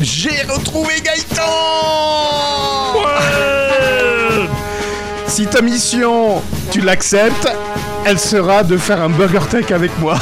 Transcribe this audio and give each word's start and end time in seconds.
J'ai 0.00 0.42
retrouvé 0.48 0.94
Gaëtan 1.02 1.42
Si 5.26 5.46
ta 5.46 5.60
mission, 5.60 6.40
tu 6.70 6.80
l'acceptes, 6.80 7.48
elle 8.06 8.18
sera 8.18 8.62
de 8.62 8.78
faire 8.78 9.02
un 9.02 9.10
Burger 9.10 9.46
Tech 9.50 9.70
avec 9.72 9.90
moi. 9.98 10.16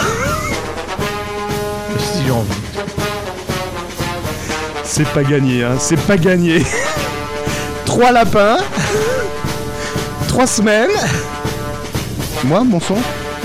Si 2.13 2.25
j'ai 2.25 2.31
envie. 2.33 2.49
C'est 4.83 5.07
pas 5.11 5.23
gagné, 5.23 5.63
hein, 5.63 5.77
c'est 5.79 6.01
pas 6.01 6.17
gagné. 6.17 6.65
Trois 7.85 8.11
lapins, 8.11 8.59
trois 10.27 10.49
semaines. 10.49 10.91
Moi, 12.43 12.65
mon 12.65 12.81
son? 12.81 12.97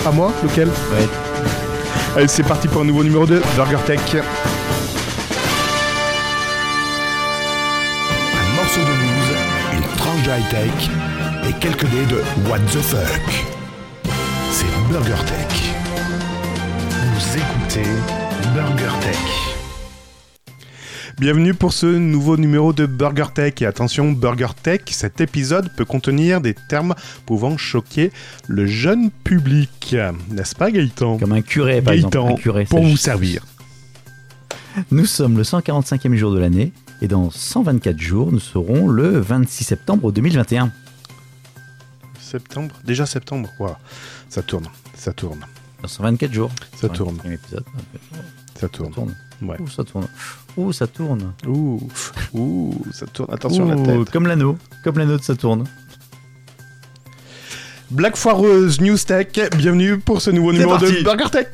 Pas 0.04 0.12
moi 0.12 0.32
Lequel? 0.42 0.68
Ouais. 0.68 1.08
Allez, 2.16 2.28
c'est 2.28 2.44
parti 2.44 2.68
pour 2.68 2.82
un 2.82 2.86
nouveau 2.86 3.04
numéro 3.04 3.28
de 3.28 3.40
Burger 3.56 3.78
Tech. 3.86 4.00
High-tech 10.34 10.90
et 11.48 11.54
quelques 11.60 11.86
dés 11.92 12.06
de 12.08 12.16
What 12.50 12.58
the 12.72 12.82
fuck. 12.82 13.46
C'est 14.52 14.66
Burger 14.90 15.22
Tech. 15.28 15.76
Vous 17.14 17.38
écoutez 17.38 17.88
Burger 18.56 19.00
Tech. 19.02 19.18
Bienvenue 21.20 21.54
pour 21.54 21.72
ce 21.72 21.86
nouveau 21.86 22.38
numéro 22.38 22.74
de 22.74 22.88
Burger 22.88 23.28
Tech. 23.36 23.62
Et 23.62 23.68
attention, 23.68 24.12
Burger 24.12 24.48
Tech, 24.64 24.82
cet 24.88 25.22
épisode 25.22 25.70
peut 25.78 25.86
contenir 25.86 26.42
des 26.42 26.56
termes 26.68 26.96
pouvant 27.28 27.56
choquer 27.56 28.12
le 28.48 28.66
jeune 28.66 29.12
public. 29.12 29.96
N'est-ce 30.32 30.56
pas, 30.56 30.72
Gaëtan? 30.72 31.20
Comme 31.20 31.34
un 31.34 31.44
curé, 31.44 31.80
par 31.80 31.94
exemple. 31.94 32.32
Un 32.32 32.36
curé, 32.38 32.66
pour 32.66 32.84
vous 32.84 32.98
servir. 32.98 33.46
Nous 34.90 35.06
sommes 35.06 35.38
le 35.38 35.44
145e 35.44 36.16
jour 36.16 36.34
de 36.34 36.40
l'année 36.40 36.72
et 37.04 37.08
dans 37.08 37.30
124 37.30 38.00
jours, 38.00 38.32
nous 38.32 38.40
serons 38.40 38.88
le 38.88 39.20
26 39.20 39.64
septembre 39.66 40.12
2021. 40.12 40.72
Septembre? 42.20 42.74
Déjà 42.86 43.06
septembre? 43.06 43.50
Ça 44.30 44.42
tourne, 44.42 44.66
ça 44.96 45.12
tourne, 45.14 45.42
Dans 45.82 45.88
124 45.90 46.34
jours. 46.34 46.50
ça 46.80 46.88
tourne, 46.90 47.18
124e 47.18 47.32
épisode. 47.34 47.66
124 47.66 48.16
jours. 48.16 48.24
ça 48.56 48.60
Ça 48.62 48.70
tourne. 48.70 48.92
tourne. 48.94 49.16
Ouais. 49.42 49.58
Ouh, 49.60 49.68
ça 49.68 49.84
tourne. 49.84 50.08
Ouh, 50.56 50.72
ça 50.72 50.88
tourne. 50.88 51.34
Ouh, 51.46 51.90
ouh, 52.34 52.82
ça 52.94 53.06
tourne. 53.08 53.34
Attention 53.34 53.70
à 53.70 53.76
la 53.76 53.82
Ouh, 53.82 53.86
tête. 54.06 54.14
Comme 54.14 54.26
l'anneau. 54.28 54.58
Comme 54.86 54.98
l'anneau 54.98 55.18
de 55.18 55.24
Saturne. 55.24 55.66
Black 57.92 58.16
Foireuse 58.16 58.80
News 58.80 58.98
Tech, 58.98 59.28
bienvenue 59.58 60.00
pour 60.00 60.22
ce 60.22 60.32
nouveau 60.32 60.54
numéro 60.54 60.78
de. 60.78 61.04
Burger 61.04 61.30
Tech. 61.30 61.48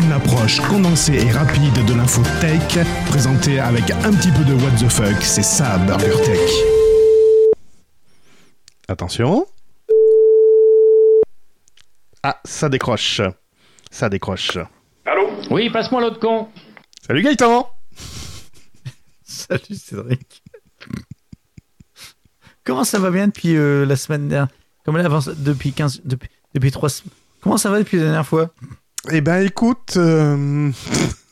Une 0.00 0.12
approche 0.12 0.60
condensée 0.60 1.14
et 1.14 1.30
rapide 1.32 1.84
de 1.84 1.94
l'info 1.94 2.22
tech, 2.40 2.86
présentée 3.10 3.58
avec 3.58 3.90
un 3.90 4.12
petit 4.12 4.30
peu 4.30 4.44
de 4.44 4.54
What 4.54 4.70
the 4.78 4.88
fuck. 4.88 5.20
C'est 5.22 5.42
ça, 5.42 5.76
Burger 5.78 6.22
Tech. 6.24 6.50
Attention. 8.86 9.46
Ah, 12.22 12.40
ça 12.44 12.68
décroche. 12.68 13.20
Ça 13.90 14.08
décroche. 14.08 14.58
Oui, 15.50 15.68
passe-moi 15.70 16.00
l'autre 16.00 16.20
con. 16.20 16.48
Salut 17.04 17.22
Gaëtan 17.22 17.68
Salut 19.24 19.74
Cédric. 19.74 20.42
Comment 22.62 22.84
ça 22.84 23.00
va 23.00 23.10
bien 23.10 23.26
depuis 23.26 23.56
euh, 23.56 23.84
la 23.84 23.96
semaine 23.96 24.28
dernière? 24.28 24.48
Comment 24.84 24.98
elle 24.98 25.06
avance 25.06 25.28
depuis 25.28 25.72
15 25.72 26.02
depuis 26.04 26.28
depuis 26.54 26.70
3 26.70 26.88
semaines 26.88 27.12
Comment 27.40 27.56
ça 27.56 27.70
va 27.70 27.78
depuis 27.78 27.96
la 27.96 28.04
dernière 28.04 28.26
fois? 28.26 28.50
Eh 29.10 29.20
ben 29.20 29.42
écoute, 29.46 29.94
euh, 29.96 30.70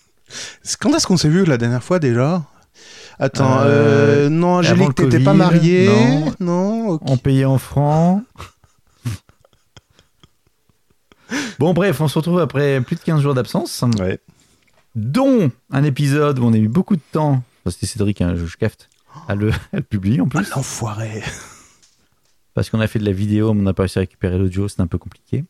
quand 0.80 0.94
est-ce 0.94 1.06
qu'on 1.06 1.16
s'est 1.16 1.28
vu 1.28 1.44
la 1.44 1.58
dernière 1.58 1.82
fois 1.82 1.98
déjà? 1.98 2.44
Attends, 3.18 3.60
Euh, 3.60 4.26
euh, 4.26 4.28
non, 4.28 4.56
Angélique, 4.58 4.94
t'étais 4.94 5.20
pas 5.20 5.34
mariée? 5.34 5.88
Non. 5.88 6.34
Non. 6.40 6.98
On 7.02 7.16
payait 7.16 7.44
en 7.44 7.58
francs. 7.58 8.22
Bon 11.58 11.72
bref, 11.74 12.00
on 12.00 12.06
se 12.06 12.16
retrouve 12.18 12.38
après 12.38 12.80
plus 12.82 12.94
de 12.96 13.00
15 13.00 13.20
jours 13.20 13.34
d'absence, 13.34 13.82
Ouais. 13.98 14.20
dont 14.94 15.50
un 15.72 15.82
épisode 15.82 16.38
où 16.38 16.44
on 16.44 16.52
a 16.52 16.56
eu 16.56 16.68
beaucoup 16.68 16.94
de 16.94 17.02
temps. 17.12 17.42
C'était 17.68 17.86
Cédric, 17.86 18.20
hein, 18.20 18.34
je, 18.36 18.46
je 18.46 18.56
cafte, 18.56 18.88
à 19.26 19.34
le, 19.34 19.50
à 19.72 19.76
le 19.76 19.82
publier 19.82 20.20
en 20.20 20.26
Ah, 20.26 20.38
plus. 20.38 20.50
l'enfoiré 20.50 21.24
Parce 22.54 22.70
qu'on 22.70 22.78
a 22.80 22.86
fait 22.86 23.00
de 23.00 23.04
la 23.04 23.10
vidéo, 23.12 23.54
mais 23.54 23.60
on 23.60 23.64
n'a 23.64 23.72
pas 23.74 23.82
réussi 23.84 23.98
à 23.98 24.02
récupérer 24.02 24.38
l'audio, 24.38 24.68
c'est 24.68 24.80
un 24.80 24.86
peu 24.86 24.98
compliqué. 24.98 25.44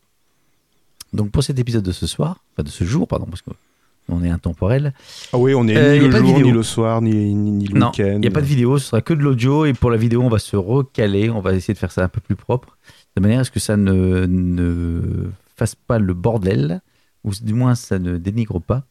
Donc 1.13 1.31
pour 1.31 1.43
cet 1.43 1.57
épisode 1.59 1.83
de 1.83 1.91
ce 1.91 2.05
soir, 2.07 2.43
enfin 2.53 2.63
de 2.63 2.69
ce 2.69 2.83
jour, 2.83 3.07
pardon, 3.07 3.25
parce 3.25 3.41
qu'on 3.41 4.23
est 4.23 4.29
intemporel, 4.29 4.93
Ah 5.33 5.37
oui, 5.37 5.53
on 5.55 5.67
est 5.67 5.75
Euh, 5.77 5.99
ni 5.99 6.07
le 6.07 6.11
jour, 6.17 6.39
ni 6.39 6.51
le 6.51 6.63
soir, 6.63 7.01
ni, 7.01 7.33
ni, 7.33 7.51
ni 7.51 7.67
le 7.67 7.79
week-end. 7.87 8.13
il 8.15 8.19
n'y 8.19 8.27
a 8.27 8.31
pas 8.31 8.41
de 8.41 8.45
vidéo, 8.45 8.77
ce 8.77 8.87
sera 8.87 9.01
que 9.01 9.13
de 9.13 9.21
l'audio, 9.21 9.65
et 9.65 9.73
pour 9.73 9.89
la 9.91 9.97
vidéo, 9.97 10.21
on 10.21 10.29
va 10.29 10.39
se 10.39 10.55
recaler, 10.55 11.29
on 11.29 11.39
va 11.41 11.53
essayer 11.53 11.73
de 11.73 11.79
faire 11.79 11.91
ça 11.91 12.03
un 12.03 12.07
peu 12.09 12.19
plus 12.21 12.35
propre, 12.35 12.77
de 13.15 13.21
manière 13.21 13.39
à 13.39 13.43
ce 13.43 13.51
que 13.51 13.59
ça 13.59 13.77
ne, 13.77 14.25
ne 14.27 15.29
fasse 15.55 15.75
pas 15.75 15.99
le 15.99 16.13
bordel, 16.13 16.81
ou 17.23 17.31
du 17.41 17.53
moins 17.53 17.75
ça 17.75 17.99
ne 17.99 18.17
dénigre 18.17 18.59
pas, 18.61 18.83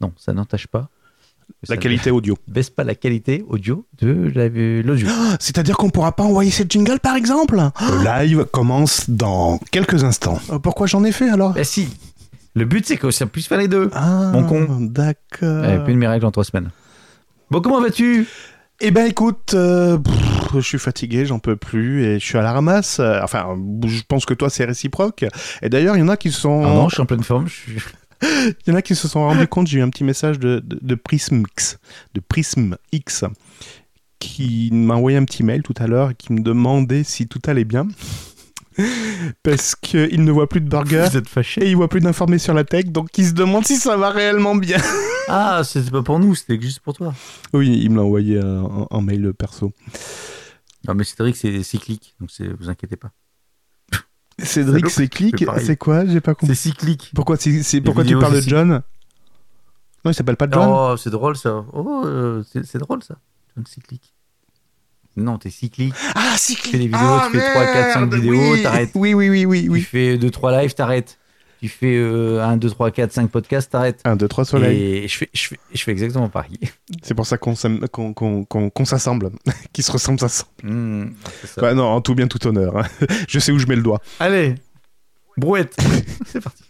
non, 0.00 0.12
ça 0.16 0.32
n'entache 0.32 0.66
pas, 0.66 0.88
La 1.68 1.76
qualité 1.76 2.10
audio. 2.10 2.36
ne 2.48 2.52
baisse 2.54 2.70
pas 2.70 2.84
la 2.84 2.94
qualité 2.94 3.44
audio 3.48 3.86
de 4.00 4.30
la- 4.34 4.48
l'audio. 4.48 5.08
C'est-à-dire 5.40 5.76
qu'on 5.76 5.90
pourra 5.90 6.12
pas 6.12 6.22
envoyer 6.24 6.50
cette 6.50 6.70
jingle 6.70 6.98
par 7.00 7.16
exemple 7.16 7.56
Le 7.56 8.04
live 8.26 8.44
commence 8.52 9.08
dans 9.10 9.58
quelques 9.70 10.04
instants. 10.04 10.38
Euh, 10.50 10.58
Pourquoi 10.58 10.86
j'en 10.86 11.04
ai 11.04 11.12
fait 11.12 11.28
alors? 11.28 11.52
Bah 11.54 11.64
si, 11.64 11.88
le 12.54 12.64
but 12.64 12.86
c'est 12.86 12.96
que 12.96 13.10
ça 13.10 13.26
puisse 13.26 13.46
faire 13.46 13.58
les 13.58 13.68
deux. 13.68 13.90
Ah, 13.92 14.30
Mon 14.32 14.44
con. 14.44 14.66
D'accord. 14.80 15.64
Eh, 15.64 15.84
plus 15.84 15.94
de 15.94 15.98
miracle 15.98 16.24
en 16.26 16.30
trois 16.30 16.44
semaines. 16.44 16.70
Bon, 17.50 17.60
comment 17.60 17.80
vas-tu? 17.80 18.26
Eh 18.80 18.90
ben 18.90 19.06
écoute, 19.06 19.52
euh, 19.54 19.98
pff, 19.98 20.14
je 20.54 20.60
suis 20.60 20.78
fatigué, 20.78 21.26
j'en 21.26 21.38
peux 21.38 21.56
plus 21.56 22.04
et 22.04 22.18
je 22.18 22.24
suis 22.24 22.38
à 22.38 22.42
la 22.42 22.52
ramasse. 22.52 22.98
Euh, 22.98 23.20
Enfin, 23.22 23.46
je 23.86 24.00
pense 24.08 24.24
que 24.24 24.32
toi 24.34 24.48
c'est 24.48 24.64
réciproque. 24.64 25.26
Et 25.62 25.68
d'ailleurs, 25.68 25.96
il 25.96 26.00
y 26.00 26.02
en 26.02 26.08
a 26.08 26.16
qui 26.16 26.30
sont, 26.32 26.62
Ah 26.64 26.68
non, 26.74 26.88
je 26.88 26.94
suis 26.94 27.02
en 27.02 27.06
pleine 27.06 27.22
forme. 27.22 27.46
Je 27.46 27.52
suis... 27.52 27.76
il 28.22 28.54
y 28.66 28.70
en 28.70 28.74
a 28.74 28.82
qui 28.82 28.94
se 28.94 29.08
sont 29.08 29.20
rendus 29.20 29.46
compte. 29.48 29.66
J'ai 29.66 29.78
eu 29.78 29.82
un 29.82 29.90
petit 29.90 30.04
message 30.04 30.38
de, 30.38 30.60
de, 30.64 30.78
de 30.80 30.94
Prism 30.94 31.42
X, 31.52 31.78
de 32.14 32.20
Prism 32.20 32.76
X, 32.92 33.24
qui 34.18 34.70
m'a 34.72 34.94
envoyé 34.94 35.16
un 35.16 35.24
petit 35.24 35.42
mail 35.42 35.62
tout 35.62 35.74
à 35.78 35.86
l'heure 35.86 36.10
et 36.10 36.14
qui 36.14 36.32
me 36.32 36.40
demandait 36.40 37.04
si 37.04 37.26
tout 37.26 37.40
allait 37.46 37.64
bien, 37.64 37.88
parce 39.42 39.74
qu'il 39.74 40.24
ne 40.24 40.30
voit 40.32 40.48
plus 40.48 40.60
de 40.60 40.68
burger. 40.68 41.06
Vous 41.10 41.16
êtes 41.16 41.28
fâché 41.28 41.64
Et 41.64 41.70
il 41.70 41.76
voit 41.76 41.88
plus 41.88 42.00
d'informations 42.00 42.44
sur 42.46 42.54
la 42.54 42.64
tech, 42.64 42.86
donc 42.86 43.08
il 43.18 43.26
se 43.26 43.32
demande 43.32 43.66
si 43.66 43.76
ça 43.76 43.96
va 43.96 44.10
réellement 44.10 44.54
bien. 44.54 44.78
Ah, 45.32 45.62
c'était 45.64 45.92
pas 45.92 46.02
pour 46.02 46.18
nous, 46.18 46.34
c'était 46.34 46.60
juste 46.60 46.80
pour 46.80 46.92
toi. 46.92 47.14
Oui, 47.52 47.78
il 47.84 47.90
me 47.90 47.96
l'a 47.98 48.02
envoyé 48.02 48.36
euh, 48.38 48.62
en, 48.62 48.88
en 48.90 49.00
mail 49.00 49.32
perso. 49.32 49.72
Non, 50.88 50.94
mais 50.96 51.04
Cédric, 51.04 51.36
c'est 51.36 51.62
cyclique, 51.62 52.16
donc 52.18 52.32
c'est- 52.32 52.48
vous 52.58 52.68
inquiétez 52.68 52.96
pas. 52.96 53.12
Cédric, 54.44 54.90
c'est 54.90 55.08
clic, 55.08 55.44
c'est 55.64 55.76
quoi 55.76 56.04
J'ai 56.06 56.20
pas 56.20 56.34
compris. 56.34 56.54
C'est 56.54 56.68
cyclique. 56.70 57.10
Pourquoi, 57.14 57.36
c'est, 57.36 57.80
pourquoi 57.80 58.04
tu 58.04 58.18
parles 58.18 58.34
de 58.34 58.40
John 58.40 58.82
Non, 60.04 60.10
il 60.10 60.14
s'appelle 60.14 60.36
pas 60.36 60.46
John. 60.50 60.68
Oh, 60.70 60.96
c'est 60.96 61.10
drôle 61.10 61.36
ça. 61.36 61.64
Oh, 61.72 62.02
euh, 62.04 62.42
c'est 62.64 62.78
drôle 62.78 63.02
ça. 63.02 63.16
John 63.56 63.66
cyclique. 63.66 64.14
Non, 65.16 65.38
t'es 65.38 65.50
cyclique. 65.50 65.94
ah, 66.14 66.30
Tu 66.34 66.38
cyclique 66.38 66.72
fais 66.72 66.78
des 66.78 66.84
vidéos, 66.86 67.18
tu 67.30 67.38
fais 67.38 67.50
3, 67.52 67.64
4, 67.66 67.92
5 67.94 68.14
vidéos, 68.14 68.52
oui. 68.52 68.62
t'arrêtes. 68.62 68.90
Oui, 68.94 69.12
oui, 69.14 69.28
oui, 69.28 69.44
oui, 69.44 69.62
Tu 69.64 69.68
oui. 69.70 69.80
fais 69.82 70.16
2, 70.18 70.30
3 70.30 70.62
lives, 70.62 70.74
t'arrêtes. 70.74 71.18
Tu 71.60 71.68
fais 71.68 71.94
euh, 71.94 72.42
1, 72.42 72.56
2, 72.56 72.70
3, 72.70 72.90
4, 72.90 73.12
5 73.12 73.30
podcasts, 73.30 73.70
t'arrêtes. 73.70 74.00
1, 74.04 74.16
2, 74.16 74.28
3 74.28 74.44
soleil. 74.46 74.82
Et 74.82 75.08
je 75.08 75.18
fais, 75.18 75.28
je, 75.34 75.48
fais, 75.48 75.60
je 75.74 75.82
fais 75.82 75.90
exactement 75.92 76.30
pareil. 76.30 76.58
C'est 77.02 77.12
pour 77.12 77.26
ça 77.26 77.36
qu'on, 77.36 77.54
qu'on, 78.14 78.84
s'assemble. 78.86 79.30
Qui 79.74 79.82
se 79.82 79.92
ressemble, 79.92 80.18
s'assemble. 80.18 81.12
Ça. 81.44 81.60
Bah 81.60 81.74
non, 81.74 81.84
en 81.84 82.00
tout 82.00 82.14
bien, 82.14 82.28
tout 82.28 82.44
honneur. 82.46 82.78
hein. 82.78 82.86
Je 83.28 83.38
sais 83.38 83.52
où 83.52 83.58
je 83.58 83.66
mets 83.66 83.76
le 83.76 83.82
doigt. 83.82 84.00
Allez, 84.20 84.54
brouette. 85.36 85.76
c'est 86.24 86.40
parti. 86.40 86.64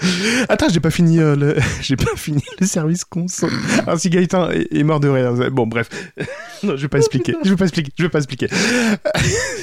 Attends, 0.48 0.68
j'ai 0.68 0.80
pas 0.80 0.90
fini 0.90 1.18
euh, 1.18 1.34
le, 1.36 1.56
j'ai 1.80 1.96
pas 1.96 2.16
fini 2.16 2.42
le 2.60 2.66
service 2.66 3.04
conso. 3.04 3.48
Alors 3.86 3.98
si 3.98 4.10
Gaëtan 4.10 4.50
est, 4.50 4.68
est 4.72 4.82
mort 4.82 5.00
de 5.00 5.08
rire. 5.08 5.32
Bon, 5.50 5.66
bref. 5.66 5.88
non, 6.62 6.76
je 6.76 6.82
vais 6.82 6.88
pas 6.88 6.98
expliquer. 6.98 7.34
Je 7.44 7.50
vais 7.50 7.56
pas 7.56 7.64
expliquer. 7.64 7.92
Je 7.96 8.02
vais 8.04 8.08
pas 8.08 8.18
expliquer. 8.18 8.48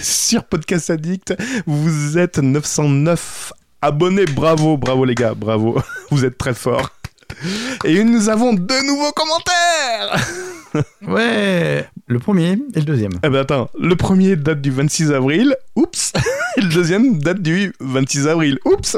Sur 0.01 0.43
Podcast 0.45 0.89
Addict, 0.89 1.35
vous 1.65 2.17
êtes 2.17 2.39
909 2.39 3.53
abonnés. 3.81 4.25
Bravo, 4.25 4.77
bravo 4.77 5.05
les 5.05 5.15
gars, 5.15 5.33
bravo. 5.35 5.81
Vous 6.11 6.25
êtes 6.25 6.37
très 6.37 6.53
forts. 6.53 6.91
Et 7.83 8.03
nous 8.03 8.29
avons 8.29 8.53
deux 8.53 8.81
nouveaux 8.85 9.11
commentaires. 9.11 10.27
Ouais, 11.07 11.87
le 12.07 12.19
premier 12.19 12.57
et 12.73 12.79
le 12.79 12.85
deuxième. 12.85 13.13
Eh 13.23 13.29
ben 13.29 13.39
attends, 13.39 13.69
le 13.79 13.95
premier 13.95 14.35
date 14.35 14.61
du 14.61 14.71
26 14.71 15.11
avril. 15.11 15.55
Oups. 15.75 16.13
Et 16.57 16.61
le 16.61 16.69
deuxième 16.69 17.17
date 17.19 17.41
du 17.41 17.73
26 17.79 18.27
avril. 18.27 18.59
Oups. 18.65 18.97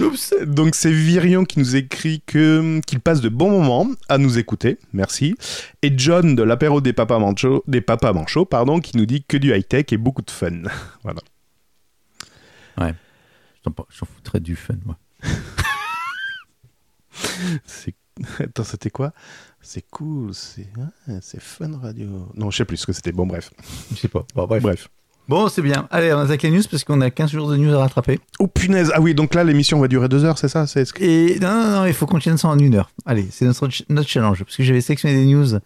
Oups. 0.00 0.34
Donc 0.46 0.74
c'est 0.74 0.90
Virion 0.92 1.44
qui 1.44 1.58
nous 1.58 1.76
écrit 1.76 2.22
que 2.26 2.80
qu'il 2.86 3.00
passe 3.00 3.20
de 3.20 3.28
bons 3.28 3.50
moments 3.50 3.88
à 4.08 4.18
nous 4.18 4.38
écouter, 4.38 4.78
merci. 4.92 5.34
Et 5.82 5.92
John 5.96 6.34
de 6.34 6.42
l'apéro 6.42 6.80
des 6.80 6.92
papas 6.92 7.18
manchots, 7.18 7.62
des 7.66 7.80
papas 7.80 8.12
manchots, 8.12 8.44
pardon, 8.46 8.80
qui 8.80 8.96
nous 8.96 9.06
dit 9.06 9.22
que 9.26 9.36
du 9.36 9.54
high 9.54 9.66
tech 9.66 9.86
et 9.92 9.96
beaucoup 9.96 10.22
de 10.22 10.30
fun. 10.30 10.62
Voilà. 11.02 11.20
T'en- 13.62 13.74
J'en 13.90 14.06
foutrais 14.06 14.40
du 14.40 14.54
fun, 14.56 14.74
moi. 14.86 14.96
C'est 17.66 17.94
Attends, 18.40 18.64
c'était 18.64 18.90
quoi? 18.90 19.12
C'est 19.60 19.84
cool, 19.90 20.34
c'est 20.34 20.66
ah, 21.08 21.12
c'est 21.20 21.40
fun 21.40 21.78
radio. 21.78 22.28
Non, 22.34 22.50
je 22.50 22.56
sais 22.56 22.64
plus 22.64 22.76
ce 22.76 22.86
que 22.86 22.92
c'était. 22.92 23.12
Bon, 23.12 23.26
bref. 23.26 23.50
Je 23.92 23.96
sais 23.96 24.08
pas. 24.08 24.26
Bon, 24.34 24.46
bref. 24.46 24.60
Bref. 24.62 24.88
Bon, 25.28 25.48
c'est 25.48 25.60
bien. 25.62 25.86
Allez, 25.90 26.12
on 26.14 26.18
attaque 26.20 26.42
les 26.42 26.50
news 26.50 26.62
parce 26.70 26.84
qu'on 26.84 27.00
a 27.02 27.10
15 27.10 27.30
jours 27.32 27.50
de 27.50 27.56
news 27.56 27.74
à 27.74 27.78
rattraper. 27.80 28.18
Oh 28.38 28.46
punaise 28.46 28.90
Ah 28.94 29.00
oui, 29.00 29.14
donc 29.14 29.34
là, 29.34 29.44
l'émission 29.44 29.78
va 29.78 29.86
durer 29.88 30.08
deux 30.08 30.24
heures, 30.24 30.38
c'est 30.38 30.48
ça 30.48 30.66
C'est 30.66 30.86
Et 31.02 31.38
non, 31.40 31.48
non, 31.52 31.70
non, 31.80 31.86
il 31.86 31.92
faut 31.92 32.06
qu'on 32.06 32.18
tienne 32.18 32.38
ça 32.38 32.48
en 32.48 32.58
une 32.58 32.74
heure. 32.74 32.90
Allez, 33.04 33.26
c'est 33.30 33.44
notre, 33.44 33.68
notre 33.90 34.08
challenge 34.08 34.42
parce 34.44 34.56
que 34.56 34.62
j'avais 34.62 34.80
sélectionné 34.80 35.14
des 35.16 35.26
news. 35.26 35.58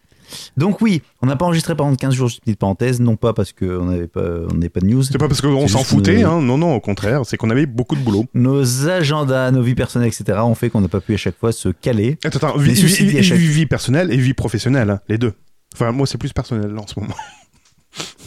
Donc 0.56 0.81
oui, 0.81 1.03
on 1.20 1.26
n'a 1.26 1.37
pas 1.37 1.44
enregistré 1.44 1.76
pendant 1.76 1.94
15 1.94 2.14
jours, 2.14 2.31
petite 2.43 2.59
parenthèse, 2.59 3.00
non 3.00 3.17
pas 3.17 3.35
parce 3.35 3.53
qu'on 3.53 3.85
n'avait 3.85 4.06
pas, 4.06 4.23
on 4.50 4.55
n'avait 4.55 4.69
pas 4.70 4.81
de 4.81 4.87
news. 4.87 5.03
C'est 5.03 5.19
pas 5.19 5.29
parce 5.29 5.43
qu'on 5.43 5.69
s'en 5.69 5.85
foutait, 5.85 6.23
hein. 6.25 6.41
non, 6.41 6.56
non, 6.58 6.75
au 6.75 6.81
contraire, 6.81 7.20
c'est 7.25 7.37
qu'on 7.37 7.50
avait 7.50 7.67
beaucoup 7.67 7.97
de 7.97 8.00
boulot. 8.00 8.25
Nos 8.35 8.88
agendas, 8.88 9.50
nos 9.50 9.62
vies 9.62 9.75
personnelles, 9.75 10.08
etc. 10.08 10.38
ont 10.43 10.55
fait 10.55 10.70
qu'on 10.70 10.81
n'a 10.81 10.88
pas 10.88 11.00
pu 11.00 11.15
à 11.15 11.19
chaque 11.19 11.38
fois 11.38 11.53
se 11.53 11.69
caler. 11.69 12.19
Attends, 12.25 12.49
attends, 12.49 12.56
vie, 12.58 12.73
vie- 12.73 13.23
chaque- 13.23 13.37
vie- 13.38 13.67
personnelle 13.67 14.11
et 14.12 14.17
vie 14.17 14.32
professionnelle, 14.35 14.91
hein, 14.91 15.00
les 15.08 15.19
deux. 15.19 15.35
Enfin, 15.75 15.93
moi, 15.93 16.06
c'est 16.06 16.19
plus 16.19 16.32
personnel 16.32 16.73
là, 16.73 16.81
en 16.81 16.87
ce 16.87 16.99
moment. 16.99 17.15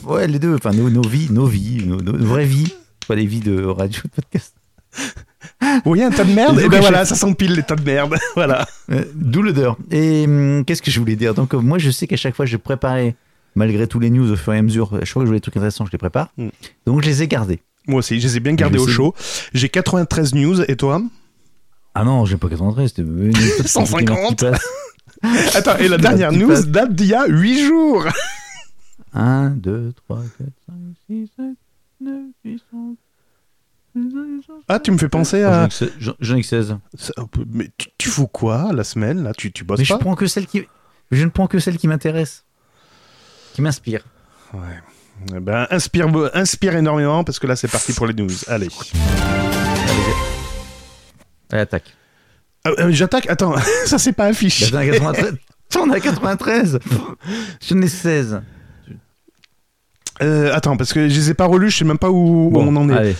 Ouais, 0.04 0.28
les 0.28 0.40
deux, 0.40 0.56
enfin 0.56 0.72
nos, 0.72 0.90
nos 0.90 1.02
vies, 1.08 1.28
nos 1.32 1.46
vies, 1.48 1.84
nos, 1.86 2.02
nos 2.02 2.18
vraies 2.26 2.46
vies, 2.46 2.74
pas 3.08 3.16
les 3.16 3.26
vies 3.26 3.40
de 3.40 3.64
radio, 3.66 4.02
de 4.04 4.10
podcast. 4.22 4.54
Vous 5.62 5.82
voyez 5.86 6.04
un 6.04 6.12
tas 6.12 6.24
de 6.24 6.34
merde 6.34 6.60
Et 6.60 6.70
ben 6.70 6.78
à 6.78 6.82
voilà, 6.82 6.98
chaque- 7.00 7.08
ça 7.08 7.16
s'empile 7.16 7.54
les 7.54 7.64
tas 7.64 7.76
de 7.76 7.84
merde. 7.84 8.16
voilà. 8.36 8.66
Euh, 8.92 9.04
D'où 9.16 9.42
l'odeur. 9.42 9.78
Et 9.92 10.26
hum, 10.26 10.64
qu'est-ce 10.66 10.82
que 10.82 10.92
je 10.92 11.00
voulais 11.00 11.16
dire? 11.16 11.34
Donc 11.34 11.54
euh, 11.54 11.58
moi, 11.60 11.78
je 11.80 11.90
sais 11.92 12.08
qu'à 12.08 12.18
chaque 12.18 12.36
fois, 12.36 12.46
je 12.46 12.58
préparais, 12.58 13.16
malgré 13.56 13.88
tous 13.88 14.00
les 14.00 14.10
news 14.10 14.32
au 14.32 14.36
fur 14.36 14.54
et 14.54 14.58
à 14.58 14.62
mesure, 14.62 15.00
je 15.04 15.10
crois 15.10 15.22
que 15.22 15.26
je 15.26 15.28
voulais 15.28 15.38
des 15.38 15.42
trucs 15.42 15.58
intéressants, 15.58 15.86
je 15.86 15.92
les 15.92 15.98
prépare. 15.98 16.30
Mm. 16.38 16.48
Donc 16.86 17.02
je 17.02 17.08
les 17.08 17.24
ai 17.24 17.28
gardés. 17.28 17.60
Moi 17.88 18.00
aussi, 18.00 18.20
je 18.20 18.28
les 18.28 18.38
ai 18.38 18.40
bien 18.40 18.54
gardés 18.54 18.80
au 18.80 18.88
chaud. 18.88 19.14
J'ai 19.54 19.70
93 19.70 20.34
news, 20.36 20.62
et 20.62 20.76
toi? 20.76 21.02
Ah 21.94 22.04
non, 22.04 22.26
j'ai 22.26 22.38
pas 22.38 22.50
93, 22.50 22.90
c'était 22.90 23.02
une 23.04 23.32
petite 23.32 23.68
150. 23.68 24.30
qui 24.30 24.46
passe. 24.46 24.60
Attends, 25.56 25.78
et 25.78 25.88
la 25.88 25.98
dernière 25.98 26.32
news 26.32 26.64
date 26.66 26.94
d'il 26.94 27.08
y 27.08 27.14
a 27.14 27.26
8 27.28 27.66
jours 27.66 28.06
1, 29.16 29.50
2, 29.52 29.94
3, 30.08 30.18
4, 30.38 30.50
5, 30.68 30.76
6, 31.08 31.30
7, 31.38 31.46
9, 32.02 32.14
10, 32.44 32.60
11. 32.74 32.96
Ah, 34.68 34.78
tu 34.80 34.92
me 34.92 34.98
fais 34.98 35.08
penser 35.08 35.42
J'en 35.42 35.48
ai 35.48 35.66
à... 35.66 35.70
J'en 36.00 36.14
j'en 36.20 36.36
ai 36.36 36.42
que 36.42 36.48
16. 36.48 36.76
Ça, 36.96 37.14
un 37.16 37.26
peu- 37.28 37.46
Mais 37.50 37.72
tu, 37.78 37.88
tu 37.98 38.10
fous 38.10 38.28
quoi 38.28 38.74
la 38.74 38.84
semaine 38.84 39.24
là? 39.24 39.32
Tu, 39.34 39.54
tu 39.54 39.64
bosses 39.64 39.80
Mais 39.80 39.86
je 39.86 39.94
prends 39.94 40.16
que 40.16 40.28
celles 40.28 40.48
qui. 40.48 40.64
Je 41.12 41.24
ne 41.24 41.30
prends 41.30 41.48
que 41.48 41.60
celles 41.60 41.78
qui 41.78 41.88
m'intéressent. 41.88 42.44
Qui 43.54 43.62
m'inspirent. 43.62 44.04
Ouais. 44.54 44.60
Eh 45.34 45.40
Ben, 45.40 45.66
inspire, 45.72 46.10
inspire 46.34 46.76
énormément 46.76 47.24
parce 47.24 47.40
que 47.40 47.48
là 47.48 47.56
c'est 47.56 47.70
parti 47.70 47.94
pour 47.94 48.06
les 48.06 48.14
news. 48.14 48.30
Allez. 48.48 48.68
Allez, 48.68 50.02
Allez, 51.52 51.62
attaque. 51.62 51.96
Ah, 52.66 52.72
euh, 52.80 52.92
J'attaque? 52.92 53.30
Attends, 53.30 53.56
ça 53.86 53.98
c'est 53.98 54.12
pas 54.12 54.26
affiché. 54.26 54.70
T'en 54.70 54.78
as 54.78 54.86
93. 54.88 55.38
T'en 55.70 55.90
as 55.90 56.00
93. 56.02 56.80
J'en 57.66 57.82
ai 57.82 57.88
16. 57.88 58.42
Euh, 60.22 60.54
attends, 60.54 60.78
parce 60.78 60.94
que 60.94 61.10
je 61.10 61.16
les 61.16 61.32
ai 61.32 61.34
pas 61.34 61.46
relus, 61.46 61.72
je 61.72 61.78
sais 61.80 61.86
même 61.86 61.98
pas 61.98 62.10
où, 62.10 62.50
Bon, 62.52 62.66
on 62.68 62.76
en 62.76 62.90
est. 62.90 62.94
Allez. 62.94 63.16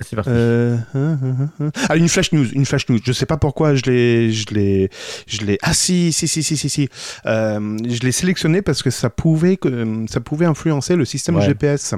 C'est 0.00 0.14
parti. 0.14 0.30
Euh, 0.32 0.76
hein, 0.94 1.18
hein, 1.22 1.50
hein. 1.60 1.70
Ah, 1.88 1.96
une 1.96 2.08
flash 2.08 2.30
news, 2.32 2.46
une 2.52 2.64
flash 2.64 2.88
news. 2.88 3.00
Je 3.04 3.12
sais 3.12 3.26
pas 3.26 3.36
pourquoi 3.36 3.74
je 3.74 3.82
l'ai, 3.82 4.30
je 4.30 4.46
l'ai, 4.54 4.90
je 5.26 5.38
l'ai. 5.44 5.58
Ah 5.60 5.74
si, 5.74 6.12
si, 6.12 6.28
si, 6.28 6.44
si, 6.44 6.56
si, 6.56 6.68
si. 6.68 6.88
Euh, 7.26 7.76
je 7.84 7.98
l'ai 8.00 8.12
sélectionné 8.12 8.62
parce 8.62 8.82
que 8.84 8.90
ça 8.90 9.10
pouvait, 9.10 9.56
que- 9.56 10.04
ça 10.08 10.20
pouvait 10.20 10.46
influencer 10.46 10.94
le 10.94 11.04
système 11.04 11.34
Ouais. 11.36 11.44
GPS. 11.46 11.94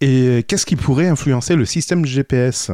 Et 0.00 0.42
qu'est-ce 0.48 0.64
qui 0.64 0.76
pourrait 0.76 1.08
influencer 1.08 1.54
le 1.54 1.64
système 1.66 2.04
GPS 2.06 2.70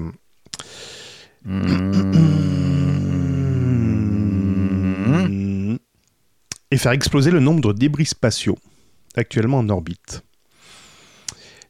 Mmh. 4.85 5.77
Et 6.71 6.77
faire 6.77 6.93
exploser 6.93 7.31
le 7.31 7.41
nombre 7.41 7.73
de 7.73 7.79
débris 7.79 8.07
spatiaux 8.07 8.59
actuellement 9.17 9.59
en 9.59 9.69
orbite. 9.69 10.23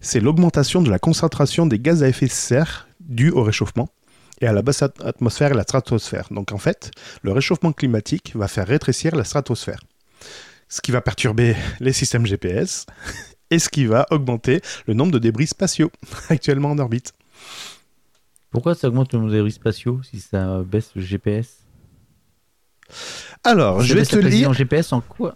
C'est 0.05 0.21
l'augmentation 0.21 0.83
de 0.83 0.91
la 0.91 0.99
concentration 0.99 1.65
des 1.67 1.79
gaz 1.79 2.03
à 2.03 2.09
effet 2.09 2.27
de 2.27 2.31
serre 2.31 2.87
due 3.01 3.31
au 3.31 3.43
réchauffement 3.43 3.89
et 4.43 4.47
à 4.47 4.53
la 4.53 4.61
basse 4.61 4.83
at- 4.83 4.93
atmosphère 5.03 5.53
et 5.53 5.55
la 5.55 5.63
stratosphère. 5.63 6.29
Donc 6.31 6.53
en 6.53 6.59
fait, 6.59 6.91
le 7.23 7.33
réchauffement 7.33 7.73
climatique 7.73 8.33
va 8.35 8.47
faire 8.47 8.67
rétrécir 8.67 9.17
la 9.17 9.25
stratosphère, 9.25 9.81
ce 10.69 10.83
qui 10.83 10.91
va 10.91 11.01
perturber 11.01 11.57
les 11.81 11.95
systèmes 11.95 12.27
GPS 12.27 12.85
et 13.51 13.59
ce 13.59 13.71
qui 13.71 13.87
va 13.87 14.05
augmenter 14.11 14.61
le 14.87 14.93
nombre 14.93 15.13
de 15.13 15.19
débris 15.19 15.47
spatiaux 15.47 15.91
actuellement 16.29 16.73
en 16.73 16.79
orbite. 16.79 17.15
Pourquoi 18.51 18.75
ça 18.75 18.89
augmente 18.89 19.15
le 19.15 19.21
nombre 19.21 19.33
des 19.33 19.51
spatiaux 19.51 20.03
si 20.03 20.21
ça 20.21 20.63
baisse 20.63 20.91
le 20.95 21.01
GPS 21.01 21.61
Alors, 23.43 23.81
je 23.81 23.95
vais 23.95 24.05
te 24.05 24.17
lire. 24.17 24.53
GPS 24.53 24.93
en 24.93 25.01
quoi? 25.01 25.35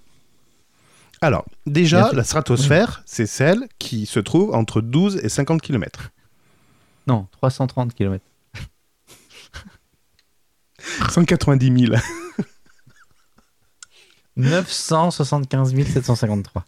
Alors, 1.20 1.44
déjà, 1.66 2.10
la 2.12 2.24
stratosphère, 2.24 3.02
c'est 3.06 3.26
celle 3.26 3.66
qui 3.78 4.06
se 4.06 4.20
trouve 4.20 4.54
entre 4.54 4.80
12 4.80 5.16
et 5.22 5.28
50 5.28 5.60
km. 5.62 6.10
Non, 7.06 7.26
330 7.32 7.94
km. 7.94 8.24
190 11.10 11.86
000. 11.86 11.96
975 14.36 15.74
753. 15.74 16.64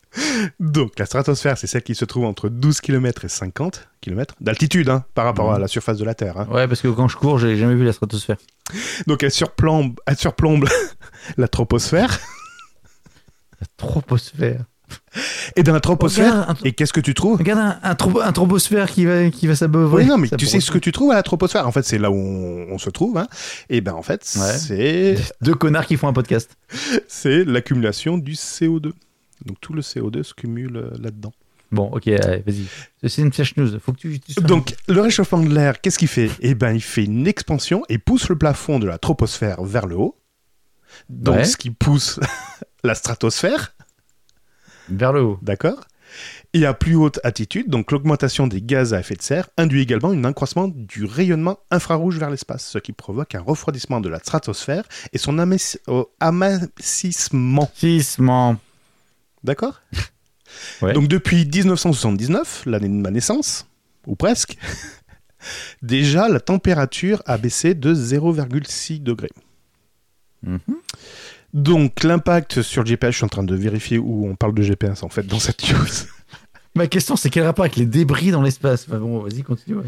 Donc, 0.59 0.99
la 0.99 1.07
stratosphère, 1.07 1.57
c'est 1.57 1.69
celle 1.69 1.83
qui 1.85 1.95
se 1.95 2.05
trouve 2.05 2.25
entre 2.25 2.49
12 2.49 2.81
km 2.81 3.25
et 3.25 3.29
50 3.29 3.89
km 4.01 4.35
d'altitude, 4.41 4.89
hein, 4.89 5.05
par 5.15 5.25
rapport 5.25 5.51
Mhm. 5.51 5.55
à 5.55 5.59
la 5.61 5.69
surface 5.69 5.97
de 5.99 6.05
la 6.05 6.15
Terre. 6.15 6.37
hein. 6.39 6.49
Ouais, 6.51 6.67
parce 6.67 6.81
que 6.81 6.89
quand 6.89 7.07
je 7.07 7.17
cours, 7.17 7.39
j'ai 7.39 7.57
jamais 7.57 7.77
vu 7.77 7.85
la 7.85 7.93
stratosphère. 7.93 8.39
Donc, 9.07 9.23
elle 9.23 9.31
surplombe, 9.31 9.95
elle 10.07 10.17
surplombe 10.17 10.67
la 11.37 11.47
troposphère. 11.47 12.19
La 13.61 13.67
troposphère. 13.77 14.65
Et 15.55 15.63
dans 15.63 15.73
la 15.73 15.81
troposphère, 15.81 16.51
un, 16.51 16.57
et 16.65 16.73
qu'est-ce 16.73 16.93
que 16.93 17.01
tu 17.01 17.15
trouves? 17.15 17.39
Regarde 17.39 17.61
un, 17.61 17.79
un, 17.83 17.95
tro- 17.95 18.21
un 18.21 18.33
troposphère 18.33 18.91
qui 18.91 19.05
va, 19.05 19.31
qui 19.31 19.47
va 19.47 19.55
s'abeuvrer. 19.55 20.03
Oui, 20.03 20.09
non, 20.09 20.19
mais 20.19 20.29
tu 20.29 20.47
sais 20.47 20.59
ce 20.61 20.71
que 20.73 20.79
tu 20.79 20.91
trouves 20.91 21.13
à 21.13 21.15
la 21.15 21.23
troposphère? 21.23 21.67
En 21.69 21.73
fait, 21.73 21.85
c'est 21.85 21.99
là 21.99 22.11
où 22.11 22.15
on, 22.17 22.73
on 22.73 22.79
se 22.79 22.91
trouve. 22.91 23.17
Hein. 23.19 23.29
Et 23.69 23.81
ben, 23.81 23.93
en 23.93 24.03
fait, 24.03 24.23
Ouais. 24.41 24.59
c'est 24.59 25.17
Deux 25.43 25.55
connards 25.55 25.87
qui 25.87 25.97
font 25.97 26.09
un 26.09 26.13
podcast. 26.13 26.57
c'est 27.09 27.45
l'accumulation 27.45 28.19
du 28.19 28.33
CO2. 28.33 28.93
Donc, 29.47 29.61
tout 29.61 29.73
le 29.75 29.81
CO2 29.83 30.23
se 30.25 30.35
cumule 30.35 30.77
euh, 30.77 30.91
là-dedans. 31.01 31.33
Bon, 31.73 31.85
ok, 31.93 32.09
vas-y. 32.09 32.65
C'est 33.09 33.23
une 33.23 33.33
flash 33.33 33.57
news. 33.57 33.79
Faut 33.79 33.93
que 33.93 33.99
tu. 33.99 34.21
Donc, 34.41 34.75
le 34.89 35.01
réchauffement 35.01 35.39
de 35.41 35.55
l'air, 35.55 35.81
qu'est-ce 35.81 35.99
qu'il 36.01 36.09
fait? 36.09 36.29
Eh 36.41 36.57
ben, 36.57 36.73
il 36.73 36.83
fait 36.83 37.05
une 37.05 37.29
expansion 37.29 37.85
et 37.89 37.99
pousse 37.99 38.29
le 38.29 38.37
plafond 38.37 38.81
de 38.81 38.89
la 38.89 38.99
troposphère 38.99 39.63
vers 39.63 39.87
le 39.87 39.97
haut. 39.97 40.17
Donc, 41.09 41.37
Ouais. 41.37 41.45
ce 41.45 41.57
qui 41.57 41.71
pousse 41.71 42.19
la 42.85 42.95
stratosphère, 42.95 43.75
Vers 44.89 45.13
le 45.13 45.23
haut. 45.23 45.39
d'accord 45.43 45.81
Et 46.53 46.67
à 46.67 46.75
plus 46.75 46.97
haute 46.97 47.21
altitude, 47.23 47.69
donc 47.69 47.93
l'augmentation 47.93 48.47
des 48.47 48.61
gaz 48.61 48.93
à 48.93 49.01
effet 49.01 49.15
de 49.15 49.23
serre 49.23 49.49
induit 49.57 49.83
également 49.83 50.11
un 50.11 50.25
accroissement 50.25 50.69
du 50.69 51.05
rayonnement 51.05 51.59
infrarouge 51.71 52.19
vers 52.19 52.31
l'espace, 52.31 52.67
ce 52.67 52.79
qui 52.79 52.93
provoque 52.93 53.35
un 53.35 53.41
refroidissement 53.41 54.01
de 54.01 54.09
la 54.09 54.19
stratosphère 54.19 54.85
et 55.13 55.19
son 55.19 55.39
euh, 55.39 56.05
amincissement. 56.19 57.71
Sisement. 57.75 58.57
D'accord 59.45 59.81
Ouais. 60.83 60.95
Donc 60.95 61.07
depuis 61.07 61.47
1979, 61.47 62.65
l'année 62.67 62.89
de 62.89 62.95
ma 62.95 63.13
naissance, 63.13 63.69
ou 64.07 64.17
presque, 64.17 64.57
déjà 65.83 66.29
la 66.29 66.41
température 66.41 67.23
a 67.25 67.39
baissé 67.39 67.75
de 67.75 67.95
0,6 67.95 69.01
degrés. 69.01 69.31
Mhm. 70.43 70.59
Donc 71.53 72.05
l'impact 72.05 72.63
sur 72.63 72.83
le 72.83 72.89
GPS, 72.89 73.11
je 73.13 73.17
suis 73.17 73.25
en 73.25 73.29
train 73.29 73.43
de 73.43 73.55
vérifier 73.55 73.99
où 73.99 74.27
on 74.29 74.37
parle 74.37 74.55
de 74.55 74.63
GPS 74.63 75.03
en 75.03 75.09
fait 75.09 75.27
dans 75.27 75.41
cette 75.41 75.69
news. 75.71 75.87
Ma 76.77 76.87
question, 76.87 77.17
c'est 77.17 77.31
quel 77.31 77.45
rapport 77.45 77.65
avec 77.65 77.77
les 77.77 77.87
débris 77.87 78.31
dans 78.31 78.43
l'espace? 78.43 78.87
Enfin 78.89 78.99
bon, 78.99 79.19
vas-y, 79.21 79.43
continue. 79.43 79.77
ouais. 79.79 79.85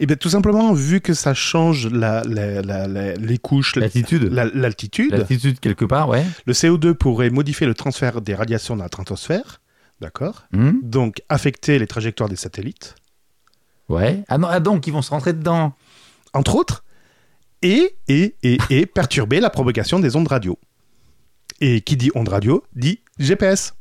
Et 0.00 0.06
bien 0.06 0.16
tout 0.16 0.30
simplement, 0.30 0.72
vu 0.72 1.00
que 1.00 1.14
ça 1.14 1.34
change 1.34 1.88
la, 1.88 2.22
la- 2.24 2.62
la- 2.62 2.86
la- 2.88 3.14
les 3.14 3.38
couches, 3.38 3.76
L'altitude. 3.76 4.24
la- 4.32 4.46
l'altitude, 4.46 5.10
L'altitude 5.12 5.60
quelque 5.60 5.84
part, 5.84 6.08
ouais. 6.08 6.24
le 6.46 6.52
CO2 6.54 6.94
pourrait 6.94 7.30
modifier 7.30 7.66
le 7.66 7.74
transfert 7.74 8.20
des 8.20 8.34
radiations 8.34 8.76
dans 8.76 8.82
la 8.84 8.88
stratosphère, 8.88 9.60
d'accord? 10.00 10.44
Hmm 10.52 10.72
Donc 10.82 11.22
affecter 11.28 11.78
les 11.78 11.86
trajectoires 11.86 12.28
des 12.28 12.36
satellites, 12.36 12.94
Ouais. 13.88 14.24
Ah 14.28 14.38
non, 14.38 14.48
ah 14.48 14.60
donc 14.60 14.86
ils 14.86 14.92
vont 14.92 15.02
se 15.02 15.10
rentrer 15.10 15.32
dedans. 15.34 15.74
entre 16.32 16.54
autres, 16.54 16.84
et, 17.62 17.94
et, 18.08 18.34
et, 18.42 18.58
et 18.70 18.86
perturber 18.86 19.38
la 19.40 19.50
propagation 19.50 19.98
des 20.00 20.16
ondes 20.16 20.28
radio. 20.28 20.58
Et 21.64 21.80
qui 21.80 21.96
dit 21.96 22.10
ondes 22.16 22.28
radio 22.28 22.64
dit 22.74 22.98
GPS. 23.20 23.74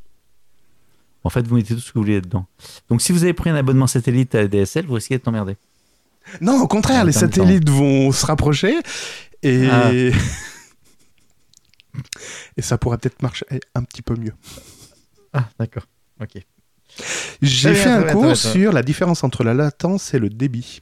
En 1.23 1.31
fait, 1.31 1.47
vous 1.47 1.55
mettez 1.55 1.73
tout 1.73 1.79
ce 1.81 1.88
que 1.91 1.95
vous 1.95 2.03
voulez 2.05 2.21
dedans. 2.21 2.45
Donc 2.89 3.01
si 3.01 3.11
vous 3.11 3.23
avez 3.23 3.33
pris 3.33 3.50
un 3.50 3.55
abonnement 3.55 3.88
satellite 3.88 4.35
à 4.35 4.47
DSL, 4.47 4.85
vous 4.85 4.93
risquez 4.93 5.17
de 5.17 5.23
t'emmerder. 5.23 5.57
Non, 6.41 6.61
au 6.61 6.67
contraire, 6.67 7.05
les 7.05 7.11
satellites 7.11 7.67
vont 7.67 8.11
se 8.11 8.23
rapprocher 8.23 8.77
et. 9.41 9.67
Ah. 9.67 9.91
et 12.55 12.61
ça 12.61 12.77
pourrait 12.77 13.00
peut-être 13.00 13.23
marcher 13.23 13.47
un 13.73 13.81
petit 13.81 14.03
peu 14.03 14.15
mieux. 14.15 14.33
Ah, 15.33 15.50
d'accord. 15.59 15.88
Ok. 16.21 16.33
J'ai 17.41 17.73
fait 17.73 17.89
un 17.89 18.03
cours 18.03 18.38
sur 18.38 18.73
la 18.73 18.83
différence 18.83 19.23
entre 19.23 19.43
la 19.43 19.55
latence 19.55 20.13
et 20.13 20.19
le 20.19 20.29
débit. 20.29 20.81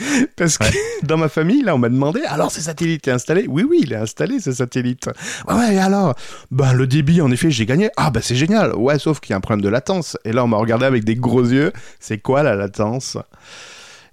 Parce 0.36 0.58
que 0.58 0.64
dans 1.04 1.16
ma 1.16 1.28
famille, 1.28 1.62
là, 1.62 1.74
on 1.74 1.78
m'a 1.78 1.88
demandé 1.88 2.22
alors 2.22 2.50
ce 2.50 2.60
satellite 2.60 3.06
est 3.08 3.12
installé? 3.12 3.46
Oui, 3.48 3.64
oui, 3.68 3.80
il 3.82 3.92
est 3.92 3.96
installé 3.96 4.40
ce 4.40 4.52
satellite. 4.52 5.08
Ouais, 5.48 5.54
ouais, 5.54 5.74
et 5.74 5.78
alors? 5.78 6.14
Ben, 6.50 6.72
le 6.72 6.86
débit, 6.86 7.20
en 7.20 7.30
effet, 7.30 7.50
j'ai 7.50 7.66
gagné. 7.66 7.90
Ah, 7.96 8.10
bah, 8.10 8.20
c'est 8.22 8.34
génial. 8.34 8.74
Ouais, 8.74 8.98
sauf 8.98 9.20
qu'il 9.20 9.30
y 9.30 9.34
a 9.34 9.36
un 9.36 9.40
problème 9.40 9.62
de 9.62 9.68
latence. 9.68 10.16
Et 10.24 10.32
là, 10.32 10.44
on 10.44 10.48
m'a 10.48 10.56
regardé 10.56 10.86
avec 10.86 11.04
des 11.04 11.14
gros 11.14 11.42
yeux. 11.42 11.72
C'est 12.00 12.18
quoi 12.18 12.42
la 12.42 12.54
latence? 12.54 13.18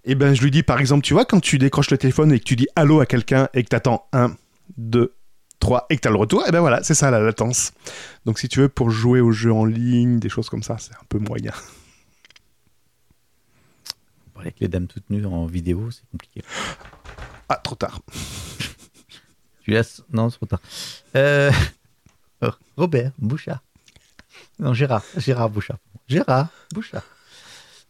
Et 0.05 0.15
ben, 0.15 0.33
je 0.33 0.41
lui 0.41 0.51
dis, 0.51 0.63
par 0.63 0.79
exemple, 0.79 1.03
tu 1.03 1.13
vois, 1.13 1.25
quand 1.25 1.39
tu 1.39 1.57
décroches 1.57 1.91
le 1.91 1.97
téléphone 1.97 2.31
et 2.31 2.39
que 2.39 2.45
tu 2.45 2.55
dis 2.55 2.67
allô 2.75 2.99
à 2.99 3.05
quelqu'un 3.05 3.47
et 3.53 3.63
que 3.63 3.69
t'attends 3.69 4.05
1, 4.13 4.31
2, 4.77 5.13
3 5.59 5.87
et 5.89 5.95
que 5.95 6.01
t'as 6.01 6.09
le 6.09 6.15
retour, 6.17 6.47
et 6.47 6.51
ben 6.51 6.61
voilà, 6.61 6.81
c'est 6.83 6.93
ça 6.93 7.11
la 7.11 7.19
latence. 7.19 7.71
Donc, 8.25 8.39
si 8.39 8.47
tu 8.47 8.59
veux, 8.59 8.69
pour 8.69 8.89
jouer 8.89 9.19
aux 9.21 9.31
jeux 9.31 9.53
en 9.53 9.65
ligne, 9.65 10.19
des 10.19 10.29
choses 10.29 10.49
comme 10.49 10.63
ça, 10.63 10.77
c'est 10.79 10.93
un 10.93 11.05
peu 11.09 11.19
moyen. 11.19 11.51
Avec 14.39 14.59
les 14.59 14.67
dames 14.67 14.87
toutes 14.87 15.09
nues 15.09 15.25
en 15.25 15.45
vidéo, 15.45 15.89
c'est 15.91 16.07
compliqué. 16.11 16.41
Ah, 17.47 17.55
trop 17.55 17.75
tard. 17.75 17.99
Tu 19.63 19.71
laisses 19.71 20.01
Non, 20.11 20.29
c'est 20.29 20.37
trop 20.37 20.45
tard. 20.45 20.61
Euh, 21.15 21.51
Robert 22.77 23.11
Bouchard. 23.17 23.61
Non, 24.57 24.73
Gérard. 24.73 25.03
Gérard 25.17 25.49
Bouchard. 25.49 25.77
Gérard 26.07 26.47
Bouchard. 26.73 27.03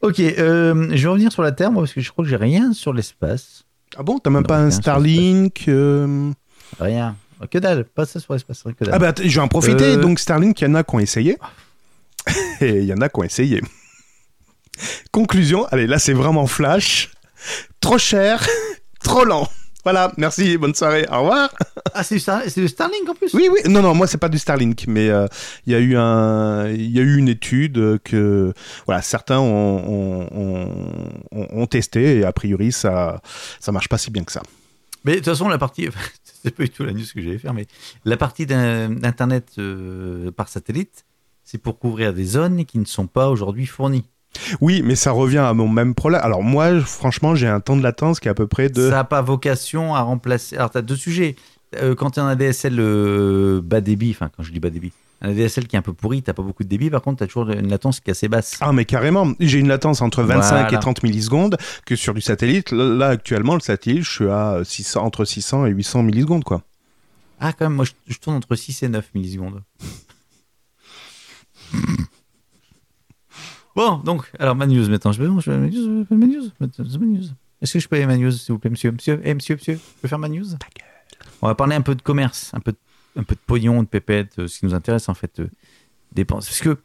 Ok, 0.01 0.19
euh, 0.19 0.89
je 0.95 1.03
vais 1.03 1.07
revenir 1.09 1.31
sur 1.31 1.43
la 1.43 1.51
Terre, 1.51 1.71
moi, 1.71 1.83
parce 1.83 1.93
que 1.93 2.01
je 2.01 2.09
crois 2.11 2.23
que 2.23 2.29
j'ai 2.29 2.37
rien 2.37 2.73
sur 2.73 2.93
l'espace. 2.93 3.65
Ah 3.97 4.03
bon, 4.03 4.19
t'as 4.19 4.29
même 4.29 4.43
Non, 4.43 4.47
pas 4.47 4.59
un 4.59 4.71
Starlink 4.71 5.65
euh, 5.67 6.31
Rien. 6.79 7.15
Que 7.51 7.57
dalle, 7.57 7.85
pas 7.85 8.05
ça 8.05 8.19
sur 8.19 8.33
l'espace, 8.33 8.63
que 8.63 8.85
dalle. 8.85 8.93
Ah 8.93 8.99
bah, 8.99 9.13
je 9.17 9.27
vais 9.27 9.39
en 9.39 9.47
profiter. 9.47 9.95
Euh. 9.95 10.01
Donc, 10.01 10.19
Starlink, 10.19 10.59
il 10.61 10.65
y 10.65 10.67
en 10.67 10.75
a 10.75 10.83
qui 10.83 10.95
ont 10.95 10.99
essayé. 10.99 11.37
Et 12.61 12.79
il 12.79 12.85
y 12.85 12.93
en 12.93 13.01
a 13.01 13.09
qui 13.09 13.19
ont 13.19 13.23
essayé. 13.23 13.61
Conclusion, 15.11 15.65
allez, 15.71 15.87
là, 15.87 15.99
c'est 15.99 16.13
vraiment 16.13 16.47
flash. 16.47 17.11
Trop 17.79 17.97
cher, 17.97 18.45
trop 19.03 19.23
lent. 19.25 19.47
Voilà, 19.85 20.11
merci, 20.17 20.57
bonne 20.57 20.75
soirée, 20.75 21.05
au 21.09 21.19
revoir. 21.21 21.49
Ah, 21.93 22.03
c'est 22.03 22.15
du, 22.15 22.19
Star- 22.19 22.41
c'est 22.47 22.59
du 22.61 22.67
Starlink 22.67 23.07
en 23.09 23.13
plus? 23.15 23.33
Oui, 23.33 23.47
oui, 23.49 23.59
non, 23.71 23.81
non, 23.81 23.95
moi, 23.95 24.07
c'est 24.07 24.17
pas 24.17 24.27
du 24.27 24.37
Starlink, 24.37 24.85
mais 24.87 25.09
euh, 25.09 25.25
il 25.65 25.71
y, 25.71 25.75
a 25.75 25.79
eu 25.79 25.95
un, 25.95 26.67
y 26.69 26.99
a 26.99 27.01
eu 27.01 27.17
une 27.17 27.29
étude 27.29 27.99
que 28.03 28.53
voilà, 28.85 29.01
certains 29.01 29.39
ont, 29.39 29.45
ont, 29.45 30.27
ont- 30.31 31.09
ont- 31.31 31.47
ont 31.61 31.65
testé 31.65 32.17
et 32.19 32.25
a 32.25 32.33
priori, 32.33 32.73
ça, 32.73 33.21
ça 33.61 33.71
marche 33.71 33.87
pas 33.87 33.97
si 33.97 34.11
bien 34.11 34.23
que 34.25 34.33
ça. 34.33 34.41
Mais 35.05 35.13
de 35.13 35.17
toute 35.19 35.25
façon, 35.27 35.47
la 35.47 35.57
partie, 35.57 35.87
c'est 36.43 36.51
pas 36.53 36.63
du 36.63 36.69
tout 36.69 36.83
la 36.83 36.91
news 36.91 37.05
que 37.15 37.21
j'allais 37.21 37.37
faire, 37.39 37.53
mais 37.53 37.65
la 38.03 38.17
partie 38.17 38.45
d'Internet 38.45 39.47
euh, 39.59 40.29
par 40.31 40.49
satellite, 40.49 41.05
c'est 41.45 41.57
pour 41.57 41.79
couvrir 41.79 42.13
des 42.13 42.25
zones 42.25 42.65
qui 42.65 42.79
ne 42.79 42.85
sont 42.85 43.07
pas 43.07 43.29
aujourd'hui 43.29 43.65
fournies. 43.65 44.03
Oui, 44.61 44.81
mais 44.83 44.95
ça 44.95 45.11
revient 45.11 45.39
à 45.39 45.53
mon 45.53 45.67
même 45.67 45.93
problème. 45.95 46.21
Alors, 46.23 46.43
moi, 46.43 46.79
franchement, 46.81 47.35
j'ai 47.35 47.47
un 47.47 47.59
temps 47.59 47.75
de 47.77 47.83
latence 47.83 48.19
qui 48.19 48.27
est 48.27 48.31
à 48.31 48.35
peu 48.35 48.47
près 48.47 48.69
de. 48.69 48.83
Ça 48.89 48.95
n'a 48.95 49.03
pas 49.03 49.21
vocation 49.21 49.95
à 49.95 50.01
remplacer. 50.01 50.55
Alors, 50.55 50.71
tu 50.71 50.77
as 50.77 50.81
deux 50.81 50.95
sujets. 50.95 51.35
Euh, 51.81 51.93
quand 51.95 52.11
tu 52.11 52.19
as 52.19 52.23
un 52.23 52.29
ADSL 52.29 52.75
euh, 52.79 53.61
bas 53.63 53.81
débit, 53.81 54.11
enfin, 54.11 54.29
quand 54.35 54.41
je 54.43 54.51
dis 54.51 54.59
bas 54.59 54.69
débit, 54.71 54.91
un 55.21 55.29
ADSL 55.29 55.67
qui 55.67 55.75
est 55.75 55.79
un 55.79 55.83
peu 55.83 55.93
pourri, 55.93 56.23
tu 56.23 56.33
pas 56.33 56.41
beaucoup 56.41 56.63
de 56.63 56.69
débit, 56.69 56.89
par 56.89 57.01
contre, 57.01 57.17
tu 57.19 57.23
as 57.23 57.27
toujours 57.27 57.49
une 57.49 57.69
latence 57.69 57.99
qui 57.99 58.09
est 58.09 58.11
assez 58.11 58.27
basse. 58.27 58.57
Ah, 58.61 58.71
mais 58.71 58.85
carrément. 58.85 59.33
J'ai 59.39 59.59
une 59.59 59.67
latence 59.67 60.01
entre 60.01 60.23
25 60.23 60.49
Voilà. 60.49 60.73
et 60.73 60.79
30 60.79 61.03
millisecondes 61.03 61.57
que 61.85 61.95
sur 61.95 62.13
du 62.13 62.21
satellite. 62.21 62.71
Là, 62.71 62.85
là, 62.85 63.07
actuellement, 63.09 63.53
le 63.55 63.59
satellite, 63.59 64.03
je 64.03 64.09
suis 64.11 64.29
à 64.29 64.61
600, 64.63 65.03
entre 65.03 65.25
600 65.25 65.65
et 65.67 65.71
800 65.71 66.03
millisecondes, 66.03 66.43
quoi. 66.43 66.61
Ah, 67.39 67.53
quand 67.53 67.65
même, 67.65 67.75
moi, 67.75 67.85
je, 67.85 67.91
je 68.07 68.17
tourne 68.17 68.35
entre 68.35 68.55
6 68.55 68.83
et 68.83 68.89
9 68.89 69.05
millisecondes. 69.13 69.61
Bon, 73.79 73.97
donc, 73.97 74.29
alors, 74.39 74.55
ma 74.55 74.67
news 74.67 74.87
maintenant. 74.89 75.11
Je 75.11 75.19
peux, 75.23 75.39
je 75.39 75.45
peux, 75.45 75.57
ma 75.57 75.67
news, 75.67 75.99
je 75.99 76.03
peux 76.03 76.15
ma 76.15 76.25
news, 76.27 76.43
ma 76.59 77.05
news. 77.05 77.23
Est-ce 77.61 77.73
que 77.73 77.79
je 77.79 77.87
peux 77.87 77.95
aller 77.97 78.05
ma 78.05 78.17
news, 78.17 78.31
s'il 78.31 78.53
vous 78.53 78.59
plaît, 78.59 78.69
monsieur 78.69 78.91
Monsieur, 78.91 79.19
eh, 79.23 79.33
monsieur, 79.33 79.55
monsieur, 79.55 79.73
je 79.75 80.01
peux 80.01 80.07
faire 80.07 80.19
ma 80.19 80.29
news? 80.29 80.45
On 81.41 81.47
va 81.47 81.55
parler 81.55 81.75
un 81.75 81.81
peu 81.81 81.95
de 81.95 82.01
commerce, 82.01 82.51
un 82.53 82.59
peu 82.59 82.71
de, 82.71 82.77
un 83.17 83.23
peu 83.23 83.35
de 83.35 83.39
pognon, 83.45 83.83
de 83.83 83.87
pépette, 83.87 84.39
euh, 84.39 84.47
ce 84.47 84.59
qui 84.59 84.65
nous 84.65 84.73
intéresse, 84.73 85.09
en 85.09 85.13
fait, 85.13 85.39
euh, 85.39 85.47
dépenses. 86.13 86.47
Parce 86.47 86.61
que. 86.61 86.77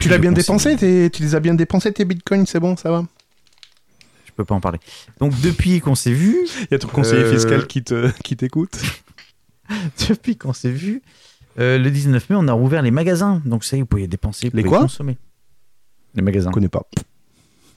Tu 0.00 0.08
l'as 0.08 0.18
bien 0.18 0.32
dépensé 0.32 0.74
tes- 0.76 1.10
Tu 1.10 1.22
les 1.22 1.34
as 1.34 1.40
bien 1.40 1.54
dépensés, 1.54 1.92
tes 1.92 2.04
bitcoins, 2.06 2.46
c'est 2.46 2.60
bon, 2.60 2.76
ça 2.76 2.90
va? 2.90 3.04
Je 4.24 4.32
peux 4.32 4.44
pas 4.44 4.54
en 4.54 4.60
parler. 4.60 4.78
Donc, 5.20 5.38
depuis 5.40 5.80
qu'on 5.80 5.94
s'est 5.94 6.12
vu, 6.12 6.46
Il 6.62 6.68
y 6.70 6.74
a 6.74 6.78
ton 6.78 6.88
conseiller 6.88 7.22
Euh, 7.24 7.32
fiscal 7.32 7.66
qui 7.66 7.82
te- 7.82 8.10
qui 8.22 8.36
t'écoute. 8.36 8.78
depuis 10.08 10.36
qu'on 10.36 10.52
s'est 10.52 10.70
vu, 10.70 11.02
euh, 11.58 11.78
le 11.78 11.90
19 11.90 12.28
mai, 12.30 12.36
on 12.38 12.48
a 12.48 12.52
rouvert 12.52 12.82
les 12.82 12.90
magasins. 12.90 13.40
Donc, 13.44 13.64
ça 13.64 13.76
y 13.76 13.78
est, 13.78 13.82
vous 13.82 13.86
pouvez 13.86 14.06
dépenser, 14.06 14.48
vous 14.50 14.56
Les 14.56 14.62
pouvez 14.62 14.70
quoi? 14.76 14.80
consommer. 14.82 15.16
Les 16.16 16.22
magasins. 16.22 16.50
Je 16.50 16.54
connais 16.54 16.68
pas. 16.68 16.82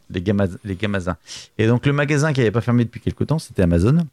les, 0.10 0.22
gamaz- 0.22 0.58
les 0.64 0.76
gamazins. 0.76 1.18
Et 1.58 1.68
donc, 1.68 1.86
le 1.86 1.94
magasin 1.94 2.34
qui 2.34 2.40
n'avait 2.40 2.52
pas 2.52 2.62
fermé 2.62 2.86
depuis 2.86 3.00
quelque 3.02 3.24
temps, 3.24 3.40
c'était 3.40 3.62
Amazon. 3.62 4.08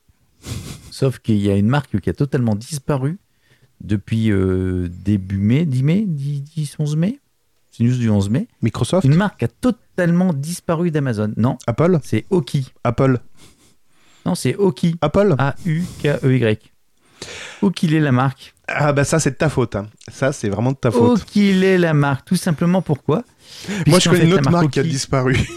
Sauf 0.90 1.18
qu'il 1.18 1.36
y 1.38 1.50
a 1.50 1.56
une 1.56 1.68
marque 1.68 1.98
qui 2.00 2.10
a 2.10 2.12
totalement 2.12 2.54
disparu 2.54 3.18
depuis 3.82 4.30
euh, 4.30 4.88
début 5.04 5.38
mai, 5.38 5.64
10 5.66 5.82
mai, 5.82 6.04
10, 6.06 6.42
10, 6.42 6.76
11 6.78 6.96
mai. 6.96 7.18
C'est 7.72 7.84
une 7.84 7.90
news 7.90 7.98
du 7.98 8.08
11 8.10 8.30
mai. 8.30 8.48
Microsoft 8.62 9.04
Une 9.06 9.14
marque 9.16 9.42
a 9.42 9.48
totalement 9.48 10.32
disparu 10.32 10.90
d'Amazon. 10.90 11.32
Non, 11.36 11.58
Apple 11.66 11.98
c'est 12.02 12.24
Oki. 12.30 12.72
Apple 12.84 13.18
Non, 14.24 14.34
c'est 14.34 14.56
Oki. 14.56 14.96
Apple 15.02 15.34
A-U-K-E-Y. 15.38 16.72
Oki 17.62 17.94
est 17.94 18.00
la 18.00 18.12
marque. 18.12 18.54
Ah 18.68 18.92
bah 18.92 19.04
ça, 19.04 19.20
c'est 19.20 19.30
de 19.30 19.36
ta 19.36 19.48
faute. 19.48 19.76
hein. 19.76 19.88
Ça, 20.08 20.32
c'est 20.32 20.48
vraiment 20.48 20.72
de 20.72 20.76
ta 20.76 20.90
faute. 20.90 21.22
Oki 21.22 21.50
est 21.64 21.78
la 21.78 21.94
marque. 21.94 22.26
Tout 22.26 22.36
simplement 22.36 22.82
pourquoi? 22.82 23.22
Moi, 23.86 23.98
je 24.00 24.08
connais 24.08 24.22
fait, 24.22 24.26
une 24.26 24.32
autre 24.34 24.50
marque 24.50 24.70
qui 24.70 24.80
a 24.80 24.82
disparu. 24.82 25.36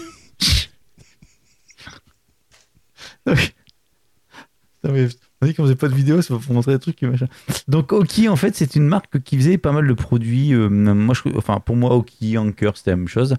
Non, 4.82 4.92
mais 4.94 5.08
on 5.42 5.46
dit 5.46 5.54
qu'on 5.54 5.64
faisait 5.64 5.74
pas 5.76 5.88
de 5.88 5.94
vidéo, 5.94 6.22
c'est 6.22 6.32
pour 6.34 6.54
montrer 6.54 6.72
des 6.72 6.78
trucs 6.78 7.02
et 7.02 7.06
machin. 7.06 7.26
Donc 7.68 7.92
Oki, 7.92 8.28
en 8.28 8.36
fait, 8.36 8.56
c'est 8.56 8.76
une 8.76 8.86
marque 8.86 9.22
qui 9.22 9.36
faisait 9.36 9.58
pas 9.58 9.72
mal 9.72 9.86
de 9.86 9.92
produits. 9.92 10.54
euh, 10.54 10.68
moi, 10.70 11.14
je, 11.14 11.36
enfin, 11.36 11.60
pour 11.60 11.76
moi, 11.76 11.94
Oki, 11.94 12.38
Anker, 12.38 12.76
c'était 12.76 12.92
la 12.92 12.96
même 12.96 13.08
chose. 13.08 13.36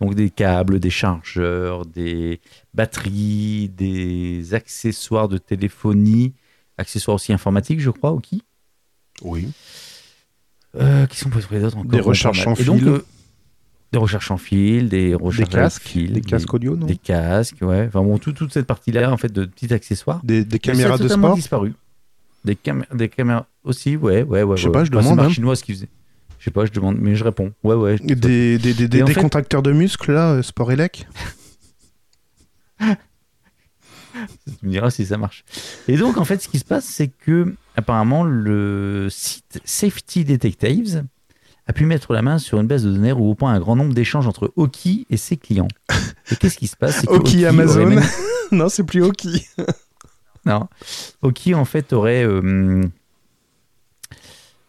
Donc 0.00 0.14
des 0.14 0.28
câbles, 0.28 0.80
des 0.80 0.90
chargeurs, 0.90 1.86
des 1.86 2.40
batteries, 2.74 3.70
des 3.70 4.52
accessoires 4.52 5.28
de 5.28 5.38
téléphonie, 5.38 6.34
accessoires 6.76 7.14
aussi 7.14 7.32
informatiques, 7.32 7.80
je 7.80 7.90
crois, 7.90 8.12
Oki. 8.12 8.42
Oui. 9.22 9.48
Euh, 10.74 11.06
qui 11.06 11.18
sont 11.18 11.28
trouver 11.28 11.60
d'autres 11.60 11.76
encore 11.76 11.90
Des 11.90 11.98
Bon, 11.98 12.04
recherches 12.08 12.46
en 12.46 12.54
donc, 12.54 12.78
fil. 12.78 12.88
euh, 12.88 13.04
des 13.92 13.98
recherches 13.98 14.30
en 14.30 14.38
fil, 14.38 14.88
des 14.88 15.14
recherches 15.14 15.50
Des 15.50 15.54
casques 15.54 15.82
fil, 15.82 16.12
Des 16.14 16.20
casques 16.22 16.54
audio, 16.54 16.76
non 16.76 16.86
des 16.86 16.96
casques, 16.96 17.58
ouais. 17.60 17.84
Enfin 17.88 18.02
bon, 18.02 18.16
tout- 18.18 18.32
toute 18.32 18.52
cette 18.52 18.66
partie-là, 18.66 19.12
en 19.12 19.18
fait, 19.18 19.30
de 19.30 19.44
petits 19.44 19.72
accessoires. 19.74 20.20
Des, 20.24 20.44
des 20.46 20.58
caméras 20.58 20.96
de 20.96 21.08
sport 21.08 21.34
disparu. 21.34 21.74
Des, 22.44 22.56
cam- 22.56 22.86
des 22.92 23.08
caméras 23.10 23.46
aussi, 23.64 23.96
ouais, 23.96 24.22
ouais, 24.22 24.42
ouais. 24.42 24.56
Je 24.56 24.62
sais 24.62 24.68
ouais. 24.68 24.72
pas, 24.72 24.84
je 24.84 24.90
Enfin, 24.96 25.02
demande, 25.10 25.20
hein. 25.20 25.28
chinoise 25.30 25.60
qui 25.62 25.72
faisait. 25.74 25.88
Je 26.38 26.44
sais 26.46 26.50
pas, 26.50 26.64
je 26.66 26.72
demande, 26.72 26.96
mais 26.98 27.14
je 27.14 27.22
réponds. 27.22 27.52
Ouais, 27.62 27.74
ouais. 27.76 27.98
Des, 27.98 28.14
des, 28.16 28.58
des, 28.58 28.74
des, 28.74 28.88
des 28.88 29.06
fait- 29.12 29.20
contracteurs 29.20 29.62
de 29.62 29.70
muscles, 29.72 30.10
là, 30.12 30.32
euh, 30.32 30.42
Sport 30.42 30.72
Elec 30.72 31.06
Tu 32.80 34.66
me 34.66 34.70
diras 34.70 34.90
si 34.90 35.06
ça 35.06 35.16
marche. 35.18 35.44
Et 35.88 35.96
donc, 35.96 36.16
en 36.18 36.24
fait, 36.24 36.40
ce 36.42 36.48
qui 36.48 36.58
se 36.58 36.64
passe, 36.64 36.84
c'est 36.84 37.08
que, 37.08 37.54
apparemment, 37.76 38.24
le 38.24 39.08
site 39.10 39.60
Safety 39.64 40.24
Detectives 40.24 41.04
a 41.66 41.72
pu 41.72 41.86
mettre 41.86 42.12
la 42.12 42.22
main 42.22 42.38
sur 42.38 42.60
une 42.60 42.66
base 42.66 42.84
de 42.84 42.90
données 42.92 43.12
où 43.12 43.30
au 43.30 43.34
point 43.34 43.52
un 43.52 43.60
grand 43.60 43.76
nombre 43.76 43.94
d'échanges 43.94 44.26
entre 44.26 44.52
Oki 44.56 45.06
et 45.10 45.16
ses 45.16 45.36
clients. 45.36 45.68
Et 46.30 46.36
qu'est-ce 46.36 46.56
qui 46.58 46.66
se 46.66 46.76
passe? 46.76 47.04
Oki 47.08 47.46
Amazon 47.46 47.86
même- 47.86 48.02
Non, 48.52 48.68
c'est 48.68 48.84
plus 48.84 49.02
Oki. 49.02 49.46
Non. 50.44 50.66
Oki, 51.22 51.54
en 51.54 51.64
fait, 51.64 51.92
aurait. 51.92 52.24
euh, 52.26 52.82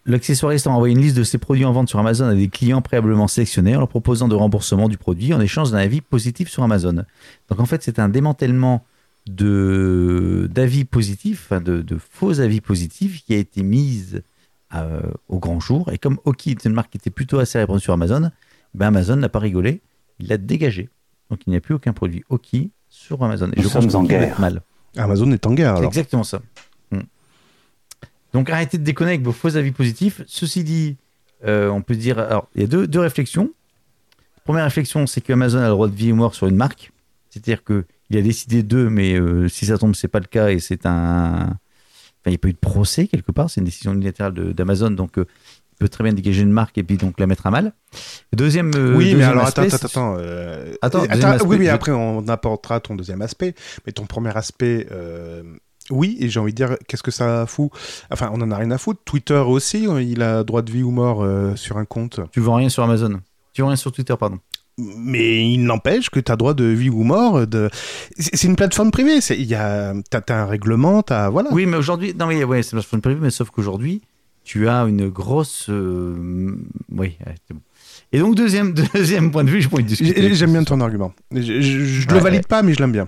L'accessoiriste 0.05 0.67
a 0.67 0.69
envoyé 0.69 0.93
une 0.93 1.01
liste 1.01 1.15
de 1.15 1.23
ses 1.23 1.37
produits 1.37 1.63
en 1.63 1.71
vente 1.71 1.87
sur 1.87 1.97
Amazon 1.97 2.25
à 2.27 2.35
des 2.35 2.49
clients 2.49 2.81
préalablement 2.81 3.29
sélectionnés 3.29 3.75
en 3.75 3.79
leur 3.79 3.87
proposant 3.87 4.27
de 4.27 4.35
remboursement 4.35 4.89
du 4.89 4.97
produit 4.97 5.33
en 5.33 5.39
échange 5.39 5.71
d'un 5.71 5.77
avis 5.77 6.01
positif 6.01 6.49
sur 6.49 6.61
Amazon. 6.61 7.05
Donc 7.49 7.59
en 7.59 7.65
fait, 7.65 7.81
c'est 7.83 7.99
un 7.99 8.09
démantèlement 8.09 8.85
de 9.27 10.49
d'avis 10.51 10.85
positifs, 10.85 11.45
enfin 11.47 11.61
de, 11.61 11.81
de 11.81 11.97
faux 11.97 12.39
avis 12.39 12.61
positifs 12.61 13.23
qui 13.23 13.33
a 13.33 13.37
été 13.37 13.63
mise 13.63 14.21
euh, 14.75 15.01
au 15.29 15.39
grand 15.39 15.59
jour. 15.59 15.89
Et 15.91 15.97
comme 15.97 16.19
Oki 16.25 16.51
est 16.51 16.65
une 16.65 16.73
marque 16.73 16.91
qui 16.91 16.97
était 16.97 17.09
plutôt 17.09 17.39
assez 17.39 17.57
répandue 17.59 17.81
sur 17.81 17.93
Amazon, 17.93 18.31
ben 18.73 18.87
Amazon 18.87 19.15
n'a 19.15 19.29
pas 19.29 19.39
rigolé, 19.39 19.81
il 20.19 20.27
l'a 20.27 20.37
dégagé. 20.37 20.89
Donc 21.29 21.41
il 21.47 21.51
n'y 21.51 21.55
a 21.57 21.61
plus 21.61 21.73
aucun 21.75 21.93
produit 21.93 22.23
Oki 22.29 22.71
sur 22.89 23.23
Amazon. 23.23 23.49
Et 23.53 23.61
Nous 23.61 23.63
je 23.69 23.73
pense 23.73 23.89
sommes 23.89 24.01
en 24.01 24.03
guerre. 24.03 24.39
mal. 24.39 24.61
Amazon 24.97 25.31
est 25.31 25.45
en 25.47 25.53
guerre, 25.53 25.73
C'est 25.73 25.79
alors. 25.79 25.89
exactement 25.91 26.23
ça. 26.23 26.41
Mm. 26.91 26.99
Donc 28.33 28.49
arrêtez 28.49 28.77
de 28.77 28.83
déconner 28.83 29.11
avec 29.11 29.23
vos 29.23 29.31
faux 29.31 29.55
avis 29.55 29.71
positifs. 29.71 30.21
Ceci 30.27 30.63
dit, 30.63 30.97
euh, 31.45 31.69
on 31.69 31.81
peut 31.81 31.95
dire. 31.95 32.19
Alors, 32.19 32.47
il 32.55 32.61
y 32.61 32.63
a 32.63 32.67
deux, 32.67 32.87
deux 32.87 32.99
réflexions. 32.99 33.51
Première 34.43 34.65
réflexion, 34.65 35.07
c'est 35.07 35.21
qu'Amazon 35.21 35.59
a 35.59 35.63
le 35.65 35.69
droit 35.69 35.87
de 35.87 35.95
vie 35.95 36.09
et 36.09 36.13
mort 36.13 36.35
sur 36.35 36.47
une 36.47 36.55
marque. 36.57 36.91
C'est-à-dire 37.29 37.63
qu'il 38.07 38.17
a 38.17 38.21
décidé 38.21 38.63
d'eux, 38.63 38.89
mais 38.89 39.13
euh, 39.13 39.47
si 39.49 39.65
ça 39.65 39.77
tombe, 39.77 39.95
c'est 39.95 40.07
pas 40.07 40.19
le 40.19 40.25
cas 40.27 40.49
et 40.49 40.59
c'est 40.59 40.85
un. 40.85 41.49
Enfin, 41.49 42.27
il 42.27 42.29
n'y 42.31 42.35
a 42.35 42.39
pas 42.39 42.47
eu 42.49 42.53
de 42.53 42.57
procès 42.57 43.07
quelque 43.07 43.31
part, 43.31 43.49
c'est 43.49 43.59
une 43.61 43.65
décision 43.65 43.93
unilatérale 43.93 44.33
d'Amazon, 44.53 44.91
donc 44.91 45.17
euh, 45.17 45.25
il 45.73 45.77
peux 45.79 45.89
très 45.89 46.03
bien 46.05 46.13
dégager 46.13 46.41
une 46.43 46.51
marque 46.51 46.77
et 46.77 46.83
puis 46.83 46.95
donc 46.97 47.19
la 47.19 47.27
mettre 47.27 47.45
à 47.47 47.51
mal. 47.51 47.73
Deuxième. 48.31 48.71
euh, 48.75 48.95
oui, 48.95 49.13
mais 49.15 49.23
alors 49.23 49.45
aspect, 49.45 49.65
attends, 49.65 49.75
attends, 49.75 50.13
attends. 50.13 50.15
euh, 50.19 50.73
Attends, 50.81 51.01
aspect, 51.03 51.47
oui, 51.47 51.57
mais 51.57 51.65
je- 51.65 51.71
après 51.71 51.91
on 51.91 52.25
apportera 52.29 52.79
ton 52.79 52.95
deuxième 52.95 53.21
aspect. 53.21 53.55
Mais 53.85 53.91
ton 53.91 54.05
premier 54.05 54.35
aspect, 54.37 54.87
oui, 55.89 56.15
et 56.21 56.29
j'ai 56.29 56.39
envie 56.39 56.53
de 56.53 56.55
dire, 56.55 56.77
qu'est-ce 56.87 57.03
que 57.03 57.11
ça 57.11 57.45
fout? 57.45 57.69
Enfin, 58.09 58.29
on 58.33 58.39
en 58.41 58.51
a 58.51 58.57
rien 58.57 58.71
à 58.71 58.77
foutre. 58.77 59.01
Twitter 59.03 59.33
aussi, 59.45 59.83
il 60.01 60.21
a 60.21 60.43
droit 60.45 60.61
de 60.61 60.71
vie 60.71 60.83
ou 60.83 60.91
mort 60.91 61.27
sur 61.57 61.77
un 61.77 61.83
compte. 61.85 62.21
Tu 62.31 62.39
vends 62.39 62.55
rien 62.55 62.69
sur 62.69 62.83
Amazon. 62.83 63.19
Tu 63.51 63.61
vends 63.61 63.67
rien 63.67 63.75
sur 63.75 63.91
Twitter, 63.91 64.15
pardon. 64.17 64.39
Mais 64.79 65.47
il 65.51 65.63
n'empêche 65.65 66.09
que 66.09 66.19
tu 66.19 66.31
as 66.31 66.35
droit 66.35 66.53
de 66.55 66.63
vie 66.65 66.89
ou 66.89 67.03
mort. 67.03 67.45
De... 67.45 67.69
C'est 68.17 68.47
une 68.47 68.55
plateforme 68.55 68.89
privée. 68.91 69.19
y 69.43 69.53
a, 69.55 69.93
t'as, 70.09 70.21
t'as 70.21 70.41
un 70.41 70.45
règlement, 70.45 71.03
t'as 71.03 71.29
voilà. 71.29 71.49
Oui, 71.51 71.65
mais 71.67 71.77
aujourd'hui, 71.77 72.13
non, 72.17 72.25
mais 72.27 72.43
ouais, 72.43 72.63
c'est 72.63 72.75
une 72.75 73.01
prévu, 73.01 73.19
mais 73.21 73.29
sauf 73.29 73.49
qu'aujourd'hui, 73.51 74.01
tu 74.43 74.67
as 74.67 74.81
une 74.85 75.09
grosse. 75.09 75.67
euh, 75.69 76.55
Oui, 76.91 77.17
c'est 77.47 77.53
bon. 77.53 77.61
Et 78.11 78.19
donc, 78.19 78.35
deuxième, 78.35 78.73
deuxième 78.93 79.31
point 79.31 79.43
de 79.43 79.49
vue, 79.49 79.61
je 79.61 79.69
pourrais 79.69 79.83
discuter. 79.83 80.19
J'ai- 80.21 80.35
J'aime 80.35 80.51
bien 80.53 80.63
ton 80.63 80.81
argument. 80.81 81.13
Je, 81.31 81.41
je- 81.41 81.61
je 81.61 82.07
le 82.07 82.15
Ouais. 82.15 82.19
valide 82.21 82.47
pas, 82.47 82.61
mais 82.63 82.73
je 82.73 82.79
l'aime 82.79 82.91
bien. 82.91 83.07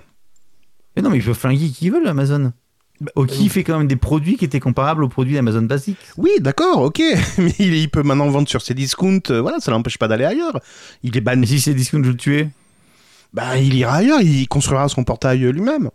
Mais 0.94 1.02
non, 1.02 1.10
mais 1.10 1.18
ils 1.18 1.24
peuvent 1.24 1.34
flinguer 1.36 1.68
qui 1.68 1.90
veulent, 1.90 2.06
Amazon. 2.06 2.52
Bah, 3.00 3.12
Oki 3.14 3.48
fait 3.48 3.62
quand 3.62 3.78
même 3.78 3.88
des 3.88 3.96
produits 3.96 4.36
qui 4.36 4.44
étaient 4.44 4.60
comparables 4.60 5.04
aux 5.04 5.08
produits 5.08 5.34
d'Amazon 5.34 5.62
basique. 5.62 5.98
Oui, 6.16 6.30
d'accord, 6.40 6.82
ok. 6.82 7.02
Mais 7.38 7.54
il, 7.58 7.90
peut 7.90 8.02
maintenant 8.02 8.28
vendre 8.28 8.48
sur 8.48 8.62
ses 8.62 8.74
discounts. 8.74 9.20
euh, 9.30 9.40
voilà, 9.40 9.60
ça 9.60 9.70
l'empêche 9.70 9.98
pas 9.98 10.08
d'aller 10.08 10.24
ailleurs. 10.24 10.60
Il 11.02 11.16
est 11.16 11.20
ban. 11.20 11.36
Mais 11.36 11.46
si 11.46 11.60
c'est 11.60 11.74
discount, 11.74 12.02
je 12.02 12.10
le 12.10 12.16
tuer. 12.16 12.48
Bah, 13.34 13.58
il 13.58 13.74
ira 13.74 13.96
ailleurs. 13.96 14.20
Il 14.22 14.48
construira 14.48 14.88
son 14.88 15.04
portail 15.04 15.44
euh, 15.44 15.50
lui-même. 15.50 15.90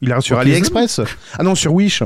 Il 0.00 0.08
ira 0.08 0.20
sur 0.20 0.38
AliExpress. 0.38 1.00
Ah 1.38 1.42
non, 1.42 1.54
sur 1.54 1.74
Wish. 1.74 2.02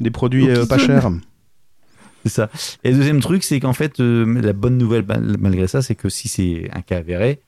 Des 0.00 0.10
produits 0.10 0.48
euh, 0.48 0.66
pas 0.66 0.78
chers. 0.78 1.10
C'est 2.24 2.32
ça. 2.32 2.50
Et 2.84 2.90
le 2.90 2.98
deuxième 2.98 3.20
truc, 3.20 3.42
c'est 3.44 3.60
qu'en 3.60 3.72
fait, 3.72 4.00
euh, 4.00 4.40
la 4.42 4.52
bonne 4.52 4.76
nouvelle 4.76 5.04
mal- 5.06 5.36
malgré 5.38 5.66
ça, 5.66 5.80
c'est 5.80 5.94
que 5.94 6.10
si 6.10 6.28
c'est 6.28 6.68
un 6.72 6.82
cas 6.82 6.98
avéré, 6.98 7.40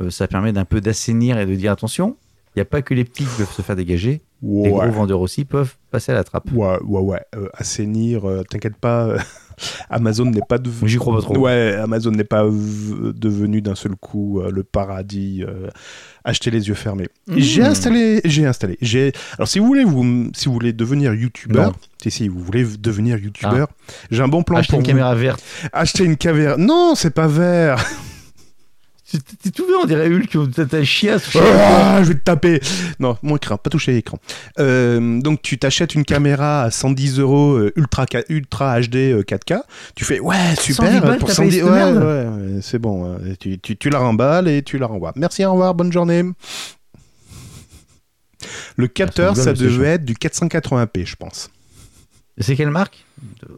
euh, 0.00 0.10
ça 0.10 0.26
permet 0.26 0.52
d'un 0.52 0.64
peu 0.64 0.80
d'assainir 0.80 1.38
et 1.38 1.46
de 1.46 1.54
dire 1.54 1.70
attention, 1.70 2.16
il 2.48 2.58
n'y 2.58 2.62
a 2.62 2.64
pas 2.64 2.82
que 2.82 2.94
les 2.94 3.04
petits 3.04 3.24
qui 3.24 3.36
peuvent 3.38 3.52
se 3.52 3.62
faire 3.62 3.76
dégager, 3.76 4.22
les 4.42 4.70
Ouais. 4.70 4.70
gros 4.70 4.90
vendeurs 4.90 5.20
aussi 5.20 5.44
peuvent 5.44 5.76
passer 5.90 6.10
à 6.12 6.16
la 6.16 6.24
trappe. 6.24 6.50
Ouais, 6.52 6.78
ouais, 6.84 7.00
ouais. 7.00 7.20
Euh, 7.36 7.48
assainir, 7.54 8.28
euh, 8.28 8.42
t'inquiète 8.48 8.76
pas. 8.76 9.06
euh, 9.06 9.18
Amazon 9.90 10.24
n'est 10.24 10.40
pas 10.48 10.58
de... 10.58 10.68
Moi, 10.68 10.88
j'y 10.88 10.96
crois 10.96 11.14
pas 11.16 11.22
trop. 11.22 11.38
Ouais, 11.38 11.76
Amazon 11.80 12.10
n'est 12.10 12.24
pas 12.24 12.42
devenu 12.44 13.60
d'un 13.62 13.74
seul 13.76 13.94
coup 13.96 14.40
le 14.50 14.62
paradis. 14.64 15.44
acheter 16.24 16.50
les 16.50 16.66
yeux 16.68 16.74
fermés. 16.74 17.08
Mmh. 17.28 17.34
J'ai 17.38 17.62
installé, 17.62 18.20
j'ai 18.24 18.46
installé. 18.46 18.78
J'ai. 18.80 19.12
Alors 19.38 19.46
si 19.48 19.58
vous 19.60 19.66
voulez 19.66 19.84
vous, 19.84 20.30
si 20.34 20.46
vous 20.46 20.54
voulez 20.54 20.72
devenir 20.72 21.14
youtubeur, 21.14 21.72
si 22.02 22.10
si 22.10 22.28
vous 22.28 22.40
voulez 22.40 22.64
devenir 22.80 23.18
youtubeur, 23.18 23.68
j'ai 24.10 24.22
un 24.22 24.28
bon 24.28 24.42
plan 24.42 24.58
Acheter 24.58 24.70
pour 24.70 24.80
une 24.80 24.84
vous. 24.84 24.88
caméra 24.90 25.14
verte. 25.14 25.42
Acheter 25.72 26.04
une 26.04 26.16
caméra. 26.16 26.56
Non, 26.56 26.94
c'est 26.96 27.10
pas 27.14 27.28
vert. 27.28 27.84
T'es 29.42 29.50
tout 29.50 29.66
vert, 29.66 29.76
on 29.82 29.86
dirait 29.86 30.08
Hulk, 30.08 30.36
t'as 30.54 30.64
ta 30.64 30.84
chiasse. 30.84 31.28
Ah, 31.36 32.00
je 32.02 32.08
vais 32.08 32.14
te 32.14 32.24
taper. 32.24 32.60
Non, 32.98 33.16
mon 33.22 33.36
écran, 33.36 33.56
pas 33.58 33.70
toucher 33.70 33.92
l'écran. 33.92 34.18
Euh, 34.58 35.20
donc 35.20 35.42
tu 35.42 35.58
t'achètes 35.58 35.94
une 35.94 36.04
caméra 36.04 36.62
à 36.62 36.70
110 36.70 37.18
euros 37.18 37.52
euh, 37.54 37.72
ultra 37.76 38.06
ultra 38.28 38.80
HD 38.80 38.96
euh, 38.96 39.22
4K. 39.22 39.60
Tu 39.94 40.04
fais 40.04 40.20
ouais 40.20 40.36
110 40.56 40.62
super 40.62 41.02
balles, 41.02 41.18
pour 41.18 41.28
t'as 41.28 41.36
payé 41.36 41.50
110 41.50 41.56
cette 41.60 41.64
ouais, 41.64 41.70
merde 41.70 41.96
ouais, 41.98 42.54
ouais, 42.54 42.60
c'est 42.62 42.78
bon. 42.78 43.14
euh, 43.18 43.34
Tu, 43.38 43.58
tu, 43.58 43.76
tu 43.76 43.90
la 43.90 43.98
remballes 43.98 44.48
et 44.48 44.62
tu 44.62 44.78
la 44.78 44.86
renvoies. 44.86 45.12
Merci, 45.16 45.44
au 45.44 45.52
revoir, 45.52 45.74
bonne 45.74 45.92
journée. 45.92 46.22
Le 48.76 48.88
capteur, 48.88 49.36
ça 49.36 49.52
devait 49.52 49.88
être 49.88 50.04
du 50.04 50.14
480p, 50.14 51.06
je 51.06 51.16
pense. 51.16 51.50
C'est 52.42 52.56
quelle 52.56 52.70
marque 52.70 53.04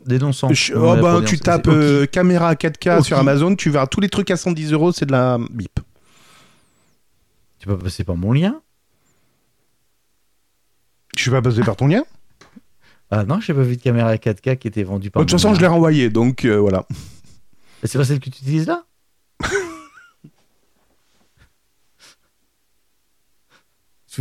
Dénonçant. 0.07 0.49
Je- 0.53 0.75
oh, 0.75 0.97
ben, 1.01 1.23
tu 1.25 1.39
tapes 1.39 1.69
euh, 1.69 2.07
caméra 2.07 2.55
4K 2.55 2.99
Ok. 2.99 3.07
sur 3.07 3.19
Amazon, 3.19 3.55
tu 3.57 3.71
verras 3.71 3.87
tous 3.87 4.01
les 4.01 4.09
trucs 4.09 4.31
à 4.31 4.37
110 4.37 4.73
euros, 4.73 4.93
c'est 4.93 5.07
de 5.07 5.13
la 5.13 5.39
bip. 5.51 5.81
Tu 7.59 7.67
peux 7.67 7.79
passer 7.79 8.05
par 8.05 8.17
mon 8.17 8.33
lien 8.33 8.61
Je 11.17 11.23
suis 11.23 11.31
pas 11.31 11.41
passé 11.43 11.61
par 11.63 11.77
ton 11.77 11.87
lien. 11.87 12.03
Ah 13.11 13.25
non, 13.25 13.41
j'ai 13.41 13.55
pas 13.55 13.63
vu 13.63 13.77
de 13.77 13.83
caméra 13.83 14.15
4K 14.17 14.57
qui 14.59 14.69
était 14.69 14.83
vendue 14.83 15.09
De 15.09 15.13
par 15.13 15.23
toute 15.23 15.33
mon 15.33 15.39
façon, 15.39 15.49
lien. 15.51 15.55
je 15.57 15.61
l'ai 15.61 15.67
renvoyé, 15.67 16.11
donc 16.11 16.45
euh, 16.45 16.57
voilà. 16.59 16.85
C'est 17.85 17.99
pas 17.99 18.05
celle 18.05 18.19
que 18.19 18.25
tu 18.31 18.39
utilises 18.41 18.67
là? 18.67 18.85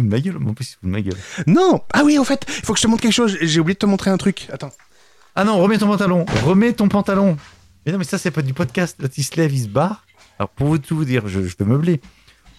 De 0.01 0.08
ma 0.08 0.19
gueule, 0.19 0.38
mais 0.39 0.49
en 0.49 0.53
plus, 0.53 0.65
sous 0.65 0.77
de 0.84 0.89
ma 0.89 1.01
gueule. 1.01 1.17
Non 1.47 1.82
Ah 1.93 2.03
oui, 2.03 2.17
en 2.17 2.23
fait, 2.23 2.45
il 2.47 2.65
faut 2.65 2.73
que 2.73 2.79
je 2.79 2.84
te 2.84 2.88
montre 2.88 3.01
quelque 3.03 3.13
chose. 3.13 3.38
J'ai 3.41 3.60
oublié 3.60 3.75
de 3.75 3.79
te 3.79 3.86
montrer 3.86 4.10
un 4.10 4.17
truc. 4.17 4.47
Attends. 4.51 4.71
Ah 5.36 5.43
non, 5.43 5.58
remets 5.58 5.77
ton 5.77 5.88
pantalon, 5.88 6.25
remets 6.45 6.73
ton 6.73 6.88
pantalon. 6.88 7.38
Mais 7.86 7.91
non, 7.91 7.97
mais 7.97 8.03
ça, 8.03 8.17
c'est 8.17 8.32
pas 8.32 8.41
du 8.41 8.53
podcast. 8.53 9.01
Là, 9.01 9.08
il 9.15 9.23
se 9.23 9.36
lève, 9.36 9.53
il 9.53 9.63
se 9.63 9.67
barre. 9.67 10.06
Alors, 10.39 10.49
pour 10.49 10.67
vous 10.67 10.77
tout 10.77 10.95
vous 10.95 11.06
dire, 11.06 11.27
je, 11.27 11.43
je 11.43 11.56
peux 11.56 11.65
meubler. 11.65 12.01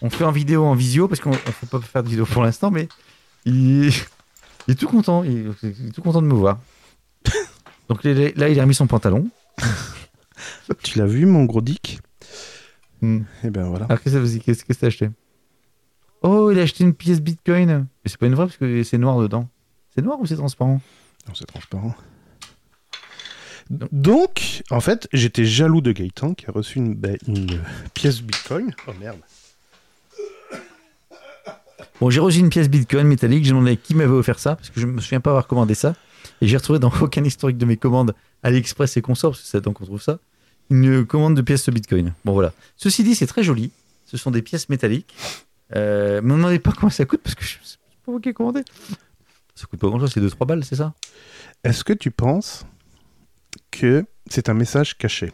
On 0.03 0.11
fait 0.11 0.25
en 0.25 0.31
vidéo, 0.33 0.65
en 0.65 0.75
visio, 0.75 1.09
parce 1.09 1.21
qu'on 1.21 1.31
ne 1.31 1.37
peut 1.37 1.67
pas 1.71 1.81
faire 1.81 2.03
de 2.03 2.09
vidéo 2.09 2.27
pour 2.27 2.43
l'instant, 2.43 2.71
mais 2.71 2.89
il, 3.45 3.87
il 3.89 4.73
est 4.73 4.75
tout 4.75 4.89
content. 4.89 5.25
Il, 5.25 5.53
il 5.63 5.89
est 5.89 5.93
tout 5.93 6.03
content 6.03 6.21
de 6.23 6.27
me 6.27 6.35
voir. 6.35 6.59
Donc 7.89 8.03
là, 8.05 8.49
il 8.49 8.59
a 8.61 8.63
remis 8.63 8.75
son 8.75 8.87
pantalon. 8.87 9.29
Tu 10.83 10.99
l'as 10.99 11.07
vu, 11.07 11.27
mon 11.27 11.45
gros 11.45 11.61
dick? 11.61 12.01
Hmm. 13.01 13.21
Eh 13.45 13.51
ben 13.51 13.65
voilà. 13.69 13.87
Alors, 13.87 14.01
qu'est-ce 14.01 14.15
que 14.15 14.21
vas-y, 14.21 14.41
qu'est-ce 14.41 14.65
que 14.65 14.73
t'as 14.73 14.89
acheté? 14.89 15.11
Oh, 16.27 16.51
il 16.51 16.59
a 16.59 16.63
acheté 16.63 16.85
une 16.85 16.95
pièce 16.95 17.21
Bitcoin. 17.21 17.87
Mais 18.03 18.11
c'est 18.11 18.17
pas 18.17 18.25
une 18.25 18.35
vraie 18.35 18.47
parce 18.47 18.57
que 18.57 18.83
c'est 18.83 18.97
noir 18.97 19.21
dedans. 19.21 19.47
C'est 19.95 20.01
noir 20.01 20.19
ou 20.19 20.25
c'est 20.25 20.37
transparent? 20.37 20.81
Non, 21.29 21.35
c'est 21.35 21.45
transparent. 21.45 21.95
Donc, 23.71 24.63
en 24.71 24.81
fait, 24.81 25.07
j'étais 25.13 25.45
jaloux 25.45 25.83
de 25.83 25.93
Gaëtan 25.93 26.33
qui 26.33 26.47
a 26.47 26.53
reçu 26.53 26.79
une, 26.79 26.95
bah, 26.95 27.11
une 27.29 27.61
pièce 27.93 28.23
Bitcoin. 28.23 28.75
Oh 28.89 28.93
merde. 28.99 29.19
Bon, 32.01 32.09
j'ai 32.09 32.21
reçu 32.21 32.39
une 32.39 32.49
pièce 32.49 32.71
Bitcoin 32.71 33.07
métallique. 33.07 33.45
J'ai 33.45 33.51
demandé 33.51 33.73
à 33.73 33.77
qui 33.77 33.95
m'avait 33.95 34.11
offert 34.11 34.39
ça 34.39 34.57
parce 34.57 34.71
que 34.71 34.81
je 34.81 34.87
me 34.87 35.03
souviens 35.03 35.21
pas 35.21 35.31
avoir 35.31 35.47
commandé 35.47 35.75
ça. 35.75 35.95
Et 36.41 36.49
j'ai 36.49 36.57
retrouvé 36.57 36.79
dans 36.79 36.93
aucun 37.03 37.23
historique 37.23 37.59
de 37.59 37.67
mes 37.67 37.77
commandes 37.77 38.15
AliExpress 38.43 38.97
et 38.97 39.03
consorts, 39.03 39.33
parce 39.33 39.43
que 39.43 39.49
c'est 39.49 39.59
là-dedans 39.59 39.75
qu'on 39.75 39.85
trouve 39.85 40.03
ça, 40.03 40.19
une 40.71 41.05
commande 41.05 41.37
de 41.37 41.43
pièces 41.43 41.69
Bitcoin. 41.69 42.15
Bon, 42.25 42.33
voilà. 42.33 42.55
Ceci 42.79 43.05
dit, 43.05 43.15
c'est 43.15 43.27
très 43.27 43.43
joli. 43.43 43.73
Ce 44.07 44.17
sont 44.17 44.31
des 44.31 44.41
pièces 44.41 44.71
métalliques. 44.71 45.15
Euh, 45.75 46.21
me 46.23 46.33
demandez 46.33 46.59
pas 46.59 46.73
comment 46.73 46.91
ça 46.91 47.05
coûte 47.05 47.21
parce 47.23 47.35
que 47.35 47.45
je 47.45 47.57
sais 47.63 47.77
pas 48.05 48.13
vous 48.13 48.21
qui 48.21 48.33
commandé. 48.35 48.63
Ça 49.55 49.67
coûte 49.67 49.81
pas 49.81 49.89
grand-chose, 49.89 50.13
c'est 50.13 50.21
2-3 50.21 50.47
balles, 50.47 50.65
c'est 50.65 50.77
ça? 50.77 50.95
Est-ce 51.63 51.85
que 51.85 51.93
tu 51.93 52.11
penses 52.11 52.67
que 53.71 54.05
c'est 54.29 54.49
un 54.49 54.55
message 54.55 54.97
caché? 54.99 55.33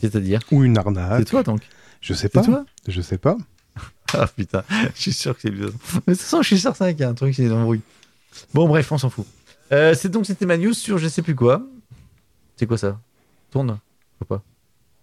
C'est-à-dire? 0.00 0.40
Ou 0.50 0.64
une 0.64 0.76
arnaque? 0.76 1.20
C'est 1.20 1.24
toi 1.30 1.42
donc 1.42 1.62
Je 2.00 2.12
sais 2.12 2.22
C'est 2.22 2.28
pas. 2.28 2.42
toi? 2.42 2.66
Je 2.88 3.00
sais 3.00 3.18
pas. 3.18 3.36
Ah 4.16 4.28
putain, 4.28 4.62
je 4.94 5.00
suis 5.00 5.12
sûr 5.12 5.34
que 5.34 5.40
c'est 5.40 5.50
lui. 5.50 5.62
Mais 5.62 5.66
de 5.66 5.72
toute 6.12 6.18
façon, 6.20 6.40
je 6.42 6.46
suis 6.46 6.60
certain 6.60 6.92
qu'il 6.92 7.00
y 7.00 7.04
a 7.04 7.08
un 7.08 7.14
truc 7.14 7.34
qui 7.34 7.42
est 7.42 7.50
embrouille. 7.50 7.80
Bon, 8.52 8.68
bref, 8.68 8.92
on 8.92 8.98
s'en 8.98 9.10
fout. 9.10 9.26
Euh, 9.72 9.92
c'est 9.94 10.08
donc 10.08 10.24
c'était 10.26 10.46
ma 10.46 10.56
news 10.56 10.72
sur 10.74 10.98
je 10.98 11.08
sais 11.08 11.22
plus 11.22 11.34
quoi. 11.34 11.66
C'est 12.56 12.66
quoi 12.66 12.78
ça? 12.78 13.00
Tourne 13.50 13.80
Je 14.20 14.24
pas. 14.24 14.40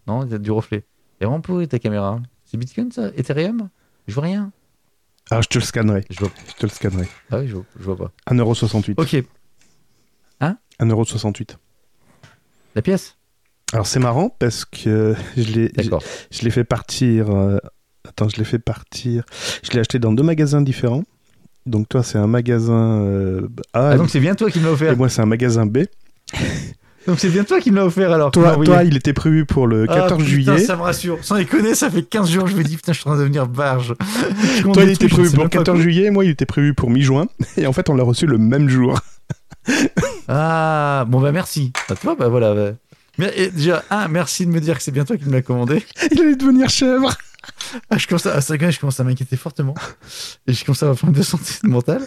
Non, 0.07 0.23
il 0.23 0.31
y 0.31 0.35
a 0.35 0.37
du 0.37 0.49
reflet. 0.51 0.85
Et 1.19 1.25
vraiment 1.25 1.41
pourri 1.41 1.67
ta 1.67 1.77
caméra. 1.77 2.21
C'est 2.51 2.57
Bitcoin 2.57 2.91
ça 2.91 3.07
Ethereum? 3.15 3.69
Je 4.09 4.13
vois 4.13 4.23
rien. 4.23 4.51
Alors, 5.29 5.41
je 5.43 5.47
te 5.47 5.57
le 5.57 5.63
scannerai. 5.63 6.03
Je 6.09 6.19
vois. 6.19 6.31
Je 6.49 6.53
te 6.53 6.65
le 6.65 6.69
scannerai. 6.71 7.07
Ah 7.31 7.39
oui, 7.39 7.47
je 7.47 7.53
vois, 7.55 7.63
je 7.79 7.83
vois 7.85 7.95
pas. 7.95 8.11
1,68€. 8.29 8.95
Ok, 8.97 9.23
1,68€. 10.41 11.55
la 12.75 12.81
pièce? 12.81 13.15
Alors, 13.71 13.87
c'est 13.87 13.99
marrant 13.99 14.29
parce 14.37 14.65
que 14.65 15.15
je 15.37 15.43
l'ai 15.53 15.67
je- 15.77 15.83
D'accord. 15.83 16.03
je 16.31 16.41
l'ai 16.41 16.51
fait 16.51 16.65
partir. 16.65 17.29
euh, 17.29 17.57
Attends, 18.05 18.27
je 18.27 18.35
l'ai 18.37 18.43
fait 18.43 18.59
partir. 18.59 19.23
Je 19.63 19.71
l'ai 19.71 19.79
acheté 19.79 19.99
dans 19.99 20.11
deux 20.11 20.23
magasins 20.23 20.61
différents. 20.61 21.03
Donc, 21.67 21.87
toi, 21.87 22.03
c'est 22.03 22.17
un 22.17 22.27
magasin 22.27 23.03
euh, 23.03 23.47
A. 23.73 23.91
Ah, 23.91 23.97
donc 23.97 24.09
c'est 24.09 24.19
bien 24.19 24.35
toi 24.35 24.49
qui 24.51 24.59
me 24.59 24.63
l'as 24.65 24.71
et 24.71 24.73
offert. 24.73 24.97
moi, 24.97 25.07
c'est 25.07 25.21
un 25.21 25.25
magasin 25.27 25.65
B. 25.67 25.83
Donc 27.07 27.19
c'est 27.19 27.29
bien 27.29 27.43
toi 27.43 27.59
qui 27.59 27.71
me 27.71 27.77
l'as 27.77 27.85
offert 27.85 28.11
alors. 28.11 28.31
Toi, 28.31 28.57
toi, 28.63 28.83
il 28.83 28.95
était 28.95 29.13
prévu 29.13 29.45
pour 29.45 29.65
le 29.67 29.85
Ah, 29.89 29.95
14 29.95 30.19
putain, 30.19 30.29
juillet. 30.29 30.59
Ça 30.59 30.75
me 30.75 30.81
rassure. 30.81 31.17
Sans 31.21 31.35
déconner, 31.35 31.73
ça 31.73 31.89
fait 31.89 32.03
15 32.03 32.29
jours 32.29 32.43
que 32.45 32.51
je 32.51 32.55
me 32.55 32.63
dis 32.63 32.75
putain, 32.75 32.93
je 32.93 32.99
suis 32.99 33.07
en 33.09 33.11
train 33.11 33.17
de 33.19 33.23
devenir 33.23 33.47
barge. 33.47 33.95
Toi, 34.73 34.83
il 34.83 34.89
était 34.89 35.07
prévu 35.07 35.31
pour 35.31 35.43
le 35.43 35.49
pas 35.49 35.57
14 35.57 35.79
juillet, 35.79 36.11
moi, 36.11 36.25
il 36.25 36.31
était 36.31 36.45
prévu 36.45 36.73
pour 36.73 36.89
mi-juin. 36.89 37.27
Et 37.57 37.65
en 37.65 37.73
fait, 37.73 37.89
on 37.89 37.95
l'a 37.95 38.03
reçu 38.03 38.25
le 38.25 38.37
même 38.37 38.69
jour. 38.69 38.99
Ah, 40.27 41.05
bon 41.09 41.19
bah 41.19 41.31
merci. 41.31 41.73
Ah, 41.89 41.95
tu 41.95 42.05
vois, 42.05 42.15
bah 42.15 42.29
voilà. 42.29 42.53
bah. 42.55 42.71
Mais, 43.17 43.33
et 43.35 43.49
déjà, 43.51 43.83
un, 43.89 44.07
merci 44.07 44.45
de 44.45 44.51
me 44.51 44.61
dire 44.61 44.77
que 44.77 44.83
c'est 44.83 44.91
bien 44.91 45.03
toi 45.03 45.17
qui 45.17 45.25
me 45.25 45.31
l'as 45.33 45.41
commandé. 45.41 45.85
Il 46.11 46.21
allait 46.21 46.35
devenir 46.35 46.69
chèvre. 46.69 47.15
Ah, 47.89 47.97
je 47.97 48.07
commence 48.07 48.25
à, 48.25 48.35
ah, 48.35 48.41
c'est 48.41 48.55
vrai 48.55 48.67
que 48.67 48.71
je 48.71 48.79
commence 48.79 48.99
à 48.99 49.03
m'inquiéter 49.03 49.35
fortement. 49.35 49.75
Et 50.47 50.53
je 50.53 50.63
commence 50.63 50.81
à 50.83 50.85
avoir 50.85 50.97
problème 50.97 51.19
de 51.19 51.25
santé 51.25 51.51
mentale. 51.63 52.03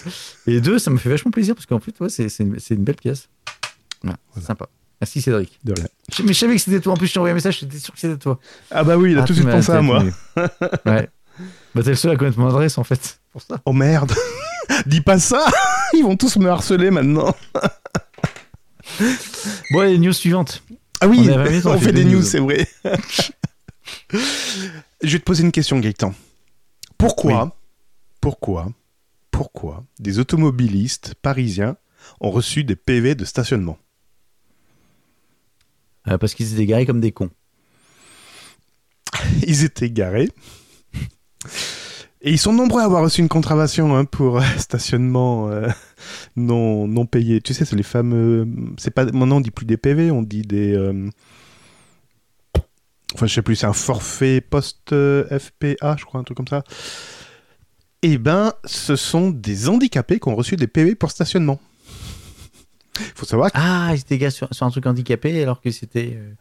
Et 0.46 0.60
deux, 0.60 0.78
ça 0.78 0.90
me 0.90 0.96
fait 0.96 1.10
vachement 1.10 1.30
plaisir 1.30 1.54
parce 1.54 1.66
qu'en 1.66 1.80
plus, 1.80 1.92
ouais, 2.00 2.08
c'est, 2.08 2.28
c'est, 2.28 2.44
une, 2.44 2.56
une 2.70 2.84
belle 2.84 2.96
pièce. 2.96 3.28
Ouais, 4.04 4.12
c'est 4.34 4.44
sympa. 4.44 4.68
Merci 5.00 5.20
Cédric. 5.20 5.58
De 5.64 5.72
rien. 5.76 5.86
Je- 6.12 6.22
mais 6.22 6.32
je 6.32 6.38
savais 6.38 6.54
que 6.54 6.60
c'était 6.60 6.80
toi. 6.80 6.92
En 6.94 6.96
plus, 6.96 7.06
je 7.08 7.12
t'ai 7.12 7.18
envoyé 7.18 7.32
un 7.32 7.34
message, 7.34 7.58
j'étais 7.60 7.78
sûr 7.78 7.92
que 7.94 8.00
c'était 8.00 8.16
toi. 8.16 8.38
Ah 8.70 8.84
bah 8.84 8.96
oui, 8.96 9.12
il 9.12 9.18
a 9.18 9.22
Ah, 9.22 9.24
tout 9.26 9.32
de 9.32 9.38
suite 9.38 9.50
pensé 9.50 9.72
à 9.72 9.82
moi. 9.82 10.02
Ouais. 10.86 11.08
Bah, 11.74 11.82
t'es 11.82 11.90
le 11.90 11.96
seul 11.96 12.12
à 12.12 12.16
connaître 12.16 12.38
mon 12.38 12.46
adresse 12.48 12.78
en 12.78 12.84
fait. 12.84 13.18
Pour 13.32 13.42
ça. 13.42 13.60
Oh 13.64 13.72
merde. 13.72 14.12
Dis 14.86 15.00
pas 15.00 15.18
ça. 15.18 15.44
Ils 15.92 16.02
vont 16.04 16.16
tous 16.16 16.36
me 16.36 16.48
harceler 16.48 16.90
maintenant. 16.90 17.34
Bon, 19.72 19.80
les 19.82 19.98
news 19.98 20.12
suivantes. 20.12 20.62
Ah 21.00 21.08
oui, 21.08 21.18
On 21.22 21.28
est 21.28 21.32
à 21.32 21.38
20 21.38 21.44
minutes, 21.50 21.66
on, 21.66 21.78
fait 21.78 21.92
des 21.92 22.04
news, 22.04 22.18
news. 22.18 22.22
c'est 22.22 22.38
vrai. 22.38 22.66
Je 25.02 25.12
vais 25.12 25.18
te 25.18 25.24
poser 25.24 25.42
une 25.42 25.52
question, 25.52 25.78
Gaëtan. 25.80 26.14
Pourquoi, 26.96 27.54
pourquoi, 28.20 28.68
pourquoi 29.30 29.84
des 29.98 30.18
automobilistes 30.18 31.14
parisiens 31.20 31.76
ont 32.20 32.30
reçu 32.30 32.64
des 32.64 32.76
PV 32.76 33.14
de 33.14 33.24
stationnement? 33.24 33.76
Euh, 36.08 36.18
parce 36.18 36.34
qu'ils 36.34 36.52
étaient 36.52 36.66
garés 36.66 36.86
comme 36.86 37.00
des 37.00 37.12
cons. 37.12 37.30
Ils 39.46 39.64
étaient 39.64 39.90
garés. 39.90 40.28
Et 42.20 42.30
ils 42.30 42.38
sont 42.38 42.52
nombreux 42.52 42.80
à 42.80 42.84
avoir 42.84 43.02
reçu 43.02 43.20
une 43.20 43.28
contravention 43.28 43.94
hein, 43.96 44.04
pour 44.04 44.38
euh, 44.38 44.42
stationnement 44.58 45.50
euh, 45.50 45.68
non, 46.36 46.86
non 46.88 47.06
payé. 47.06 47.40
Tu 47.40 47.54
sais, 47.54 47.64
c'est 47.64 47.76
les 47.76 47.82
fameux. 47.82 48.46
C'est 48.78 48.90
pas 48.90 49.04
maintenant 49.04 49.36
on 49.36 49.40
dit 49.40 49.50
plus 49.50 49.66
des 49.66 49.76
PV, 49.76 50.10
on 50.10 50.22
dit 50.22 50.42
des. 50.42 50.76
Enfin, 53.14 53.26
je 53.26 53.34
sais 53.34 53.42
plus, 53.42 53.54
c'est 53.54 53.66
un 53.66 53.72
forfait 53.72 54.40
post 54.40 54.90
FPA, 54.90 55.96
je 55.96 56.04
crois, 56.04 56.20
un 56.20 56.24
truc 56.24 56.36
comme 56.36 56.48
ça. 56.48 56.64
Eh 58.02 58.18
ben, 58.18 58.52
ce 58.64 58.96
sont 58.96 59.30
des 59.30 59.68
handicapés 59.68 60.18
qui 60.18 60.28
ont 60.28 60.34
reçu 60.34 60.56
des 60.56 60.66
PV 60.66 60.94
pour 60.94 61.10
stationnement. 61.10 61.60
Il 62.98 63.12
faut 63.14 63.26
savoir 63.26 63.50
que 63.50 63.58
Ah, 63.60 63.90
ils 63.94 64.00
étaient 64.00 64.18
gars 64.18 64.30
sur, 64.30 64.48
sur 64.52 64.66
un 64.66 64.70
truc 64.70 64.86
handicapé 64.86 65.42
alors 65.42 65.60
que 65.60 65.70
c'était. 65.70 66.16
euh, 66.16 66.32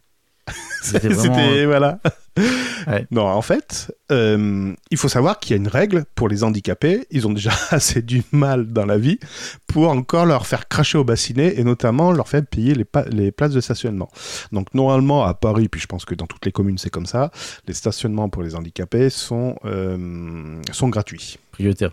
c'était 0.81 1.07
vraiment- 1.07 1.35
C'était 1.35 1.65
voilà. 1.65 1.99
Ouais. 2.87 3.07
Non, 3.11 3.27
en 3.27 3.41
fait, 3.41 3.95
euh, 4.11 4.73
il 4.91 4.97
faut 4.97 5.07
savoir 5.07 5.39
qu'il 5.39 5.51
y 5.51 5.53
a 5.53 5.57
une 5.57 5.67
règle 5.69 6.03
pour 6.15 6.27
les 6.27 6.43
handicapés. 6.43 7.05
Ils 7.11 7.25
ont 7.27 7.31
déjà 7.31 7.51
assez 7.69 8.01
du 8.01 8.23
mal 8.33 8.67
dans 8.73 8.85
la 8.85 8.97
vie 8.97 9.19
pour 9.67 9.87
encore 9.89 10.25
leur 10.25 10.45
faire 10.45 10.67
cracher 10.67 10.97
au 10.97 11.03
bassinet 11.05 11.53
et 11.57 11.63
notamment 11.63 12.11
leur 12.11 12.27
faire 12.27 12.45
payer 12.45 12.73
les, 12.75 12.83
pa- 12.85 13.05
les 13.05 13.31
places 13.31 13.53
de 13.53 13.61
stationnement. 13.61 14.09
Donc 14.51 14.73
normalement 14.73 15.23
à 15.23 15.33
Paris, 15.33 15.69
puis 15.69 15.79
je 15.79 15.87
pense 15.87 16.03
que 16.05 16.13
dans 16.15 16.27
toutes 16.27 16.45
les 16.45 16.51
communes 16.51 16.77
c'est 16.77 16.89
comme 16.89 17.05
ça, 17.05 17.31
les 17.67 17.73
stationnements 17.73 18.27
pour 18.29 18.43
les 18.43 18.55
handicapés 18.55 19.09
sont 19.09 19.55
euh, 19.65 20.59
sont 20.73 20.89
gratuits, 20.89 21.37
prioritaire. 21.51 21.91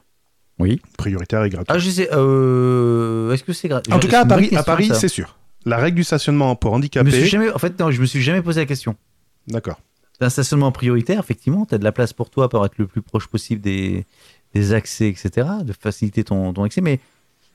Oui. 0.61 0.81
prioritaires 0.96 1.42
et 1.44 1.51
gratuits. 1.51 1.66
Ah, 1.75 1.79
je 1.79 1.90
sais. 1.90 2.09
Euh, 2.12 3.33
Est-ce 3.33 3.42
que 3.44 3.53
c'est 3.53 3.68
gratuit 3.68 3.92
en 3.92 3.99
tout 3.99 4.09
cas 4.09 4.20
à 4.23 4.27
Paris, 4.27 4.51
à 4.55 4.62
Paris 4.62 4.90
c'est 4.94 5.09
sûr. 5.09 5.37
La 5.66 5.77
règle 5.77 5.96
du 5.96 6.05
stationnement 6.05 6.55
pour 6.57 6.73
Je 6.73 6.79
me 6.79 6.83
suis 6.83 6.99
handicapés, 7.01 7.27
jamais, 7.27 7.51
en 7.51 7.59
fait, 7.59 7.79
non, 7.79 7.90
je 7.90 8.01
me 8.01 8.07
suis 8.07 8.23
jamais 8.23 8.40
posé 8.42 8.61
la 8.61 8.66
question. 8.66 8.94
d'accord. 9.49 9.81
Un 10.23 10.29
stationnement 10.29 10.70
prioritaire, 10.70 11.18
effectivement, 11.18 11.64
tu 11.64 11.75
as 11.75 11.79
de 11.79 11.85
la 11.85 11.92
place 11.92 12.12
pour 12.12 12.29
toi 12.29 12.49
pour 12.51 12.64
être 12.66 12.77
le 12.77 12.87
plus 12.87 13.01
proche 13.01 13.27
possible 13.27 13.62
des, 13.62 14.05
des 14.55 14.75
accès, 14.75 15.09
etc., 15.09 15.46
de 15.64 15.73
faciliter 15.73 16.25
ton, 16.25 16.53
ton 16.53 16.64
accès, 16.64 16.83
mais 16.83 17.01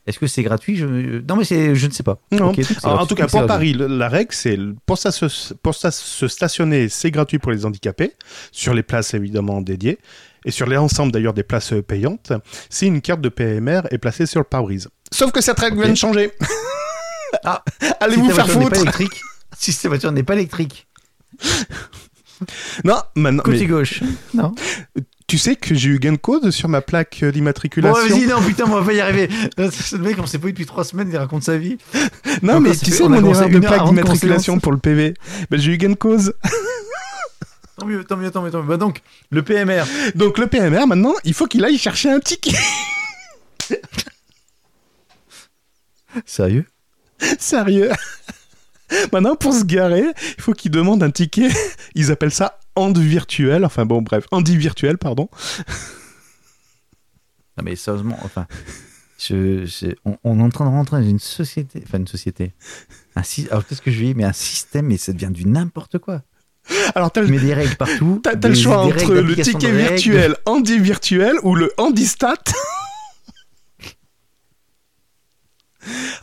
est-ce 0.08 0.18
que 0.18 0.26
c'est 0.26 0.42
gratuit? 0.42 0.76
Je... 0.76 0.86
Non, 1.28 1.36
mais 1.36 1.44
c'est, 1.44 1.76
je 1.76 1.86
ne 1.88 1.92
sais 1.92 2.02
pas. 2.02 2.20
Non. 2.32 2.38
Alors, 2.38 2.50
en 2.50 2.54
gratuit, 2.54 3.08
tout 3.08 3.16
cas, 3.16 3.28
pour 3.28 3.40
gratuit. 3.42 3.48
Paris, 3.48 3.74
le- 3.74 3.86
la 3.88 4.10
règle, 4.10 4.34
c'est 4.34 4.58
pour, 4.88 4.98
ça 4.98 5.12
se, 5.12 5.54
pour 5.54 5.76
ça 5.76 5.92
se 5.92 6.28
stationner, 6.28 6.90
c'est 6.90 7.12
gratuit 7.12 7.38
pour 7.38 7.52
les 7.52 7.66
handicapés, 7.68 8.14
sur 8.52 8.74
les 8.74 8.82
places 8.84 9.14
évidemment 9.14 9.62
dédiées, 9.62 10.00
et 10.46 10.52
sur 10.52 10.68
l'ensemble 10.68 11.12
d'ailleurs 11.12 11.34
des 11.34 11.44
places 11.44 11.74
euh, 11.74 11.82
payantes, 11.82 12.32
si 12.70 12.88
une 12.88 13.02
carte 13.02 13.20
de 13.22 13.30
PMR 13.30 13.82
est 13.92 13.98
placée 13.98 14.26
sur 14.26 14.40
le 14.40 14.46
pare-brise. 14.46 14.88
Sauf 15.12 15.32
que 15.32 15.42
cette 15.42 15.60
règle 15.60 15.82
vient 15.82 15.92
de 15.92 15.98
changer. 15.98 16.32
Ah, 17.44 17.64
Allez 18.00 18.16
si 18.16 18.22
vous 18.22 18.30
faire 18.30 18.50
foutre 18.50 18.80
électrique, 18.80 19.22
si 19.58 19.76
ta 19.78 19.90
voiture 19.90 20.10
n'est 20.14 20.24
pas 20.24 20.36
électrique, 20.36 20.88
Non, 22.86 22.98
maintenant, 23.16 23.44
côté 23.44 23.60
mais 23.62 23.66
gauche. 23.68 24.02
Non. 24.34 24.54
tu 25.28 25.38
sais 25.38 25.56
que 25.58 25.76
j'ai 25.76 25.90
eu 25.90 26.00
gain 26.00 26.14
de 26.14 26.18
cause 26.18 26.50
sur 26.52 26.70
ma 26.70 26.82
plaque 26.82 27.20
euh, 27.24 27.28
Bon, 27.28 27.34
d'immatriculation. 27.34 28.08
vas-y, 28.08 28.26
non, 28.28 28.42
putain, 28.42 28.66
on 28.68 28.80
va 28.80 28.84
pas 28.86 28.94
y 28.94 29.02
arriver. 29.02 29.30
Ce 29.72 29.96
mec, 29.98 30.18
on 30.20 30.26
s'est 30.26 30.38
pas 30.40 30.48
eu 30.48 30.52
depuis 30.52 30.66
trois 30.66 30.86
semaines, 30.86 31.10
il 31.12 31.18
raconte 31.18 31.44
sa 31.44 31.58
vie. 31.58 31.78
non, 32.42 32.54
Encore, 32.54 32.62
mais 32.62 32.76
tu 32.76 32.92
sais 32.92 33.08
mon 33.08 33.26
erreur 33.26 33.50
de 33.50 33.60
plaque 33.60 33.86
d'immatriculation 33.86 34.60
pour 34.60 34.72
le 34.72 34.78
PV. 34.78 35.14
Ben, 35.50 35.60
j'ai 35.60 35.74
eu 35.74 35.78
gain 35.78 35.90
de 35.90 35.96
cause. 35.96 36.34
Tant 37.78 37.86
mieux, 37.86 38.04
tant 38.06 38.16
mieux, 38.18 38.32
tant 38.32 38.42
mieux, 38.42 38.52
tant 38.52 38.62
mieux. 38.62 38.68
Bah 38.70 38.78
donc, 38.78 39.02
le 39.32 39.44
PMR. 39.44 39.84
Donc 40.16 40.38
le 40.38 40.48
PMR, 40.48 40.88
maintenant, 40.88 41.14
il 41.26 41.34
faut 41.34 41.46
qu'il 41.46 41.64
aille 41.66 41.78
chercher 41.78 42.10
un 42.10 42.20
ticket. 42.20 42.56
Sérieux? 46.26 46.66
Sérieux 47.40 47.92
Maintenant, 49.12 49.36
pour 49.36 49.54
se 49.54 49.64
garer, 49.64 50.06
il 50.38 50.42
faut 50.42 50.54
qu'ils 50.54 50.72
demandent 50.72 51.02
un 51.04 51.10
ticket. 51.12 51.50
Ils 51.96 52.12
appellent 52.12 52.32
ça 52.32 52.60
hand 52.76 52.98
virtuel. 52.98 53.66
Enfin 53.66 53.86
bon, 53.86 54.02
bref, 54.02 54.26
handi 54.32 54.56
virtuel, 54.58 54.98
pardon. 54.98 55.28
Non, 57.58 57.64
mais 57.64 57.76
sérieusement, 57.76 58.18
enfin. 58.24 58.46
je- 59.18 59.66
je- 59.66 59.96
on, 60.06 60.18
on 60.24 60.40
est 60.40 60.44
en 60.44 60.50
train 60.50 60.66
de 60.66 60.70
rentrer 60.70 61.02
dans 61.02 61.08
une 61.08 61.20
société. 61.20 61.82
Enfin, 61.86 61.98
une 61.98 62.08
société. 62.08 62.54
Un, 63.16 63.24
alors, 63.50 63.66
qu'est-ce 63.66 63.82
que 63.82 63.92
je 63.92 64.00
vis 64.00 64.14
Mais 64.14 64.24
un 64.24 64.34
système, 64.34 64.86
mais 64.88 64.98
ça 64.98 65.14
devient 65.14 65.32
du 65.32 65.46
n'importe 65.46 65.98
quoi. 65.98 66.22
Alors, 66.96 67.12
t'as 67.12 67.22
Tu 67.22 67.28
le, 67.28 67.34
mets 67.34 67.40
des 67.44 67.54
règles 67.54 67.76
partout. 67.76 68.22
t'as- 68.24 68.36
le 68.48 68.56
choix 68.56 68.80
entre 68.80 69.14
le 69.14 69.36
ticket 69.36 69.72
virtuel 69.72 70.36
handi 70.46 70.80
virtuel 70.80 71.36
ou 71.44 71.56
le 71.56 71.72
handistat. 71.78 72.34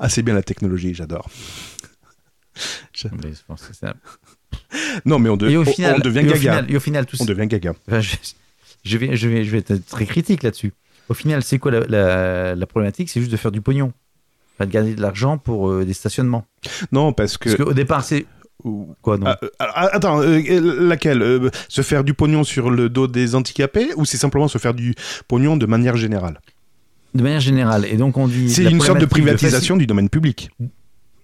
ah, 0.00 0.08
c'est 0.08 0.22
bien 0.22 0.34
la 0.34 0.42
technologie, 0.42 0.94
j'adore. 0.94 1.28
Je 2.94 3.08
pense 3.46 3.62
que 3.62 3.74
c'est 3.74 3.86
un- 3.86 3.94
Non, 5.04 5.18
mais 5.18 5.28
on, 5.28 5.36
de- 5.36 5.48
Et 5.48 5.56
au 5.56 5.62
on- 5.62 5.64
final, 5.64 5.94
on 5.96 6.00
devient 6.00 6.18
et 6.20 6.22
au 6.22 6.26
gaga. 6.26 6.38
final, 6.38 6.66
et 6.70 6.76
au 6.76 6.80
final, 6.80 7.06
tout 7.06 7.16
On 7.20 7.24
devient 7.24 7.46
gaga. 7.46 7.74
Enfin, 7.88 8.00
je, 8.00 8.16
je 8.84 8.98
vais, 8.98 9.16
je, 9.16 9.28
vais, 9.28 9.44
je 9.44 9.50
vais 9.50 9.58
être 9.58 9.86
très 9.86 10.06
critique 10.06 10.42
là-dessus. 10.42 10.72
Au 11.08 11.14
final, 11.14 11.42
c'est 11.42 11.58
quoi 11.58 11.70
la, 11.70 11.80
la- 11.86 12.54
la 12.54 12.66
problématique? 12.66 13.08
C'est 13.10 13.20
juste 13.20 13.32
de 13.32 13.36
faire 13.36 13.52
du 13.52 13.60
pognon. 13.60 13.92
Enfin, 14.56 14.66
de 14.66 14.70
gagner 14.72 14.94
de 14.94 15.00
l'argent 15.00 15.38
pour 15.38 15.70
euh, 15.70 15.84
des 15.84 15.94
stationnements. 15.94 16.44
Non, 16.90 17.12
parce 17.12 17.38
que. 17.38 17.48
Parce 17.50 17.62
qu'au 17.62 17.72
départ, 17.74 18.04
c'est. 18.04 18.26
Quoi, 19.02 19.18
non 19.18 19.26
Ah, 19.26 19.38
euh, 19.42 19.88
attends, 19.92 20.20
euh, 20.22 20.40
laquelle 20.86 21.22
Euh, 21.22 21.50
Se 21.68 21.82
faire 21.82 22.04
du 22.04 22.14
pognon 22.14 22.44
sur 22.44 22.70
le 22.70 22.88
dos 22.88 23.06
des 23.08 23.34
handicapés 23.34 23.88
ou 23.96 24.04
c'est 24.04 24.16
simplement 24.18 24.46
se 24.48 24.58
faire 24.58 24.74
du 24.74 24.94
pognon 25.28 25.56
de 25.56 25.66
manière 25.66 25.96
générale 25.96 26.40
De 27.14 27.22
manière 27.22 27.40
générale. 27.40 27.84
Et 27.86 27.96
donc, 27.96 28.16
on 28.16 28.28
dit. 28.28 28.50
C'est 28.50 28.62
la 28.62 28.70
une 28.70 28.80
sorte 28.80 29.00
de 29.00 29.06
privatisation 29.06 29.76
du 29.76 29.86
domaine 29.86 30.08
public. 30.08 30.50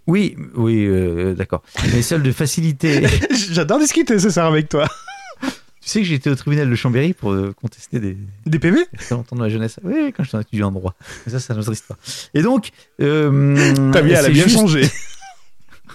Oui, 0.06 0.36
oui, 0.54 0.84
euh, 0.86 1.34
d'accord. 1.34 1.62
Mais 1.92 2.02
celle 2.02 2.22
de 2.22 2.32
faciliter. 2.32 3.06
J'adore 3.52 3.78
discuter, 3.78 4.18
c'est 4.18 4.30
ça, 4.30 4.46
avec 4.46 4.68
toi. 4.70 4.88
tu 5.42 5.48
sais 5.80 6.02
que 6.02 6.12
été 6.12 6.30
au 6.30 6.34
tribunal 6.34 6.68
de 6.70 6.74
Chambéry 6.74 7.12
pour 7.12 7.36
contester 7.60 8.00
des. 8.00 8.16
Des 8.46 8.58
PV 8.58 8.78
Il 8.78 8.96
y 8.98 9.02
a 9.02 9.04
très 9.04 9.14
longtemps 9.14 9.36
dans 9.36 9.42
ma 9.42 9.48
jeunesse. 9.50 9.78
Oui, 9.84 10.12
quand 10.16 10.24
j'étais 10.24 10.40
étudiant 10.40 10.68
en 10.68 10.72
droit. 10.72 10.94
Mais 11.26 11.32
ça, 11.32 11.40
c'est 11.40 11.52
autre 11.52 11.72
histoire. 11.72 11.98
Et 12.34 12.42
donc. 12.42 12.70
Euh, 13.02 13.90
Ta 13.92 14.00
vie, 14.00 14.12
elle 14.12 14.24
a 14.24 14.28
bien 14.30 14.44
juste- 14.44 14.56
changé. 14.56 14.82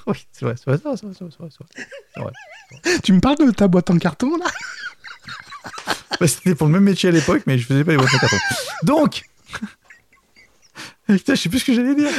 Oui, 0.08 0.28
c'est 0.32 0.46
vrai, 0.46 0.56
c'est 0.58 0.70
vrai, 0.70 0.78
c'est 0.84 1.06
vrai, 1.06 1.14
c'est 1.16 2.22
vrai, 2.22 2.32
tu 3.04 3.14
me 3.14 3.20
parles 3.20 3.38
de 3.38 3.52
ta 3.52 3.68
boîte 3.68 3.90
en 3.90 3.98
carton, 3.98 4.38
là? 4.38 4.46
Bah, 6.20 6.28
C'était 6.28 6.56
pour 6.56 6.68
le 6.68 6.74
même 6.74 6.84
métier 6.84 7.10
à 7.10 7.12
l'époque, 7.12 7.44
mais 7.48 7.58
je 7.58 7.66
faisais 7.66 7.84
pas 7.84 7.92
les 7.92 7.98
boîtes 7.98 8.14
en 8.14 8.18
carton. 8.20 8.38
Donc, 8.84 9.24
Putain, 11.08 11.36
je 11.36 11.42
sais 11.42 11.50
plus 11.50 11.60
ce 11.60 11.66
que 11.66 11.74
j'allais 11.74 11.96
dire. 11.96 12.10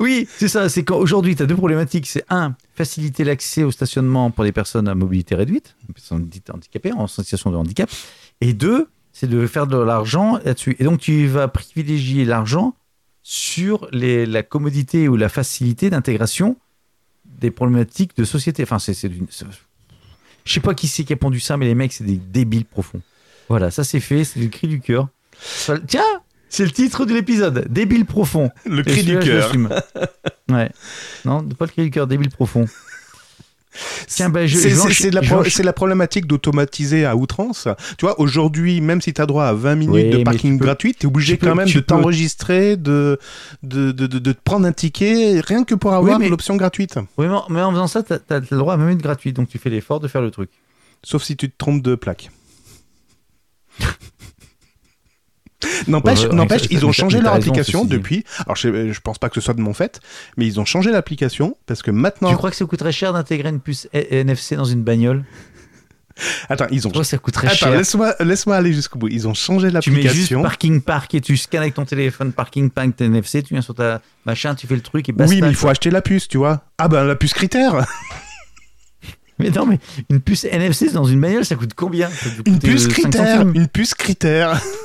Oui, 0.00 0.26
c'est 0.36 0.48
ça. 0.48 0.68
C'est 0.68 0.82
qu'aujourd'hui, 0.82 1.36
tu 1.36 1.42
as 1.42 1.46
deux 1.46 1.56
problématiques. 1.56 2.06
C'est 2.06 2.24
un, 2.30 2.56
faciliter 2.74 3.22
l'accès 3.22 3.62
au 3.64 3.70
stationnement 3.70 4.30
pour 4.30 4.44
les 4.44 4.52
personnes 4.52 4.88
à 4.88 4.94
mobilité 4.94 5.34
réduite, 5.34 5.76
personnes 5.94 6.24
dites 6.24 6.50
handicapées, 6.50 6.92
en 6.92 7.06
situation 7.06 7.50
de 7.50 7.56
handicap. 7.56 7.90
Et 8.40 8.54
deux, 8.54 8.88
c'est 9.12 9.28
de 9.28 9.46
faire 9.46 9.66
de 9.66 9.76
l'argent 9.76 10.38
là-dessus. 10.44 10.74
Et 10.78 10.84
donc, 10.84 11.00
tu 11.00 11.26
vas 11.26 11.48
privilégier 11.48 12.24
l'argent 12.24 12.74
sur 13.22 13.88
les, 13.92 14.24
la 14.26 14.42
commodité 14.42 15.06
ou 15.08 15.16
la 15.16 15.28
facilité 15.28 15.90
d'intégration 15.90 16.56
des 17.40 17.50
problématiques 17.50 18.16
de 18.16 18.24
société. 18.24 18.62
Enfin, 18.62 18.78
c'est 18.78 18.94
c'est 18.94 19.10
c'est- 19.30 19.46
Je 20.44 20.52
sais 20.52 20.60
pas 20.60 20.74
qui 20.74 20.88
c'est 20.88 21.04
qui 21.04 21.12
a 21.12 21.16
pondu 21.16 21.40
ça, 21.40 21.56
mais 21.56 21.66
les 21.66 21.74
mecs, 21.74 21.92
c'est 21.92 22.04
des 22.04 22.16
débiles 22.16 22.64
profonds. 22.66 23.00
Voilà, 23.48 23.70
ça 23.70 23.84
c'est 23.84 24.00
fait, 24.00 24.24
c'est 24.24 24.40
le 24.40 24.48
cri 24.48 24.68
du 24.68 24.80
cœur. 24.80 25.08
Tiens, 25.86 26.02
c'est 26.48 26.64
le 26.64 26.70
titre 26.70 27.04
de 27.04 27.12
l'épisode, 27.14 27.66
débile 27.68 28.04
profond. 28.06 28.50
Le 28.64 28.82
cri 28.82 29.02
du 29.04 29.18
cœur. 29.18 29.50
Ouais. 30.50 30.70
Non, 31.24 31.42
pas 31.48 31.64
le 31.66 31.70
cri 31.70 31.82
du 31.84 31.90
cœur, 31.90 32.06
débile 32.06 32.30
profond. 32.30 32.66
Tiens, 34.06 34.28
ben, 34.28 34.46
je- 34.46 34.56
C'est 34.56 35.10
de 35.10 35.14
la 35.16 35.22
pro- 35.22 35.44
c'est 35.44 35.72
problématique 35.72 36.26
d'automatiser 36.26 37.04
à 37.04 37.16
outrance. 37.16 37.66
Tu 37.98 38.04
vois, 38.06 38.20
aujourd'hui, 38.20 38.80
même 38.80 39.00
si 39.00 39.12
tu 39.12 39.20
as 39.20 39.26
droit 39.26 39.44
à 39.46 39.52
20 39.52 39.74
minutes 39.74 39.94
Oui, 39.94 40.10
de 40.10 40.22
parking 40.22 40.52
tu 40.54 40.58
peux- 40.58 40.64
gratuit, 40.64 40.94
tu 40.94 41.06
es 41.06 41.06
obligé 41.06 41.34
tu 41.34 41.38
peux- 41.40 41.48
quand 41.48 41.54
même 41.56 41.66
tu 41.66 41.78
de 41.78 41.82
t'enregistrer, 41.82 42.76
de, 42.76 43.18
de, 43.62 43.90
de, 43.92 44.06
de, 44.06 44.18
de 44.18 44.32
te 44.32 44.38
prendre 44.44 44.66
un 44.66 44.72
ticket, 44.72 45.40
rien 45.40 45.64
que 45.64 45.74
pour 45.74 45.92
avoir 45.92 46.18
l'option 46.20 46.56
gratuite. 46.56 46.98
Oui, 47.18 47.26
mais 47.50 47.60
en- 47.62 47.70
faisant 47.72 47.86
ça, 47.88 48.02
t'as 48.02 48.18
as 48.30 48.40
le 48.50 48.56
droit 48.58 48.74
à 48.74 48.76
même 48.76 48.90
une 48.90 48.98
gratuite, 49.02 49.34
donc 49.36 49.48
tu 49.48 49.58
fais 49.58 49.70
l'effort 49.70 49.98
de 50.00 50.06
faire 50.08 50.22
le 50.22 50.30
truc. 50.30 50.50
Sauf 51.02 51.22
si 51.24 51.36
tu 51.36 51.50
te 51.50 51.54
trompes 51.58 51.82
de 51.82 51.94
plaque. 51.96 52.30
N'empêche, 55.88 56.24
Ouais, 56.24 56.58
ils 56.70 56.86
ont 56.86 56.92
changé 56.92 57.20
leur 57.20 57.34
raison, 57.34 57.48
application 57.50 57.84
depuis. 57.84 58.24
Alors, 58.46 58.56
je, 58.56 58.92
je 58.92 59.00
pense 59.00 59.18
pas 59.18 59.28
que 59.28 59.34
ce 59.36 59.40
soit 59.40 59.54
de 59.54 59.60
mon 59.60 59.74
fait, 59.74 60.00
mais 60.36 60.46
ils 60.46 60.60
ont 60.60 60.64
changé 60.64 60.90
l'application 60.90 61.56
parce 61.66 61.82
que 61.82 61.90
maintenant. 61.90 62.30
Tu 62.30 62.36
crois 62.36 62.50
que 62.50 62.56
ça 62.56 62.64
coûterait 62.64 62.92
cher 62.92 63.12
d'intégrer 63.12 63.48
une 63.48 63.60
puce 63.60 63.88
NFC 63.92 64.56
dans 64.56 64.64
une 64.64 64.82
bagnole? 64.82 65.24
Attends, 66.48 66.66
ils 66.70 66.86
ont. 66.86 66.90
Toi, 66.90 67.04
ça 67.04 67.18
coûte 67.18 67.34
très 67.34 67.48
Attends, 67.48 67.56
cher. 67.56 67.70
laisse-moi 67.70 68.14
laisse 68.20 68.46
aller 68.46 68.72
jusqu'au 68.72 68.98
bout. 68.98 69.08
Ils 69.08 69.26
ont 69.26 69.34
changé 69.34 69.68
Tu 69.80 69.90
mets 69.90 69.96
juste 70.02 70.04
l'application. 70.04 70.42
parking 70.42 70.80
park 70.80 71.14
et 71.14 71.20
tu 71.20 71.36
scannes 71.36 71.62
avec 71.62 71.74
ton 71.74 71.84
téléphone 71.84 72.32
parking 72.32 72.70
park 72.70 73.00
NFC, 73.00 73.42
tu 73.42 73.54
viens 73.54 73.62
sur 73.62 73.74
ta 73.74 74.00
machin, 74.24 74.54
tu 74.54 74.66
fais 74.66 74.76
le 74.76 74.80
truc 74.80 75.08
et 75.08 75.12
basta. 75.12 75.34
Oui, 75.34 75.40
mais 75.42 75.48
il 75.48 75.56
faut 75.56 75.68
acheter 75.68 75.90
la 75.90 76.02
puce, 76.02 76.28
tu 76.28 76.38
vois. 76.38 76.62
Ah 76.78 76.88
ben 76.88 77.04
la 77.04 77.16
puce 77.16 77.34
critère. 77.34 77.84
Mais 79.40 79.50
non, 79.50 79.66
mais 79.66 79.80
une 80.10 80.20
puce 80.20 80.44
NFC 80.44 80.92
dans 80.92 81.02
une 81.06 81.20
bagnole, 81.20 81.44
ça 81.44 81.56
coûte 81.56 81.74
combien? 81.74 82.08
Ça 82.08 82.28
Une 82.46 82.60
puce 82.60 82.84
euh, 82.84 82.90
5 82.90 82.92
critère. 82.92 83.40
Une 83.42 83.66
puce 83.66 83.92
critère. 83.94 84.60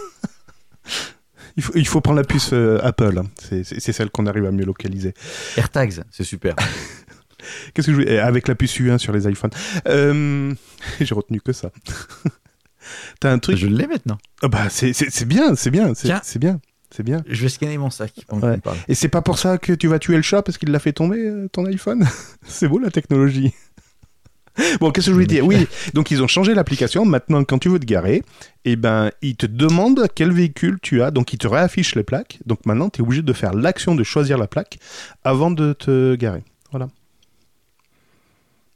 Il 1.57 1.63
faut, 1.63 1.73
il 1.75 1.87
faut 1.87 1.99
prendre 2.01 2.17
la 2.19 2.23
puce 2.25 2.51
euh, 2.53 2.79
Apple. 2.83 3.17
hein. 3.17 3.25
C'est- 3.37 3.63
celle 3.91 4.09
qu'on 4.11 4.25
arrive 4.27 4.45
à 4.45 4.51
mieux 4.51 4.65
localiser. 4.65 5.13
AirTags, 5.57 6.03
c'est 6.11 6.23
super. 6.23 6.55
Qu'est-ce 7.73 7.87
que 7.87 7.91
je 7.93 7.97
voulais- 7.97 8.13
eh, 8.13 8.19
Avec 8.19 8.47
la 8.47 8.55
puce 8.55 8.79
U1 8.79 8.97
sur 8.97 9.11
les 9.13 9.27
iPhones. 9.27 9.51
Euh, 9.87 10.53
J'ai 11.01 11.15
retenu 11.15 11.41
que 11.41 11.51
ça. 11.53 11.71
T'as 13.19 13.31
un 13.31 13.39
truc. 13.39 13.57
Je 13.57 13.67
l'ai 13.67 13.87
maintenant. 13.87 14.17
Ah 14.41 14.47
bah 14.47 14.69
c'est 14.69 14.91
bien, 15.25 15.55
c'est 15.55 15.69
bien, 15.69 15.93
c'est 15.93 16.09
bien, 16.39 16.59
c'est 16.91 17.03
bien. 17.03 17.23
Je 17.27 17.41
vais 17.43 17.49
scanner 17.49 17.77
mon 17.77 17.89
sac 17.89 18.13
Ouais. 18.31 18.57
Et 18.87 18.95
c'est 18.95 19.09
pas 19.09 19.21
pour 19.21 19.37
ça 19.37 19.57
que 19.57 19.73
tu 19.73 19.87
vas 19.87 19.99
tuer 19.99 20.15
le 20.15 20.21
chat 20.21 20.41
parce 20.41 20.57
qu'il 20.57 20.69
l'a 20.71 20.79
fait 20.79 20.93
tomber 20.93 21.19
euh, 21.27 21.47
ton 21.51 21.65
iPhone? 21.65 22.07
c'est 22.47 22.67
beau 22.67 22.79
la 22.79 22.89
technologie. 22.89 23.53
Bon, 24.79 24.91
qu'est-ce 24.91 25.07
que 25.07 25.11
je 25.11 25.13
voulais 25.13 25.25
dire 25.25 25.45
Oui, 25.45 25.67
donc 25.93 26.11
ils 26.11 26.21
ont 26.21 26.27
changé 26.27 26.53
l'application. 26.53 27.05
Maintenant, 27.05 27.43
quand 27.43 27.59
tu 27.59 27.69
veux 27.69 27.79
te 27.79 27.85
garer, 27.85 28.23
eh 28.65 28.75
ben, 28.75 29.11
ils 29.21 29.35
te 29.35 29.45
demandent 29.45 30.05
quel 30.13 30.31
véhicule 30.31 30.79
tu 30.81 31.01
as. 31.01 31.11
Donc, 31.11 31.33
ils 31.33 31.37
te 31.37 31.47
réaffichent 31.47 31.95
les 31.95 32.03
plaques. 32.03 32.39
Donc, 32.45 32.65
maintenant, 32.65 32.89
tu 32.89 33.01
es 33.01 33.03
obligé 33.03 33.21
de 33.21 33.33
faire 33.33 33.53
l'action 33.53 33.95
de 33.95 34.03
choisir 34.03 34.37
la 34.37 34.47
plaque 34.47 34.79
avant 35.23 35.51
de 35.51 35.73
te 35.73 36.15
garer. 36.15 36.43
Voilà. 36.71 36.89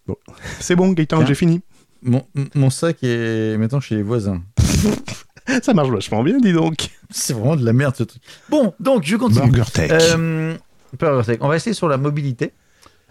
Bon, 0.07 0.15
c'est 0.59 0.75
bon, 0.75 0.91
Gaëtan, 0.91 1.25
j'ai 1.25 1.35
fini. 1.35 1.61
Mon, 2.01 2.25
mon 2.53 2.69
sac 2.69 2.97
est 3.03 3.57
maintenant 3.57 3.79
chez 3.79 3.95
les 3.95 4.03
voisins. 4.03 4.41
Ça 5.61 5.73
marche 5.73 5.89
vachement 5.89 6.23
bien, 6.23 6.39
dis 6.39 6.53
donc. 6.53 6.89
C'est 7.09 7.33
vraiment 7.33 7.55
de 7.55 7.65
la 7.65 7.73
merde 7.73 7.95
ce 7.95 8.03
truc. 8.03 8.21
Bon, 8.49 8.73
donc 8.79 9.03
je 9.03 9.15
continue. 9.17 9.51
BurgerTech. 9.51 9.91
Euh, 9.91 10.55
Burger 10.97 11.25
Tech. 11.25 11.37
On 11.41 11.47
va 11.47 11.55
essayer 11.55 11.73
sur 11.73 11.87
la 11.87 11.97
mobilité 11.97 12.53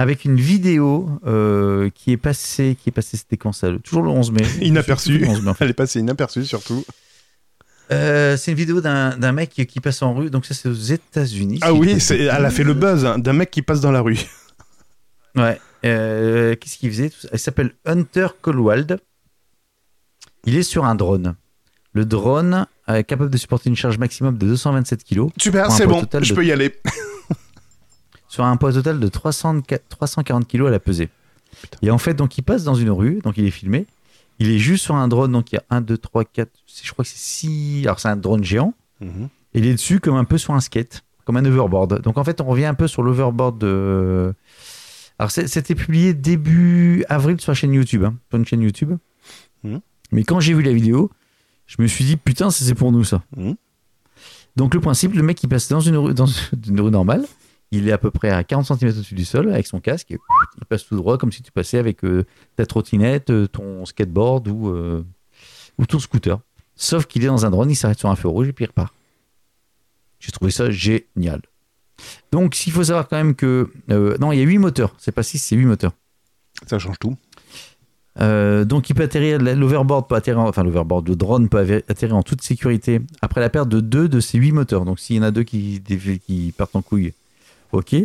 avec 0.02 0.24
une 0.24 0.36
vidéo 0.36 1.08
euh, 1.26 1.88
qui 1.94 2.12
est 2.12 2.16
passée, 2.16 2.76
qui 2.82 2.88
est 2.88 2.92
passée, 2.92 3.16
c'était 3.16 3.36
quand 3.36 3.52
ça 3.52 3.68
Toujours 3.82 4.02
le 4.02 4.10
11 4.10 4.32
mai. 4.32 4.42
Inaperçue. 4.60 5.18
Le 5.18 5.28
11 5.28 5.42
mai, 5.42 5.50
en 5.50 5.54
fait. 5.54 5.64
Elle 5.64 5.70
est 5.70 5.74
passée 5.74 6.00
inaperçue, 6.00 6.44
surtout. 6.44 6.84
Euh, 7.90 8.36
c'est 8.36 8.52
une 8.52 8.56
vidéo 8.56 8.80
d'un 8.80 9.32
mec 9.32 9.50
qui 9.50 9.80
passe 9.80 10.02
en 10.02 10.14
rue, 10.14 10.30
donc 10.30 10.46
ça 10.46 10.54
c'est 10.54 10.68
aux 10.68 10.72
États-Unis. 10.72 11.58
Ah 11.62 11.72
oui, 11.74 11.96
elle 12.10 12.30
a 12.30 12.50
fait 12.50 12.64
le 12.64 12.74
buzz 12.74 13.04
hein, 13.04 13.18
d'un 13.18 13.32
mec 13.34 13.50
qui 13.50 13.60
passe 13.62 13.80
dans 13.80 13.92
la 13.92 14.00
rue. 14.00 14.18
Ouais. 15.36 15.60
Euh, 15.84 16.54
Qu'est-ce 16.56 16.76
qu'il 16.78 16.90
faisait 16.90 17.10
Il 17.32 17.38
s'appelle 17.38 17.72
Hunter 17.84 18.28
Colwald. 18.40 18.98
Il 20.44 20.56
est 20.56 20.62
sur 20.62 20.84
un 20.84 20.94
drone. 20.94 21.34
Le 21.92 22.04
drone 22.04 22.66
est 22.88 23.04
capable 23.04 23.30
de 23.30 23.36
supporter 23.36 23.68
une 23.68 23.76
charge 23.76 23.98
maximum 23.98 24.38
de 24.38 24.46
227 24.46 25.04
kg 25.04 25.28
Super, 25.38 25.70
c'est 25.70 25.86
bon, 25.86 26.02
je 26.20 26.30
de- 26.30 26.34
peux 26.34 26.44
y 26.46 26.52
aller. 26.52 26.74
Sur 28.32 28.44
un 28.44 28.56
poids 28.56 28.72
total 28.72 28.98
de 28.98 29.08
304 29.08 29.88
340 29.90 30.48
kg 30.48 30.68
à 30.68 30.70
la 30.70 30.80
pesée. 30.80 31.10
Et 31.82 31.90
en 31.90 31.98
fait, 31.98 32.14
donc 32.14 32.38
il 32.38 32.42
passe 32.42 32.64
dans 32.64 32.74
une 32.74 32.88
rue, 32.88 33.18
donc 33.22 33.36
il 33.36 33.44
est 33.44 33.50
filmé. 33.50 33.86
Il 34.38 34.50
est 34.50 34.58
juste 34.58 34.84
sur 34.84 34.94
un 34.94 35.06
drone, 35.06 35.32
donc 35.32 35.52
il 35.52 35.56
y 35.56 35.58
a 35.58 35.64
1, 35.68 35.82
2, 35.82 35.98
3, 35.98 36.24
4, 36.24 36.50
je 36.82 36.92
crois 36.92 37.04
que 37.04 37.10
c'est 37.10 37.18
6. 37.18 37.82
Alors 37.84 38.00
c'est 38.00 38.08
un 38.08 38.16
drone 38.16 38.42
géant. 38.42 38.72
Et 39.02 39.58
il 39.58 39.66
est 39.66 39.74
dessus 39.74 40.00
comme 40.00 40.16
un 40.16 40.24
peu 40.24 40.38
sur 40.38 40.54
un 40.54 40.60
skate, 40.60 41.04
comme 41.26 41.36
un 41.36 41.44
overboard. 41.44 42.00
Donc 42.00 42.16
en 42.16 42.24
fait, 42.24 42.40
on 42.40 42.46
revient 42.46 42.64
un 42.64 42.72
peu 42.72 42.88
sur 42.88 43.02
l'overboard 43.02 43.58
de. 43.58 44.32
Alors 45.18 45.30
c'était 45.30 45.74
publié 45.74 46.14
début 46.14 47.04
avril 47.10 47.38
sur 47.38 47.50
la 47.50 47.54
chaîne 47.54 47.74
YouTube, 47.74 48.02
hein, 48.02 48.14
sur 48.30 48.38
une 48.38 48.46
chaîne 48.46 48.62
YouTube. 48.62 48.96
Mhm. 49.62 49.80
Mais 50.10 50.24
quand 50.24 50.40
j'ai 50.40 50.54
vu 50.54 50.62
la 50.62 50.72
vidéo, 50.72 51.10
je 51.66 51.82
me 51.82 51.86
suis 51.86 52.06
dit 52.06 52.16
putain, 52.16 52.50
c'est 52.50 52.74
pour 52.74 52.92
nous 52.92 53.04
ça. 53.04 53.22
Mhm. 53.36 53.56
Donc 54.56 54.72
le 54.72 54.80
principe, 54.80 55.12
le 55.12 55.22
mec 55.22 55.42
il 55.42 55.48
passe 55.48 55.68
dans 55.68 55.80
une 55.80 55.98
rue, 55.98 56.14
dans 56.14 56.26
une 56.66 56.80
rue 56.80 56.90
normale, 56.90 57.26
il 57.72 57.88
est 57.88 57.92
à 57.92 57.98
peu 57.98 58.10
près 58.12 58.30
à 58.30 58.44
40 58.44 58.66
cm 58.66 58.90
au-dessus 58.90 59.14
du 59.16 59.24
sol 59.24 59.50
avec 59.52 59.66
son 59.66 59.80
casque, 59.80 60.10
et 60.12 60.18
il 60.60 60.64
passe 60.66 60.86
tout 60.86 60.94
droit 60.96 61.18
comme 61.18 61.32
si 61.32 61.42
tu 61.42 61.50
passais 61.50 61.78
avec 61.78 62.04
euh, 62.04 62.24
ta 62.56 62.66
trottinette, 62.66 63.30
euh, 63.30 63.48
ton 63.48 63.84
skateboard 63.84 64.46
ou, 64.48 64.68
euh, 64.68 65.04
ou 65.78 65.86
ton 65.86 65.98
scooter. 65.98 66.38
Sauf 66.76 67.06
qu'il 67.06 67.24
est 67.24 67.28
dans 67.28 67.44
un 67.46 67.50
drone, 67.50 67.70
il 67.70 67.74
s'arrête 67.76 67.98
sur 67.98 68.08
un 68.10 68.16
feu 68.16 68.28
rouge 68.28 68.48
et 68.48 68.52
puis 68.52 68.64
il 68.64 68.68
repart. 68.68 68.92
J'ai 70.20 70.30
trouvé 70.32 70.50
ça 70.52 70.70
génial. 70.70 71.42
Donc, 72.30 72.66
il 72.66 72.72
faut 72.72 72.84
savoir 72.84 73.08
quand 73.08 73.16
même 73.16 73.34
que. 73.34 73.70
euh, 73.90 74.16
non, 74.18 74.32
il 74.32 74.38
y 74.38 74.42
a 74.42 74.44
8 74.44 74.58
moteurs. 74.58 74.94
C'est 74.98 75.12
pas 75.12 75.22
6, 75.22 75.38
c'est 75.38 75.56
8 75.56 75.66
moteurs. 75.66 75.92
Ça 76.66 76.78
change 76.78 76.98
tout. 76.98 77.16
Euh, 78.20 78.64
donc, 78.64 78.90
il 78.90 78.94
peut 78.94 79.02
atterrir. 79.04 79.38
L'overboard 79.38 80.08
peut 80.08 80.14
atterrir. 80.14 80.40
en- 80.40 80.48
Enfin, 80.48 80.64
l'overboard, 80.64 81.08
le 81.08 81.16
drone 81.16 81.48
peut 81.48 81.58
atterrir 81.88 82.16
en 82.16 82.22
toute 82.22 82.42
sécurité 82.42 83.00
après 83.20 83.40
la 83.40 83.50
perte 83.50 83.68
de 83.68 83.80
deux 83.80 84.08
de 84.08 84.20
ces 84.20 84.38
8 84.38 84.52
moteurs. 84.52 84.84
Donc, 84.84 84.98
s'il 85.00 85.16
y 85.16 85.18
en 85.18 85.22
a 85.22 85.30
deux 85.30 85.42
qui 85.44 86.54
partent 86.56 86.76
en 86.76 86.82
couille, 86.82 87.12
ok. 87.72 87.96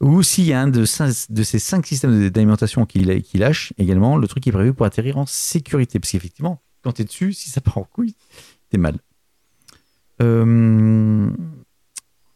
Ou 0.00 0.22
s'il 0.22 0.44
y 0.44 0.52
a 0.52 0.60
un 0.60 0.68
de, 0.68 0.84
cinq- 0.84 1.12
ces 1.42 1.58
5 1.58 1.86
systèmes 1.86 2.28
d'alimentation 2.28 2.84
qui, 2.84 2.98
lâche 3.34 3.72
également, 3.78 4.16
le 4.18 4.28
truc 4.28 4.46
est 4.46 4.52
prévu 4.52 4.74
pour 4.74 4.84
atterrir 4.84 5.16
en 5.16 5.24
sécurité. 5.26 5.98
Parce 5.98 6.12
qu'effectivement, 6.12 6.60
quand 6.82 6.92
tu 6.92 7.02
es 7.02 7.04
dessus, 7.06 7.32
si 7.32 7.48
ça 7.50 7.60
part 7.60 7.78
en 7.78 7.84
couille, 7.84 8.14
t'es 8.70 8.78
mal. 8.78 8.98
Euh, 10.22 11.30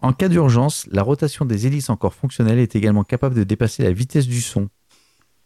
en 0.01 0.13
cas 0.13 0.29
d'urgence, 0.29 0.87
la 0.91 1.03
rotation 1.03 1.45
des 1.45 1.67
hélices 1.67 1.91
encore 1.91 2.15
fonctionnelles 2.15 2.59
est 2.59 2.77
également 2.77 3.05
capable 3.05 3.35
de 3.35 3.45
dépasser 3.45 3.83
la 3.83 3.93
vitesse 3.93 4.27
du 4.27 4.41
son, 4.41 4.69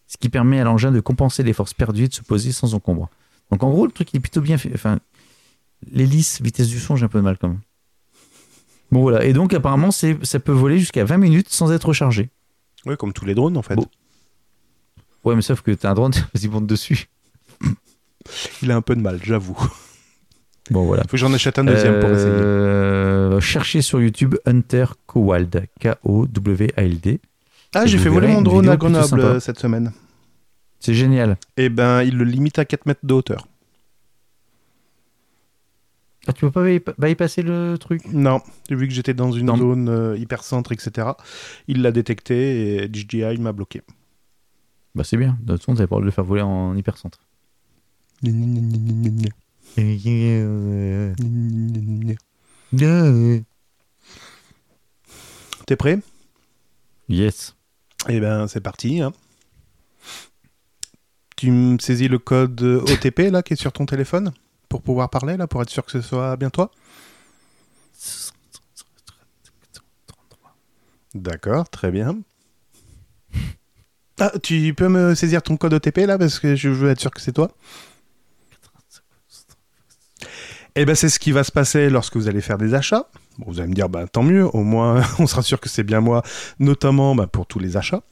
ce 0.06 0.16
qui 0.16 0.28
permet 0.28 0.60
à 0.60 0.64
l'engin 0.64 0.92
de 0.92 1.00
compenser 1.00 1.42
les 1.42 1.52
forces 1.52 1.74
perdues 1.74 2.04
et 2.04 2.08
de 2.08 2.14
se 2.14 2.22
poser 2.22 2.52
sans 2.52 2.74
encombre. 2.74 3.08
Donc 3.50 3.62
en 3.62 3.70
gros, 3.70 3.86
le 3.86 3.92
truc 3.92 4.14
est 4.14 4.20
plutôt 4.20 4.40
bien 4.40 4.58
fait. 4.58 4.70
Enfin, 4.74 5.00
l'hélice, 5.90 6.40
vitesse 6.40 6.68
du 6.68 6.78
son, 6.78 6.94
j'ai 6.96 7.04
un 7.04 7.08
peu 7.08 7.18
de 7.18 7.24
mal 7.24 7.38
quand 7.38 7.48
même. 7.48 7.60
Bon 8.90 9.00
voilà, 9.02 9.24
et 9.24 9.32
donc 9.32 9.52
apparemment 9.54 9.90
c'est- 9.90 10.24
ça 10.24 10.38
peut 10.38 10.52
voler 10.52 10.78
jusqu'à 10.78 11.04
20 11.04 11.16
minutes 11.18 11.48
sans 11.50 11.72
être 11.72 11.88
rechargé. 11.88 12.30
Oui, 12.86 12.96
comme 12.96 13.12
tous 13.12 13.24
les 13.24 13.34
drones 13.34 13.56
en 13.56 13.62
fait. 13.62 13.74
Bon. 13.76 13.86
Ouais, 15.24 15.34
mais 15.34 15.42
sauf 15.42 15.62
que 15.62 15.70
t'as 15.72 15.90
un 15.90 15.94
drone, 15.94 16.12
vas-y 16.34 16.48
monte 16.48 16.66
dessus. 16.66 17.08
Il 18.62 18.70
a 18.70 18.76
un 18.76 18.82
peu 18.82 18.94
de 18.94 19.00
mal, 19.00 19.20
j'avoue. 19.22 19.58
Bon 20.70 20.84
voilà. 20.86 21.02
Faut 21.02 21.08
que 21.10 21.16
j'en 21.18 21.32
achète 21.34 21.58
un 21.58 21.64
deuxième 21.64 22.00
pour 22.00 22.08
essayer. 22.08 22.30
Euh, 22.30 23.38
Cherchez 23.38 23.82
sur 23.82 24.00
YouTube 24.00 24.36
Hunter 24.46 24.86
Cowald, 25.06 25.66
K-O-W-A-L-D. 25.78 27.20
Ah, 27.74 27.84
j'ai 27.84 27.98
fait 27.98 28.08
voler 28.08 28.28
mon 28.28 28.40
drone 28.40 28.68
à 28.70 28.76
Grenoble 28.78 29.20
euh, 29.20 29.40
cette 29.40 29.58
semaine. 29.58 29.92
C'est 30.80 30.94
génial. 30.94 31.36
Et 31.58 31.68
ben, 31.68 32.02
il 32.02 32.16
le 32.16 32.24
limite 32.24 32.58
à 32.58 32.64
4 32.64 32.86
mètres 32.86 33.00
de 33.02 33.12
hauteur. 33.12 33.46
Ah, 36.26 36.32
tu 36.32 36.40
peux 36.46 36.50
pas 36.50 36.64
bypa- 36.64 36.94
bypasser 36.98 37.42
le 37.42 37.76
truc? 37.78 38.02
Non, 38.12 38.40
vu 38.70 38.88
que 38.88 38.94
j'étais 38.94 39.12
dans 39.14 39.30
une 39.32 39.46
Non. 39.46 39.56
zone 39.56 39.88
euh, 39.90 40.16
hypercentre, 40.16 40.72
etc., 40.72 41.08
il 41.68 41.82
l'a 41.82 41.92
détecté 41.92 42.84
et 42.84 42.90
DJI 42.92 43.38
m'a 43.38 43.52
bloqué. 43.52 43.82
Bah 44.94 45.04
c'est 45.04 45.16
bien. 45.16 45.36
De 45.42 45.52
toute 45.52 45.60
façon, 45.62 45.74
t'avais 45.74 45.86
pas 45.86 46.00
le 46.00 46.10
faire 46.10 46.24
voler 46.24 46.42
en 46.42 46.76
hypercentre. 46.76 47.18
T'es 55.66 55.76
prêt? 55.76 55.98
Yes. 57.08 57.54
Eh 58.08 58.20
ben, 58.20 58.46
c'est 58.48 58.60
parti. 58.60 59.00
hein. 59.00 59.12
Tu 61.36 61.50
me 61.50 61.78
saisis 61.78 62.08
le 62.08 62.18
code 62.18 62.62
OTP 62.62 63.30
là 63.30 63.42
qui 63.42 63.54
est 63.54 63.56
sur 63.56 63.72
ton 63.72 63.86
téléphone? 63.86 64.32
Pour 64.74 64.82
pouvoir 64.82 65.08
parler 65.08 65.36
là, 65.36 65.46
pour 65.46 65.62
être 65.62 65.70
sûr 65.70 65.84
que 65.84 65.92
ce 65.92 66.00
soit 66.00 66.34
bien 66.36 66.50
toi? 66.50 66.68
D'accord, 71.14 71.68
très 71.70 71.92
bien. 71.92 72.18
Ah, 74.18 74.32
tu 74.42 74.74
peux 74.74 74.88
me 74.88 75.14
saisir 75.14 75.42
ton 75.42 75.56
code 75.56 75.74
OTP 75.74 75.98
là 75.98 76.18
parce 76.18 76.40
que 76.40 76.56
je 76.56 76.70
veux 76.70 76.90
être 76.90 77.00
sûr 77.00 77.12
que 77.12 77.20
c'est 77.20 77.30
toi? 77.30 77.52
Eh 80.74 80.84
ben 80.84 80.96
c'est 80.96 81.08
ce 81.08 81.20
qui 81.20 81.30
va 81.30 81.44
se 81.44 81.52
passer 81.52 81.88
lorsque 81.88 82.16
vous 82.16 82.26
allez 82.26 82.40
faire 82.40 82.58
des 82.58 82.74
achats. 82.74 83.08
Bon, 83.38 83.46
vous 83.52 83.60
allez 83.60 83.68
me 83.68 83.74
dire, 83.74 83.88
bah, 83.88 84.08
tant 84.08 84.24
mieux, 84.24 84.44
au 84.44 84.64
moins 84.64 85.04
on 85.20 85.28
sera 85.28 85.42
sûr 85.42 85.60
que 85.60 85.68
c'est 85.68 85.84
bien 85.84 86.00
moi, 86.00 86.24
notamment 86.58 87.14
bah, 87.14 87.28
pour 87.28 87.46
tous 87.46 87.60
les 87.60 87.76
achats 87.76 88.02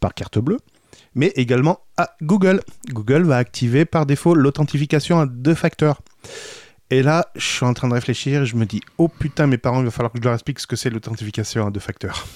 par 0.00 0.14
carte 0.14 0.38
bleue, 0.38 0.60
mais 1.14 1.32
également 1.36 1.80
à 1.96 2.16
Google. 2.22 2.60
Google 2.88 3.22
va 3.22 3.36
activer 3.36 3.84
par 3.84 4.06
défaut 4.06 4.34
l'authentification 4.34 5.20
à 5.20 5.26
deux 5.26 5.54
facteurs. 5.54 6.02
Et 6.90 7.02
là, 7.02 7.30
je 7.36 7.46
suis 7.46 7.64
en 7.64 7.74
train 7.74 7.88
de 7.88 7.94
réfléchir, 7.94 8.44
je 8.44 8.56
me 8.56 8.66
dis, 8.66 8.80
oh 8.98 9.08
putain, 9.08 9.46
mes 9.46 9.58
parents, 9.58 9.80
il 9.80 9.84
va 9.84 9.90
falloir 9.90 10.12
que 10.12 10.18
je 10.18 10.24
leur 10.24 10.34
explique 10.34 10.58
ce 10.58 10.66
que 10.66 10.76
c'est 10.76 10.90
l'authentification 10.90 11.66
à 11.66 11.70
deux 11.70 11.80
facteurs. 11.80 12.26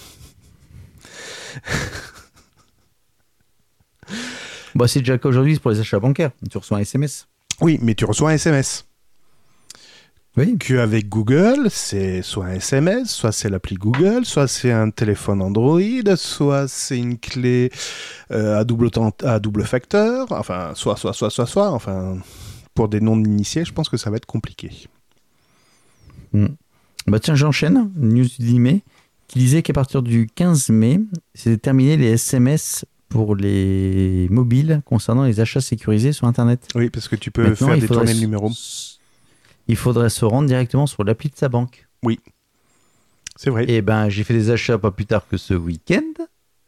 Bah 4.74 4.88
c'est 4.88 4.98
déjà 5.00 5.18
qu'aujourd'hui, 5.18 5.54
c'est 5.54 5.60
pour 5.60 5.70
les 5.70 5.80
achats 5.80 6.00
bancaires. 6.00 6.30
Tu 6.50 6.58
reçois 6.58 6.78
un 6.78 6.80
SMS. 6.80 7.28
Oui, 7.60 7.78
mais 7.80 7.94
tu 7.94 8.04
reçois 8.04 8.30
un 8.30 8.34
SMS. 8.34 8.86
Oui. 10.36 10.56
Qu'avec 10.58 11.08
Google, 11.08 11.68
c'est 11.70 12.22
soit 12.22 12.46
un 12.46 12.54
SMS, 12.54 13.08
soit 13.10 13.30
c'est 13.30 13.48
l'appli 13.48 13.76
Google, 13.76 14.24
soit 14.24 14.48
c'est 14.48 14.72
un 14.72 14.90
téléphone 14.90 15.40
Android, 15.40 15.80
soit 16.16 16.66
c'est 16.66 16.98
une 16.98 17.18
clé 17.18 17.70
euh, 18.32 18.58
à, 18.58 18.64
double 18.64 18.90
temps- 18.90 19.12
à 19.22 19.38
double 19.38 19.64
facteur, 19.64 20.26
enfin, 20.32 20.72
soit, 20.74 20.96
soit, 20.96 21.12
soit, 21.12 21.30
soit, 21.30 21.46
soit, 21.46 21.70
enfin, 21.70 22.18
pour 22.74 22.88
des 22.88 23.00
noms 23.00 23.16
d'initiés, 23.16 23.64
je 23.64 23.72
pense 23.72 23.88
que 23.88 23.96
ça 23.96 24.10
va 24.10 24.16
être 24.16 24.26
compliqué. 24.26 24.70
Bah 27.06 27.20
tiens, 27.20 27.36
j'enchaîne. 27.36 27.90
News 27.96 28.24
du 28.24 28.44
10 28.44 28.58
mai 28.58 28.82
qui 29.28 29.38
disait 29.38 29.62
qu'à 29.62 29.72
partir 29.72 30.02
du 30.02 30.26
15 30.34 30.70
mai, 30.70 30.98
c'était 31.34 31.58
terminé 31.58 31.96
les 31.96 32.08
SMS 32.12 32.84
pour 33.08 33.36
les 33.36 34.26
mobiles 34.30 34.82
concernant 34.84 35.22
les 35.24 35.38
achats 35.38 35.60
sécurisés 35.60 36.12
sur 36.12 36.26
Internet. 36.26 36.66
Oui, 36.74 36.90
parce 36.90 37.06
que 37.06 37.14
tu 37.14 37.30
peux 37.30 37.44
Maintenant, 37.44 37.68
faire 37.68 37.78
détourner 37.78 38.14
le 38.14 38.18
numéro. 38.20 38.48
s- 38.48 38.93
Il 39.68 39.76
faudrait 39.76 40.10
se 40.10 40.24
rendre 40.24 40.46
directement 40.48 40.86
sur 40.86 41.04
l'appli 41.04 41.30
de 41.30 41.36
sa 41.36 41.48
banque. 41.48 41.86
C'est 43.36 43.50
vrai. 43.50 43.64
Et 43.68 43.82
ben, 43.82 44.08
j'ai 44.08 44.22
fait 44.22 44.34
des 44.34 44.50
achats 44.50 44.78
pas 44.78 44.90
plus 44.92 45.06
tard 45.06 45.26
que 45.28 45.36
ce 45.36 45.54
week-end. 45.54 46.02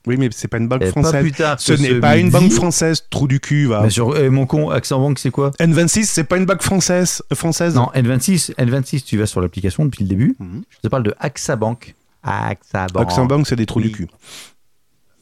Oui, 0.07 0.17
mais 0.19 0.29
c'est 0.33 0.49
pas 0.49 0.59
une 0.59 0.69
banque 0.69 0.83
Et 0.83 0.87
pas 0.87 0.91
française. 1.03 1.21
plus 1.23 1.33
tard 1.33 1.61
Ce 1.61 1.73
n'est 1.73 2.01
pas 2.01 2.17
une 2.17 2.31
banque 2.31 2.53
française, 2.53 3.05
trou 3.11 3.27
du 3.29 3.39
cul, 3.41 3.67
va. 3.67 3.87
Eh, 4.17 4.29
mon 4.31 4.47
con, 4.47 4.71
Accent 4.71 4.99
Banque, 5.01 5.19
c'est 5.19 5.31
quoi? 5.31 5.51
N26, 5.61 6.05
c'est 6.05 6.25
pas 6.25 6.37
une 6.37 6.45
banque 6.47 6.63
française. 6.63 7.23
euh, 7.33 7.35
française. 7.37 7.75
Non, 7.75 7.91
N26, 7.95 8.55
N26, 8.57 9.03
tu 9.05 9.17
vas 9.19 9.27
sur 9.27 9.41
l'application 9.41 9.85
depuis 9.85 10.05
le 10.05 10.09
début. 10.09 10.37
Mhm. 10.39 10.63
Je 10.71 10.79
te 10.79 10.89
parle 10.89 11.03
de 11.03 11.15
AXA 11.19 11.57
Bank. 11.57 11.95
AXA 12.23 12.87
Bank. 12.89 13.03
Accent 13.03 13.27
Bank, 13.27 13.47
c'est 13.47 13.57
des 13.57 13.67
trous 13.67 13.81
Oui. 13.81 13.87
du 13.89 13.93
cul. 13.93 14.09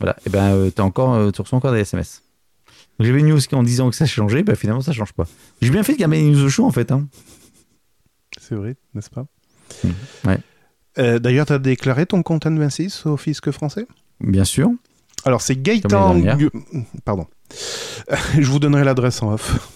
Voilà, 0.01 0.17
et 0.27 0.31
ben 0.31 0.53
euh, 0.53 0.71
encore, 0.79 1.15
euh, 1.15 1.31
tu 1.31 1.41
reçois 1.41 1.57
encore 1.59 1.73
des 1.73 1.81
SMS. 1.81 2.23
J'avais 3.01 3.21
une 3.21 3.29
news 3.29 3.41
en 3.53 3.63
disant 3.63 3.89
que 3.91 3.97
ça 3.97 4.07
changeait, 4.07 4.43
ben 4.43 4.55
finalement 4.55 4.81
ça 4.83 4.93
change 4.93 5.13
pas. 5.13 5.25
J'ai 5.63 5.71
bien 5.71 5.83
fait 5.83 5.95
de 5.95 5.99
garder 5.99 6.17
les 6.19 6.31
news 6.31 6.45
au 6.45 6.49
chaud 6.49 6.65
en 6.67 6.71
fait. 6.73 6.93
Hein. 6.93 7.07
C'est 8.47 8.55
vrai, 8.57 8.77
n'est-ce 8.95 9.11
pas? 9.11 9.25
Mhm. 9.83 9.93
Ouais. 10.27 10.39
Euh, 10.99 11.19
D'ailleurs, 11.19 11.47
tu 11.47 11.53
as 11.55 11.59
déclaré 11.59 12.05
ton 12.07 12.23
compte 12.23 12.45
N26 12.47 13.09
au 13.09 13.17
fisc 13.17 13.51
français? 13.51 13.87
Bien 14.21 14.45
sûr. 14.45 14.71
Alors, 15.25 15.41
c'est 15.41 15.57
Gaëtan. 15.61 16.21
Pardon. 17.05 17.27
Je 18.39 18.47
vous 18.47 18.59
donnerai 18.59 18.85
l'adresse 18.85 19.23
en 19.23 19.33
off. 19.33 19.71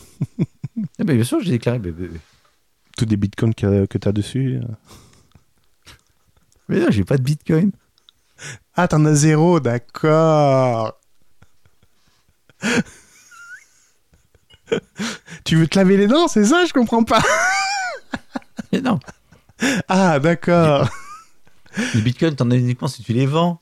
Eh 0.99 1.05
ben, 1.05 1.15
bien 1.17 1.25
sûr, 1.25 1.41
j'ai 1.41 1.51
déclaré. 1.53 1.81
Tous 2.97 3.07
des 3.07 3.17
bitcoins 3.17 3.55
que, 3.55 3.87
que 3.87 3.97
tu 3.99 4.09
as 4.09 4.13
dessus. 4.13 4.61
euh. 4.63 4.67
Mais 6.69 6.81
non, 6.81 6.89
j'ai 6.91 7.05
pas 7.05 7.17
de 7.17 7.23
bitcoin. 7.23 7.71
Ah, 8.75 8.87
t'en 8.87 9.05
as 9.07 9.15
zéro, 9.15 9.59
d'accord. 9.61 11.01
tu 15.45 15.57
veux 15.57 15.67
te 15.67 15.79
laver 15.79 15.97
les 15.97 16.07
dents, 16.07 16.29
c'est 16.29 16.45
ça? 16.45 16.65
Je 16.67 16.73
comprends 16.73 17.05
pas. 17.05 17.23
Non, 18.83 18.99
Ah, 19.89 20.19
d'accord. 20.21 20.89
les 21.95 22.01
bitcoins, 22.01 22.35
t'en 22.37 22.51
as 22.51 22.57
uniquement 22.57 22.89
si 22.89 23.03
tu 23.03 23.13
les 23.13 23.27
vends. 23.27 23.61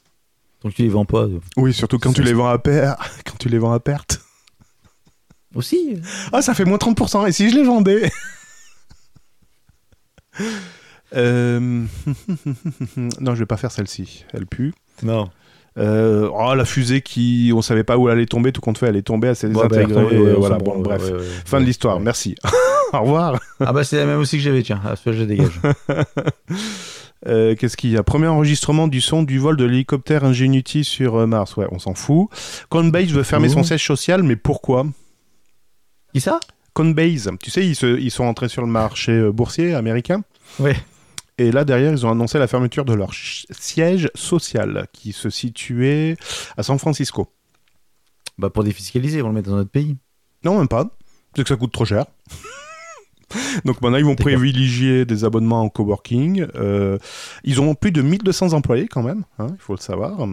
Donc 0.62 0.74
tu 0.74 0.82
les 0.82 0.88
vends 0.88 1.04
pas. 1.04 1.26
Oui, 1.56 1.72
surtout 1.72 1.98
quand 1.98 2.12
tu 2.12 2.22
les 2.22 2.32
vends 2.32 2.48
à 2.48 2.58
perte. 2.58 2.98
Quand 3.24 3.36
tu 3.38 3.48
les 3.48 3.58
vends 3.58 3.72
à 3.72 3.80
perte. 3.80 4.20
Aussi. 5.54 6.00
Ah, 6.32 6.42
ça 6.42 6.54
fait 6.54 6.64
moins 6.64 6.78
30%. 6.78 7.26
Et 7.28 7.32
si 7.32 7.48
je 7.50 7.54
les 7.56 7.62
vendais? 7.64 8.10
Euh, 11.14 11.60
Non, 13.20 13.34
je 13.34 13.38
vais 13.40 13.46
pas 13.46 13.56
faire 13.56 13.70
celle-ci. 13.72 14.24
Elle 14.32 14.46
pue. 14.46 14.74
Non. 15.02 15.30
Euh, 15.78 16.30
oh, 16.32 16.54
la 16.54 16.64
fusée 16.64 17.02
qui, 17.02 17.52
on 17.54 17.60
savait 17.60 17.84
pas 17.84 17.98
où 17.98 18.08
elle 18.08 18.16
allait 18.16 18.26
tomber, 18.26 18.50
tout 18.52 18.60
compte 18.62 18.78
fait, 18.78 18.86
elle 18.86 18.96
est 18.96 19.02
tombée, 19.02 19.28
elle 19.28 19.36
s'est 19.36 19.48
ben, 19.48 19.66
désintégrée. 19.68 20.18
ouais, 20.18 20.32
on 20.36 20.40
voilà, 20.40 20.56
bon, 20.58 20.78
bref. 20.80 21.02
ouais, 21.02 21.18
Fin 21.44 21.60
de 21.60 21.66
l'histoire, 21.66 22.00
merci. 22.00 22.34
Au 22.92 23.00
revoir. 23.00 23.38
Ah 23.60 23.72
bah 23.72 23.84
c'est 23.84 23.96
la 23.96 24.06
même 24.06 24.20
aussi 24.20 24.36
que 24.38 24.42
j'avais, 24.42 24.62
tiens. 24.62 24.80
Ah, 24.86 24.94
celui-là, 24.96 25.22
je 25.22 25.24
dégage. 25.28 25.60
Euh, 27.26 27.56
Qu'est-ce 27.56 27.76
qu'il 27.76 27.90
y 27.90 27.96
a? 27.96 28.02
Premier 28.04 28.26
enregistrement 28.28 28.86
du 28.88 29.00
son 29.00 29.22
du 29.22 29.38
vol 29.38 29.56
de 29.56 29.64
l'hélicoptère 29.64 30.22
Ingenuity 30.24 30.84
sur 30.84 31.16
euh, 31.16 31.26
Mars. 31.26 31.56
Ouais, 31.56 31.66
on 31.72 31.78
s'en 31.78 31.94
fout. 31.94 32.28
Coinbase 32.68 33.08
veut 33.08 33.22
fermer 33.22 33.48
son 33.48 33.62
siège 33.64 33.84
social, 33.84 34.22
mais 34.22 34.36
pourquoi? 34.36 34.86
Qui 36.14 36.20
ça? 36.20 36.38
Coinbase, 36.74 37.30
tu 37.42 37.50
sais, 37.50 37.66
ils, 37.66 37.74
se- 37.74 37.98
ils 37.98 38.10
sont 38.10 38.24
entrés 38.24 38.48
sur 38.48 38.62
le 38.62 38.68
marché 38.68 39.12
euh, 39.12 39.32
boursier 39.32 39.74
américain? 39.74 40.22
Ouais. 40.60 40.76
Et 41.38 41.52
là, 41.52 41.64
derrière, 41.64 41.92
ils 41.92 42.06
ont 42.06 42.10
annoncé 42.10 42.38
la 42.38 42.46
fermeture 42.46 42.84
de 42.84 42.94
leur 42.94 43.10
siège 43.12 44.10
social 44.14 44.86
qui 44.92 45.12
se 45.12 45.28
situait 45.28 46.16
à 46.56 46.62
San 46.62 46.78
Francisco. 46.78 47.28
Bah 48.38 48.50
pour 48.50 48.64
défiscaliser, 48.64 49.18
ils 49.18 49.22
vont 49.22 49.28
le 49.28 49.34
mettre 49.34 49.50
dans 49.50 49.56
notre 49.56 49.70
pays. 49.70 49.96
Non, 50.44 50.58
même 50.58 50.68
pas. 50.68 50.90
C'est 51.34 51.42
que 51.42 51.48
ça 51.48 51.56
coûte 51.56 51.72
trop 51.72 51.84
cher. 51.84 52.06
Donc 53.64 53.80
maintenant, 53.82 53.98
ils 53.98 54.04
vont 54.04 54.14
privilégier 54.14 55.04
des 55.04 55.24
abonnements 55.24 55.62
en 55.62 55.68
coworking. 55.68 56.46
Euh, 56.54 56.98
ils 57.44 57.60
ont 57.60 57.74
plus 57.74 57.92
de 57.92 58.00
1200 58.00 58.52
employés 58.52 58.86
quand 58.86 59.02
même, 59.02 59.24
hein, 59.38 59.48
il 59.50 59.58
faut 59.58 59.74
le 59.74 59.80
savoir. 59.80 60.26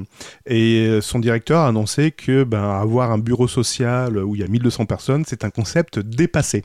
Et 0.46 0.86
euh, 0.86 1.02
son 1.02 1.20
directeur 1.20 1.62
a 1.62 1.68
annoncé 1.68 2.12
que 2.12 2.44
ben, 2.44 2.64
avoir 2.64 3.12
un 3.12 3.18
bureau 3.18 3.48
social 3.48 4.18
où 4.18 4.36
il 4.36 4.42
y 4.42 4.44
a 4.44 4.48
1200 4.48 4.86
personnes, 4.86 5.24
c'est 5.26 5.44
un 5.44 5.50
concept 5.50 6.00
dépassé. 6.00 6.64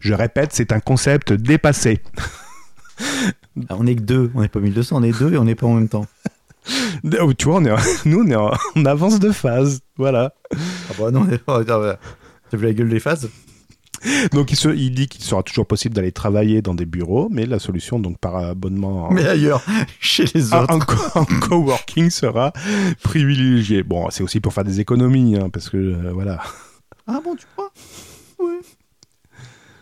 Je 0.00 0.14
répète, 0.14 0.50
c'est 0.52 0.72
un 0.72 0.80
concept 0.80 1.32
dépassé. 1.32 2.00
Ah, 3.68 3.76
on 3.78 3.86
est 3.86 3.96
que 3.96 4.02
deux, 4.02 4.30
on 4.34 4.40
n'est 4.42 4.48
pas 4.48 4.60
1200, 4.60 4.96
on 4.98 5.02
est 5.02 5.18
deux 5.18 5.32
et 5.34 5.38
on 5.38 5.44
n'est 5.44 5.54
pas 5.54 5.66
en 5.66 5.74
même 5.74 5.88
temps. 5.88 6.06
Oh, 7.20 7.32
Tu 7.32 7.46
vois, 7.46 7.56
on 7.60 7.64
est, 7.64 7.74
nous, 8.04 8.20
on 8.24 8.26
est 8.26 8.34
en, 8.36 8.50
en 8.76 8.84
avance 8.84 9.18
de 9.20 9.30
phase. 9.32 9.80
Voilà. 9.96 10.34
Ah 10.52 10.92
bah 10.98 11.10
non, 11.10 11.24
on 11.26 11.32
est 11.32 11.38
pas. 11.38 11.60
Attends, 11.60 11.80
T'as 12.50 12.56
vu 12.58 12.66
la 12.66 12.72
gueule 12.74 12.90
des 12.90 13.00
phases? 13.00 13.30
Donc 14.32 14.52
il, 14.52 14.56
se- 14.56 14.68
il 14.68 14.90
dit 14.94 15.08
qu'il 15.08 15.24
sera 15.24 15.42
toujours 15.42 15.66
possible 15.66 15.94
d'aller 15.94 16.12
travailler 16.12 16.60
dans 16.62 16.74
des 16.74 16.84
bureaux, 16.84 17.28
mais 17.32 17.46
la 17.46 17.58
solution 17.58 17.98
donc 17.98 18.18
par 18.18 18.36
abonnement 18.36 19.10
Mais 19.10 19.26
ailleurs, 19.26 19.64
chez 20.00 20.24
les 20.34 20.52
en, 20.54 20.64
autres. 20.64 20.74
en 20.74 20.78
co- 20.78 21.18
en 21.20 21.24
coworking 21.24 22.10
sera 22.10 22.52
privilégié. 23.02 23.82
Bon, 23.82 24.08
c'est 24.10 24.22
aussi 24.22 24.38
pour 24.40 24.52
faire 24.52 24.64
des 24.64 24.78
économies, 24.80 25.36
hein, 25.36 25.48
parce 25.50 25.68
que 25.70 25.76
euh, 25.78 26.12
voilà. 26.12 26.40
Ah 27.06 27.20
bon, 27.24 27.34
tu 27.34 27.46
crois? 27.56 27.72
Ouais. 28.38 28.58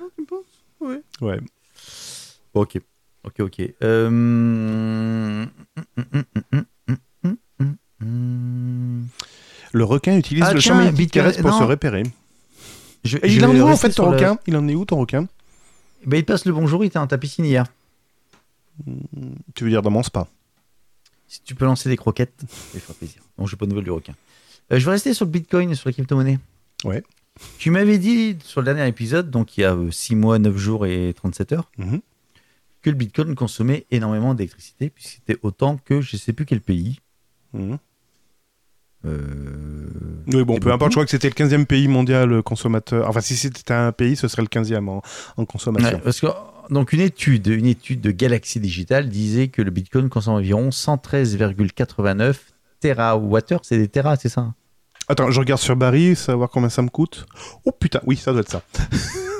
Ah, 0.00 0.04
tu 0.16 0.24
penses? 0.24 0.44
Ouais. 0.80 1.02
Ouais. 1.20 1.40
Ok, 2.54 2.78
ok, 3.26 3.40
ok. 3.40 3.62
Euh... 3.82 5.46
Le 9.72 9.84
requin 9.84 10.16
utilise 10.16 10.44
Ah, 10.46 10.52
le 10.54 10.60
tiens, 10.60 10.74
champ 10.92 10.92
pour 11.42 11.50
non. 11.50 11.58
se 11.58 11.64
repérer. 11.64 12.02
Je- 13.04 13.18
Et 13.22 13.28
je 13.28 13.36
il 13.38 13.44
en 13.44 13.54
est 13.54 13.60
où 13.60 13.68
en 13.68 13.76
fait 13.76 13.90
ton 13.90 14.10
requin? 14.10 14.38
Il 14.46 14.56
en 14.56 14.66
est 14.68 14.74
où 14.74 14.84
ton 14.84 14.98
requin? 14.98 15.26
Bah, 16.06 16.16
il 16.16 16.24
passe 16.24 16.44
le 16.44 16.52
bonjour, 16.52 16.82
il 16.84 16.88
était 16.88 16.98
dans 16.98 17.06
ta 17.06 17.18
piscine 17.18 17.44
hier. 17.44 17.66
Tu 19.54 19.64
veux 19.64 19.70
dire 19.70 19.82
dans 19.82 19.90
mon 19.90 20.02
spa 20.02 20.26
Si 21.28 21.40
tu 21.42 21.54
peux 21.54 21.64
lancer 21.64 21.88
des 21.88 21.96
croquettes, 21.96 22.42
ça 22.48 22.78
fera 22.80 22.94
plaisir. 22.94 23.22
Donc, 23.38 23.48
j'ai 23.48 23.56
pas 23.56 23.64
de 23.66 23.70
nouvelles 23.70 23.84
du 23.84 23.90
requin. 23.90 24.14
Euh, 24.72 24.78
je 24.78 24.84
vais 24.84 24.90
rester 24.92 25.14
sur 25.14 25.24
le 25.24 25.30
bitcoin 25.30 25.70
et 25.70 25.74
sur 25.74 25.88
la 25.88 25.92
crypto-monnaie. 25.92 26.38
Ouais. 26.84 27.02
Tu 27.58 27.70
m'avais 27.70 27.98
dit 27.98 28.36
sur 28.42 28.60
le 28.60 28.64
dernier 28.64 28.86
épisode, 28.88 29.30
donc 29.30 29.56
il 29.56 29.60
y 29.60 29.64
a 29.64 29.76
6 29.90 30.14
mois, 30.16 30.38
9 30.38 30.56
jours 30.56 30.86
et 30.86 31.12
37 31.14 31.52
heures, 31.52 31.70
Mhm. 31.78 32.00
Que 32.86 32.90
le 32.90 32.96
bitcoin 32.96 33.34
consommait 33.34 33.84
énormément 33.90 34.32
d'électricité, 34.32 34.90
puisque 34.90 35.08
c'était 35.16 35.40
autant 35.42 35.76
que 35.76 36.00
je 36.00 36.16
sais 36.16 36.32
plus 36.32 36.46
quel 36.46 36.60
pays. 36.60 37.00
Euh, 39.04 39.88
Oui, 40.28 40.44
bon, 40.44 40.60
peu 40.60 40.70
importe, 40.70 40.92
je 40.92 40.94
crois 40.94 41.04
que 41.04 41.10
c'était 41.10 41.28
le 41.28 41.34
15e 41.34 41.66
pays 41.66 41.88
mondial 41.88 42.44
consommateur. 42.44 43.08
Enfin, 43.08 43.20
si 43.20 43.36
c'était 43.36 43.74
un 43.74 43.90
pays, 43.90 44.14
ce 44.14 44.28
serait 44.28 44.42
le 44.42 44.46
15e 44.48 44.88
en, 44.88 45.02
en 45.36 45.44
consommation. 45.44 45.96
Ouais, 45.96 46.00
parce 46.00 46.20
que 46.20 46.28
donc 46.70 46.92
une 46.92 47.00
étude, 47.00 47.48
une 47.48 47.66
étude 47.66 48.00
de 48.00 48.12
Galaxy 48.12 48.60
Digital 48.60 49.08
disait 49.08 49.48
que 49.48 49.62
le 49.62 49.72
Bitcoin 49.72 50.08
consomme 50.08 50.34
environ 50.34 50.68
113,89 50.68 52.36
TWh. 52.80 53.58
C'est 53.64 53.78
des 53.78 53.88
terras, 53.88 54.14
c'est 54.14 54.28
ça 54.28 54.54
Attends, 55.08 55.32
je 55.32 55.40
regarde 55.40 55.60
sur 55.60 55.74
Barry, 55.74 56.14
savoir 56.14 56.50
combien 56.50 56.68
ça 56.68 56.82
me 56.82 56.88
coûte. 56.88 57.26
Oh 57.64 57.72
putain, 57.72 58.00
oui, 58.06 58.16
ça 58.16 58.30
doit 58.30 58.42
être 58.42 58.50
ça. 58.50 58.62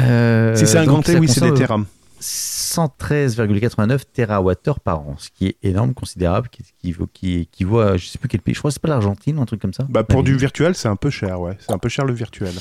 Euh, 0.00 0.54
si 0.56 0.66
c'est 0.66 0.78
un 0.78 0.84
grand 0.86 1.02
T, 1.02 1.18
oui, 1.18 1.28
c'est 1.28 1.40
des 1.40 1.54
terras. 1.54 1.78
113,89 2.20 4.00
TWh 4.12 4.78
par 4.82 5.00
an, 5.00 5.14
ce 5.18 5.28
qui 5.34 5.46
est 5.46 5.56
énorme, 5.62 5.94
considérable, 5.94 6.48
qui, 6.50 6.62
qui, 6.82 6.94
qui, 7.12 7.48
qui 7.50 7.64
vaut, 7.64 7.80
à- 7.80 7.96
je 7.96 8.06
sais 8.06 8.18
plus 8.18 8.28
quel 8.28 8.40
pays, 8.40 8.54
je 8.54 8.58
crois 8.60 8.70
que 8.70 8.74
c'est 8.74 8.82
pas 8.82 8.88
l'Argentine 8.88 9.38
ou 9.38 9.42
un 9.42 9.46
truc 9.46 9.60
comme 9.60 9.72
ça. 9.72 9.86
Bah, 9.88 10.04
pour 10.04 10.22
du 10.22 10.36
virtuel, 10.36 10.74
c'est 10.74 10.88
un 10.88 10.96
peu 10.96 11.10
cher, 11.10 11.40
ouais. 11.40 11.56
C'est 11.60 11.72
un 11.72 11.78
peu 11.78 11.88
cher 11.88 12.04
le 12.04 12.12
virtuel. 12.12 12.52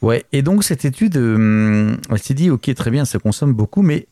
Ouais, 0.00 0.24
et 0.32 0.42
donc 0.42 0.64
cette 0.64 0.84
étude, 0.84 1.16
euh, 1.16 1.94
elle 2.10 2.18
s'est 2.18 2.34
dit, 2.34 2.50
ok, 2.50 2.74
très 2.74 2.90
bien, 2.90 3.04
ça 3.04 3.18
consomme 3.20 3.52
beaucoup, 3.54 3.82
mais 3.82 4.08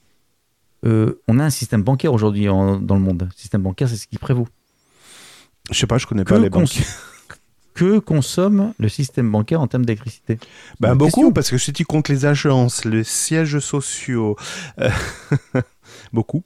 euh, 0.86 1.20
on 1.28 1.38
a 1.40 1.44
un 1.44 1.50
système 1.50 1.82
bancaire 1.82 2.12
aujourd'hui 2.14 2.44
dans 2.46 2.78
le 2.78 3.00
monde. 3.00 3.24
Le 3.28 3.36
système 3.36 3.62
bancaire, 3.62 3.88
c'est 3.88 3.96
ce 3.96 4.06
qui 4.06 4.18
prévaut. 4.18 4.46
Je 5.70 5.78
sais 5.78 5.86
pas, 5.88 5.98
je 5.98 6.06
connais 6.06 6.24
Que, 6.24 6.34
pas 6.34 6.38
les 6.40 6.48
banques. 6.50 6.80
Que 7.74 7.98
consomme 7.98 8.72
le 8.78 8.88
système 8.88 9.30
bancaire 9.30 9.60
en 9.60 9.66
termes 9.66 9.84
d'électricité 9.84 10.38
Bonne 10.80 10.98
beaucoup, 10.98 11.10
question. 11.10 11.32
parce 11.32 11.50
que 11.50 11.58
si 11.58 11.72
tu 11.72 11.84
comptes 11.84 12.08
les 12.08 12.26
agences, 12.26 12.84
les 12.84 13.04
sièges 13.04 13.58
sociaux, 13.58 14.36
euh, 14.80 14.90
beaucoup. 16.12 16.42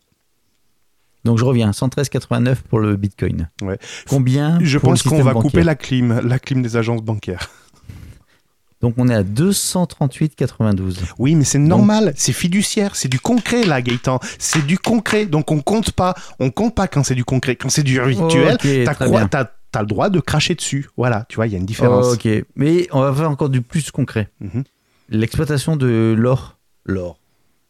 Donc 1.24 1.38
je 1.38 1.44
reviens, 1.44 1.70
113,89 1.70 2.56
pour 2.68 2.80
le 2.80 2.96
Bitcoin. 2.96 3.48
Ouais. 3.62 3.78
Combien 4.08 4.58
Je 4.60 4.78
pense 4.78 5.02
qu'on 5.02 5.22
va 5.22 5.32
couper 5.32 5.62
la 5.64 5.74
clim, 5.74 6.20
la 6.20 6.38
clim 6.38 6.62
des 6.62 6.76
agences 6.76 7.02
bancaires. 7.02 7.50
Donc 8.82 8.96
on 8.98 9.08
est 9.08 9.14
à 9.14 9.22
238,92. 9.22 10.98
Oui, 11.18 11.36
mais 11.36 11.44
c'est 11.44 11.58
normal, 11.58 12.12
c'est 12.16 12.34
fiduciaire, 12.34 12.96
c'est 12.96 13.08
du 13.08 13.18
concret 13.18 13.64
là, 13.64 13.80
Gaëtan. 13.80 14.20
C'est 14.38 14.66
du 14.66 14.78
concret, 14.78 15.24
donc 15.24 15.50
on 15.50 15.62
compte 15.62 15.92
pas. 15.92 16.14
On 16.38 16.50
compte 16.50 16.74
pas 16.74 16.86
quand 16.86 17.02
c'est 17.02 17.14
du 17.14 17.24
concret. 17.24 17.56
Quand 17.56 17.70
c'est 17.70 17.82
du 17.82 17.94
virtuel, 17.94 18.54
Ok, 18.56 18.68
t'as 18.84 18.94
très 18.94 19.08
quoi-. 19.08 19.26
T'as- 19.74 19.80
le 19.82 19.86
droit 19.86 20.10
de 20.10 20.20
cracher 20.20 20.54
dessus. 20.54 20.88
Voilà, 20.96 21.26
tu 21.28 21.36
vois, 21.36 21.46
il 21.46 21.52
y 21.52 21.56
a 21.56 21.58
une 21.58 21.66
différence. 21.66 22.06
ok, 22.14 22.28
mais 22.56 22.88
on 22.92 23.00
va 23.00 23.12
faire 23.14 23.30
encore 23.30 23.48
du 23.50 23.62
plus 23.62 23.90
concret. 23.90 24.30
Mhm. 24.40 24.64
L'exploitation 25.10 25.76
de 25.76 26.14
l'or. 26.16 26.58
L'or. 26.84 27.18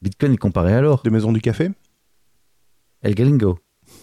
Bitcoin 0.03 0.33
est 0.35 0.39
comparé 0.39 0.75
à 0.75 0.81
l'or. 0.81 1.03
De 1.03 1.11
Maison 1.11 1.33
du 1.33 1.41
Café? 1.41 1.71
El 3.03 3.15
Gringo. 3.15 3.59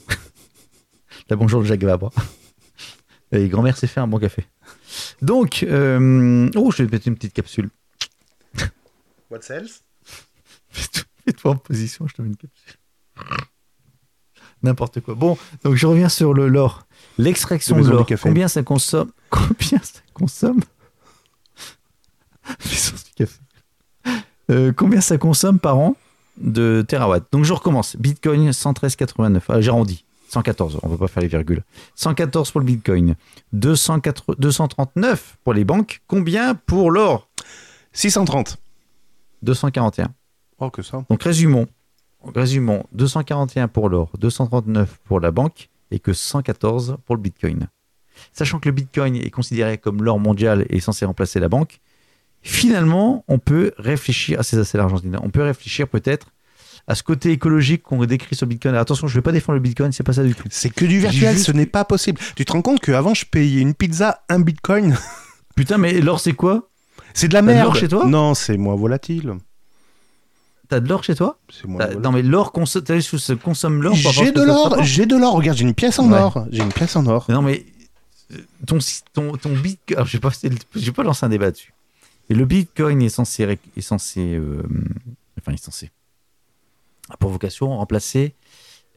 La 1.29 1.35
bonjour 1.35 1.61
de 1.61 1.65
Jacques 1.65 1.83
Vabre. 1.83 2.11
Et 3.31 3.47
grand-mère 3.47 3.77
s'est 3.77 3.87
fait 3.87 4.01
un 4.01 4.07
bon 4.07 4.19
café. 4.19 4.45
Donc, 5.21 5.63
euh, 5.63 6.49
oh, 6.55 6.71
je 6.71 6.83
vais 6.83 6.89
mettre 6.89 7.07
une 7.07 7.15
petite 7.15 7.33
capsule. 7.33 7.69
What 9.31 9.39
else 9.49 9.83
fais-toi 11.25 11.51
en 11.51 11.55
position, 11.55 12.07
je 12.07 12.13
te 12.13 12.21
mets 12.21 12.29
une 12.29 12.35
capsule. 12.35 12.73
N'importe 14.63 15.01
quoi. 15.01 15.15
Bon, 15.15 15.37
donc 15.63 15.75
je 15.75 15.87
reviens 15.87 16.09
sur 16.09 16.33
le 16.33 16.47
l'or. 16.47 16.85
L'extraction 17.17 17.79
De 17.79 17.89
l'or, 17.89 17.99
du 17.99 18.05
café. 18.05 18.29
combien 18.29 18.47
ça 18.47 18.63
consomme 18.63 19.11
Combien 19.29 19.79
ça 19.81 19.99
consomme 20.13 20.59
du 22.65 23.13
café. 23.15 23.39
Euh, 24.49 24.73
Combien 24.75 25.01
ça 25.01 25.17
consomme 25.17 25.59
par 25.59 25.77
an 25.77 25.95
de 26.37 26.83
terawatts? 26.87 27.25
Donc 27.31 27.45
je 27.45 27.53
recommence. 27.53 27.95
Bitcoin 27.97 28.49
113,89. 28.49 29.41
Ah, 29.49 29.61
J'arrondis. 29.61 30.05
114, 30.29 30.79
on 30.83 30.87
va 30.87 30.97
pas 30.97 31.07
faire 31.09 31.21
les 31.21 31.27
virgules. 31.27 31.61
114 31.95 32.51
pour 32.51 32.61
le 32.61 32.65
Bitcoin. 32.65 33.15
204 33.51 34.35
239 34.39 35.37
pour 35.43 35.53
les 35.53 35.65
banques. 35.65 36.01
Combien 36.07 36.55
pour 36.55 36.89
l'or? 36.89 37.27
630. 37.91 38.57
241. 39.41 40.07
Oh, 40.59 40.69
que 40.69 40.81
ça. 40.81 41.03
Donc 41.09 41.21
résumons. 41.23 41.67
Résumons. 42.33 42.85
241 42.93 43.67
pour 43.67 43.89
l'or, 43.89 44.09
239 44.19 44.99
pour 45.05 45.19
la 45.19 45.31
banque 45.31 45.69
et 45.91 45.99
que 45.99 46.13
114 46.13 46.97
pour 47.05 47.15
le 47.15 47.21
Bitcoin. 47.21 47.67
Sachant 48.33 48.59
que 48.59 48.69
le 48.69 48.73
Bitcoin 48.75 49.15
est 49.15 49.29
considéré 49.29 49.77
comme 49.77 50.03
l'or 50.03 50.19
mondial 50.19 50.65
et 50.69 50.77
est 50.77 50.79
censé 50.79 51.05
remplacer 51.05 51.39
la 51.39 51.49
banque, 51.49 51.79
finalement, 52.41 53.23
on 53.27 53.39
peut 53.39 53.71
réfléchir, 53.77 54.37
ah 54.39 54.43
c'est 54.43 54.55
ça, 54.57 54.65
c'est 54.65 54.77
l'Argentine, 54.77 55.17
on 55.21 55.29
peut 55.29 55.43
réfléchir 55.43 55.87
peut-être 55.87 56.27
à 56.87 56.95
ce 56.95 57.03
côté 57.03 57.31
écologique 57.31 57.83
qu'on 57.83 58.03
décrit 58.05 58.35
sur 58.35 58.47
Bitcoin. 58.47 58.73
Alors, 58.73 58.81
attention, 58.81 59.07
je 59.07 59.13
ne 59.13 59.19
vais 59.19 59.21
pas 59.23 59.31
défendre 59.31 59.55
le 59.55 59.61
Bitcoin, 59.61 59.91
c'est 59.91 60.03
pas 60.03 60.13
ça 60.13 60.23
du 60.23 60.33
tout. 60.33 60.47
C'est 60.49 60.71
que 60.71 60.85
du 60.85 60.99
virtuel, 60.99 61.33
juste- 61.33 61.45
ce 61.45 61.51
n'est 61.51 61.67
pas 61.67 61.85
possible. 61.85 62.19
Tu 62.35 62.43
te 62.43 62.51
rends 62.51 62.61
compte 62.63 62.79
qu'avant, 62.79 63.13
je 63.13 63.25
payais 63.25 63.61
une 63.61 63.73
pizza, 63.75 64.23
un 64.29 64.39
bitcoin? 64.39 64.97
Putain, 65.55 65.77
mais 65.77 65.99
l'or 66.01 66.19
c'est 66.19 66.33
quoi? 66.33 66.69
C'est 67.13 67.27
de 67.27 67.33
la 67.33 67.41
merde. 67.41 67.65
l'or 67.65 67.75
chez 67.75 67.87
toi? 67.87 68.05
Non, 68.07 68.33
c'est 68.33 68.57
moins 68.57 68.75
volatile. 68.75 69.33
T'as 70.71 70.79
de 70.79 70.87
l'or 70.87 71.03
chez 71.03 71.15
toi. 71.15 71.37
Non, 72.01 72.13
mais 72.13 72.21
l'or, 72.21 72.53
t'as 72.53 72.95
vu 72.97 73.35
consomme 73.43 73.83
l'or 73.83 73.91
à 73.93 73.97
J'ai 73.97 74.31
de 74.31 74.41
l'or, 74.41 74.81
j'ai 74.83 75.05
de 75.05 75.17
l'or. 75.17 75.33
Regarde, 75.33 75.57
j'ai 75.57 75.65
une 75.65 75.73
pièce 75.73 75.99
en 75.99 76.09
Ouais. 76.09 76.17
or. 76.17 76.47
J'ai 76.49 76.63
une 76.63 76.71
pièce 76.71 76.95
en 76.95 77.05
or. 77.07 77.25
Non, 77.27 77.41
mais 77.41 77.65
euh, 78.31 78.37
ton, 78.65 78.77
ton, 79.11 79.33
ton 79.33 79.53
Bitcoin. 79.53 80.05
Je 80.05 80.13
vais 80.13 80.19
pas, 80.21 80.29
je 80.73 80.79
vais 80.85 80.91
pas 80.93 81.03
lancer 81.03 81.25
un 81.25 81.29
débat 81.29 81.51
dessus. 81.51 81.73
Et 82.29 82.33
le 82.35 82.45
Bitcoin 82.45 83.01
est 83.01 83.09
censé. 83.09 83.59
Est 83.75 83.81
censé 83.81 84.21
euh, 84.35 84.63
enfin, 85.41 85.51
il 85.51 85.55
est 85.55 85.57
censé. 85.57 85.91
a 87.09 87.17
pour 87.17 87.31
vocation 87.31 87.75
remplacer 87.77 88.33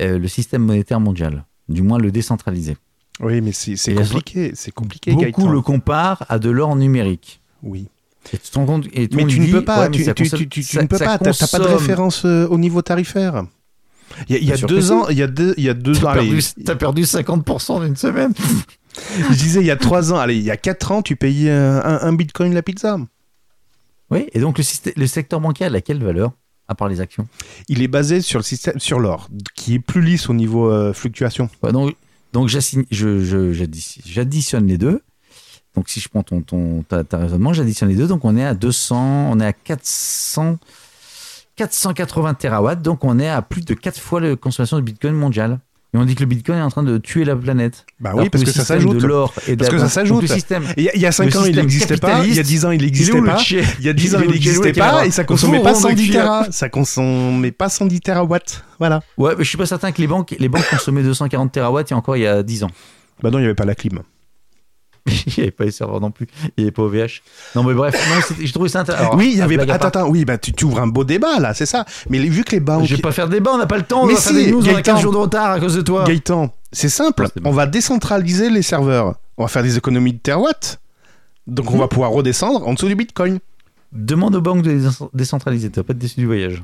euh, 0.00 0.16
le 0.16 0.28
système 0.28 0.62
monétaire 0.62 1.00
mondial. 1.00 1.44
Du 1.68 1.82
moins 1.82 1.98
le 1.98 2.12
décentraliser. 2.12 2.76
Oui, 3.18 3.40
mais 3.40 3.50
c'est 3.50 3.74
compliqué. 3.96 4.52
C'est 4.54 4.70
compliqué, 4.70 5.10
Beaucoup 5.10 5.22
Gaëtan. 5.24 5.50
le 5.50 5.60
comparent 5.60 6.24
à 6.28 6.38
de 6.38 6.50
l'or 6.50 6.76
numérique. 6.76 7.40
Oui. 7.64 7.88
Et 8.32 8.38
tu 8.38 8.50
te 8.50 8.58
rends 8.58 8.66
compte. 8.66 8.86
Et 8.92 9.08
tout 9.08 9.16
Mais 9.16 9.26
tu 9.26 9.40
ne 9.40 9.50
peux 9.50 9.64
pas. 9.64 9.88
tu, 9.88 10.00
ne 10.00 10.86
peux 10.86 10.98
pas. 10.98 11.18
T'as 11.18 11.46
pas 11.46 11.58
de 11.58 11.64
référence 11.64 12.24
euh, 12.24 12.46
au 12.48 12.58
niveau 12.58 12.82
tarifaire. 12.82 13.44
Il 14.28 14.34
y 14.34 14.36
a, 14.36 14.54
il 14.54 14.62
y 14.62 14.66
deux 14.66 14.92
ans, 14.92 15.08
il 15.08 15.18
y 15.18 15.22
a 15.22 15.26
deux, 15.26 15.54
il 15.56 15.64
y 15.64 15.68
a 15.68 15.74
deux 15.74 15.98
ans, 15.98 16.02
T'as 16.02 16.12
allez, 16.12 16.28
perdu, 16.28 16.42
t'as 16.64 16.76
perdu 16.76 17.02
50% 17.02 17.84
d'une 17.84 17.96
semaine. 17.96 18.32
je 19.30 19.34
disais 19.34 19.58
il 19.60 19.66
y 19.66 19.72
a 19.72 19.76
trois 19.76 20.12
ans, 20.12 20.18
allez, 20.18 20.36
il 20.36 20.44
y 20.44 20.52
a 20.52 20.56
quatre 20.56 20.92
ans, 20.92 21.02
tu 21.02 21.16
payais 21.16 21.50
un, 21.50 22.12
bitcoin 22.12 22.54
la 22.54 22.62
pizza. 22.62 22.96
Oui, 24.10 24.26
et 24.32 24.38
donc 24.40 24.58
le, 24.58 24.64
système- 24.64 24.92
le 24.96 25.06
secteur 25.06 25.40
bancaire, 25.40 25.74
a 25.74 25.80
quelle 25.80 26.04
valeur 26.04 26.32
À 26.68 26.76
part 26.76 26.88
les 26.88 27.00
actions? 27.00 27.26
Il 27.68 27.82
est 27.82 27.88
basé 27.88 28.20
sur 28.20 28.38
le 28.38 28.44
système, 28.44 28.78
sur 28.78 29.00
l'or, 29.00 29.28
qui 29.56 29.74
est 29.74 29.80
plus 29.80 30.02
lisse 30.02 30.28
au 30.28 30.34
niveau 30.34 30.70
euh, 30.70 30.92
fluctuation. 30.92 31.48
Ouais, 31.62 31.72
donc, 31.72 31.96
donc 32.32 32.48
j'additionne 32.48 34.66
les 34.66 34.78
deux. 34.78 35.00
Donc, 35.74 35.88
si 35.88 36.00
je 36.00 36.08
prends 36.08 36.22
ton, 36.22 36.40
ton, 36.40 36.82
ta, 36.88 37.02
ta 37.04 37.18
raisonnement, 37.18 37.52
j'additionne 37.52 37.88
les 37.88 37.96
deux. 37.96 38.06
Donc, 38.06 38.24
on 38.24 38.36
est 38.36 38.44
à 38.44 38.54
200, 38.54 39.30
on 39.30 39.40
est 39.40 39.46
à 39.46 39.52
400, 39.52 40.58
480 41.56 42.34
terawatts. 42.34 42.82
Donc, 42.82 43.04
on 43.04 43.18
est 43.18 43.28
à 43.28 43.42
plus 43.42 43.62
de 43.64 43.74
4 43.74 44.00
fois 44.00 44.20
la 44.20 44.36
consommation 44.36 44.76
de 44.76 44.82
Bitcoin 44.82 45.14
mondial. 45.14 45.58
Et 45.92 45.96
on 45.96 46.04
dit 46.04 46.16
que 46.16 46.20
le 46.20 46.26
Bitcoin 46.26 46.58
est 46.58 46.62
en 46.62 46.70
train 46.70 46.82
de 46.82 46.98
tuer 46.98 47.24
la 47.24 47.36
planète. 47.36 47.86
Bah 48.00 48.14
oui, 48.16 48.28
parce 48.28 48.42
que 48.42 48.50
ça 48.50 48.64
s'ajoute. 48.64 48.98
de 48.98 49.06
l'or 49.06 49.32
et 49.46 49.56
Parce 49.56 49.70
que 49.70 49.78
ça 49.78 49.88
s'ajoute. 49.88 50.24
Il 50.76 50.82
y 50.82 50.88
a, 50.88 50.96
il 50.96 51.00
y 51.00 51.06
a 51.06 51.12
cinq 51.12 51.32
Le 51.32 51.38
ans, 51.38 51.44
il 51.44 51.54
n'existait 51.54 51.96
pas. 51.96 52.24
Il 52.24 52.34
y 52.34 52.40
a 52.40 52.42
capitaliste, 52.42 52.48
dix 52.48 52.64
ans, 52.64 52.70
il 52.72 52.82
n'existait 52.82 53.22
pas. 53.22 53.38
Il 53.78 53.84
y 53.84 53.88
a 53.88 53.92
10 53.92 54.14
ans, 54.16 54.18
Il 54.24 54.30
n'existait 54.30 54.72
pas 54.72 55.06
et 55.06 55.12
ça 55.12 55.22
consommait 55.22 55.62
pas 55.62 55.70
on 55.70 55.80
110 55.80 56.02
écrit, 56.02 56.12
Tera. 56.14 56.46
Ça 56.50 56.68
consommait 56.68 57.52
pas 57.52 57.68
110 57.68 58.00
terawatts. 58.00 58.64
Voilà. 58.80 59.02
Ouais, 59.16 59.34
mais 59.38 59.44
je 59.44 59.48
suis 59.48 59.58
pas 59.58 59.66
certain 59.66 59.92
que 59.92 60.00
les 60.00 60.08
banques, 60.08 60.34
les 60.36 60.48
banques 60.48 60.68
consommaient 60.68 61.04
240 61.04 61.52
terawatts 61.52 61.92
a 61.92 61.96
encore 61.96 62.16
il 62.16 62.24
y 62.24 62.26
a 62.26 62.42
10 62.42 62.64
ans. 62.64 62.70
Bah 63.22 63.30
non, 63.30 63.38
il 63.38 63.42
n'y 63.42 63.46
avait 63.46 63.54
pas 63.54 63.64
la 63.64 63.76
clim. 63.76 64.00
il 65.26 65.32
n'y 65.36 65.42
avait 65.42 65.50
pas 65.50 65.64
les 65.64 65.70
serveurs 65.70 66.00
non 66.00 66.10
plus. 66.10 66.26
Il 66.56 66.62
n'y 66.62 66.64
avait 66.64 66.70
pas 66.72 66.82
OVH. 66.82 67.22
Non, 67.54 67.62
mais 67.62 67.74
bref, 67.74 67.94
non, 68.08 68.36
j'ai 68.40 68.52
trouvé 68.52 68.68
ça 68.70 68.80
intéressant. 68.80 69.16
oui, 69.16 69.30
il 69.32 69.38
y 69.38 69.42
avait. 69.42 69.58
Attends, 69.70 69.88
attends, 69.88 70.08
oui, 70.08 70.24
bah 70.24 70.38
tu, 70.38 70.52
tu 70.52 70.64
ouvres 70.64 70.80
un 70.80 70.86
beau 70.86 71.04
débat 71.04 71.38
là, 71.40 71.52
c'est 71.52 71.66
ça. 71.66 71.84
Mais 72.08 72.18
les- 72.18 72.28
vu 72.30 72.42
que 72.44 72.52
les 72.52 72.60
banques. 72.60 72.86
Je 72.86 72.96
vais 72.96 73.02
pas 73.02 73.12
faire 73.12 73.28
de 73.28 73.34
débat, 73.34 73.52
on 73.54 73.58
n'a 73.58 73.66
pas 73.66 73.76
le 73.76 73.82
temps. 73.82 74.04
On 74.04 74.06
Mais 74.06 74.14
faire 74.14 74.32
si, 74.32 74.44
des 74.46 74.50
news, 74.50 74.64
on 74.64 74.70
a 74.70 74.74
Gaëtan. 74.74 74.94
15 74.94 75.02
jours 75.02 75.12
de 75.12 75.18
retard 75.18 75.50
à 75.50 75.60
cause 75.60 75.76
de 75.76 75.82
toi. 75.82 76.04
Gaëtan, 76.04 76.54
c'est 76.72 76.88
simple. 76.88 77.26
Ah. 77.28 77.40
On 77.44 77.50
va 77.52 77.66
décentraliser 77.66 78.48
les 78.48 78.62
serveurs. 78.62 79.16
On 79.36 79.42
va 79.42 79.48
faire 79.48 79.62
des 79.62 79.76
économies 79.76 80.12
de 80.14 80.18
terawatts. 80.18 80.80
Donc 81.46 81.70
on 81.70 81.76
va 81.76 81.88
pouvoir 81.88 82.10
redescendre 82.10 82.66
en 82.66 82.72
dessous 82.72 82.88
du 82.88 82.94
bitcoin. 82.94 83.38
Demande 83.92 84.34
aux 84.36 84.40
banques 84.40 84.62
de 84.62 84.70
les 84.70 84.88
décentraliser. 85.12 85.70
Tu 85.70 85.76
vas 85.76 85.84
pas 85.84 85.92
être 85.92 85.98
déçu 85.98 86.16
du 86.20 86.26
voyage. 86.26 86.62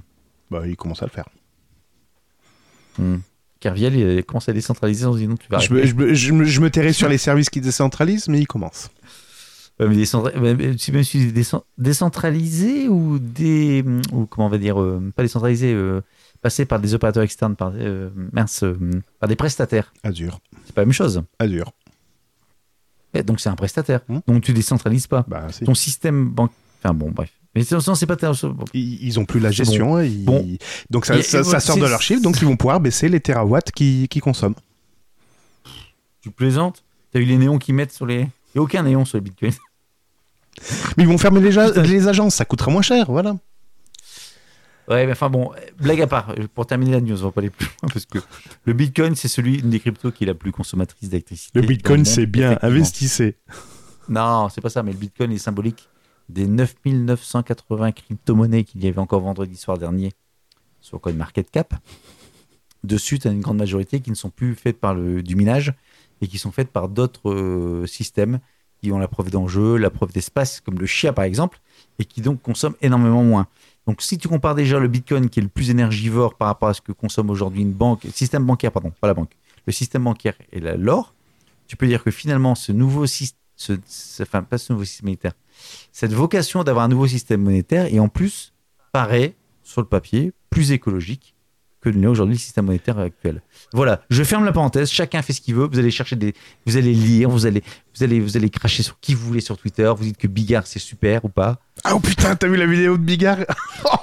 Bah, 0.51 0.63
il 0.67 0.77
commence 0.77 1.03
à 1.03 1.07
le 1.07 1.11
faire. 1.13 1.27
Hmm. 2.99 3.19
Kerviel, 3.61 4.25
commence 4.25 4.49
à 4.49 4.53
décentraliser. 4.53 5.07
Dit 5.17 5.29
non, 5.29 5.37
tu 5.37 5.47
vas 5.51 5.59
Je 5.59 5.73
me, 5.73 5.85
je, 5.87 5.95
me, 5.95 6.15
je 6.15 6.33
me- 6.33 6.45
je 6.45 6.61
me 6.61 6.71
tairai 6.71 6.93
sur 6.93 7.09
les 7.09 7.19
services 7.19 7.51
qui 7.51 7.61
décentralisent, 7.61 8.29
mais 8.29 8.41
il 8.41 8.47
commence. 8.47 8.91
Ouais, 9.79 9.87
mais 9.89 9.97
décentra- 9.97 10.33
si 10.79 10.93
même 10.93 11.05
si 11.05 11.33
décentralisé 11.79 12.89
ou 12.89 13.19
des. 13.19 13.85
Ou 14.13 14.27
comment 14.27 14.47
on 14.47 14.51
va 14.51 14.59
dire. 14.59 14.81
euh, 14.81 15.01
pas 15.15 15.23
décentralisé. 15.23 15.73
euh, 15.73 16.01
passer 16.43 16.65
par 16.65 16.81
des 16.81 16.95
opérateurs 16.95 17.23
externes, 17.23 17.55
par, 17.55 17.73
euh, 17.75 18.09
mince, 18.33 18.63
euh, 18.63 18.79
par 19.19 19.29
des 19.29 19.37
prestataires. 19.37 19.93
Azure. 20.03 20.41
C'est 20.65 20.75
pas 20.75 20.81
la 20.81 20.87
même 20.87 20.95
chose. 20.95 21.23
Azure. 21.39 21.73
Et 23.13 23.23
donc 23.23 23.41
c'est 23.41 23.51
un 23.51 23.57
prestataire. 23.57 24.01
Hmm. 24.09 24.21
Donc 24.27 24.43
tu 24.43 24.53
décentralises 24.55 25.07
pas. 25.07 25.25
Bah, 25.29 25.49
si. 25.51 25.65
Ton 25.65 25.75
système 25.75 26.29
banque. 26.31 26.53
Enfin 26.83 26.95
bon, 26.95 27.11
bref. 27.11 27.31
Mais 27.55 27.65
sinon, 27.65 27.81
c'est 27.95 28.07
pas. 28.07 28.17
Ils, 28.75 29.05
ils 29.05 29.19
ont 29.19 29.25
plus 29.25 29.41
la 29.41 29.51
gestion. 29.51 29.97
hein, 29.97 30.05
ils- 30.05 30.25
Bon. 30.25 30.47
Donc 30.91 31.05
ça, 31.07 31.17
Et- 31.19 31.23
ça, 31.23 31.41
et 31.41 31.45
ça 31.45 31.51
ouais, 31.51 31.61
sort 31.61 31.77
de 31.77 31.87
leur 31.87 32.01
chiffre, 32.03 32.23
donc 32.23 32.41
ils 32.41 32.45
vont 32.47 32.57
pouvoir 32.57 32.79
baisser 32.81 33.09
les 33.09 33.21
terawatts 33.21 33.73
qu'ils 33.73 34.09
qu'ils 34.09 34.23
consomment. 34.23 34.55
Tu 36.23 36.31
plaisantes? 36.31 36.85
T'as 37.13 37.19
eu 37.21 37.25
les 37.25 37.37
néons 37.39 37.59
qui 37.59 37.73
mettent 37.73 37.93
sur 37.93 38.07
les. 38.07 38.21
Il 38.21 38.57
n'y 38.57 38.59
a 38.59 38.63
aucun 38.63 38.83
néon 38.83 39.05
sur 39.05 39.19
le 39.19 39.23
Bitcoin. 39.25 39.53
Mais 40.97 41.05
ils 41.05 41.09
vont 41.09 41.19
fermer 41.19 41.41
les, 41.41 41.83
les 41.83 42.09
agences, 42.09 42.35
ça 42.37 42.45
coûtera 42.45 42.71
moins 42.71 42.83
cher, 42.83 43.11
voilà. 43.11 43.37
Ouais, 44.89 45.07
mais 45.07 45.13
enfin 45.13 45.31
bon, 45.31 45.53
blague 45.79 46.01
à 46.03 46.09
part, 46.09 46.35
pour 46.53 46.67
terminer 46.67 46.91
la 46.93 47.01
news, 47.01 47.21
on 47.23 47.27
va 47.27 47.31
pas 47.31 47.41
aller 47.41 47.51
plus 47.51 47.67
loin 47.67 47.89
parce 47.93 48.07
que 48.07 48.19
le 48.65 48.73
Bitcoin, 48.73 49.15
c'est 49.15 49.29
celui 49.29 49.61
une 49.61 49.71
des 49.71 49.79
cryptos 49.79 50.11
qui 50.11 50.25
est 50.25 50.27
la 50.27 50.35
plus 50.35 50.51
consommatrice 50.51 51.09
d'électricité. 51.09 51.61
Le 51.61 51.67
bitcoin, 51.67 52.05
c'est 52.05 52.27
bien, 52.27 52.59
investissez. 52.61 53.37
Non, 54.09 54.49
c'est 54.49 54.61
pas 54.61 54.69
ça, 54.69 54.83
mais 54.83 54.91
le 54.91 54.99
Bitcoin 54.99 55.31
est 55.31 55.39
symbolique 55.39 55.89
des 56.31 56.47
9980 56.47 57.93
crypto-monnaies 57.93 58.65
qu'il 58.65 58.85
y 58.85 58.89
avait 58.89 58.99
encore 58.99 59.21
vendredi 59.21 59.57
soir 59.57 59.79
dernier 59.79 60.13
sur 60.81 61.01
CoinMarketCap. 61.01 61.75
Dessus, 62.85 63.19
tu 63.19 63.29
as 63.29 63.31
une 63.31 63.41
grande 63.41 63.59
majorité 63.59 64.01
qui 64.01 64.11
ne 64.11 64.15
sont 64.15 64.31
plus 64.31 64.55
faites 64.55 64.79
par 64.81 64.95
le, 64.95 65.23
du 65.23 65.37
minage 65.37 65.75
et 66.23 66.29
qui 66.29 66.39
sont 66.39 66.51
faites 66.51 66.71
par 66.71 66.89
d'autres 66.89 67.31
euh, 67.31 67.87
systèmes 67.87 68.41
qui 68.81 68.93
ont 68.93 68.99
la 68.99 69.09
preuve 69.09 69.31
d'enjeu, 69.31 69.77
la 69.77 69.91
preuve 69.91 70.13
d'espace, 70.13 70.61
comme 70.61 70.79
le 70.79 70.87
Chia 70.87 71.13
par 71.13 71.25
exemple, 71.25 71.61
et 71.99 72.05
qui 72.05 72.23
donc 72.23 72.41
consomment 72.41 72.77
énormément 72.81 73.23
moins. 73.23 73.47
Donc 73.87 74.01
si 74.01 74.17
tu 74.17 74.29
compares 74.29 74.55
déjà 74.55 74.79
le 74.79 74.89
Bitcoin 74.89 75.29
qui 75.29 75.41
est 75.41 75.43
le 75.43 75.49
plus 75.49 75.71
énergivore 75.71 76.35
par 76.35 76.49
rapport 76.49 76.69
à 76.71 76.75
ce 76.75 76.81
que 76.81 76.93
consomme 76.93 77.29
aujourd'hui 77.29 77.63
une 77.63 77.73
banque, 77.73 78.05
le 78.05 78.11
système 78.11 78.45
bancaire, 78.47 78.73
pardon, 78.73 78.93
pas 79.01 79.09
la 79.09 79.15
banque, 79.15 79.37
le 79.67 79.73
système 79.73 80.05
bancaire 80.05 80.35
et 80.53 80.61
l'or, 80.61 81.15
tu 81.67 81.77
peux 81.77 81.87
dire 81.87 82.03
que 82.03 82.11
finalement 82.11 82.55
ce 82.55 82.73
nouveau 82.73 83.07
système, 83.07 83.40
ce, 83.61 83.75
ce- 83.87 84.23
enfin 84.23 84.43
pas 84.43 84.57
ce 84.57 84.73
nouveau 84.73 84.85
système 84.87 85.07
monétaire, 85.09 85.33
cette 85.93 86.13
vocation 86.15 86.65
d'avoir 86.65 86.87
un 86.87 86.89
nouveau 86.89 87.07
système 87.07 87.43
monétaire 87.43 87.87
et 87.93 88.01
en 88.01 88.09
plus 88.09 88.55
paraît 88.93 89.35
sur 89.63 89.83
le 89.83 89.87
papier 89.87 90.33
plus 90.49 90.73
écologique 90.73 91.35
que 91.83 91.89
l'est 91.91 92.07
aujourd'hui 92.07 92.35
le 92.37 92.39
système 92.41 92.67
monétaire 92.67 92.99
actuel. 92.99 93.43
Voilà, 93.73 94.03
je 94.11 94.23
ferme 94.23 94.45
la 94.45 94.53
parenthèse. 94.53 94.91
Chacun 94.91 95.23
fait 95.23 95.33
ce 95.33 95.41
qu'il 95.41 95.55
veut. 95.55 95.67
Vous 95.71 95.79
allez 95.79 95.91
chercher 95.91 96.15
des, 96.17 96.35
vous 96.67 96.77
allez 96.77 96.93
lire, 96.93 97.31
vous 97.31 97.47
allez, 97.47 97.63
vous 97.97 98.03
allez, 98.03 98.21
vous 98.21 98.37
allez 98.37 98.51
cracher 98.51 98.83
sur 98.83 99.01
qui 99.01 99.15
vous 99.15 99.27
voulez 99.27 99.41
sur 99.41 99.57
Twitter. 99.57 99.91
Vous 99.97 100.05
dites 100.05 100.19
que 100.19 100.27
Bigard 100.27 100.67
c'est 100.67 100.79
super 100.79 101.25
ou 101.25 101.29
pas. 101.31 101.59
Ah 101.85 101.95
oh 101.95 102.01
putain, 102.01 102.37
t'as 102.37 102.49
vu 102.49 102.57
la 102.57 102.67
vidéo 102.67 102.97
de 102.99 103.03
Bigard? 103.03 103.39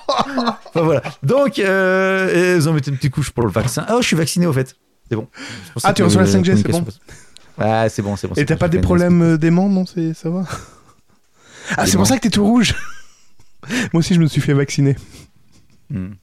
Enfin 0.10 0.82
voilà. 0.82 1.02
Donc, 1.24 1.60
euh, 1.60 2.56
ils 2.58 2.68
ont 2.70 2.74
mis 2.74 2.82
une 2.82 2.98
petite 2.98 3.14
couche 3.14 3.32
pour 3.32 3.46
le 3.46 3.52
vaccin. 3.52 3.86
Ah, 3.88 3.94
oh, 3.98 4.02
je 4.02 4.08
suis 4.08 4.16
vacciné 4.16 4.46
au 4.48 4.54
fait. 4.54 4.76
C'est 5.10 5.16
bon. 5.16 5.28
Ah, 5.84 5.94
tu 5.94 6.04
reçois 6.04 6.24
la 6.24 6.32
la 6.32 6.40
5G, 6.40 6.58
c'est 6.58 6.68
bon. 6.72 6.82
passe. 6.84 7.00
Ouais, 7.58 7.88
c'est 7.90 8.02
bon, 8.02 8.16
c'est 8.16 8.28
bon. 8.28 8.36
Et 8.36 8.46
t'as 8.46 8.56
pas 8.56 8.70
des 8.70 8.80
problèmes 8.80 9.22
euh, 9.22 9.38
d'aimants, 9.38 9.70
non 9.70 9.86
c'est 9.86 10.14
ça 10.14 10.30
va? 10.30 10.46
Ah, 11.76 11.86
c'est 11.86 11.98
pour 11.98 12.08
ça 12.08 12.16
que 12.16 12.22
t'es 12.22 12.30
tout 12.30 12.46
rouge. 12.46 12.76
Moi 13.94 14.00
aussi, 14.00 14.14
je 14.14 14.20
me 14.20 14.28
suis 14.28 14.42
fait 14.42 14.54
vacciner. 14.54 14.96
Hmm. 15.90 16.14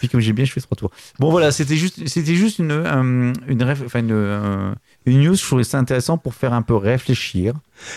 Puis 0.00 0.08
comme 0.08 0.20
j'ai 0.20 0.32
bien, 0.32 0.46
je 0.46 0.52
fais 0.52 0.62
trois 0.62 0.76
tours. 0.76 0.90
Bon 1.18 1.30
voilà, 1.30 1.52
c'était 1.52 1.76
juste, 1.76 2.08
c'était 2.08 2.34
juste 2.34 2.58
une, 2.58 2.70
euh, 2.70 3.02
une, 3.02 3.34
une, 3.48 4.10
euh, 4.12 4.74
une 5.04 5.20
news. 5.22 5.34
Je 5.34 5.42
trouvais 5.42 5.62
ça 5.62 5.78
intéressant 5.78 6.16
pour 6.16 6.34
faire 6.34 6.54
un 6.54 6.62
peu 6.62 6.74
réfléchir. 6.74 7.54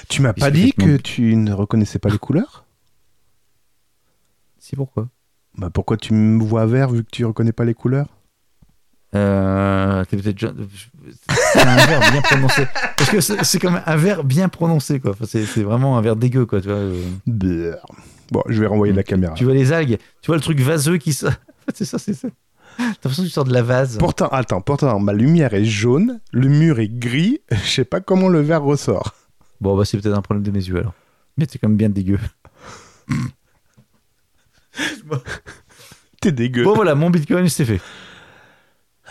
Tu 0.09 0.21
m'as 0.21 0.33
pas 0.33 0.51
dit 0.51 0.73
que 0.73 0.97
tu 0.97 1.35
ne 1.37 1.53
reconnaissais 1.53 1.99
pas 1.99 2.09
les 2.09 2.17
couleurs? 2.17 2.65
C'est 4.59 4.75
pourquoi? 4.75 5.07
Bah 5.57 5.69
pourquoi 5.69 5.95
tu 5.95 6.13
me 6.13 6.43
vois 6.43 6.65
vert 6.65 6.89
vu 6.89 7.05
que 7.05 7.09
tu 7.09 7.23
reconnais 7.23 7.53
pas 7.53 7.63
les 7.63 7.73
couleurs? 7.73 8.07
Euh, 9.15 10.03
t'es 10.05 10.17
peut-être 10.17 10.53
c'est 11.53 11.61
un 11.61 11.85
verbe 11.85 12.11
bien 12.11 12.21
prononcé. 12.21 12.63
Parce 12.97 13.09
que 13.09 13.21
c'est 13.21 13.43
c'est 13.43 13.59
comme 13.59 13.79
un 13.85 13.95
verbe 13.95 14.25
bien 14.25 14.49
prononcé 14.49 14.99
quoi. 14.99 15.11
Enfin, 15.11 15.25
c'est 15.27 15.45
c'est 15.45 15.63
vraiment 15.63 15.97
un 15.97 16.01
verbe 16.01 16.19
dégueu 16.19 16.45
quoi. 16.45 16.61
Tu 16.61 16.67
vois, 16.67 16.77
euh. 16.77 17.75
Bon, 18.31 18.41
je 18.47 18.59
vais 18.59 18.67
renvoyer 18.67 18.93
la 18.93 19.03
caméra. 19.03 19.35
Tu 19.35 19.43
vois 19.43 19.53
les 19.53 19.71
algues, 19.71 19.97
tu 20.21 20.27
vois 20.27 20.35
le 20.35 20.41
truc 20.41 20.59
vaseux 20.59 20.97
qui 20.97 21.13
sort. 21.13 21.33
c'est 21.73 21.85
ça, 21.85 21.99
c'est 21.99 22.13
ça. 22.13 22.29
T'as 22.77 22.83
l'impression 22.85 23.21
que 23.23 23.27
tu 23.27 23.33
sors 23.33 23.43
de 23.43 23.53
la 23.53 23.61
vase. 23.61 23.99
Pourtant, 23.99 24.27
attends, 24.29 24.61
pourtant, 24.61 24.99
ma 24.99 25.13
lumière 25.13 25.53
est 25.53 25.65
jaune, 25.65 26.19
le 26.31 26.47
mur 26.47 26.79
est 26.79 26.87
gris, 26.87 27.41
je 27.51 27.69
sais 27.69 27.85
pas 27.85 28.01
comment 28.01 28.29
le 28.29 28.41
verre 28.41 28.63
ressort. 28.63 29.13
Bon, 29.61 29.77
bah 29.77 29.85
c'est 29.85 29.99
peut-être 29.99 30.17
un 30.17 30.23
problème 30.23 30.43
de 30.43 30.49
mes 30.49 30.65
yeux 30.65 30.77
alors. 30.77 30.93
Mais 31.37 31.45
c'est 31.49 31.59
quand 31.59 31.67
même 31.67 31.77
bien 31.77 31.89
dégueu. 31.89 32.17
T'es 36.21 36.31
dégueu. 36.31 36.63
Bon 36.63 36.73
voilà, 36.73 36.95
mon 36.95 37.11
bitcoin 37.11 37.47
c'est 37.49 37.65
fait. 37.65 37.81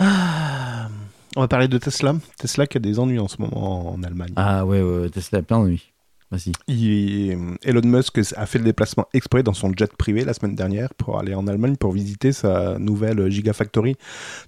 On 0.00 1.40
va 1.40 1.48
parler 1.48 1.68
de 1.68 1.78
Tesla. 1.78 2.14
Tesla 2.38 2.66
qui 2.66 2.76
a 2.76 2.80
des 2.80 2.98
ennuis 2.98 3.18
en 3.18 3.28
ce 3.28 3.36
moment 3.40 3.92
en 3.94 4.02
Allemagne. 4.02 4.32
Ah 4.36 4.64
ouais, 4.66 4.80
Tesla 5.10 5.38
a 5.38 5.42
plein 5.42 5.60
d'ennuis. 5.60 5.88
Vas-y. 6.30 6.52
Il- 6.66 7.56
Elon 7.62 7.82
Musk 7.84 8.18
a 8.36 8.46
fait 8.46 8.58
le 8.58 8.64
déplacement 8.64 9.06
exprès 9.12 9.42
dans 9.42 9.52
son 9.52 9.70
jet 9.76 9.94
privé 9.94 10.24
la 10.24 10.32
semaine 10.32 10.54
dernière 10.54 10.94
pour 10.94 11.18
aller 11.18 11.34
en 11.34 11.46
Allemagne 11.46 11.76
pour 11.76 11.92
visiter 11.92 12.32
sa 12.32 12.78
nouvelle 12.78 13.30
Gigafactory. 13.30 13.96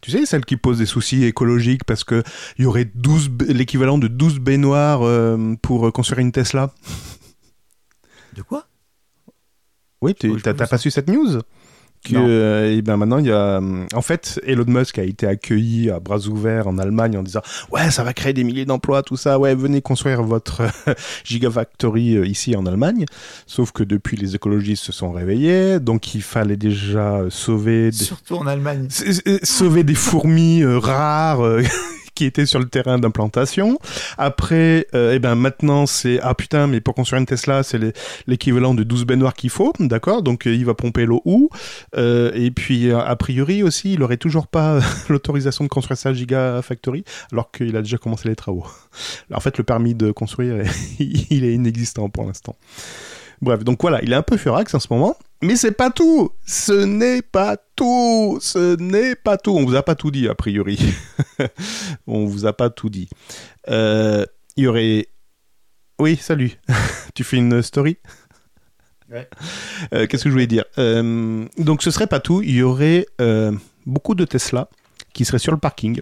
Tu 0.01 0.11
sais, 0.11 0.25
celle 0.25 0.47
qui 0.47 0.57
pose 0.57 0.79
des 0.79 0.87
soucis 0.87 1.25
écologiques 1.25 1.85
parce 1.85 2.03
que 2.05 2.23
il 2.59 2.65
y 2.65 2.67
aurait 2.67 2.87
12 2.95 3.29
b- 3.29 3.53
l'équivalent 3.53 3.99
de 3.99 4.09
12 4.09 4.39
baignoires 4.39 5.03
euh, 5.03 5.55
pour 5.61 5.93
construire 5.93 6.21
une 6.21 6.33
Tesla. 6.33 6.73
De 8.35 8.41
quoi? 8.41 8.67
Oui, 10.01 10.15
tu 10.15 10.31
Oh, 10.31 10.37
j'ai 10.37 10.43
t'as 10.43 10.67
pas 10.67 10.79
su 10.79 10.91
cette 10.91 11.09
news? 11.09 11.41
Que, 12.05 12.15
euh, 12.17 12.77
et 12.77 12.83
ben 12.83 12.97
maintenant 12.97 13.19
il 13.19 13.27
y 13.27 13.33
a 13.33 13.59
hum, 13.59 13.87
en 13.95 14.03
fait 14.03 14.41
Elon 14.47 14.65
Musk 14.67 14.99
a 14.99 15.03
été 15.03 15.27
accueilli 15.27 15.91
à 15.91 16.01
bras 16.01 16.27
ouverts 16.27 16.69
en 16.69 16.79
Allemagne 16.79 17.17
en 17.17 17.23
disant 17.23 17.43
ouais 17.73 17.91
ça 17.91 18.05
va 18.05 18.13
créer 18.13 18.33
des 18.33 18.45
milliers 18.45 18.65
d'emplois 18.65 19.03
tout 19.03 19.17
ça. 19.17 19.39
Ouais 19.39 19.55
venez 19.55 19.83
construire 19.83 20.23
votre 20.23 20.63
gigafactory 21.25 22.17
euh, 22.17 22.27
ici 22.27 22.55
en 22.57 22.67
Allemagne 22.67 23.05
sauf 23.47 23.73
que 23.73 23.83
depuis 23.83 24.17
les 24.17 24.35
écologistes 24.35 24.85
se 24.85 24.93
sont 24.93 25.13
réveillés. 25.13 25.81
Donc 25.81 26.15
il 26.15 26.23
fallait 26.23 26.57
déjà 26.57 27.17
euh, 27.17 27.31
sauver 27.31 27.91
des, 27.91 27.97
Surtout 27.97 28.37
en 28.37 28.47
Allemagne. 28.47 28.89
sauver 29.43 29.85
des 29.85 29.95
fourmis 29.95 30.63
euh, 30.63 30.79
rares 30.79 31.45
euh, 31.45 31.63
qui 32.15 32.25
étaient 32.25 32.47
sur 32.47 32.59
le 32.59 32.67
terrain 32.67 32.99
d'implantation. 32.99 33.79
Après, 34.19 34.87
euh, 34.95 35.15
eh 35.15 35.19
ben 35.19 35.35
maintenant 35.35 35.87
c'est 35.87 36.21
ah 36.23 36.35
putain 36.35 36.67
mais 36.67 36.81
pour 36.81 36.95
construire 36.95 37.21
une 37.21 37.27
Tesla 37.27 37.63
c'est 37.63 37.81
l'équivalent 38.27 38.75
de 38.75 38.83
12 38.83 39.05
baignoires 39.05 39.35
qu'il 39.35 39.51
faut, 39.51 39.73
d'accord? 39.81 40.23
Donc 40.23 40.47
euh, 40.47 40.55
il 40.55 40.65
va 40.65 40.75
pomper 40.75 41.07
l'eau 41.07 41.23
où? 41.25 41.51
Euh, 41.97 42.33
Et 42.35 42.51
puis 42.51 42.91
a 42.93 43.17
priori 43.17 43.63
aussi 43.63 43.95
il 43.95 44.03
aurait 44.03 44.17
toujours 44.17 44.47
pas 44.47 44.81
l'autorisation 45.09 45.65
de 45.65 45.69
construire 45.69 45.99
sa 45.99 46.13
gigafactory 46.13 47.05
alors 47.33 47.51
qu'il 47.51 47.77
a 47.77 47.83
déjà 47.83 47.99
commencé 47.99 48.29
les 48.29 48.37
travaux. 48.37 48.67
En 49.33 49.41
fait 49.41 49.59
le 49.59 49.65
permis 49.65 49.95
de 49.95 50.11
construire 50.11 50.65
il 50.99 51.45
est 51.45 51.55
inexistant 51.55 52.09
pour 52.09 52.27
l'instant. 52.27 52.57
Bref, 53.43 53.65
donc 53.65 53.83
voilà, 53.83 54.03
il 54.03 54.13
est 54.13 54.17
un 54.17 54.23
peu 54.23 54.37
furax 54.37 54.75
en 54.75 54.81
ce 54.81 54.89
moment. 54.91 55.17
Mais 55.45 55.57
c'est 55.57 55.73
pas 55.73 55.91
tout 55.91 56.31
Ce 56.47 56.73
n'est 56.73 57.21
pas 57.21 57.59
tout 57.77 58.39
Ce 58.41 58.77
n'est 58.77 59.15
pas 59.15 59.37
tout 59.37 59.53
On 59.53 59.67
vous 59.67 59.75
a 59.75 59.83
pas 59.83 59.95
tout 59.95 60.11
dit, 60.11 60.27
a 60.27 60.35
priori. 60.35 60.79
On 62.07 62.25
vous 62.25 62.47
a 62.47 62.55
pas 62.55 62.71
tout 62.71 62.89
dit. 62.89 63.09
Euh, 63.69 64.25
Il 64.57 64.65
y 64.65 64.67
aurait... 64.67 65.09
Oui, 65.99 66.17
salut. 66.17 66.53
tu 67.15 67.25
fais 67.25 67.37
une 67.37 67.61
story? 67.61 67.99
Ouais. 69.13 69.29
Euh, 69.93 70.07
Qu'est-ce 70.07 70.25
que 70.25 70.31
je 70.31 70.33
voulais 70.33 70.47
dire? 70.47 70.65
Euh, 70.79 71.45
Donc 71.59 71.83
ce 71.83 71.91
serait 71.91 72.07
pas 72.07 72.21
tout. 72.21 72.41
Il 72.41 72.55
y 72.55 72.63
aurait 72.63 73.07
euh, 73.21 73.53
beaucoup 73.85 74.15
de 74.15 74.25
Tesla 74.25 74.71
qui 75.13 75.27
seraient 75.27 75.39
sur 75.39 75.53
le 75.53 75.59
parking. 75.59 76.01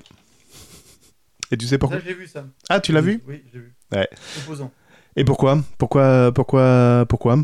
Et 1.50 1.56
tu 1.56 1.66
sais 1.66 1.78
pourquoi? 1.78 1.98
J'ai 1.98 2.14
vu 2.14 2.28
ça. 2.28 2.46
Ah, 2.68 2.78
tu 2.80 2.92
l'as 2.92 3.00
vu? 3.00 3.20
Oui, 3.26 3.42
j'ai 3.52 3.58
vu. 3.58 3.74
Ouais. 3.90 4.08
Opposant. 4.38 4.70
Et 5.16 5.24
pourquoi? 5.24 5.60
Pourquoi 5.78 6.30
Pourquoi 6.32 7.04
Pourquoi? 7.08 7.38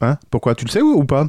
Hein? 0.00 0.18
Pourquoi? 0.30 0.54
Tu 0.54 0.64
le 0.64 0.70
sais 0.70 0.82
ou, 0.82 1.04
pas? 1.04 1.28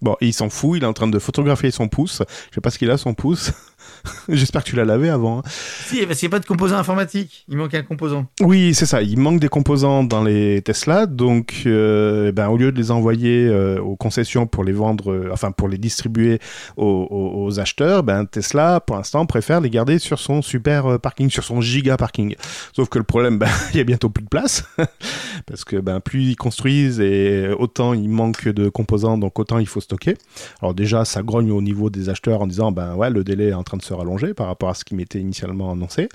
Bon, 0.00 0.16
il 0.20 0.32
s'en 0.32 0.48
fout, 0.48 0.76
il 0.76 0.84
est 0.84 0.86
en 0.86 0.92
train 0.92 1.08
de 1.08 1.18
photographier 1.18 1.70
son 1.70 1.88
pouce. 1.88 2.22
Je 2.50 2.54
sais 2.54 2.60
pas 2.60 2.70
ce 2.70 2.78
qu'il 2.78 2.90
a, 2.90 2.98
son 2.98 3.14
pouce. 3.14 3.52
J'espère 4.28 4.62
que 4.64 4.70
tu 4.70 4.76
l'as 4.76 4.84
lavé 4.84 5.08
avant. 5.08 5.38
hein. 5.38 5.42
Si, 5.86 6.04
parce 6.06 6.18
qu'il 6.18 6.28
n'y 6.28 6.34
a 6.34 6.36
pas 6.36 6.40
de 6.40 6.46
composant 6.46 6.76
informatique. 6.76 7.44
Il 7.48 7.56
manque 7.56 7.74
un 7.74 7.82
composant. 7.82 8.26
Oui, 8.40 8.74
c'est 8.74 8.86
ça. 8.86 9.02
Il 9.02 9.18
manque 9.18 9.40
des 9.40 9.48
composants 9.48 10.04
dans 10.04 10.22
les 10.22 10.62
Tesla, 10.62 11.06
donc 11.06 11.62
euh, 11.66 12.32
ben, 12.32 12.48
au 12.48 12.56
lieu 12.56 12.72
de 12.72 12.76
les 12.78 12.90
envoyer 12.90 13.46
euh, 13.48 13.80
aux 13.80 13.96
concessions 13.96 14.46
pour 14.46 14.64
les 14.64 14.72
vendre, 14.72 15.12
euh, 15.12 15.30
enfin 15.32 15.50
pour 15.52 15.68
les 15.68 15.78
distribuer 15.78 16.38
aux, 16.76 16.84
aux- 17.10 17.44
aux 17.46 17.60
acheteurs, 17.60 18.02
ben, 18.02 18.24
Tesla, 18.26 18.80
pour 18.80 18.96
l'instant, 18.96 19.24
préfère 19.26 19.60
les 19.60 19.70
garder 19.70 19.98
sur 19.98 20.18
son 20.18 20.42
super 20.42 21.00
parking, 21.00 21.30
sur 21.30 21.44
son 21.44 21.60
giga 21.60 21.96
parking. 21.96 22.34
Sauf 22.74 22.88
que 22.88 22.98
le 22.98 23.04
problème, 23.04 23.38
ben, 23.38 23.48
il 23.72 23.78
y 23.78 23.80
a 23.80 23.84
bientôt 23.84 24.08
plus 24.10 24.24
de 24.24 24.28
place, 24.28 24.64
parce 25.46 25.64
que 25.64 25.76
ben, 25.76 26.00
plus 26.00 26.22
ils 26.30 26.36
construisent 26.36 27.00
et 27.00 27.48
autant 27.58 27.94
il 27.94 28.08
manque 28.08 28.48
de 28.48 28.68
composants, 28.68 29.18
donc 29.18 29.38
autant 29.38 29.58
il 29.58 29.66
faut 29.66 29.80
stocker. 29.80 30.16
Alors 30.60 30.74
déjà, 30.74 31.04
ça 31.04 31.22
grogne 31.22 31.50
au 31.50 31.62
niveau 31.62 31.90
des 31.90 32.08
acheteurs 32.08 32.42
en 32.42 32.46
disant, 32.46 32.72
ben 32.72 32.94
ouais, 32.94 33.10
le 33.10 33.24
délai 33.24 33.48
est 33.48 33.54
en 33.54 33.62
train 33.62 33.76
de 33.76 33.82
se 33.88 33.94
rallonger 33.94 34.34
par 34.34 34.46
rapport 34.46 34.68
à 34.68 34.74
ce 34.74 34.84
qui 34.84 34.94
m'était 34.94 35.20
initialement 35.20 35.72
annoncé. 35.72 36.08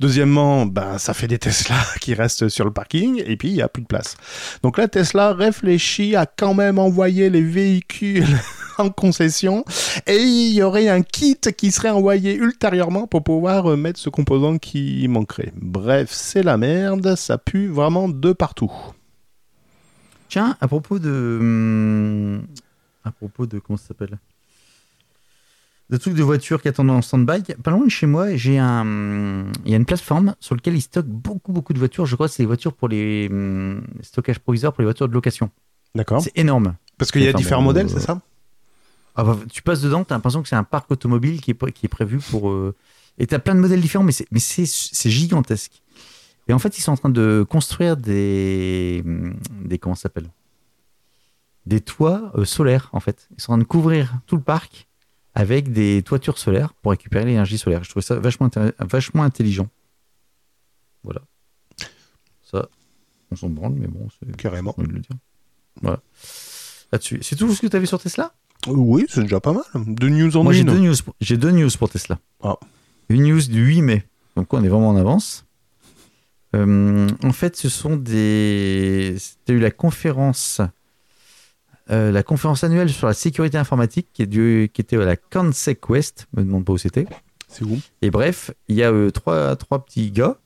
Deuxièmement, 0.00 0.66
ben, 0.66 0.98
ça 0.98 1.14
fait 1.14 1.26
des 1.26 1.38
Tesla 1.38 1.76
qui 2.00 2.14
restent 2.14 2.48
sur 2.48 2.64
le 2.64 2.72
parking 2.72 3.22
et 3.24 3.36
puis 3.36 3.48
il 3.48 3.54
n'y 3.54 3.62
a 3.62 3.68
plus 3.68 3.82
de 3.82 3.86
place. 3.86 4.16
Donc 4.62 4.78
là, 4.78 4.88
Tesla 4.88 5.32
réfléchit 5.32 6.16
à 6.16 6.26
quand 6.26 6.54
même 6.54 6.78
envoyer 6.78 7.30
les 7.30 7.42
véhicules 7.42 8.36
en 8.78 8.90
concession 8.90 9.64
et 10.06 10.16
il 10.18 10.54
y 10.54 10.62
aurait 10.62 10.88
un 10.88 11.02
kit 11.02 11.38
qui 11.56 11.70
serait 11.70 11.90
envoyé 11.90 12.34
ultérieurement 12.34 13.06
pour 13.06 13.22
pouvoir 13.22 13.70
euh, 13.70 13.76
mettre 13.76 13.98
ce 13.98 14.10
composant 14.10 14.58
qui 14.58 15.06
manquerait. 15.08 15.52
Bref, 15.56 16.10
c'est 16.10 16.42
la 16.42 16.56
merde, 16.56 17.14
ça 17.16 17.38
pue 17.38 17.68
vraiment 17.68 18.08
de 18.08 18.32
partout. 18.32 18.72
Tiens, 20.28 20.56
à 20.60 20.68
propos 20.68 20.98
de. 20.98 21.38
hum, 21.40 22.46
À 23.04 23.12
propos 23.12 23.46
de. 23.46 23.58
Comment 23.60 23.76
ça 23.76 23.88
s'appelle? 23.88 24.18
De 25.94 25.98
trucs 25.98 26.14
de 26.14 26.24
voitures 26.24 26.60
qui 26.60 26.66
attendent 26.66 26.90
en 26.90 27.00
stand-by. 27.02 27.54
Pas 27.62 27.70
loin 27.70 27.84
de 27.84 27.88
chez 27.88 28.06
moi, 28.06 28.34
j'ai 28.34 28.58
un. 28.58 29.46
Il 29.64 29.70
y 29.70 29.74
a 29.74 29.76
une 29.76 29.84
plateforme 29.84 30.34
sur 30.40 30.56
laquelle 30.56 30.74
ils 30.74 30.82
stockent 30.82 31.06
beaucoup, 31.06 31.52
beaucoup 31.52 31.72
de 31.72 31.78
voitures. 31.78 32.04
Je 32.04 32.16
crois 32.16 32.26
que 32.26 32.34
c'est 32.34 32.42
les 32.42 32.48
voitures 32.48 32.72
pour 32.72 32.88
les. 32.88 33.28
hum, 33.30 33.80
stockages 34.02 34.40
provisoires 34.40 34.72
pour 34.72 34.82
les 34.82 34.86
voitures 34.86 35.06
de 35.08 35.14
location. 35.14 35.50
D'accord 35.94 36.20
C'est 36.20 36.36
énorme. 36.36 36.74
Parce 36.98 37.12
qu'il 37.12 37.22
y 37.22 37.28
a 37.28 37.32
différents 37.32 37.62
modèles, 37.62 37.86
euh, 37.86 37.90
c'est 37.90 38.00
ça? 38.00 38.20
Ah 39.14 39.22
bah, 39.22 39.38
tu 39.52 39.62
passes 39.62 39.82
dedans, 39.82 40.02
t'as 40.02 40.16
l'impression 40.16 40.42
que 40.42 40.48
c'est 40.48 40.56
un 40.56 40.64
parc 40.64 40.90
automobile 40.90 41.40
qui 41.40 41.52
est, 41.52 41.72
qui 41.72 41.86
est 41.86 41.88
prévu 41.88 42.18
pour. 42.18 42.50
euh, 42.50 42.74
Et 43.18 43.28
t'as 43.28 43.38
plein 43.38 43.54
de 43.54 43.60
modèles 43.60 43.80
différents, 43.80 44.02
mais 44.02 44.10
c'est 44.10 44.26
mais 44.32 44.40
c'est- 44.40 44.66
c'est 44.66 45.10
gigantesque. 45.10 45.80
Et 46.48 46.52
en 46.52 46.58
fait, 46.58 46.76
ils 46.76 46.82
sont 46.82 46.90
en 46.90 46.96
train 46.96 47.08
de 47.10 47.46
construire 47.48 47.96
des. 47.96 49.00
hum, 49.06 49.36
des 49.64 49.78
comment 49.78 49.94
ça 49.94 50.02
s'appelle? 50.02 50.28
Des 51.66 51.80
toits 51.80 52.32
euh, 52.34 52.44
solaires, 52.44 52.90
en 52.92 52.98
fait. 52.98 53.28
Ils 53.36 53.40
sont 53.40 53.52
en 53.52 53.54
train 53.54 53.62
de 53.62 53.68
couvrir 53.68 54.14
tout 54.26 54.34
le 54.36 54.42
parc 54.42 54.88
avec 55.34 55.72
des 55.72 56.02
toitures 56.02 56.38
solaires 56.38 56.72
pour 56.74 56.90
récupérer 56.92 57.24
l'énergie 57.24 57.58
solaire. 57.58 57.82
Je 57.84 57.90
trouvais 57.90 58.04
ça 58.04 58.18
vachement, 58.18 58.48
vachement 58.78 59.22
intelligent. 59.24 59.68
Voilà. 61.02 61.22
Ça, 62.42 62.68
on 63.30 63.36
s'en 63.36 63.48
branle, 63.50 63.72
mais 63.74 63.86
bon, 63.88 64.08
c'est. 64.18 64.36
Carrément. 64.36 64.74
de 64.78 64.84
le 64.84 65.00
dire. 65.00 65.16
Voilà. 65.82 66.00
Là-dessus. 66.92 67.18
C'est 67.22 67.36
tout 67.36 67.52
ce 67.52 67.60
que 67.60 67.66
tu 67.66 67.76
as 67.76 67.80
vu 67.80 67.86
sur 67.86 68.00
Tesla? 68.00 68.32
Oui, 68.68 69.04
c'est 69.08 69.22
déjà 69.22 69.40
pas 69.40 69.52
mal. 69.52 69.64
De 69.74 70.08
news 70.08 70.36
en 70.36 70.44
Moi, 70.44 70.52
j'ai 70.52 70.64
deux, 70.64 70.78
news 70.78 70.94
pour- 71.04 71.14
j'ai 71.20 71.36
deux 71.36 71.50
news 71.50 71.68
pour 71.78 71.90
Tesla. 71.90 72.18
Ah. 72.42 72.56
Une 73.08 73.24
news 73.24 73.40
du 73.42 73.64
8 73.66 73.82
mai. 73.82 74.04
Donc, 74.36 74.52
on 74.54 74.62
est 74.64 74.68
vraiment 74.68 74.88
en 74.90 74.96
avance. 74.96 75.44
Euh, 76.54 77.08
en 77.22 77.32
fait, 77.32 77.56
ce 77.56 77.68
sont 77.68 77.96
des. 77.96 79.16
C'était 79.18 79.54
eu 79.54 79.58
la 79.58 79.72
conférence 79.72 80.60
euh, 81.90 82.10
la 82.12 82.22
conférence 82.22 82.64
annuelle 82.64 82.90
sur 82.90 83.06
la 83.06 83.12
sécurité 83.14 83.58
informatique 83.58 84.08
qui, 84.12 84.22
est 84.22 84.26
du- 84.26 84.70
qui 84.72 84.80
était 84.80 84.96
à 84.96 85.04
la 85.04 85.16
Cansec 85.16 85.88
West, 85.90 86.26
me 86.36 86.42
demande 86.42 86.64
pas 86.64 86.72
où 86.72 86.78
c'était. 86.78 87.06
C'est 87.48 87.64
où? 87.64 87.78
Et 88.02 88.10
bref, 88.10 88.50
il 88.68 88.76
y 88.76 88.82
a 88.82 88.90
euh, 88.92 89.10
trois, 89.10 89.54
trois 89.56 89.84
petits 89.84 90.10
gars 90.10 90.38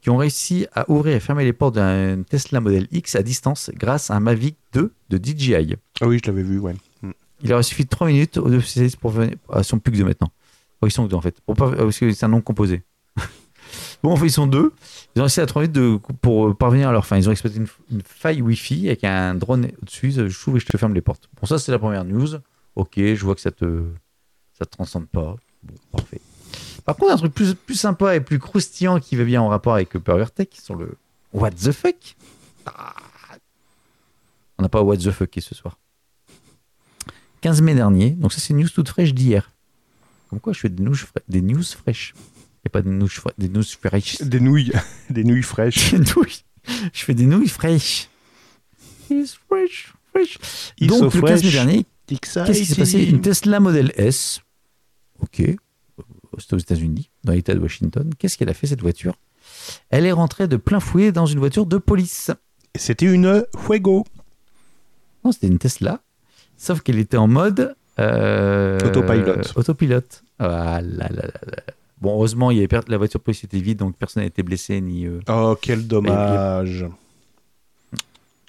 qui 0.00 0.10
ont 0.10 0.16
réussi 0.16 0.66
à 0.74 0.90
ouvrir 0.90 1.14
et 1.16 1.20
fermer 1.20 1.44
les 1.44 1.52
portes 1.52 1.76
d'un 1.76 2.22
Tesla 2.24 2.60
Model 2.60 2.88
X 2.90 3.14
à 3.14 3.22
distance 3.22 3.70
grâce 3.74 4.10
à 4.10 4.16
un 4.16 4.20
Mavic 4.20 4.56
2 4.72 4.92
de 5.10 5.16
DJI. 5.22 5.76
Ah 6.00 6.08
oui, 6.08 6.18
je 6.22 6.28
l'avais 6.30 6.42
vu, 6.42 6.58
ouais. 6.58 6.74
Il 7.44 7.48
leur 7.48 7.58
a 7.58 7.62
suffi 7.62 7.84
de 7.84 7.88
3 7.88 8.08
minutes 8.08 8.36
aux 8.36 8.48
deux 8.48 8.60
spécialistes 8.60 8.96
pour 8.96 9.10
venir. 9.12 9.36
Ah, 9.48 9.58
ils 9.58 9.64
sont 9.64 9.78
plus 9.78 9.92
que 9.92 9.96
deux 9.98 10.04
maintenant. 10.04 10.30
Oh, 10.80 10.86
ils 10.86 10.90
sont 10.90 11.04
que 11.04 11.10
deux 11.10 11.16
en 11.16 11.20
fait. 11.20 11.40
Pour 11.46 11.54
pas... 11.56 11.70
ah, 11.72 11.76
Parce 11.84 11.98
que 11.98 12.12
c'est 12.12 12.24
un 12.24 12.28
nom 12.28 12.40
composé. 12.40 12.82
Bon, 14.02 14.12
en 14.12 14.16
fait, 14.16 14.26
ils 14.26 14.32
sont 14.32 14.46
deux. 14.46 14.72
Ils 15.14 15.20
ont 15.20 15.24
réussi 15.24 15.40
à 15.40 15.46
3 15.46 15.62
minutes 15.62 15.74
de... 15.74 15.98
pour 16.20 16.56
parvenir 16.56 16.88
à 16.88 16.92
leur 16.92 17.06
fin. 17.06 17.16
Ils 17.16 17.28
ont 17.28 17.32
exploité 17.32 17.58
une, 17.58 18.02
faille 18.04 18.42
Wi-Fi 18.42 18.88
avec 18.88 19.04
un 19.04 19.34
drone 19.34 19.68
au-dessus. 19.82 20.12
Je 20.12 20.28
j'ouvre 20.28 20.56
et 20.56 20.60
je 20.60 20.66
te 20.66 20.76
ferme 20.76 20.94
les 20.94 21.00
portes. 21.00 21.28
Bon, 21.40 21.46
ça, 21.46 21.58
c'est 21.58 21.72
la 21.72 21.78
première 21.78 22.04
news. 22.04 22.28
Ok, 22.76 22.94
je 22.96 23.24
vois 23.24 23.34
que 23.34 23.40
ça 23.40 23.50
te, 23.50 23.84
te 24.58 24.64
transcende 24.64 25.08
pas. 25.08 25.36
Bon, 25.62 25.74
parfait. 25.90 26.20
Par 26.84 26.96
contre, 26.96 27.12
un 27.12 27.16
truc 27.16 27.34
plus, 27.34 27.54
plus 27.54 27.74
sympa 27.74 28.16
et 28.16 28.20
plus 28.20 28.38
croustillant 28.38 28.98
qui 28.98 29.16
va 29.16 29.24
bien 29.24 29.40
en 29.40 29.48
rapport 29.48 29.74
avec 29.74 29.96
Burger 29.96 30.30
Tech 30.34 30.48
sur 30.52 30.74
le 30.74 30.96
What 31.32 31.52
the 31.52 31.72
fuck? 31.72 32.16
Ah. 32.66 32.94
On 34.58 34.62
n'a 34.62 34.68
pas 34.68 34.82
What 34.82 34.98
the 34.98 35.10
fuck 35.10 35.30
ce 35.40 35.54
soir. 35.54 35.78
15 37.40 37.62
mai 37.62 37.74
dernier, 37.74 38.10
donc 38.10 38.32
ça 38.32 38.40
c'est 38.40 38.52
une 38.52 38.60
news 38.60 38.68
toute 38.68 38.88
fraîche 38.88 39.14
d'hier. 39.14 39.50
Comme 40.30 40.40
quoi 40.40 40.52
je 40.52 40.60
fais 40.60 40.68
des 40.68 40.82
news, 40.82 40.94
des 41.28 41.42
news 41.42 41.62
fraîches. 41.62 42.14
Et 42.64 42.68
pas 42.68 42.82
des 42.82 42.90
fra- 43.08 43.32
des 43.38 43.48
news 43.48 43.62
fraîches. 43.62 44.22
Des 44.22 44.40
nouilles, 44.40 44.72
des 45.10 45.24
nouilles 45.24 45.42
fraîches. 45.42 45.92
Des 45.92 45.98
nouilles. 45.98 46.44
Je 46.92 47.04
fais 47.04 47.14
des 47.14 47.26
nouilles 47.26 47.48
fraîches. 47.48 48.08
It's 49.10 49.38
fresh, 49.48 49.92
fresh. 50.12 50.38
Ils 50.78 50.86
donc 50.88 51.12
sont 51.12 51.20
le 51.20 51.26
15 51.26 51.44
mai 51.44 51.50
dernier, 51.50 51.86
Qu'est-ce 52.06 52.52
qui 52.52 52.66
s'est 52.66 52.74
passé? 52.76 53.02
Une 53.04 53.20
Tesla 53.20 53.58
Model 53.60 53.92
S. 53.96 54.40
Ok. 55.20 55.42
C'est 56.38 56.52
aux 56.54 56.58
États-Unis, 56.58 57.10
dans 57.24 57.32
l'État 57.32 57.54
de 57.54 57.58
Washington. 57.58 58.10
Qu'est-ce 58.18 58.38
qu'elle 58.38 58.48
a 58.48 58.54
fait 58.54 58.66
cette 58.66 58.80
voiture? 58.80 59.14
Elle 59.90 60.06
est 60.06 60.12
rentrée 60.12 60.48
de 60.48 60.56
plein 60.56 60.80
fouet 60.80 61.12
dans 61.12 61.26
une 61.26 61.38
voiture 61.38 61.66
de 61.66 61.76
police. 61.78 62.30
C'était 62.74 63.06
une 63.06 63.44
Fuego. 63.58 64.04
Non, 65.24 65.32
c'était 65.32 65.48
une 65.48 65.58
Tesla. 65.58 66.00
Sauf 66.56 66.80
qu'elle 66.80 66.98
était 66.98 67.16
en 67.18 67.28
mode. 67.28 67.74
euh, 67.98 68.78
Autopilote. 68.80 69.52
Autopilote. 69.56 70.22
Ah 70.38 70.80
là 70.82 71.08
là 71.10 71.22
là 71.26 71.40
là. 71.46 71.62
Bon, 72.02 72.12
heureusement, 72.14 72.50
il 72.50 72.58
y 72.58 72.64
avait 72.64 72.80
la 72.88 72.98
voiture 72.98 73.20
police 73.20 73.44
était 73.44 73.60
vide, 73.60 73.78
donc 73.78 73.96
personne 73.96 74.22
n'a 74.22 74.26
été 74.26 74.42
blessé 74.42 74.80
ni. 74.80 75.06
euh, 75.06 75.20
Oh, 75.28 75.56
quel 75.60 75.86
dommage. 75.86 76.84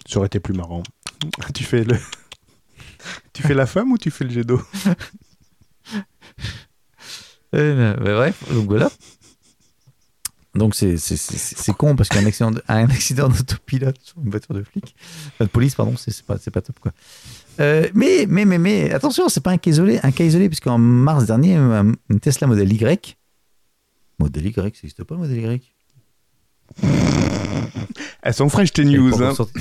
Ça 0.08 0.18
aurait 0.18 0.26
été 0.28 0.40
plus 0.40 0.54
marrant. 0.56 0.82
Tu 1.54 1.64
fais 1.64 1.84
le. 1.84 1.96
tu 3.32 3.44
fais 3.44 3.54
la 3.54 3.66
femme 3.68 3.92
ou 3.92 3.98
tu 3.98 4.10
fais 4.12 4.24
le 4.26 4.32
jet 4.32 4.44
d'eau? 4.44 4.60
Euh, 7.56 7.94
bah, 7.98 8.14
bref, 8.16 8.52
donc 8.52 8.66
voilà. 8.68 8.90
Donc 10.56 10.74
c'est 10.76 10.98
c'est- 10.98 11.18
c'est- 11.18 11.56
c'est 11.56 11.74
con 11.74 11.96
parce 11.96 12.10
qu'un 12.10 12.26
accident, 12.26 12.50
de- 12.52 12.64
un 12.68 12.86
accident 12.90 13.30
d'autopilote 13.30 13.98
sur 14.02 14.18
une 14.24 14.32
voiture 14.32 14.56
de 14.56 14.64
flic, 14.64 14.96
enfin, 15.36 15.46
de 15.46 15.50
police 15.50 15.76
pardon, 15.76 15.96
c'est 15.96 16.10
c'est 16.12 16.26
pas 16.26 16.38
c'est 16.40 16.50
pas 16.52 16.62
top 16.62 16.80
quoi. 16.80 16.92
Euh, 17.60 17.88
mais 17.94 18.26
mais 18.28 18.46
mais 18.46 18.58
mais 18.58 18.92
attention, 18.92 19.30
c'est 19.30 19.42
pas 19.42 19.52
un 19.52 19.58
cas 19.58 19.70
isolé, 19.70 20.00
un 20.02 20.12
cas 20.12 20.24
isolé 20.24 20.48
puisqu'en 20.50 20.78
mars 20.80 21.26
dernier, 21.28 21.56
un- 21.56 21.92
une 22.10 22.20
Tesla 22.20 22.48
Model 22.48 22.72
Y, 22.74 23.16
Model 24.20 24.46
Y, 24.48 24.54
ça 24.56 24.62
n'existe 24.64 25.04
pas 25.04 25.16
le 25.16 25.22
Model 25.22 25.38
Y? 25.54 25.72
Elles 28.22 28.34
sont 28.34 28.50
fraîches 28.50 28.74
tes 28.74 28.82
Elle 28.84 28.92
news. 28.92 29.22
encore 29.22 29.48
Hein. 29.48 29.60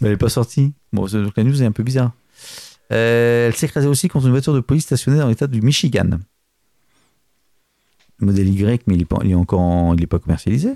Mais 0.00 0.08
elle 0.08 0.14
est 0.14 0.18
pas 0.18 0.28
sortie. 0.28 0.72
Bon, 0.92 1.06
donc 1.06 1.32
la 1.36 1.44
news 1.44 1.62
est 1.62 1.66
un 1.66 1.72
peu 1.72 1.82
bizarre. 1.82 2.12
Euh, 2.92 3.46
elle 3.48 3.54
s'est 3.54 3.66
écrasée 3.66 3.86
aussi 3.86 4.08
contre 4.08 4.26
une 4.26 4.32
voiture 4.32 4.52
de 4.54 4.60
police 4.60 4.84
stationnée 4.84 5.18
dans 5.18 5.28
l'état 5.28 5.46
du 5.46 5.62
Michigan. 5.62 6.18
Le 8.18 8.26
modèle 8.26 8.48
Y, 8.48 8.82
mais 8.86 8.94
il 8.96 9.02
est, 9.02 9.06
pas, 9.06 9.18
il 9.24 9.30
est 9.30 9.34
encore 9.34 9.60
en- 9.60 9.94
il 9.94 10.02
est 10.02 10.06
pas 10.06 10.18
commercialisé. 10.18 10.74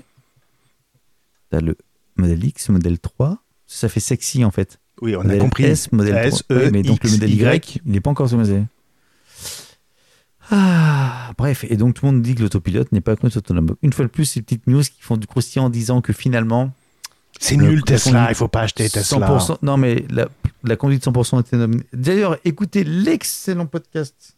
T'as 1.49 1.61
le 1.61 1.77
modèle 2.17 2.43
X, 2.43 2.69
modèle 2.69 2.99
3. 2.99 3.37
Ça 3.67 3.87
fait 3.89 3.99
sexy 3.99 4.43
en 4.43 4.51
fait. 4.51 4.79
Oui, 5.01 5.15
on 5.15 5.19
a 5.19 5.23
Modèle 5.25 5.39
compris. 5.39 5.63
S, 5.65 5.91
modèle 5.91 6.15
S, 6.15 6.43
3. 6.47 6.57
E, 6.57 6.65
Oui, 6.65 6.71
mais 6.71 6.81
donc 6.81 7.03
le 7.03 7.11
modèle 7.11 7.29
Y, 7.33 7.55
Y. 7.55 7.81
il 7.85 7.91
n'est 7.91 8.01
pas 8.01 8.09
encore 8.09 8.29
commercialisé. 8.29 8.65
Ah, 10.49 11.31
bref, 11.37 11.65
et 11.69 11.75
donc 11.77 11.95
tout 11.95 12.05
le 12.05 12.11
monde 12.13 12.21
dit 12.21 12.35
que 12.35 12.41
l'autopilote 12.41 12.91
n'est 12.91 13.01
pas 13.01 13.13
autonome. 13.13 13.75
Une 13.81 13.91
fois 13.93 14.05
de 14.05 14.09
plus, 14.09 14.25
ces 14.25 14.41
petites 14.41 14.67
news 14.67 14.81
qui 14.81 15.01
font 15.01 15.17
du 15.17 15.27
croustillant 15.27 15.65
en 15.65 15.69
disant 15.69 16.01
que 16.01 16.13
finalement, 16.13 16.71
C'est 17.39 17.57
nul 17.57 17.75
la 17.77 17.81
Tesla, 17.81 18.27
il 18.29 18.35
faut 18.35 18.47
pas 18.47 18.61
acheter 18.61 18.89
Tesla. 18.89 19.27
100%, 19.27 19.57
non, 19.61 19.77
mais 19.77 20.05
la, 20.09 20.29
la 20.63 20.75
conduite 20.75 21.05
100% 21.05 21.41
était 21.41 21.57
nominée. 21.57 21.83
D'ailleurs, 21.93 22.37
écoutez 22.45 22.83
l'excellent 22.83 23.65
podcast. 23.65 24.35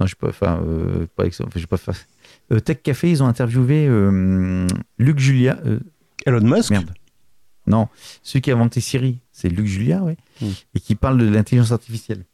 Non, 0.00 0.06
je 0.06 0.14
pas, 0.14 0.28
enfin, 0.28 0.60
euh, 0.64 1.06
pas 1.16 1.26
excellent, 1.26 1.48
enfin, 1.48 1.58
je 1.58 1.62
sais 1.64 1.66
pas 1.66 1.76
faire. 1.76 1.96
Euh, 2.52 2.60
Tech 2.60 2.78
Café, 2.84 3.10
ils 3.10 3.20
ont 3.22 3.26
interviewé 3.26 3.86
euh, 3.88 4.66
Luc 4.98 5.18
Julia. 5.18 5.58
euh, 5.66 5.80
Elon 6.26 6.40
Musk 6.42 6.70
merde. 6.70 6.92
Non, 7.66 7.88
celui 8.22 8.40
qui 8.40 8.50
a 8.50 8.54
inventé 8.54 8.80
Siri, 8.80 9.18
c'est 9.32 9.48
Luc 9.48 9.66
Julia, 9.66 10.02
ouais, 10.02 10.16
Mm. 10.40 10.46
et 10.76 10.80
qui 10.80 10.94
parle 10.94 11.18
de 11.18 11.28
l'intelligence 11.28 11.72
artificielle. 11.72 12.24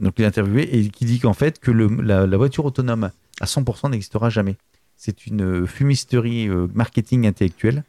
Donc, 0.00 0.14
il 0.18 0.22
est 0.22 0.26
interviewé 0.26 0.78
et 0.78 0.88
qui 0.88 1.04
dit 1.04 1.20
qu'en 1.20 1.34
fait, 1.34 1.58
que 1.60 1.70
le, 1.70 1.86
la, 1.88 2.26
la 2.26 2.36
voiture 2.36 2.64
autonome 2.64 3.10
à 3.40 3.44
100% 3.44 3.90
n'existera 3.90 4.30
jamais. 4.30 4.56
C'est 4.96 5.26
une 5.26 5.42
euh, 5.42 5.66
fumisterie 5.66 6.48
euh, 6.48 6.66
marketing 6.74 7.26
intellectuelle 7.26 7.84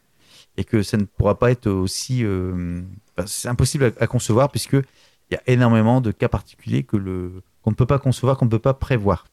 et 0.56 0.64
que 0.64 0.82
ça 0.82 0.96
ne 0.98 1.04
pourra 1.04 1.38
pas 1.38 1.50
être 1.50 1.68
aussi. 1.70 2.24
euh, 2.24 2.80
c'est 3.26 3.48
impossible 3.48 3.84
à, 3.98 4.04
à 4.04 4.06
concevoir 4.06 4.50
puisque 4.50 4.74
il 4.74 5.32
y 5.32 5.36
a 5.36 5.42
énormément 5.46 6.00
de 6.00 6.10
cas 6.10 6.28
particuliers 6.28 6.82
que 6.84 6.96
le 6.96 7.42
qu'on 7.62 7.70
ne 7.70 7.76
peut 7.76 7.86
pas 7.86 7.98
concevoir, 7.98 8.36
qu'on 8.36 8.44
ne 8.46 8.50
peut 8.50 8.58
pas 8.58 8.74
prévoir. 8.74 9.26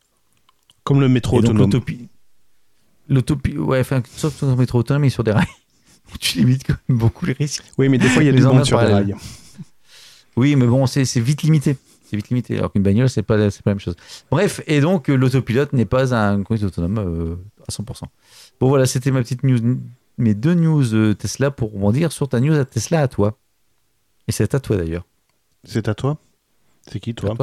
Comme 0.84 1.02
le 1.02 1.10
métro 1.10 1.38
Et 1.38 1.40
autonome. 1.40 1.70
l'utopie- 1.72 2.08
L'utopie, 3.10 3.58
ouais, 3.58 3.80
enfin, 3.80 4.04
sauf 4.16 4.36
sur 4.38 4.48
un 4.48 4.56
métro 4.56 4.80
autonome 4.80 5.04
et 5.06 5.10
sur 5.10 5.24
des 5.24 5.32
rails. 5.32 5.48
tu 6.20 6.38
limites 6.38 6.66
quand 6.68 6.76
même 6.88 6.98
beaucoup 7.00 7.26
les 7.26 7.34
risques. 7.34 7.64
Oui, 7.78 7.90
mais 7.90 7.98
des 7.98 8.08
fois, 8.08 8.22
il 8.24 8.28
y 8.28 8.30
a 8.30 8.32
des 8.34 8.46
emmerdes 8.46 8.66
sur 8.66 8.78
des 8.80 8.86
rails. 8.94 9.16
Oui, 10.36 10.56
mais 10.56 10.68
bon, 10.68 10.86
c'est 10.86 11.04
vite 11.20 11.42
limité. 11.42 11.76
C'est 12.10 12.18
vite 12.18 12.30
limité. 12.30 12.58
Alors 12.58 12.72
qu'une 12.72 12.82
bagnole, 12.82 13.08
c'est 13.08 13.22
pas, 13.22 13.38
pas 13.38 13.44
la 13.44 13.52
même 13.68 13.80
chose. 13.80 13.96
Bref, 14.32 14.62
et 14.66 14.82
donc 14.82 15.10
euh, 15.10 15.16
l'autopilote 15.16 15.74
n'est 15.74 15.86
pas 15.86 16.16
un 16.16 16.42
conduite 16.42 16.66
autonome 16.66 16.98
euh, 16.98 17.36
à 17.68 17.72
100%. 17.72 18.04
Bon, 18.60 18.68
voilà, 18.68 18.88
c'était 18.88 19.12
ma 19.12 19.22
petite 19.22 19.44
news, 19.44 19.60
mes 20.18 20.34
deux 20.34 20.56
news 20.56 21.14
Tesla 21.14 21.52
pour 21.52 21.72
rebondir 21.72 22.12
sur 22.12 22.28
ta 22.28 22.40
news 22.40 22.56
à 22.56 22.66
Tesla 22.66 23.02
à 23.02 23.08
toi. 23.08 23.38
Et 24.28 24.32
c'est 24.32 24.56
à 24.56 24.60
toi 24.60 24.78
d'ailleurs. 24.78 25.06
C'est 25.64 25.88
à 25.88 25.94
toi? 25.94 26.18
C'est 26.92 27.00
qui, 27.00 27.14
toi? 27.14 27.36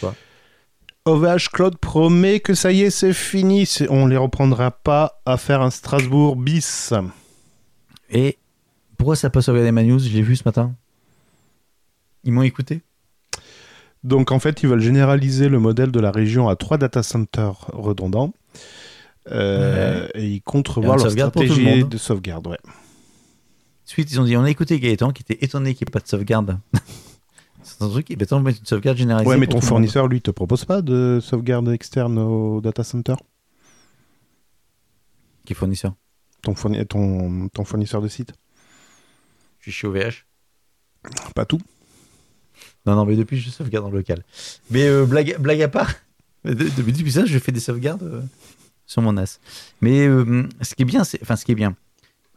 Toi. 0.00 0.14
OVH 1.06 1.48
Claude 1.50 1.78
promet 1.78 2.40
que 2.40 2.52
ça 2.52 2.72
y 2.72 2.82
est, 2.82 2.90
c'est 2.90 3.14
fini. 3.14 3.66
On 3.88 4.06
les 4.06 4.18
reprendra 4.18 4.70
pas 4.70 5.22
à 5.24 5.38
faire 5.38 5.62
un 5.62 5.70
Strasbourg 5.70 6.36
bis. 6.36 6.92
Et 8.10 8.36
pourquoi 8.98 9.16
ça 9.16 9.28
n'a 9.28 9.30
pas 9.30 9.40
sauvegardé 9.40 9.72
ma 9.72 9.82
news? 9.82 9.98
Je 9.98 10.10
l'ai 10.10 10.20
vu 10.20 10.36
ce 10.36 10.42
matin. 10.44 10.74
Ils 12.24 12.32
m'ont 12.32 12.42
écouté. 12.42 12.82
Donc 14.02 14.32
en 14.32 14.38
fait, 14.38 14.62
ils 14.62 14.68
veulent 14.68 14.80
généraliser 14.80 15.48
le 15.48 15.58
modèle 15.58 15.90
de 15.92 16.00
la 16.00 16.10
région 16.10 16.48
à 16.48 16.56
trois 16.56 16.78
data 16.78 17.02
centers 17.02 17.66
redondants. 17.72 18.32
Euh, 19.30 20.08
Et 20.14 20.26
ils 20.26 20.42
comptent 20.42 20.68
revoir 20.68 20.96
leur 20.96 21.06
le 21.06 21.10
stratégie 21.10 21.84
de 21.84 21.98
sauvegarde. 21.98 22.46
Ouais. 22.46 22.58
Ensuite, 23.86 24.10
ils 24.10 24.20
ont 24.20 24.24
dit 24.24 24.36
on 24.36 24.44
a 24.44 24.50
écouté 24.50 24.80
Gaëtan 24.80 25.10
qui 25.12 25.22
était 25.22 25.44
étonné 25.44 25.74
qu'il 25.74 25.84
n'y 25.86 25.90
ait 25.90 25.92
pas 25.92 26.00
de 26.00 26.08
sauvegarde. 26.08 26.58
c'est 27.62 27.82
un 27.82 27.88
truc, 27.88 28.06
on 28.30 28.36
va 28.36 28.40
mettre 28.42 28.60
une 28.60 28.66
sauvegarde 28.66 28.96
généralisée. 28.96 29.28
Ouais, 29.28 29.36
mais 29.36 29.46
ton 29.46 29.60
fournisseur, 29.60 30.08
lui, 30.08 30.22
te 30.22 30.30
propose 30.30 30.64
pas 30.64 30.80
de 30.80 31.18
sauvegarde 31.20 31.68
externe 31.68 32.18
au 32.18 32.60
data 32.60 32.82
center? 32.82 33.16
Qui 35.44 35.54
fournisseur? 35.54 35.94
Ton, 36.42 36.54
fourni- 36.54 36.86
ton, 36.86 37.48
ton 37.48 37.64
fournisseur 37.64 38.00
de 38.00 38.08
site 38.08 38.32
Je 39.58 39.70
suis 39.70 39.72
chez 39.72 39.86
OVH. 39.86 40.24
Pas 41.34 41.44
tout. 41.44 41.60
Non, 42.86 42.94
non, 42.96 43.04
mais 43.04 43.16
depuis, 43.16 43.38
je 43.38 43.50
sauvegarde 43.50 43.86
en 43.86 43.90
local. 43.90 44.24
Mais 44.70 44.86
euh, 44.86 45.04
blague, 45.06 45.36
blague 45.38 45.62
à 45.62 45.68
part, 45.68 45.92
de- 46.44 46.54
de- 46.54 46.70
depuis 46.92 47.12
ça, 47.12 47.24
je 47.26 47.38
fais 47.38 47.52
des 47.52 47.60
sauvegardes 47.60 48.02
euh, 48.02 48.20
sur 48.86 49.02
mon 49.02 49.12
NAS. 49.12 49.38
Mais 49.80 50.06
euh, 50.06 50.48
ce 50.62 50.74
qui 50.74 50.82
est 50.82 50.86
bien, 50.86 51.04
c'est. 51.04 51.20
Enfin, 51.22 51.36
ce 51.36 51.44
qui 51.44 51.52
est 51.52 51.56
bien. 51.56 51.76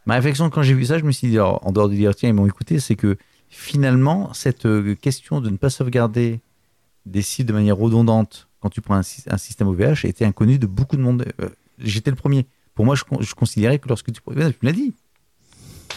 Ma 0.05 0.15
réflexion 0.15 0.49
quand 0.49 0.61
j'ai 0.63 0.73
vu 0.73 0.85
ça, 0.85 0.97
je 0.99 1.03
me 1.05 1.11
suis 1.11 1.29
dit, 1.29 1.39
en 1.39 1.71
dehors 1.71 1.87
de 1.89 1.95
dire, 1.95 2.13
tiens, 2.13 2.27
ils 2.29 2.33
m'ont 2.33 2.45
écouté, 2.45 2.79
c'est 2.81 2.97
que 2.97 3.15
finalement, 3.49 4.33
cette 4.33 4.67
question 4.99 5.39
de 5.39 5.49
ne 5.49 5.55
pas 5.57 5.69
sauvegarder 5.69 6.41
des 7.05 7.21
sites 7.21 7.47
de 7.47 7.53
manière 7.53 7.77
redondante 7.77 8.47
quand 8.59 8.69
tu 8.69 8.81
prends 8.81 8.95
un, 8.95 9.03
sy- 9.03 9.23
un 9.27 9.37
système 9.37 9.67
OVH 9.69 10.03
était 10.05 10.25
inconnue 10.25 10.59
de 10.59 10.67
beaucoup 10.67 10.97
de 10.97 11.01
monde. 11.01 11.25
J'étais 11.79 12.09
le 12.11 12.15
premier. 12.17 12.45
Pour 12.75 12.83
moi, 12.85 12.95
je, 12.95 13.03
con- 13.05 13.21
je 13.21 13.33
considérais 13.33 13.79
que 13.79 13.87
lorsque 13.87 14.11
tu. 14.11 14.19
Ouais, 14.25 14.35
Tu 14.35 14.57
me 14.61 14.67
l'as 14.67 14.71
dit. 14.73 14.93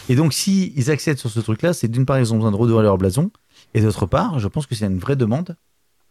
Et 0.09 0.15
donc, 0.15 0.31
si 0.33 0.71
ils 0.77 0.89
accèdent 0.89 1.17
sur 1.17 1.29
ce 1.29 1.39
truc-là, 1.41 1.73
c'est 1.73 1.87
d'une 1.89 2.05
part, 2.05 2.17
ils 2.19 2.31
ont 2.33 2.37
besoin 2.37 2.51
de 2.51 2.55
redorer 2.55 2.83
leur 2.83 2.97
blason. 2.97 3.29
Et 3.77 3.81
d'autre 3.81 4.07
part, 4.07 4.39
je 4.39 4.47
pense 4.47 4.65
que 4.65 4.73
c'est 4.73 4.87
une 4.87 4.97
vraie 4.97 5.15
demande 5.15 5.55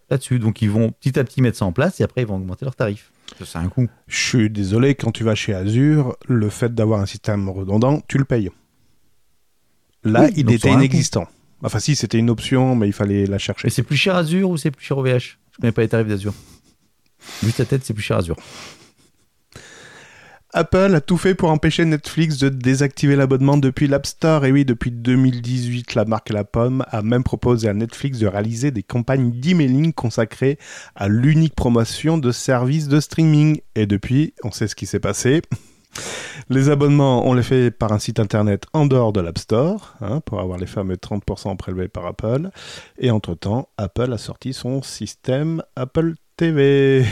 là-dessus. 0.08 0.38
Donc 0.38 0.62
ils 0.62 0.70
vont 0.70 0.92
petit 0.92 1.18
à 1.18 1.24
petit 1.24 1.42
mettre 1.42 1.58
ça 1.58 1.64
en 1.64 1.72
place 1.72 2.00
et 2.00 2.04
après 2.04 2.22
ils 2.22 2.26
vont 2.26 2.36
augmenter 2.36 2.64
leurs 2.64 2.76
tarifs. 2.76 3.10
Ça, 3.40 3.44
C'est 3.44 3.58
un 3.58 3.68
coût. 3.68 3.88
Je 4.06 4.24
suis 4.24 4.50
désolé, 4.50 4.94
quand 4.94 5.10
tu 5.10 5.24
vas 5.24 5.34
chez 5.34 5.52
Azure, 5.52 6.16
le 6.28 6.48
fait 6.48 6.72
d'avoir 6.72 7.00
un 7.00 7.06
système 7.06 7.48
redondant, 7.48 8.00
tu 8.06 8.18
le 8.18 8.24
payes. 8.24 8.52
Là, 10.04 10.26
Oui, 10.26 10.32
il 10.36 10.52
était 10.52 10.70
inexistant. 10.70 11.26
Enfin, 11.60 11.80
si, 11.80 11.96
c'était 11.96 12.18
une 12.18 12.30
option, 12.30 12.76
mais 12.76 12.86
il 12.86 12.92
fallait 12.92 13.26
la 13.26 13.38
chercher. 13.38 13.66
Mais 13.66 13.70
c'est 13.70 13.82
plus 13.82 13.96
cher 13.96 14.14
Azure 14.14 14.48
ou 14.48 14.56
c'est 14.56 14.70
plus 14.70 14.84
cher 14.84 14.96
OVH 14.98 15.38
Je 15.50 15.56
connais 15.60 15.72
pas 15.72 15.82
les 15.82 15.88
tarifs 15.88 16.06
d'Azure. 16.06 16.34
Vu 17.42 17.52
ta 17.52 17.64
tête, 17.64 17.84
c'est 17.84 17.94
plus 17.94 18.04
cher 18.04 18.18
Azure. 18.18 18.36
Apple 20.58 20.94
a 20.94 21.02
tout 21.02 21.18
fait 21.18 21.34
pour 21.34 21.50
empêcher 21.50 21.84
Netflix 21.84 22.38
de 22.38 22.48
désactiver 22.48 23.14
l'abonnement 23.14 23.58
depuis 23.58 23.88
l'App 23.88 24.06
Store. 24.06 24.46
Et 24.46 24.52
oui, 24.52 24.64
depuis 24.64 24.90
2018, 24.90 25.94
la 25.94 26.06
marque 26.06 26.30
La 26.30 26.44
Pomme 26.44 26.82
a 26.88 27.02
même 27.02 27.24
proposé 27.24 27.68
à 27.68 27.74
Netflix 27.74 28.20
de 28.20 28.26
réaliser 28.26 28.70
des 28.70 28.82
campagnes 28.82 29.38
d'emailing 29.38 29.92
consacrées 29.92 30.58
à 30.94 31.08
l'unique 31.08 31.54
promotion 31.54 32.16
de 32.16 32.32
services 32.32 32.88
de 32.88 33.00
streaming. 33.00 33.60
Et 33.74 33.84
depuis, 33.84 34.32
on 34.44 34.50
sait 34.50 34.66
ce 34.66 34.74
qui 34.74 34.86
s'est 34.86 34.98
passé. 34.98 35.42
Les 36.48 36.70
abonnements, 36.70 37.28
on 37.28 37.34
les 37.34 37.42
fait 37.42 37.70
par 37.70 37.92
un 37.92 37.98
site 37.98 38.18
internet 38.18 38.64
en 38.72 38.86
dehors 38.86 39.12
de 39.12 39.20
l'App 39.20 39.36
Store, 39.36 39.94
hein, 40.00 40.20
pour 40.20 40.40
avoir 40.40 40.56
les 40.56 40.66
fameux 40.66 40.96
30% 40.96 41.54
prélevés 41.58 41.88
par 41.88 42.06
Apple. 42.06 42.48
Et 42.98 43.10
entre-temps, 43.10 43.68
Apple 43.76 44.10
a 44.10 44.18
sorti 44.18 44.54
son 44.54 44.80
système 44.80 45.62
Apple 45.76 46.14
TV. 46.38 47.04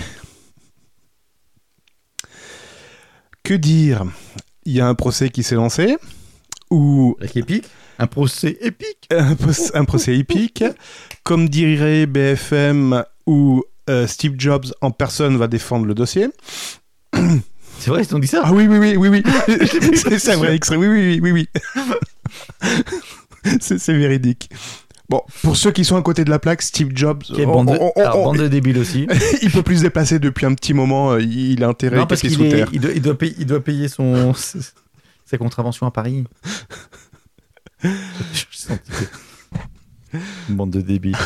Que 3.45 3.53
dire? 3.53 4.05
Il 4.65 4.73
y 4.73 4.81
a 4.81 4.89
un 4.89 4.95
procès 4.95 5.29
qui 5.29 5.43
s'est 5.43 5.55
lancé, 5.55 5.99
ou 6.71 7.15
Avec 7.21 7.37
Epic 7.37 7.67
Un 7.99 8.07
procès 8.07 8.57
épique? 8.63 9.07
Un, 9.75 9.85
procès 9.85 10.17
épique, 10.17 10.65
comme 11.25 11.51
dirait 11.51 12.07
BFM, 12.07 13.05
où 13.27 13.63
euh, 13.91 14.07
Steve 14.07 14.37
Jobs 14.39 14.73
en 14.81 14.91
personne 14.91 15.37
va 15.37 15.47
défendre 15.47 15.85
le 15.85 15.93
dossier. 15.93 16.29
C'est 17.81 17.91
vrai, 17.91 18.03
ils 18.03 18.17
ont 18.17 18.19
dit 18.19 18.29
ça? 18.29 18.41
Ah 18.45 18.53
oui, 18.55 18.67
oui, 18.67 18.79
oui, 18.79 18.97
oui, 18.97 19.09
oui. 19.09 19.23
c'est 19.95 20.19
c'est 20.19 20.33
un 20.33 20.37
vrai 20.37 20.55
extrait. 20.55 20.77
Oui, 20.77 20.87
oui, 20.87 21.21
oui, 21.21 21.33
oui, 21.33 21.47
oui. 21.83 22.71
c'est 23.61 23.79
c'est 23.79 23.93
véridique. 23.93 24.49
Bon, 25.09 25.21
pour 25.43 25.57
ceux 25.57 25.71
qui 25.71 25.85
sont 25.85 25.97
à 25.97 26.03
côté 26.03 26.25
de 26.25 26.31
la 26.31 26.39
plaque, 26.39 26.63
Steve 26.63 26.91
Jobs, 26.95 27.23
on- 27.31 27.45
bande, 27.45 27.67
de... 27.69 27.73
on- 27.79 27.93
on- 27.95 28.01
alors, 28.01 28.19
on- 28.21 28.25
bande 28.25 28.39
de 28.39 28.49
débiles 28.49 28.79
aussi. 28.79 29.07
il 29.43 29.51
peut 29.51 29.63
plus 29.63 29.79
se 29.79 29.83
déplacer 29.83 30.19
depuis 30.19 30.47
un 30.47 30.55
petit 30.55 30.73
moment. 30.73 31.13
euh, 31.13 31.21
Il 31.21 31.63
a 31.63 31.69
intérêt 31.69 31.97
non, 31.97 32.05
à 32.05 32.07
parce 32.07 32.23
qu'il 32.23 32.31
sous 32.33 32.45
est- 32.45 32.49
terre. 32.49 32.69
il, 32.73 32.81
doit, 32.81 32.91
il, 32.93 33.03
doit 33.03 33.19
payer, 33.19 33.35
il 33.39 33.47
doit 33.47 33.63
payer 33.63 33.89
son... 33.89 34.33
sa 35.27 35.39
contravention 35.39 35.87
à 35.87 35.91
Paris. 35.91 36.25
Je 37.83 38.45
bande 40.49 40.71
de 40.71 40.81
débiles. 40.81 41.17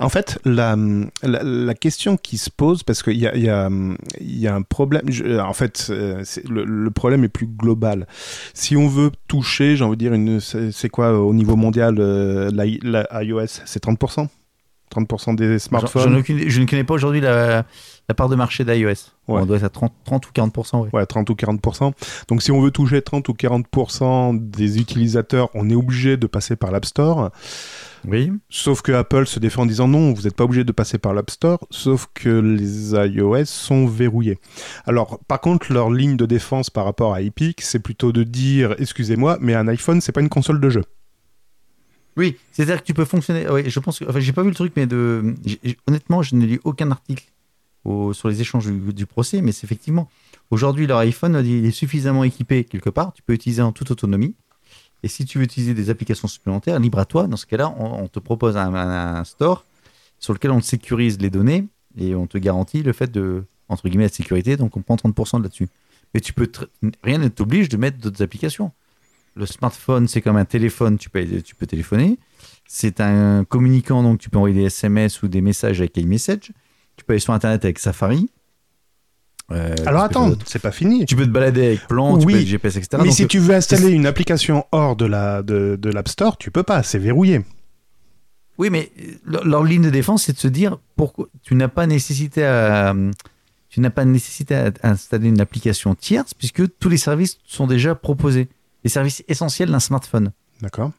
En 0.00 0.08
fait, 0.08 0.38
la, 0.44 0.76
la, 1.22 1.42
la 1.42 1.74
question 1.74 2.16
qui 2.16 2.38
se 2.38 2.50
pose, 2.50 2.82
parce 2.82 3.02
qu'il 3.02 3.18
y 3.18 3.26
a, 3.26 3.36
y, 3.36 3.48
a, 3.48 3.68
y 4.20 4.46
a 4.46 4.54
un 4.54 4.62
problème, 4.62 5.02
je- 5.08 5.38
en 5.38 5.52
fait, 5.52 5.86
euh, 5.90 6.22
le, 6.48 6.64
le 6.64 6.90
problème 6.90 7.24
est 7.24 7.28
plus 7.28 7.46
global. 7.46 8.06
Si 8.54 8.76
on 8.76 8.88
veut 8.88 9.10
toucher, 9.28 9.76
j'ai 9.76 9.84
envie 9.84 9.96
de 9.96 10.00
dire, 10.00 10.14
une, 10.14 10.40
c'est 10.40 10.88
quoi 10.88 11.18
au 11.18 11.34
niveau 11.34 11.56
mondial, 11.56 11.96
euh, 11.98 12.50
la, 12.52 12.64
la 12.82 13.22
iOS, 13.24 13.46
c'est 13.64 13.82
30% 13.84 14.28
30% 14.94 15.34
des 15.34 15.58
smartphones? 15.58 16.14
aucune- 16.16 16.48
je 16.48 16.60
ne 16.60 16.66
connais 16.66 16.84
pas 16.84 16.94
aujourd'hui 16.94 17.20
la, 17.20 17.64
la 18.08 18.14
part 18.14 18.28
de 18.28 18.36
marché 18.36 18.64
d'iOS. 18.64 19.10
Ouais. 19.26 19.40
On 19.42 19.46
doit 19.46 19.56
être 19.56 19.64
à 19.64 19.68
30, 19.68 19.92
30 20.04 20.28
ou 20.28 20.30
40%. 20.32 20.82
Ouais. 20.82 20.88
Ouais, 20.92 21.04
30 21.06 21.28
ou 21.30 21.34
40%. 21.34 21.92
Donc 22.28 22.42
si 22.42 22.52
on 22.52 22.60
veut 22.60 22.70
toucher 22.70 23.02
30 23.02 23.28
ou 23.28 23.32
40% 23.32 24.38
des 24.38 24.78
utilisateurs, 24.78 25.48
on 25.54 25.68
est 25.68 25.74
obligé 25.74 26.16
de 26.16 26.28
passer 26.28 26.54
par 26.54 26.70
l'App 26.70 26.84
Store. 26.84 27.30
Oui. 28.06 28.30
Sauf 28.50 28.82
que 28.82 28.92
Apple 28.92 29.26
se 29.26 29.38
défend 29.38 29.62
en 29.62 29.66
disant 29.66 29.88
non, 29.88 30.12
vous 30.12 30.22
n'êtes 30.22 30.36
pas 30.36 30.44
obligé 30.44 30.62
de 30.64 30.72
passer 30.72 30.98
par 30.98 31.14
l'App 31.14 31.30
Store, 31.30 31.66
sauf 31.70 32.06
que 32.12 32.28
les 32.28 32.92
iOS 32.92 33.46
sont 33.46 33.86
verrouillés. 33.86 34.38
Alors, 34.84 35.18
par 35.26 35.40
contre, 35.40 35.72
leur 35.72 35.90
ligne 35.90 36.16
de 36.16 36.26
défense 36.26 36.68
par 36.68 36.84
rapport 36.84 37.14
à 37.14 37.22
Epic, 37.22 37.62
c'est 37.62 37.78
plutôt 37.78 38.12
de 38.12 38.22
dire, 38.22 38.74
excusez-moi, 38.78 39.38
mais 39.40 39.54
un 39.54 39.68
iPhone, 39.68 40.00
c'est 40.00 40.12
pas 40.12 40.20
une 40.20 40.28
console 40.28 40.60
de 40.60 40.68
jeu. 40.68 40.82
Oui, 42.16 42.36
c'est-à-dire 42.52 42.80
que 42.80 42.86
tu 42.86 42.94
peux 42.94 43.04
fonctionner. 43.04 43.48
Oui, 43.48 43.62
je 43.68 43.80
pense 43.80 43.98
que. 43.98 44.04
Enfin, 44.08 44.20
j'ai 44.20 44.32
pas 44.32 44.42
vu 44.42 44.48
le 44.50 44.54
truc, 44.54 44.72
mais 44.76 44.86
de. 44.86 45.34
Honnêtement, 45.88 46.22
je 46.22 46.36
n'ai 46.36 46.46
lu 46.46 46.60
aucun 46.62 46.90
article 46.92 47.24
au- 47.84 48.12
sur 48.12 48.28
les 48.28 48.40
échanges 48.40 48.66
du, 48.66 48.92
du 48.92 49.06
procès, 49.06 49.40
mais 49.42 49.50
c'est 49.50 49.64
effectivement. 49.64 50.08
Aujourd'hui, 50.50 50.86
leur 50.86 50.98
iPhone, 50.98 51.42
il 51.44 51.64
est 51.64 51.70
suffisamment 51.72 52.22
équipé 52.22 52.64
quelque 52.64 52.90
part. 52.90 53.14
Tu 53.14 53.22
peux 53.22 53.32
utiliser 53.32 53.62
en 53.62 53.72
toute 53.72 53.90
autonomie. 53.90 54.36
Et 55.04 55.08
si 55.08 55.26
tu 55.26 55.36
veux 55.36 55.44
utiliser 55.44 55.74
des 55.74 55.90
applications 55.90 56.28
supplémentaires, 56.28 56.80
libre 56.80 56.98
à 56.98 57.04
toi. 57.04 57.26
Dans 57.26 57.36
ce 57.36 57.44
cas-là, 57.44 57.74
on, 57.78 58.08
te 58.08 58.18
propose 58.20 58.56
un, 58.56 58.74
un- 58.74 59.22
store 59.24 59.66
sur 60.18 60.32
lequel 60.32 60.50
on 60.50 60.62
sécurise 60.62 61.20
les 61.20 61.28
données 61.28 61.68
et 61.98 62.14
on 62.14 62.26
te 62.26 62.38
garantit 62.38 62.82
le 62.82 62.94
fait 62.94 63.12
de, 63.12 63.44
entre 63.68 63.86
guillemets, 63.86 64.04
la 64.04 64.08
sécurité. 64.08 64.56
Donc, 64.56 64.78
on 64.78 64.80
prend 64.80 64.96
30% 64.96 65.40
de 65.40 65.42
là-dessus. 65.42 65.68
Mais 66.14 66.20
tu 66.20 66.32
peux 66.32 66.50
rien 67.02 67.18
ne 67.18 67.28
t'oblige 67.28 67.68
de 67.68 67.76
mettre 67.76 67.98
d'autres 67.98 68.22
applications. 68.22 68.72
Le 69.34 69.44
smartphone, 69.44 70.08
c'est 70.08 70.22
comme 70.22 70.38
un 70.38 70.46
téléphone, 70.46 70.96
tu 70.96 71.10
peux, 71.10 71.22
tu 71.42 71.54
peux 71.54 71.66
téléphoner. 71.66 72.18
C'est 72.66 73.02
un 73.02 73.44
communicant, 73.44 74.02
donc 74.02 74.20
tu 74.20 74.30
peux 74.30 74.38
envoyer 74.38 74.54
des 74.54 74.64
SMS 74.64 75.22
ou 75.22 75.28
des 75.28 75.42
messages 75.42 75.82
avec 75.82 75.94
iMessage. 75.98 76.50
Tu 76.96 77.04
peux 77.04 77.12
aller 77.12 77.20
sur 77.20 77.34
Internet 77.34 77.62
avec 77.62 77.78
Safari. 77.78 78.30
Euh, 79.52 79.74
Alors 79.86 80.02
attends, 80.04 80.32
c'est 80.46 80.58
pas 80.58 80.70
fini. 80.72 81.04
tu 81.04 81.16
peux 81.16 81.24
te 81.26 81.30
balader 81.30 81.66
avec 81.66 81.86
Plan, 81.86 82.16
tu 82.18 82.24
Oui, 82.26 82.32
peux 82.32 82.38
avec 82.38 82.48
GPS, 82.48 82.76
etc. 82.76 82.88
Mais 82.98 83.04
Donc, 83.08 83.12
si 83.14 83.24
euh, 83.24 83.26
tu 83.26 83.38
veux 83.38 83.54
installer 83.54 83.88
une 83.90 84.06
application 84.06 84.64
hors 84.72 84.96
de 84.96 85.04
la 85.04 85.42
de, 85.42 85.76
de 85.80 85.90
l'App 85.90 86.08
Store, 86.08 86.38
tu 86.38 86.50
peux 86.50 86.62
pas, 86.62 86.82
c'est 86.82 86.98
verrouillé. 86.98 87.42
Oui, 88.56 88.70
mais 88.70 88.90
euh, 89.00 89.12
leur, 89.26 89.44
leur 89.44 89.64
ligne 89.64 89.82
de 89.82 89.90
défense, 89.90 90.24
c'est 90.24 90.32
de 90.32 90.38
se 90.38 90.48
dire 90.48 90.78
pourquoi 90.96 91.28
tu 91.42 91.54
n'as 91.56 91.68
pas 91.68 91.86
nécessité 91.86 92.44
à 92.44 92.94
tu 93.68 93.80
n'as 93.80 93.90
pas 93.90 94.04
nécessité 94.04 94.54
à 94.54 94.70
installer 94.82 95.28
une 95.28 95.40
application 95.40 95.94
tierce 95.94 96.32
puisque 96.32 96.62
tous 96.78 96.88
les 96.88 96.96
services 96.96 97.38
sont 97.44 97.66
déjà 97.66 97.94
proposés. 97.94 98.48
Les 98.84 98.90
services 98.90 99.24
essentiels 99.28 99.70
d'un 99.70 99.80
smartphone. 99.80 100.30
D'accord. 100.62 100.92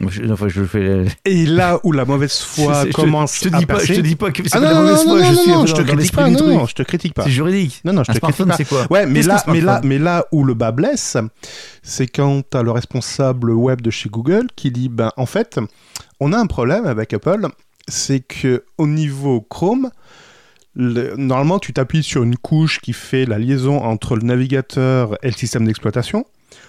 Moi, 0.00 0.10
je, 0.12 0.22
enfin, 0.30 0.48
je 0.48 0.62
fais. 0.64 1.04
Et 1.24 1.46
là 1.46 1.80
où 1.82 1.92
la 1.92 2.04
mauvaise 2.04 2.36
foi 2.38 2.82
je, 2.84 2.88
je- 2.88 2.92
commence 2.92 3.36
je 3.42 3.48
te 3.48 3.54
à 3.54 3.58
dis 3.58 3.66
pas, 3.66 3.74
je 3.78 3.86
percer... 3.86 3.94
te 3.94 4.00
dis 4.06 4.16
pas 4.16 4.30
que 4.30 4.42
c'est 4.42 4.54
Ah 4.56 4.60
pas 4.60 4.64
la 4.66 4.74
non, 4.74 4.80
mauvaise 4.82 5.06
non, 5.06 5.16
foi, 5.16 5.22
je 5.24 5.34
suis 5.34 5.50
non, 5.50 5.66
je 5.66 5.74
te 5.74 5.82
critique 5.82 6.12
pas, 6.14 6.28
non, 6.30 6.66
je 6.66 6.74
te 6.74 6.82
critique 6.82 7.14
pas. 7.14 7.24
C'est 7.24 7.30
juridique. 7.30 7.80
Non, 7.84 7.92
non, 7.94 8.04
je 8.04 8.10
Un 8.10 8.14
te 8.14 8.20
critique 8.20 8.46
pas. 8.46 8.56
c'est 8.56 8.64
quoi 8.68 8.86
Ouais, 8.90 9.06
mais 9.06 9.22
là, 9.22 9.42
mais 9.48 9.60
là, 9.60 9.80
mais 9.84 9.98
là 9.98 10.26
où 10.32 10.44
le 10.44 10.54
bas 10.54 10.72
blesse, 10.72 11.16
c'est 11.82 12.06
quand 12.06 12.42
t'as 12.48 12.62
le 12.62 12.70
responsable 12.70 13.50
web 13.52 13.80
de 13.80 13.90
chez 13.90 14.08
Google 14.08 14.48
qui 14.54 14.70
dit, 14.70 14.88
ben 14.88 15.10
en 15.16 15.26
fait, 15.26 15.58
on 16.20 16.32
a 16.32 16.38
un 16.38 16.46
problème 16.46 16.86
avec 16.86 17.12
Apple, 17.14 17.46
c'est 17.88 18.20
que 18.20 18.64
au 18.78 18.86
niveau 18.86 19.40
Chrome, 19.40 19.90
le- 20.74 21.14
normalement 21.16 21.58
tu 21.58 21.72
t'appuies 21.72 22.02
sur 22.02 22.22
une 22.22 22.36
couche 22.36 22.80
qui 22.80 22.92
fait 22.92 23.24
la 23.24 23.38
liaison 23.38 23.78
entre 23.82 24.14
le 24.16 24.22
navigateur 24.22 25.16
et 25.22 25.28
le 25.28 25.32
système 25.36 25.64
d'exploitation 25.66 26.26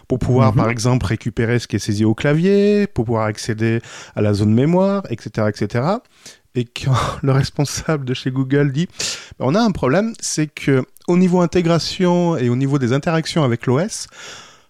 pour 0.07 0.19
pouvoir, 0.19 0.51
Mhm. 0.51 0.57
par 0.57 0.69
exemple, 0.69 1.05
récupérer 1.05 1.59
ce 1.59 1.67
qui 1.67 1.75
est 1.75 1.79
saisi 1.79 2.05
au 2.05 2.13
clavier, 2.13 2.87
pour 2.87 3.05
pouvoir 3.05 3.25
accéder 3.25 3.81
à 4.15 4.21
la 4.21 4.33
zone 4.33 4.53
mémoire, 4.53 5.03
etc., 5.09 5.47
etc. 5.49 5.85
Et 6.55 6.65
quand 6.65 6.93
le 7.23 7.31
responsable 7.31 8.05
de 8.05 8.13
chez 8.13 8.31
Google 8.31 8.71
dit, 8.71 8.87
on 9.39 9.53
a 9.55 9.59
un 9.61 9.71
problème, 9.71 10.13
c'est 10.19 10.47
que 10.47 10.83
au 11.07 11.17
niveau 11.17 11.41
intégration 11.41 12.37
et 12.37 12.49
au 12.49 12.55
niveau 12.55 12.79
des 12.79 12.93
interactions 12.93 13.43
avec 13.43 13.65
l'OS, 13.65 14.07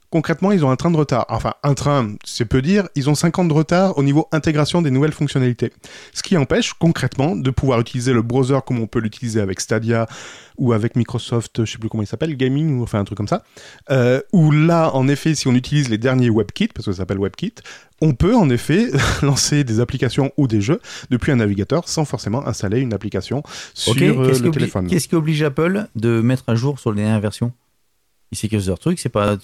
concrètement, 0.10 0.52
ils 0.52 0.64
ont 0.66 0.70
un 0.70 0.76
train 0.76 0.92
de 0.92 0.98
retard. 0.98 1.26
Enfin, 1.30 1.54
un 1.64 1.74
train, 1.74 2.16
c'est 2.24 2.46
peu 2.46 2.62
dire, 2.62 2.88
ils 2.96 3.10
ont 3.10 3.16
5 3.16 3.40
ans 3.40 3.46
de 3.46 3.54
retard 3.54 3.98
au 3.98 4.04
niveau 4.04 4.28
intégration 4.32 4.82
des 4.82 4.92
nouvelles 4.92 5.12
fonctionnalités. 5.12 5.72
Ce 6.14 6.24
qui 6.24 6.38
empêche 6.38 6.74
concrètement 6.74 7.36
de 7.36 7.50
pouvoir 7.50 7.80
utiliser 7.80 8.14
le 8.14 8.22
browser 8.22 8.60
comme 8.66 8.80
on 8.80 8.88
peut 8.88 9.00
l'utiliser 9.00 9.42
avec 9.42 9.60
Stadia 9.60 10.08
ou 10.58 10.74
avec 10.74 10.96
Microsoft, 10.96 11.66
je 11.66 11.72
sais 11.72 11.78
plus 11.78 11.90
comment 11.90 12.04
il 12.04 12.08
s'appelle, 12.08 12.36
Gaming, 12.36 12.80
ou 12.80 12.84
enfin 12.84 13.00
un 13.00 13.04
truc 13.04 13.18
comme 13.18 13.28
ça. 13.28 13.44
Euh, 13.92 14.22
où 14.34 14.52
là, 14.52 14.92
en 14.96 15.08
effet, 15.08 15.36
si 15.36 15.48
on 15.48 15.54
utilise 15.54 15.90
les 15.90 15.98
derniers 15.98 16.30
WebKit, 16.30 16.70
parce 16.70 16.86
que 16.86 16.92
ça 16.94 17.00
s'appelle 17.00 17.20
WebKit, 17.20 17.56
on 18.02 18.14
peut 18.14 18.36
en 18.36 18.50
effet 18.50 18.88
lancer 19.22 19.64
des 19.64 19.80
applications 19.80 20.32
ou 20.38 20.48
des 20.48 20.62
jeux 20.62 20.80
depuis 21.10 21.32
un 21.32 21.38
navigateur 21.38 21.88
sans 21.88 22.06
forcément 22.06 22.48
installer 22.48 22.80
une 22.80 22.94
application 22.94 23.44
sur 23.74 23.94
euh, 24.02 24.40
le 24.40 24.52
téléphone. 24.52 24.88
qu'est-ce 24.88 25.08
qui 25.08 25.16
oblige 25.16 25.44
Apple 25.44 25.88
de 25.96 26.22
mettre 26.22 26.44
à 26.48 26.56
jour 26.56 26.80
sur 26.80 26.92
les 26.92 27.02
dernières 27.02 27.22
versions? 27.22 27.52
Il 28.32 28.38
sait 28.38 28.48
que 28.50 28.58
leur 28.58 28.80
truc, 28.80 29.00
c'est 29.00 29.10
pas. 29.10 29.38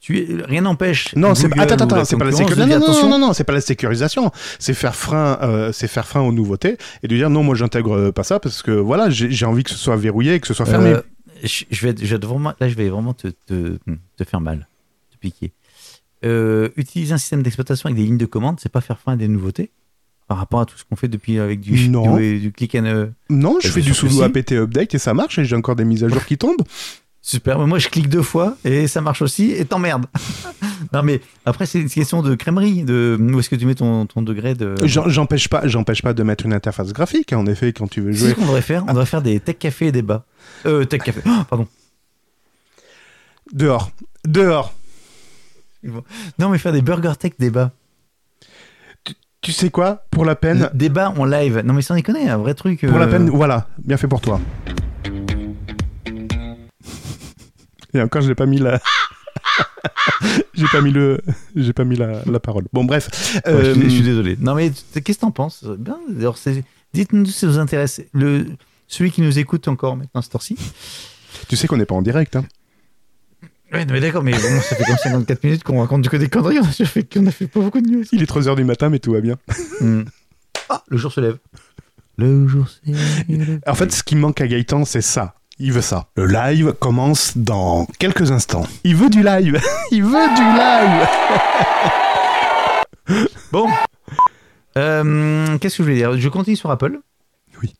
Tu, 0.00 0.40
rien 0.44 0.60
n'empêche. 0.60 1.14
Non, 1.16 1.34
c'est 1.34 1.46
attends, 1.58 1.74
attends, 1.84 2.04
c'est 2.04 2.16
pas 2.16 2.26
la 2.26 2.32
sécurisation. 2.32 2.78
Non, 2.78 3.02
non, 3.02 3.08
non, 3.08 3.18
non, 3.28 3.32
c'est 3.32 3.44
pas 3.44 3.54
la 3.54 3.60
sécurisation. 3.60 4.30
C'est 4.58 4.74
faire 4.74 4.94
frein, 4.94 5.38
euh, 5.42 5.72
c'est 5.72 5.88
faire 5.88 6.06
frein 6.06 6.20
aux 6.20 6.32
nouveautés 6.32 6.76
et 7.02 7.08
de 7.08 7.16
dire 7.16 7.28
non, 7.30 7.42
moi 7.42 7.54
j'intègre 7.56 8.10
pas 8.10 8.22
ça 8.22 8.38
parce 8.38 8.62
que 8.62 8.70
voilà, 8.70 9.10
j'ai 9.10 9.46
envie 9.46 9.64
que 9.64 9.70
ce 9.70 9.76
soit 9.78 9.96
verrouillé 9.96 10.34
et 10.34 10.40
que 10.40 10.46
ce 10.46 10.54
soit 10.54 10.66
fermé. 10.66 10.90
euh, 10.90 11.00
je, 11.42 11.64
vais, 11.86 11.94
je 12.00 12.16
vais 12.16 12.26
vraiment, 12.26 12.52
là, 12.60 12.68
je 12.68 12.74
vais 12.74 12.88
vraiment 12.88 13.14
te, 13.14 13.28
te, 13.28 13.78
te 14.16 14.24
faire 14.24 14.40
mal, 14.40 14.68
te 15.12 15.16
piquer. 15.18 15.52
Euh, 16.24 16.68
utiliser 16.76 17.12
un 17.12 17.18
système 17.18 17.42
d'exploitation 17.42 17.88
avec 17.88 17.96
des 17.96 18.04
lignes 18.04 18.16
de 18.18 18.26
commande, 18.26 18.58
c'est 18.60 18.70
pas 18.72 18.80
faire 18.80 18.98
frein 18.98 19.14
à 19.14 19.16
des 19.16 19.28
nouveautés 19.28 19.70
par 20.28 20.38
rapport 20.38 20.60
à 20.60 20.66
tout 20.66 20.76
ce 20.76 20.84
qu'on 20.84 20.96
fait 20.96 21.08
depuis 21.08 21.38
avec 21.38 21.60
du, 21.60 21.88
Non. 21.88 22.16
du, 22.16 22.40
du 22.40 22.52
click 22.52 22.74
and. 22.74 22.84
euh, 22.86 23.06
non, 23.30 23.58
je 23.62 23.68
fais 23.68 23.80
du 23.80 23.94
sudo 23.94 24.22
apt 24.22 24.52
update 24.52 24.94
et 24.94 24.98
ça 24.98 25.14
marche 25.14 25.38
et 25.38 25.44
j'ai 25.44 25.56
encore 25.56 25.76
des 25.76 25.84
mises 25.84 26.02
à 26.04 26.08
jour 26.08 26.24
qui 26.24 26.36
tombent. 26.38 26.62
Super, 27.28 27.58
mais 27.58 27.66
moi 27.66 27.80
je 27.80 27.88
clique 27.88 28.08
deux 28.08 28.22
fois 28.22 28.56
et 28.64 28.86
ça 28.86 29.00
marche 29.00 29.20
aussi 29.20 29.50
et 29.50 29.64
t'emmerdes. 29.64 30.06
non 30.92 31.02
mais 31.02 31.20
après 31.44 31.66
c'est 31.66 31.80
une 31.80 31.90
question 31.90 32.22
de 32.22 32.36
crèmerie, 32.36 32.84
de 32.84 33.18
où 33.20 33.40
est-ce 33.40 33.50
que 33.50 33.56
tu 33.56 33.66
mets 33.66 33.74
ton, 33.74 34.06
ton 34.06 34.22
degré 34.22 34.54
de... 34.54 34.76
J'empêche 34.84 35.48
pas, 35.48 35.66
j'empêche 35.66 36.02
pas 36.02 36.12
de 36.12 36.22
mettre 36.22 36.46
une 36.46 36.52
interface 36.52 36.92
graphique. 36.92 37.32
En 37.32 37.46
effet, 37.46 37.72
quand 37.72 37.88
tu 37.88 38.00
veux 38.00 38.12
C'est 38.12 38.18
jouer 38.18 38.28
ce 38.30 38.34
qu'on 38.36 38.42
devrait 38.42 38.62
faire, 38.62 38.84
on 38.84 38.92
devrait 38.92 39.06
faire 39.06 39.22
des 39.22 39.40
tech 39.40 39.56
café 39.58 39.88
et 39.88 39.92
débats. 39.92 40.24
Euh, 40.66 40.84
tech 40.84 41.02
café, 41.02 41.20
Oh, 41.26 41.30
pardon. 41.50 41.66
dehors, 43.52 43.90
dehors. 44.24 44.72
Non, 46.38 46.48
mais 46.48 46.58
faire 46.58 46.72
des 46.72 46.82
Burger 46.82 47.14
Tech 47.18 47.32
débats. 47.40 47.72
Tu 49.40 49.50
sais 49.50 49.70
quoi? 49.70 50.04
Pour 50.12 50.24
la 50.24 50.36
peine, 50.36 50.70
Débat 50.74 51.12
en 51.16 51.24
live. 51.24 51.60
Non, 51.64 51.74
mais 51.74 51.82
sans 51.82 51.96
déconner, 51.96 52.28
un 52.28 52.38
vrai 52.38 52.54
truc. 52.54 52.86
pour 52.86 52.98
la 53.00 53.06
euh, 53.06 53.10
peine, 53.10 53.30
voilà, 53.30 53.66
bien 53.78 53.96
fait 53.96 54.06
pour 54.06 54.20
toi. 54.20 54.40
Et 57.96 58.02
encore, 58.02 58.22
j'ai 58.22 58.34
pas 58.34 58.46
mis 58.46 58.58
la. 58.58 58.80
j'ai 60.54 60.66
pas 60.70 60.80
mis 60.80 60.90
le. 60.90 61.20
J'ai 61.54 61.72
pas 61.72 61.84
mis 61.84 61.96
la, 61.96 62.22
la 62.24 62.40
parole. 62.40 62.64
Bon, 62.72 62.84
bref. 62.84 63.08
ouais, 63.46 63.64
je, 63.64 63.72
suis, 63.72 63.80
Euh, 63.80 63.84
je 63.84 63.88
suis 63.88 64.02
désolé. 64.02 64.36
Non, 64.40 64.54
mais 64.54 64.70
qu'est-ce 64.70 65.00
que 65.18 65.20
t'en 65.20 65.30
penses? 65.30 65.64
C'est- 66.36 66.64
Dites-nous 66.94 67.26
si 67.26 67.32
ça 67.32 67.46
vous 67.46 67.58
intéresse. 67.58 68.00
Le... 68.12 68.46
Celui 68.88 69.10
qui 69.10 69.20
nous 69.20 69.38
écoute 69.38 69.66
encore 69.68 69.96
maintenant, 69.96 70.22
cette 70.22 70.34
heure-ci. 70.34 70.56
tu 71.48 71.56
sais 71.56 71.66
qu'on 71.66 71.76
n'est 71.76 71.86
pas 71.86 71.94
en 71.96 72.02
direct. 72.02 72.36
Hein. 72.36 72.44
Non, 73.72 73.84
mais 73.90 74.00
d'accord, 74.00 74.22
mais 74.22 74.32
bon, 74.32 74.60
ça 74.60 74.76
fait 74.76 74.84
comme 74.84 74.96
54 74.96 75.42
minutes 75.44 75.64
qu'on 75.64 75.80
raconte 75.80 76.08
que 76.08 76.16
des 76.16 76.28
conneries. 76.28 76.58
On 76.60 76.64
a 76.64 76.70
fait, 76.86 77.02
qu'on 77.12 77.26
a 77.26 77.30
fait 77.32 77.48
pas 77.48 77.60
beaucoup 77.60 77.80
de 77.80 77.88
news. 77.88 78.04
Il 78.12 78.22
est 78.22 78.30
3h 78.30 78.54
du 78.54 78.62
matin, 78.64 78.88
mais 78.88 79.00
tout 79.00 79.12
va 79.12 79.20
bien. 79.20 79.36
Hmm. 79.80 80.02
Ah, 80.68 80.82
le 80.88 80.96
jour 80.96 81.12
se 81.12 81.20
lève. 81.20 81.38
Le 82.16 82.46
jour 82.46 82.68
se 82.68 82.78
lève. 82.86 83.60
En 83.66 83.74
fait, 83.74 83.92
ce 83.92 84.02
qui 84.04 84.14
manque 84.14 84.40
à 84.40 84.46
Gaëtan, 84.46 84.84
c'est 84.84 85.02
ça. 85.02 85.34
Il 85.58 85.72
veut 85.72 85.80
ça. 85.80 86.06
Le 86.16 86.26
live 86.26 86.74
commence 86.78 87.36
dans 87.36 87.86
quelques 87.98 88.30
instants. 88.30 88.66
Il 88.84 88.94
veut 88.96 89.08
du 89.08 89.22
live. 89.22 89.58
Il 89.90 90.02
veut 90.04 90.10
du 90.10 90.42
live. 90.42 91.08
Bon. 93.52 93.68
Euh, 94.76 95.56
Qu'est-ce 95.58 95.76
que 95.78 95.82
je 95.82 95.88
voulais 95.88 95.96
dire? 95.96 96.18
Je 96.18 96.28
continue 96.28 96.56
sur 96.56 96.70
Apple. 96.70 96.98
Oui. 97.62 97.72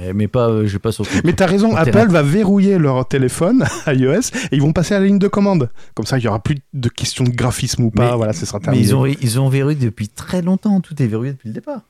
Eh, 0.00 0.12
mais 0.12 0.28
pas, 0.28 0.48
euh, 0.48 0.66
je 0.66 0.76
pas 0.78 0.92
sur. 0.92 1.06
Mais 1.24 1.32
t'as 1.32 1.46
raison, 1.46 1.74
Apple 1.74 2.08
va 2.08 2.22
verrouiller 2.22 2.78
leur 2.78 3.08
téléphone 3.08 3.64
iOS 3.86 4.20
et 4.52 4.56
ils 4.56 4.60
vont 4.62 4.72
passer 4.74 4.94
à 4.94 5.00
la 5.00 5.06
ligne 5.06 5.18
de 5.18 5.26
commande. 5.28 5.70
Comme 5.94 6.04
ça, 6.06 6.18
il 6.18 6.24
y 6.24 6.28
aura 6.28 6.40
plus 6.40 6.58
de 6.74 6.88
questions 6.90 7.24
de 7.24 7.30
graphisme 7.30 7.84
ou 7.84 7.90
pas. 7.90 8.10
Mais- 8.10 8.16
voilà, 8.16 8.32
ce 8.34 8.44
sera 8.44 8.58
Mais 8.58 8.64
terminé. 8.64 8.84
ils 8.84 8.94
ont, 8.94 9.06
ils 9.06 9.40
ont 9.40 9.48
verrouillé 9.48 9.76
depuis 9.76 10.08
très 10.08 10.42
longtemps. 10.42 10.80
Tout 10.80 11.02
est 11.02 11.06
verrouillé 11.06 11.32
depuis 11.32 11.48
le 11.48 11.54
départ. 11.54 11.80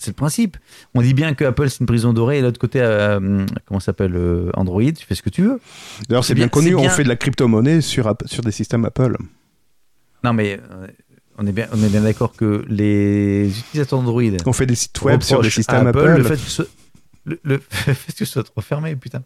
C'est 0.00 0.10
le 0.12 0.14
principe. 0.14 0.56
On 0.94 1.02
dit 1.02 1.12
bien 1.12 1.34
que 1.34 1.44
Apple 1.44 1.68
c'est 1.68 1.80
une 1.80 1.86
prison 1.86 2.14
dorée 2.14 2.38
et 2.38 2.40
l'autre 2.40 2.58
côté, 2.58 2.80
euh, 2.80 3.44
comment 3.66 3.80
ça 3.80 3.86
s'appelle 3.86 4.16
euh, 4.16 4.50
Android, 4.54 4.82
tu 4.82 5.04
fais 5.06 5.14
ce 5.14 5.20
que 5.22 5.28
tu 5.28 5.42
veux. 5.42 5.60
D'ailleurs, 6.08 6.24
c'est 6.24 6.34
bien, 6.34 6.44
bien- 6.46 6.48
connu, 6.48 6.74
on 6.74 6.88
fait 6.88 7.04
de 7.04 7.08
la 7.08 7.16
crypto-monnaie 7.16 7.82
sur, 7.82 8.12
des 8.42 8.50
systèmes 8.50 8.86
Apple. 8.86 9.16
Non 10.24 10.32
mais 10.32 10.58
euh, 10.70 10.86
on 11.36 11.46
est 11.46 11.52
bien, 11.52 11.68
on 11.72 11.82
est 11.82 11.88
bien 11.90 12.00
d'accord 12.00 12.32
que 12.34 12.64
les 12.68 13.46
utilisateurs 13.58 13.98
Android 13.98 14.22
On 14.46 14.52
fait 14.54 14.66
des 14.66 14.74
sites 14.74 15.00
web 15.02 15.22
sur 15.22 15.42
des 15.42 15.50
systèmes 15.50 15.86
Apple. 15.86 16.16
le 16.16 16.24
fait 16.24 16.34
que 16.36 16.50
ce, 16.50 16.62
le, 17.26 17.38
le 17.44 17.58
fait 17.70 18.12
que 18.12 18.18
ce 18.18 18.24
soit 18.24 18.42
trop 18.44 18.60
fermé, 18.62 18.96
putain. 18.96 19.22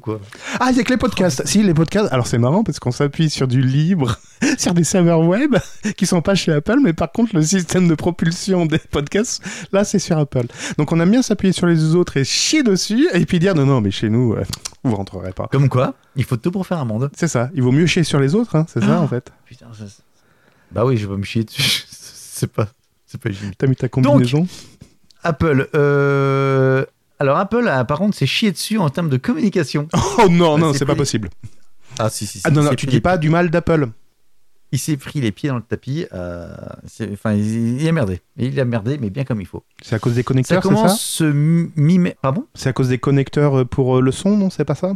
Quoi? 0.00 0.20
Ah, 0.60 0.68
il 0.70 0.76
y 0.76 0.80
a 0.80 0.84
que 0.84 0.90
les 0.90 0.96
podcasts. 0.96 1.46
si, 1.46 1.62
les 1.62 1.74
podcasts. 1.74 2.12
Alors, 2.12 2.26
c'est 2.26 2.38
marrant 2.38 2.62
parce 2.64 2.78
qu'on 2.78 2.90
s'appuie 2.90 3.30
sur 3.30 3.48
du 3.48 3.60
libre, 3.62 4.16
sur 4.58 4.74
des 4.74 4.84
serveurs 4.84 5.20
web 5.20 5.56
qui 5.96 6.06
sont 6.06 6.22
pas 6.22 6.34
chez 6.34 6.52
Apple, 6.52 6.78
mais 6.82 6.92
par 6.92 7.12
contre, 7.12 7.34
le 7.34 7.42
système 7.42 7.88
de 7.88 7.94
propulsion 7.94 8.66
des 8.66 8.78
podcasts, 8.78 9.42
là, 9.72 9.84
c'est 9.84 9.98
sur 9.98 10.18
Apple. 10.18 10.46
Donc, 10.78 10.92
on 10.92 11.00
aime 11.00 11.10
bien 11.10 11.22
s'appuyer 11.22 11.52
sur 11.52 11.66
les 11.66 11.94
autres 11.94 12.16
et 12.16 12.24
chier 12.24 12.62
dessus 12.62 13.08
et 13.14 13.24
puis 13.26 13.38
dire 13.38 13.54
non, 13.54 13.66
non, 13.66 13.80
mais 13.80 13.90
chez 13.90 14.08
nous, 14.10 14.34
euh, 14.34 14.42
vous 14.84 14.94
rentrerez 14.96 15.32
pas. 15.32 15.48
Comme 15.50 15.68
quoi, 15.68 15.94
il 16.16 16.24
faut 16.24 16.36
tout 16.36 16.50
pour 16.50 16.66
faire 16.66 16.78
un 16.78 16.84
monde. 16.84 17.10
C'est 17.16 17.28
ça. 17.28 17.50
Il 17.54 17.62
vaut 17.62 17.72
mieux 17.72 17.86
chier 17.86 18.04
sur 18.04 18.20
les 18.20 18.34
autres, 18.34 18.54
hein, 18.56 18.66
c'est 18.68 18.80
ça, 18.80 18.98
Ah. 18.98 19.02
en 19.02 19.08
fait. 19.08 19.32
Putain, 19.44 19.66
bah 20.72 20.84
oui, 20.84 20.96
je 20.96 21.06
vais 21.06 21.16
me 21.16 21.22
chier 21.24 21.44
dessus. 21.44 21.84
C'est 22.36 22.52
pas, 22.52 22.68
c'est 23.06 23.18
pas. 23.18 23.30
T'as 23.56 23.66
mis 23.66 23.76
ta 23.76 23.88
combinaison? 23.88 24.46
Apple. 25.22 25.68
euh, 25.74 26.84
Alors 27.18 27.36
Apple, 27.38 27.66
a, 27.68 27.84
par 27.84 27.98
contre, 27.98 28.16
c'est 28.16 28.26
chier 28.26 28.52
dessus 28.52 28.78
en 28.78 28.90
termes 28.90 29.08
de 29.08 29.16
communication. 29.16 29.88
Oh 30.18 30.28
non, 30.28 30.58
non, 30.58 30.72
c'est 30.72 30.80
c'est 30.80 30.84
pas 30.86 30.94
possible. 30.94 31.28
Ah 31.98 32.10
si 32.10 32.26
si. 32.26 32.38
si 32.38 32.42
Ah 32.44 32.50
non, 32.50 32.62
non, 32.62 32.70
s'est 32.70 32.76
tu 32.76 32.86
dis 32.86 33.00
pas 33.00 33.16
du 33.18 33.30
mal 33.30 33.50
d'Apple. 33.50 33.88
Il 34.72 34.78
s'est 34.78 34.96
pris 34.96 35.20
les 35.20 35.30
pieds 35.32 35.48
dans 35.48 35.56
le 35.56 35.62
tapis. 35.62 36.06
euh, 36.12 36.48
c'est- 36.86 37.10
Enfin, 37.12 37.32
il, 37.34 37.80
il 37.80 37.88
a 37.88 37.92
merdé. 37.92 38.20
Il 38.36 38.58
a 38.58 38.64
merdé, 38.64 38.98
mais 38.98 39.10
bien 39.10 39.24
comme 39.24 39.40
il 39.40 39.46
faut. 39.46 39.62
C'est 39.82 39.94
à 39.94 39.98
cause 39.98 40.14
des 40.14 40.24
connecteurs, 40.24 40.62
c'est 40.62 40.68
commence 40.68 40.92
ça 40.92 40.98
ce 40.98 41.24
mi-mai. 41.24 42.16
Pardon 42.20 42.46
C'est 42.54 42.68
à 42.68 42.72
cause 42.72 42.88
des 42.88 42.98
connecteurs 42.98 43.60
euh, 43.60 43.64
pour 43.64 43.98
euh, 43.98 44.00
le 44.00 44.10
son, 44.12 44.36
non 44.36 44.50
C'est 44.50 44.64
pas 44.64 44.74
ça 44.74 44.94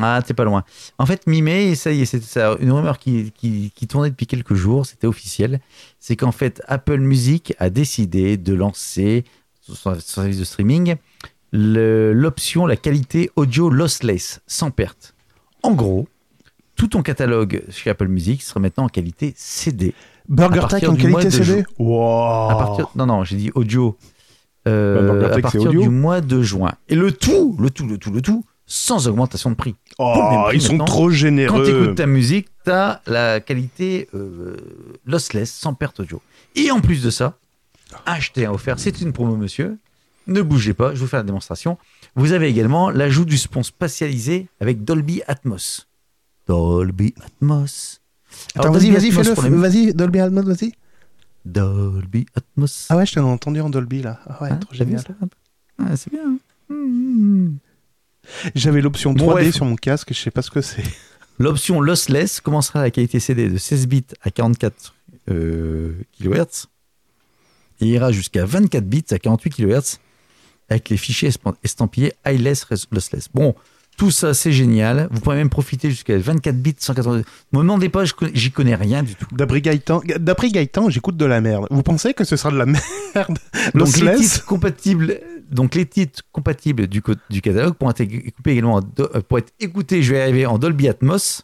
Ah, 0.00 0.22
t'es 0.24 0.34
pas 0.34 0.44
loin. 0.44 0.64
En 0.98 1.04
fait, 1.06 1.26
mi-mai, 1.26 1.74
ça 1.74 1.90
y 1.90 2.02
est, 2.02 2.06
c'est 2.06 2.22
ça, 2.22 2.56
une 2.60 2.70
rumeur 2.70 2.98
qui, 2.98 3.32
qui, 3.32 3.72
qui 3.74 3.86
tournait 3.88 4.10
depuis 4.10 4.26
quelques 4.28 4.54
jours, 4.54 4.86
c'était 4.86 5.08
officiel, 5.08 5.60
c'est 5.98 6.14
qu'en 6.16 6.32
fait, 6.32 6.62
Apple 6.68 6.98
Music 7.00 7.54
a 7.58 7.68
décidé 7.70 8.36
de 8.36 8.54
lancer 8.54 9.24
son 9.62 9.98
service 9.98 10.38
de 10.38 10.44
streaming 10.44 10.94
l'option, 11.52 12.66
la 12.66 12.76
qualité 12.76 13.30
audio 13.36 13.70
lossless, 13.70 14.40
sans 14.46 14.70
perte. 14.70 15.14
En 15.62 15.72
gros, 15.72 16.08
tout 16.76 16.88
ton 16.88 17.02
catalogue 17.02 17.62
chez 17.70 17.90
Apple 17.90 18.08
Music 18.08 18.42
sera 18.42 18.60
maintenant 18.60 18.84
en 18.84 18.88
qualité 18.88 19.32
CD. 19.36 19.94
Burger 20.28 20.62
Tech 20.68 20.84
en 20.88 20.96
qualité 20.96 21.30
CD. 21.30 21.64
Wow. 21.78 22.50
À 22.50 22.54
partir, 22.56 22.88
non, 22.96 23.06
non, 23.06 23.24
j'ai 23.24 23.36
dit 23.36 23.50
audio. 23.54 23.96
euh, 24.68 25.20
Bah, 25.20 25.34
à 25.34 25.40
partir 25.40 25.62
audio. 25.62 25.82
du 25.82 25.88
mois 25.88 26.20
de 26.20 26.42
juin. 26.42 26.72
Et 26.88 26.94
le 26.94 27.12
tout, 27.12 27.56
le 27.60 27.70
tout, 27.70 27.86
le 27.86 27.98
tout, 27.98 28.10
le 28.12 28.22
tout, 28.22 28.44
sans 28.66 29.06
augmentation 29.08 29.50
de 29.50 29.56
prix. 29.56 29.74
Oh, 29.98 30.44
prix 30.46 30.56
ils 30.56 30.62
sont 30.62 30.78
trop 30.78 31.04
Quand 31.06 31.10
tu 31.10 31.16
généreux. 31.16 31.68
écoutes 31.84 31.96
ta 31.96 32.06
musique, 32.06 32.48
tu 32.64 32.70
as 32.70 33.02
la 33.06 33.40
qualité 33.40 34.08
euh, 34.14 34.56
lossless, 35.04 35.52
sans 35.52 35.74
perte 35.74 36.00
audio. 36.00 36.22
Et 36.54 36.70
en 36.70 36.80
plus 36.80 37.02
de 37.02 37.10
ça, 37.10 37.36
acheter 38.06 38.46
un 38.46 38.52
offert, 38.52 38.78
c'est 38.78 39.00
une 39.00 39.12
promo, 39.12 39.36
monsieur. 39.36 39.76
Ne 40.26 40.42
bougez 40.42 40.74
pas, 40.74 40.94
je 40.94 41.00
vous 41.00 41.06
faire 41.06 41.20
la 41.20 41.24
démonstration. 41.24 41.78
Vous 42.14 42.32
avez 42.32 42.48
également 42.48 42.90
l'ajout 42.90 43.24
du 43.24 43.38
spon 43.38 43.62
spatialisé 43.62 44.48
avec 44.60 44.84
Dolby 44.84 45.22
Atmos. 45.26 45.88
Dolby 46.46 47.14
Atmos. 47.24 48.00
Alors, 48.54 48.66
Attends, 48.66 48.78
vas-y, 48.78 48.90
vas-y, 48.90 49.10
fais-le. 49.12 49.34
les- 49.50 49.56
Vas-y, 49.56 49.94
Dolby 49.94 50.20
Atmos, 50.20 50.44
vas-y. 50.44 50.72
Dolby 51.44 52.26
Atmos. 52.36 52.86
Ah 52.88 52.96
ouais, 52.96 53.06
je 53.06 53.14
t'en 53.14 53.22
ai 53.26 53.30
entendu 53.30 53.60
en 53.60 53.68
Dolby 53.70 54.02
là. 54.02 54.20
Ah 54.26 54.42
ouais, 54.42 54.50
Hein, 54.52 54.56
trop 54.56 54.74
génial. 54.74 55.02
Ah, 55.78 55.96
C'est 55.96 56.10
bien. 56.12 56.38
Mmh. 56.68 57.56
J'avais 58.54 58.80
l'option 58.80 59.12
Bon, 59.12 59.26
3D 59.26 59.32
bref. 59.32 59.54
sur 59.54 59.64
mon 59.64 59.76
casque, 59.76 60.12
je 60.14 60.18
sais 60.18 60.30
pas 60.30 60.42
ce 60.42 60.50
que 60.50 60.60
c'est. 60.62 60.84
L'option 61.38 61.80
lossless 61.80 62.40
commencera 62.40 62.80
à 62.80 62.82
la 62.82 62.90
qualité 62.90 63.18
CD 63.18 63.48
de 63.48 63.56
16 63.58 63.88
bits 63.88 64.04
à 64.22 64.30
44 64.30 64.94
euh, 65.30 65.94
kHz 66.20 66.66
et 67.80 67.86
ira 67.86 68.12
jusqu'à 68.12 68.44
24 68.44 68.84
bits 68.84 69.04
à 69.10 69.18
48 69.18 69.50
kHz 69.50 69.98
avec 70.72 70.88
les 70.88 70.96
fichiers 70.96 71.30
estampillés 71.62 72.12
Res- 72.24 72.86
Lossless. 72.90 73.28
Bon, 73.32 73.54
tout 73.96 74.10
ça 74.10 74.34
c'est 74.34 74.52
génial. 74.52 75.08
Vous 75.10 75.20
pourrez 75.20 75.36
même 75.36 75.50
profiter 75.50 75.90
jusqu'à 75.90 76.18
24 76.18 76.56
bits 76.56 76.74
180. 76.78 77.16
Ne 77.18 77.22
me 77.58 77.58
demandez 77.62 77.88
pas, 77.88 78.04
j'y 78.34 78.50
connais 78.50 78.74
rien 78.74 79.02
du 79.02 79.14
tout. 79.14 79.26
D'après 80.18 80.50
Gaëtan, 80.50 80.88
j'écoute 80.90 81.16
de 81.16 81.24
la 81.26 81.40
merde. 81.40 81.66
Vous 81.70 81.82
pensez 81.82 82.14
que 82.14 82.24
ce 82.24 82.36
sera 82.36 82.50
de 82.50 82.56
la 82.56 82.66
merde 83.14 83.38
Donc 83.74 83.88
les 83.98 84.06
titres 84.34 84.46
compatibles, 84.46 85.20
donc 85.50 85.74
les 85.74 85.86
titres 85.86 86.22
compatibles 86.32 86.86
du, 86.86 87.02
catalogue 87.02 87.74
pourront 87.74 87.90
être 87.90 88.00
écoutés 88.00 88.52
également 88.52 88.74
en 88.76 88.80
do- 88.80 89.08
euh, 89.14 89.20
pour 89.20 89.38
être 89.38 89.52
écoutés, 89.60 90.02
je 90.02 90.14
vais 90.14 90.22
arriver 90.22 90.46
en 90.46 90.58
Dolby 90.58 90.88
Atmos 90.88 91.42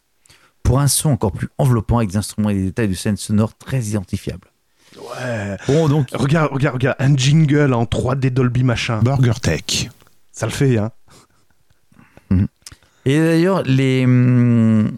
pour 0.63 0.79
un 0.79 0.87
son 0.87 1.09
encore 1.11 1.31
plus 1.31 1.49
enveloppant 1.57 1.97
avec 1.99 2.09
des 2.09 2.17
instruments 2.17 2.49
et 2.49 2.55
des 2.55 2.63
détails 2.65 2.87
de 2.89 2.93
scène 2.95 3.15
sonore 3.17 3.55
très 3.57 3.81
identifiables. 3.81 4.47
Ouais. 4.97 5.57
Bon 5.67 5.87
donc 5.87 6.07
Regarde, 6.13 6.51
regarde, 6.51 6.75
regarde, 6.75 6.95
un 6.99 7.15
jingle 7.15 7.73
en 7.73 7.83
3D 7.85 8.29
Dolby 8.31 8.63
machin. 8.63 8.99
Burger 9.01 9.33
Tech. 9.41 9.89
Ça 10.31 10.45
le 10.45 10.51
fait, 10.51 10.77
hein. 10.77 10.91
et 13.05 13.17
d'ailleurs 13.19 13.63
les 13.63 14.05
hum, 14.05 14.91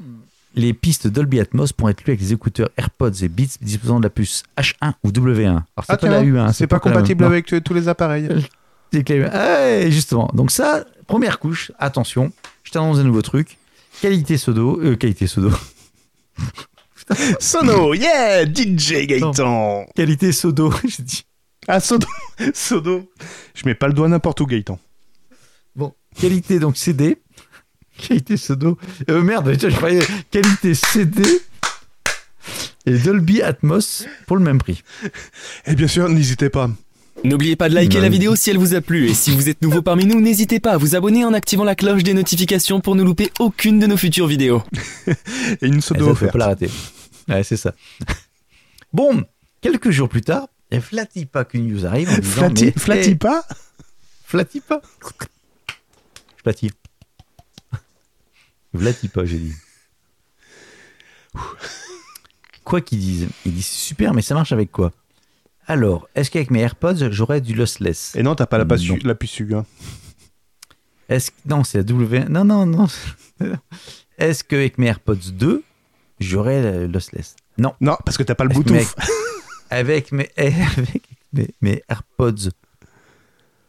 les 0.54 0.74
pistes 0.74 1.08
Dolby 1.08 1.40
Atmos 1.40 1.72
pourront 1.74 1.90
être 1.90 2.04
lues 2.04 2.12
avec 2.12 2.22
les 2.22 2.34
écouteurs 2.34 2.70
AirPods 2.78 3.12
et 3.24 3.30
Beats 3.30 3.58
disposant 3.62 4.00
de 4.00 4.04
la 4.04 4.10
puce 4.10 4.44
H1 4.58 4.94
ou 5.04 5.10
W1. 5.12 5.46
Alors 5.48 5.64
c'est 5.78 5.86
Ah 5.88 5.98
pas 5.98 6.10
la 6.10 6.22
tiens, 6.22 6.32
U1, 6.32 6.54
c'est 6.54 6.68
pas 6.68 6.76
la- 6.76 6.80
compatible 6.82 7.24
avec 7.24 7.54
tous 7.64 7.74
les 7.74 7.88
appareils. 7.88 8.28
C'est 8.94 9.06
clair. 9.06 9.30
Ah, 9.34 9.90
justement. 9.90 10.30
Donc 10.34 10.52
ça, 10.52 10.84
première 11.08 11.40
couche, 11.40 11.72
attention, 11.80 12.34
je 12.64 12.72
t'annonce 12.72 12.98
un 12.98 13.06
nouveau 13.06 13.22
truc. 13.22 13.58
Qualité 14.02 14.38
sodo, 14.38 14.82
euh, 14.82 14.98
qualité 14.98 15.28
sodo. 15.28 15.50
Sono, 17.40 17.94
yeah, 17.94 18.46
DJ 18.46 19.06
Gaëtan. 19.08 19.86
Qualité 19.96 20.32
sodo, 20.32 20.74
j'ai 20.88 21.04
dit. 21.04 21.24
Ah, 21.68 21.80
Sodo, 21.80 22.08
Sodo. 22.54 23.10
Je 23.54 23.64
mets 23.66 23.76
pas 23.76 23.88
le 23.88 23.94
doigt 23.94 24.08
n'importe 24.08 24.40
où, 24.42 24.46
Gaëtan. 24.46 24.80
Bon, 25.76 25.94
qualité 26.20 26.60
donc 26.60 26.76
CD. 26.78 27.18
Qualité 27.98 28.36
sodo. 28.38 28.78
Euh, 29.10 29.22
merde, 29.22 29.56
je 29.60 29.68
croyais 29.68 30.02
qualité 30.32 30.74
CD. 30.74 31.22
Et 32.88 32.98
Dolby 32.98 33.42
Atmos 33.44 34.06
pour 34.26 34.38
le 34.38 34.44
même 34.44 34.58
prix. 34.58 34.82
Et 35.68 35.76
bien 35.76 35.88
sûr, 35.88 36.10
n'hésitez 36.10 36.50
pas. 36.50 36.70
N'oubliez 37.24 37.56
pas 37.56 37.70
de 37.70 37.76
liker 37.76 37.98
Ouais. 37.98 38.02
la 38.02 38.10
vidéo 38.10 38.36
si 38.36 38.50
elle 38.50 38.58
vous 38.58 38.74
a 38.74 38.82
plu 38.82 39.08
et 39.08 39.14
si 39.14 39.30
vous 39.30 39.48
êtes 39.48 39.62
nouveau 39.62 39.84
parmi 39.84 40.08
nous, 40.08 40.20
n'hésitez 40.20 40.60
pas 40.60 40.72
à 40.72 40.78
vous 40.78 40.96
abonner 40.96 41.24
en 41.24 41.34
activant 41.36 41.64
la 41.64 41.76
cloche 41.76 42.02
des 42.02 42.16
notifications 42.16 42.82
pour 42.82 42.96
ne 42.96 43.04
louper 43.04 43.30
aucune 43.38 43.78
de 43.78 43.86
nos 43.86 43.98
futures 43.98 44.26
vidéos. 44.26 44.64
Et 45.62 45.68
une 45.68 45.82
Sodo 45.82 46.00
ça, 46.00 46.06
faut 46.06 46.12
offerte. 46.14 46.32
pas 46.34 46.40
la 46.40 46.46
rater. 46.48 46.70
Ouais, 47.32 47.44
c'est 47.44 47.58
ça. 47.58 47.74
Bon, 48.94 49.24
quelques 49.62 49.90
jours 49.90 50.10
plus 50.10 50.20
tard, 50.22 50.50
qu'une 51.46 51.66
news 51.68 51.86
arrive 51.86 52.10
en 52.10 52.18
disant 52.18 52.32
Flatty, 52.32 52.66
mais, 52.66 52.72
flatty 52.72 53.10
eh, 53.12 53.16
pas. 53.16 53.46
Je. 54.26 54.82
Flatty 58.76 59.08
pas, 59.08 59.26
j'ai 59.26 59.38
dit. 59.38 59.54
quoi 62.66 62.82
qu'ils 62.82 63.00
disent 63.00 63.28
Ils 63.46 63.54
disent 63.54 63.66
super, 63.66 64.14
mais 64.14 64.22
ça 64.22 64.34
marche 64.34 64.52
avec 64.52 64.72
quoi? 64.72 64.92
Alors, 65.68 66.10
est-ce 66.16 66.30
qu'avec 66.32 66.52
mes 66.52 66.60
AirPods, 66.60 67.12
j'aurais 67.12 67.40
du 67.40 67.54
lossless? 67.54 68.16
Et 68.16 68.24
non, 68.24 68.36
t'as 68.36 68.46
pas 68.46 68.58
la, 68.58 68.66
Non. 68.66 68.98
la 69.04 69.16
puce 69.16 69.42
hein. 69.54 69.66
Est-ce 71.08 71.32
que 71.32 71.36
non, 71.46 71.64
c'est 71.64 71.78
la 71.78 71.84
W. 71.84 72.26
Non, 72.30 72.44
non, 72.44 72.66
non. 72.66 72.88
Est-ce 74.18 74.44
qu'avec 74.44 74.78
mes 74.78 74.88
AirPods 74.88 75.32
2, 75.32 75.64
j'aurais 76.22 76.62
le 76.62 76.88
lossless 76.88 77.36
Non. 77.58 77.74
Non, 77.82 77.98
parce 78.06 78.18
que 78.18 78.24
t'as 78.24 78.36
pas 78.36 78.44
le 78.46 78.52
Avec 78.52 78.66
Bluetooth. 78.66 78.96
Avec 79.70 80.12
mes, 80.12 80.30
avec 80.38 81.02
mes, 81.34 81.48
mes 81.62 81.82
AirPods 81.90 82.50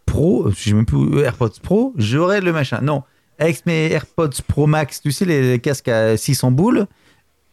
Pro, 0.07 0.51
je 0.51 0.57
sais 0.57 0.73
même 0.73 0.85
plus 0.85 1.21
AirPods 1.21 1.61
Pro, 1.63 1.93
j'aurais 1.97 2.41
le 2.41 2.53
machin. 2.53 2.81
Non, 2.83 3.03
avec 3.39 3.65
mes 3.67 3.91
AirPods 3.93 4.43
Pro 4.49 4.67
Max, 4.67 5.01
tu 5.01 5.13
sais 5.13 5.25
les, 5.25 5.53
les 5.53 5.59
casques 5.61 5.87
à 5.89 6.17
600 6.17 6.51
boules, 6.51 6.87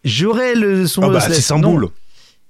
j'aurais 0.04 0.56
le 0.56 0.88
son 0.88 1.04
Ah 1.04 1.08
bah, 1.08 1.14
lossless. 1.14 1.36
c'est 1.36 1.41
sans 1.43 1.60
Non. 1.60 1.74
boule. 1.74 1.89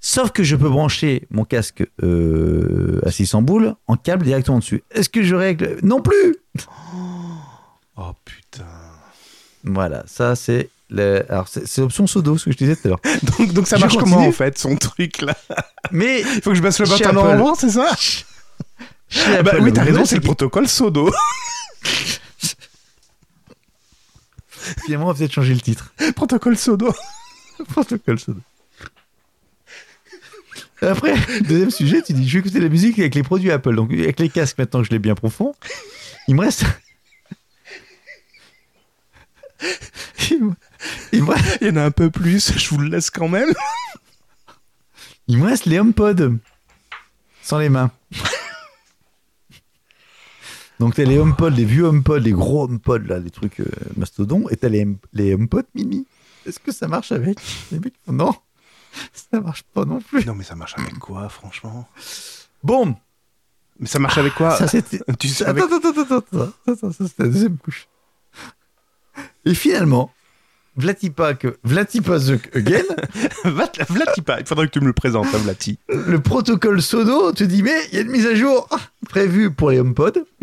Sauf 0.00 0.30
que 0.30 0.42
je 0.42 0.56
peux 0.56 0.70
brancher 0.70 1.26
mon 1.30 1.44
casque 1.44 1.86
euh, 2.02 3.00
à 3.04 3.10
600 3.10 3.42
boules 3.42 3.74
en 3.86 3.96
câble 3.96 4.24
directement 4.24 4.58
dessus. 4.60 4.82
Est-ce 4.90 5.10
que 5.10 5.22
j'aurais 5.22 5.44
avec 5.48 5.60
le- 5.60 5.78
non 5.82 6.00
plus 6.00 6.36
Oh 7.96 8.12
putain. 8.24 8.64
Voilà, 9.64 10.02
ça 10.06 10.34
c'est 10.34 10.70
le... 10.90 11.24
alors 11.30 11.48
c'est 11.48 11.80
option 11.80 12.06
Sodo, 12.06 12.36
ce 12.36 12.46
que 12.46 12.52
je 12.52 12.56
disais 12.56 12.76
tout 12.76 12.82
à 12.86 12.88
l'heure. 12.88 13.00
Donc, 13.38 13.52
donc 13.52 13.66
ça 13.66 13.78
marche 13.78 13.96
comment 13.96 14.26
en 14.26 14.32
fait, 14.32 14.58
son 14.58 14.76
truc 14.76 15.22
là 15.22 15.36
Mais 15.90 16.20
Il 16.34 16.42
faut 16.42 16.50
que 16.50 16.56
je 16.56 16.62
baisse 16.62 16.78
le 16.78 16.86
button 16.86 17.16
en 17.16 17.28
avant, 17.28 17.54
c'est 17.54 17.70
ça 17.70 17.90
Ah 19.14 19.42
bah 19.42 19.54
oui, 19.60 19.72
t'as 19.72 19.84
raison, 19.84 20.04
c'est 20.04 20.16
le 20.16 20.20
protocole 20.20 20.68
Sodo. 20.68 21.12
Finalement, 24.84 25.06
on 25.06 25.12
va 25.12 25.14
peut-être 25.18 25.32
changer 25.32 25.54
le 25.54 25.60
titre. 25.60 25.92
protocole 26.14 26.56
Sodo. 26.56 26.92
Protocole 27.68 28.18
Sodo. 28.18 28.40
Après, 30.82 31.14
deuxième 31.42 31.70
sujet, 31.70 32.02
tu 32.02 32.12
dis 32.14 32.26
je 32.26 32.32
vais 32.34 32.40
écouter 32.40 32.60
la 32.60 32.68
musique 32.68 32.98
avec 32.98 33.14
les 33.14 33.22
produits 33.22 33.50
Apple. 33.50 33.74
Donc, 33.74 33.92
avec 33.92 34.18
les 34.18 34.28
casques, 34.28 34.58
maintenant 34.58 34.80
que 34.80 34.86
je 34.86 34.92
l'ai 34.92 34.98
bien 34.98 35.14
profond, 35.14 35.54
il 36.26 36.34
me 36.34 36.40
reste. 36.40 36.64
il, 40.30 40.44
me... 40.44 40.52
il 41.12 41.22
me 41.24 41.30
reste- 41.32 41.58
Il 41.60 41.66
y 41.68 41.70
en 41.70 41.76
a 41.76 41.84
un 41.84 41.90
peu 41.90 42.10
plus, 42.10 42.52
je 42.58 42.68
vous 42.70 42.78
le 42.78 42.88
laisse 42.88 43.10
quand 43.10 43.28
même. 43.28 43.48
il 45.28 45.38
me 45.38 45.46
reste 45.46 45.66
les 45.66 45.78
HomePod. 45.78 46.38
Sans 47.42 47.58
les 47.58 47.68
mains. 47.68 47.90
Donc, 50.78 50.94
t'as 50.94 51.04
les 51.04 51.18
HomePod, 51.18 51.54
les 51.54 51.64
vieux 51.66 51.84
HomePod, 51.84 52.22
les 52.22 52.32
gros 52.32 52.64
HomePod, 52.64 53.06
là, 53.06 53.18
les 53.18 53.30
trucs 53.30 53.60
euh, 53.60 53.66
mastodons, 53.96 54.48
et 54.48 54.56
t'as 54.56 54.68
les, 54.70 54.86
les 55.12 55.34
HomePod 55.34 55.66
mini. 55.74 56.06
Est-ce 56.46 56.58
que 56.58 56.72
ça 56.72 56.88
marche 56.88 57.12
avec 57.12 57.38
Les 57.70 57.78
mecs? 57.78 57.92
Font, 58.06 58.12
non, 58.14 58.34
ça 59.12 59.40
marche 59.42 59.62
pas 59.62 59.84
non 59.84 60.00
plus. 60.00 60.24
Non 60.24 60.34
mais 60.34 60.42
ça 60.44 60.54
marche 60.54 60.74
avec 60.78 60.98
quoi, 60.98 61.28
franchement? 61.28 61.86
Bon, 62.62 62.96
Mais 63.78 63.86
ça 63.86 63.98
marche 63.98 64.16
avec 64.16 64.32
quoi? 64.34 64.56
Ça 64.56 64.66
c'était. 64.68 65.00
Tu 65.18 65.28
sais 65.28 65.44
avec... 65.44 65.62
Attends, 65.64 65.76
attends, 65.76 65.90
attends, 65.90 66.16
attends, 66.16 66.38
attends, 66.40 66.72
attends, 66.72 66.92
ça 66.92 67.06
c'était 67.06 67.24
la 67.24 67.28
deuxième 67.28 67.58
couche. 67.58 67.86
Et 69.44 69.54
finalement, 69.54 70.10
Vlati 70.80 71.10
pas 71.10 71.34
que 71.34 71.58
Vlati 71.64 72.00
pas 72.00 72.18
the 72.18 72.40
again, 72.56 72.82
Va- 73.44 73.70
Vlati 73.88 74.22
pas, 74.22 74.40
il 74.40 74.46
faudrait 74.46 74.66
que 74.66 74.72
tu 74.72 74.80
me 74.80 74.86
le 74.86 74.92
présentes, 74.92 75.26
hein, 75.34 75.38
Vlati. 75.38 75.78
le 75.88 76.18
protocole 76.20 76.80
Sono 76.82 77.32
te 77.32 77.44
dit 77.44 77.62
mais 77.62 77.76
il 77.92 77.94
y 77.94 77.98
a 77.98 78.02
une 78.02 78.10
mise 78.10 78.26
à 78.26 78.34
jour 78.34 78.68
prévue 79.08 79.50
pour 79.52 79.70
les 79.70 79.78
HomePod 79.80 80.24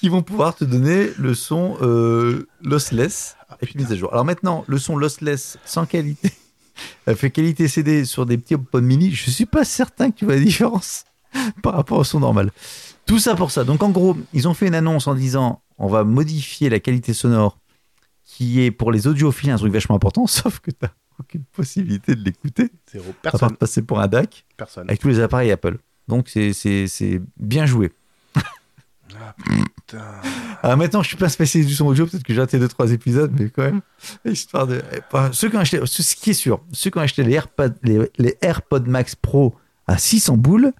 qui 0.00 0.08
vont 0.08 0.22
pouvoir 0.22 0.54
te 0.54 0.64
donner 0.64 1.10
le 1.18 1.34
son 1.34 1.76
euh, 1.80 2.46
lossless 2.62 3.36
avec 3.48 3.74
une 3.74 3.82
mise 3.82 3.92
à 3.92 3.96
jour. 3.96 4.12
Alors 4.12 4.24
maintenant, 4.24 4.64
le 4.66 4.78
son 4.78 4.96
lossless 4.96 5.56
sans 5.64 5.86
qualité, 5.86 6.32
elle 7.06 7.16
fait 7.16 7.30
qualité 7.30 7.68
CD 7.68 8.04
sur 8.04 8.26
des 8.26 8.36
petits 8.36 8.54
HomePod 8.56 8.82
mini, 8.84 9.10
je 9.12 9.30
suis 9.30 9.46
pas 9.46 9.64
certain 9.64 10.10
que 10.10 10.16
tu 10.18 10.24
vois 10.24 10.34
la 10.34 10.40
différence 10.40 11.04
par 11.62 11.74
rapport 11.74 11.98
au 11.98 12.04
son 12.04 12.20
normal. 12.20 12.50
Tout 13.06 13.18
ça 13.18 13.34
pour 13.34 13.50
ça. 13.50 13.64
Donc 13.64 13.82
en 13.82 13.88
gros, 13.90 14.16
ils 14.34 14.46
ont 14.48 14.54
fait 14.54 14.66
une 14.66 14.74
annonce 14.74 15.06
en 15.06 15.14
disant 15.14 15.61
on 15.82 15.88
va 15.88 16.04
modifier 16.04 16.70
la 16.70 16.80
qualité 16.80 17.12
sonore 17.12 17.58
qui 18.24 18.60
est 18.62 18.70
pour 18.70 18.90
les 18.92 19.06
audiophiles 19.06 19.50
un 19.50 19.56
truc 19.58 19.72
vachement 19.72 19.96
important, 19.96 20.26
sauf 20.38 20.60
que 20.60 20.70
tu 20.70 20.76
n'as 20.82 20.88
aucune 21.18 21.44
possibilité 21.44 22.14
de 22.14 22.24
l'écouter, 22.24 22.70
Zéro. 22.90 23.10
à 23.10 23.12
part 23.12 23.32
Personne. 23.32 23.56
passer 23.56 23.82
pour 23.82 24.00
un 24.00 24.08
DAC 24.08 24.46
Personne. 24.56 24.88
avec 24.88 25.00
tous 25.00 25.08
les 25.08 25.20
appareils 25.20 25.50
Apple. 25.50 25.76
Donc 26.08 26.28
c'est- 26.28 26.52
c'est 26.54 26.86
c'est 26.88 27.20
bien 27.36 27.66
joué. 27.66 27.92
Ah, 29.20 29.34
putain. 29.44 30.00
Alors 30.62 30.78
maintenant, 30.78 31.02
je 31.02 31.08
suis 31.08 31.18
pas 31.18 31.28
spécialiste 31.28 31.68
du 31.68 31.74
son 31.74 31.84
audio, 31.86 32.06
peut-être 32.06 32.22
que 32.22 32.32
j'ai 32.32 32.40
raté 32.40 32.58
deux 32.58 32.66
trois 32.68 32.90
épisodes, 32.92 33.30
mais 33.38 33.50
quand 33.50 33.62
même, 33.64 33.82
histoire 34.24 34.66
de. 34.66 34.80
Enfin, 35.12 35.30
ceux 35.32 35.50
qui 35.50 35.56
ont 35.56 35.60
acheté, 35.60 35.80
ce 35.84 36.02
ce 36.02 36.16
qui 36.16 36.30
est 36.30 36.34
sûr, 36.34 36.64
ceux 36.72 36.88
qui 36.90 36.96
ont 36.96 37.02
acheté 37.02 37.22
les 37.22 37.34
AirPods, 37.34 37.74
les, 37.82 38.10
les 38.16 38.38
AirPods 38.40 38.86
Max 38.86 39.14
Pro 39.14 39.54
à 39.86 39.98
600 39.98 40.38
boules, 40.38 40.72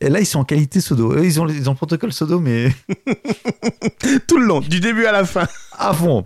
et 0.00 0.08
là 0.08 0.20
ils 0.20 0.26
sont 0.26 0.38
en 0.40 0.44
qualité 0.44 0.80
Sodo. 0.80 1.12
Eux, 1.12 1.24
ils 1.24 1.40
ont 1.40 1.48
ils 1.48 1.68
ont 1.68 1.72
le 1.72 1.76
protocole 1.76 2.12
Sodo, 2.12 2.40
mais 2.40 2.70
Tout 4.26 4.38
le 4.38 4.46
long, 4.46 4.60
du 4.60 4.80
début 4.80 5.06
à 5.06 5.12
la 5.12 5.24
fin. 5.24 5.46
à 5.78 5.92
fond. 5.92 6.24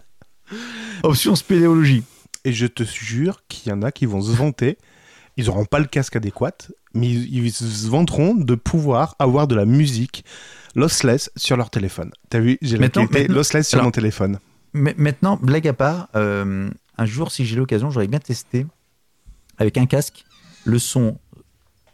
Option 1.03 1.35
spéléologie. 1.37 2.03
Et 2.45 2.53
je 2.53 2.67
te 2.67 2.83
jure 2.85 3.43
qu'il 3.49 3.71
y 3.71 3.73
en 3.75 3.83
a 3.83 3.91
qui 3.93 4.07
vont 4.07 4.21
se 4.21 4.33
vanter. 4.33 4.79
Ils 5.37 5.47
n'auront 5.47 5.65
pas 5.65 5.79
le 5.81 5.87
casque 5.87 6.17
adéquat, 6.17 6.53
mais 6.95 7.09
ils, 7.11 7.45
ils 7.45 7.53
se 7.53 7.89
vanteront 7.89 8.35
de 8.35 8.55
pouvoir 8.55 9.17
avoir 9.19 9.49
de 9.49 9.55
la 9.55 9.65
musique 9.65 10.25
lossless 10.77 11.31
sur 11.37 11.57
leur 11.57 11.71
téléphone. 11.71 12.11
T'as 12.31 12.41
vu, 12.41 12.59
j'ai 12.63 12.77
la 12.77 12.89
qualité 12.89 13.27
lossless 13.29 13.69
sur 13.69 13.77
alors- 13.79 13.87
mon 13.87 13.91
téléphone. 13.91 14.39
Mais 14.75 14.95
maintenant, 14.99 15.39
blague 15.41 15.69
à 15.69 15.73
part, 15.73 16.09
euh, 16.17 16.69
un 16.99 17.07
jour, 17.07 17.31
si 17.31 17.47
j'ai 17.47 17.57
l'occasion, 17.57 17.91
j'aurais 17.91 18.09
bien 18.09 18.19
testé 18.19 18.67
avec 19.57 19.79
un 19.79 19.87
casque 19.87 20.25
le 20.65 20.79
son 20.81 21.19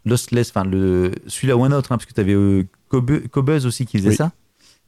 lossless, 0.04 0.50
enfin 0.50 0.64
le 0.64 1.12
celui-là 1.26 1.56
ou 1.56 1.64
un 1.64 1.72
autre, 1.72 1.92
hein, 1.92 1.96
parce 1.98 2.06
que 2.06 2.14
tu 2.14 2.20
avais 2.20 2.34
euh, 2.34 2.66
Cobuzz 2.88 3.66
aussi 3.66 3.86
qui 3.86 3.98
faisait 3.98 4.10
Oui. 4.10 4.16
ça, 4.16 4.32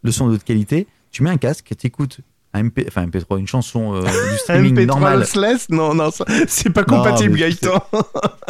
le 0.02 0.10
son 0.12 0.28
de 0.28 0.34
haute 0.34 0.44
qualité. 0.44 0.86
Tu 1.10 1.22
mets 1.22 1.30
un 1.30 1.36
casque, 1.36 1.72
tu 1.78 1.86
écoutes 1.86 2.20
un 2.54 2.64
MP, 2.64 2.84
enfin 2.88 3.06
MP3, 3.06 3.38
une 3.38 3.46
chanson 3.46 3.94
euh, 3.94 4.02
du 4.32 4.38
streaming 4.38 4.74
MP3 4.74 4.86
normal. 4.86 5.18
lossless? 5.20 5.68
Non, 5.70 5.94
non, 5.94 6.10
c'est 6.48 6.70
pas 6.70 6.82
Non, 6.82 6.98
compatible, 6.98 7.32
mais 7.34 7.40
Gaëtan. 7.40 7.82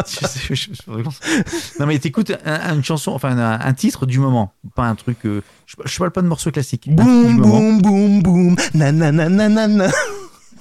Je 0.07 0.27
sais, 0.27 0.41
je- 0.49 0.55
je- 0.55 0.73
je- 0.75 1.79
non 1.81 1.87
mais 1.87 1.99
t'écoutes 2.01 2.33
un- 2.45 2.75
une 2.75 2.83
chanson, 2.85 3.13
enfin 3.13 3.37
un, 3.37 3.61
un 3.61 3.73
titre 3.75 4.07
du 4.07 4.19
moment, 4.19 4.53
pas 4.75 4.85
un 4.89 4.95
truc. 4.97 5.19
euh, 5.27 5.41
je, 5.67 5.99
parle 5.99 6.11
pas 6.11 6.23
de 6.23 6.27
morceaux 6.29 6.51
classiques. 6.51 6.89
un 6.89 6.97
titre 6.97 7.27
du 7.29 7.35
boum, 7.41 7.81
boum, 7.81 7.83
boum, 7.83 8.23
boum. 8.23 8.57
Nanana, 8.75 9.29
nanana. 9.29 9.91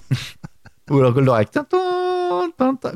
Ou 0.89 0.97
alors 0.99 1.13
Goldorak. 1.13 1.49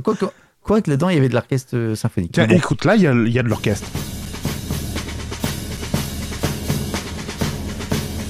Quoi 0.04 0.16
que, 0.16 0.26
quoi 0.66 0.82
que 0.82 0.90
là-dedans 0.90 1.10
il 1.10 1.16
y 1.16 1.18
avait 1.20 1.30
de 1.30 1.34
l'orchestre 1.36 1.76
euh, 1.78 1.96
symphonique. 1.96 2.32
Tiens, 2.34 2.48
bon. 2.48 2.56
écoute, 2.56 2.84
là, 2.86 2.96
il 2.96 3.04
y 3.04 3.08
a, 3.08 3.14
y 3.14 3.40
a 3.40 3.44
de 3.44 3.48
l'orchestre. 3.48 3.88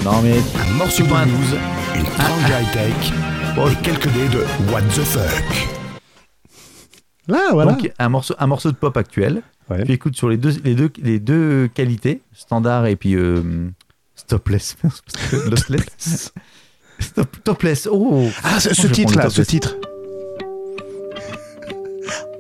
Non 0.04 0.22
mais 0.22 0.36
Un 0.70 0.74
morceau 0.74 1.04
de 1.04 1.10
pas 1.10 1.20
un- 1.22 1.26
news, 1.26 1.56
une 1.96 2.04
tranche 2.04 2.50
high-tech 2.50 3.14
et 3.58 3.84
quelques 3.84 4.10
dés 4.14 4.28
de 4.28 4.44
What 4.72 4.82
the 4.84 5.02
fuck. 5.04 5.70
Là, 7.28 7.40
voilà. 7.54 7.72
donc 7.74 7.92
un 7.98 8.10
morceau, 8.10 8.36
un 8.38 8.46
morceau 8.48 8.70
de 8.72 8.76
pop 8.76 8.96
actuel. 8.98 9.42
Ouais. 9.70 9.84
Tu 9.84 9.94
écoutes 9.94 10.16
sur 10.16 10.30
les 10.30 10.38
deux, 10.38 10.54
les 10.64 10.76
deux, 10.76 10.92
les 11.02 11.20
deux 11.20 11.68
qualités, 11.74 12.22
standard 12.34 12.86
et 12.86 12.96
puis 12.96 13.16
euh, 13.16 13.42
stopless, 14.16 14.78
lossless. 15.50 16.34
Stop, 17.00 17.36
topless. 17.44 17.88
Oh. 17.92 18.28
Ah, 18.44 18.60
ce, 18.60 18.70
Je 18.70 18.76
ce 18.76 19.42
titre 19.42 19.76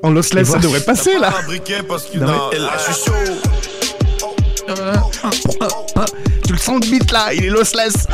En 0.06 0.22
ça 0.22 0.60
devrait 0.60 0.82
passer 0.82 1.18
là. 1.18 1.34
Ah, 1.34 1.41
je. 1.49 2.99
Tu 6.45 6.53
le 6.53 6.60
sens 6.60 6.86
le 6.86 6.91
beat 6.91 7.12
là, 7.12 7.34
il 7.34 7.45
est 7.45 7.49
lossless. 7.49 8.06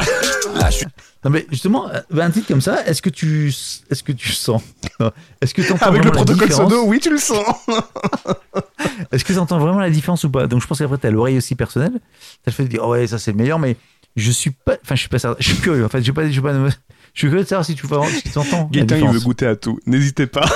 Non 1.25 1.29
mais 1.29 1.45
justement, 1.51 1.89
euh, 1.89 1.99
un 2.21 2.31
titre 2.31 2.47
comme 2.47 2.61
ça, 2.61 2.85
est-ce 2.85 3.01
que 3.01 3.09
tu, 3.09 3.53
est-ce 3.89 4.03
que 4.03 4.13
tu 4.13 4.31
sens, 4.31 4.63
est-ce 5.41 5.53
que 5.53 5.61
tu 5.61 5.73
entends 5.73 5.87
Avec 5.87 6.05
le 6.05 6.11
protocole 6.11 6.51
Sodo, 6.51 6.85
oui, 6.85 7.01
tu 7.01 7.11
le 7.11 7.17
sens. 7.17 7.45
Est-ce 9.11 9.25
que 9.25 9.33
tu 9.33 9.39
entends 9.39 9.59
vraiment 9.59 9.79
la 9.79 9.89
différence 9.89 10.23
ou 10.23 10.31
pas? 10.31 10.47
Donc 10.47 10.61
je 10.61 10.67
pense 10.67 10.79
qu'après 10.79 10.97
tu 10.97 11.07
as 11.07 11.11
l'oreille 11.11 11.37
aussi 11.37 11.55
personnelle. 11.55 11.91
Tu 11.91 11.97
as 11.97 12.47
le 12.47 12.51
fait 12.53 12.63
de 12.63 12.69
dire 12.69 12.81
oh 12.83 12.91
ouais 12.91 13.05
ça 13.05 13.19
c'est 13.19 13.31
le 13.31 13.37
meilleur, 13.37 13.59
mais 13.59 13.75
je 14.15 14.31
suis 14.31 14.51
pas, 14.51 14.77
enfin 14.81 14.95
je 14.95 15.01
suis 15.01 15.09
pas 15.09 15.19
certain, 15.19 15.37
je 15.39 15.49
suis 15.49 15.57
curieux. 15.57 15.85
En 15.85 15.89
fait, 15.89 15.99
je 15.99 16.03
suis 16.03 16.13
pas, 16.13 16.25
je 16.25 16.31
suis 16.31 16.41
pas, 16.41 16.53
je 16.53 17.19
suis 17.19 17.27
curieux 17.27 17.43
de 17.43 17.47
savoir 17.49 17.65
si 17.65 17.75
tu, 17.75 17.85
si 17.87 18.31
tu 18.31 18.37
entends. 18.37 18.69
Gaëtan, 18.71 18.95
il 18.95 19.09
veut 19.09 19.19
goûter 19.19 19.45
à 19.45 19.55
tout. 19.55 19.79
N'hésitez 19.85 20.27
pas. 20.27 20.49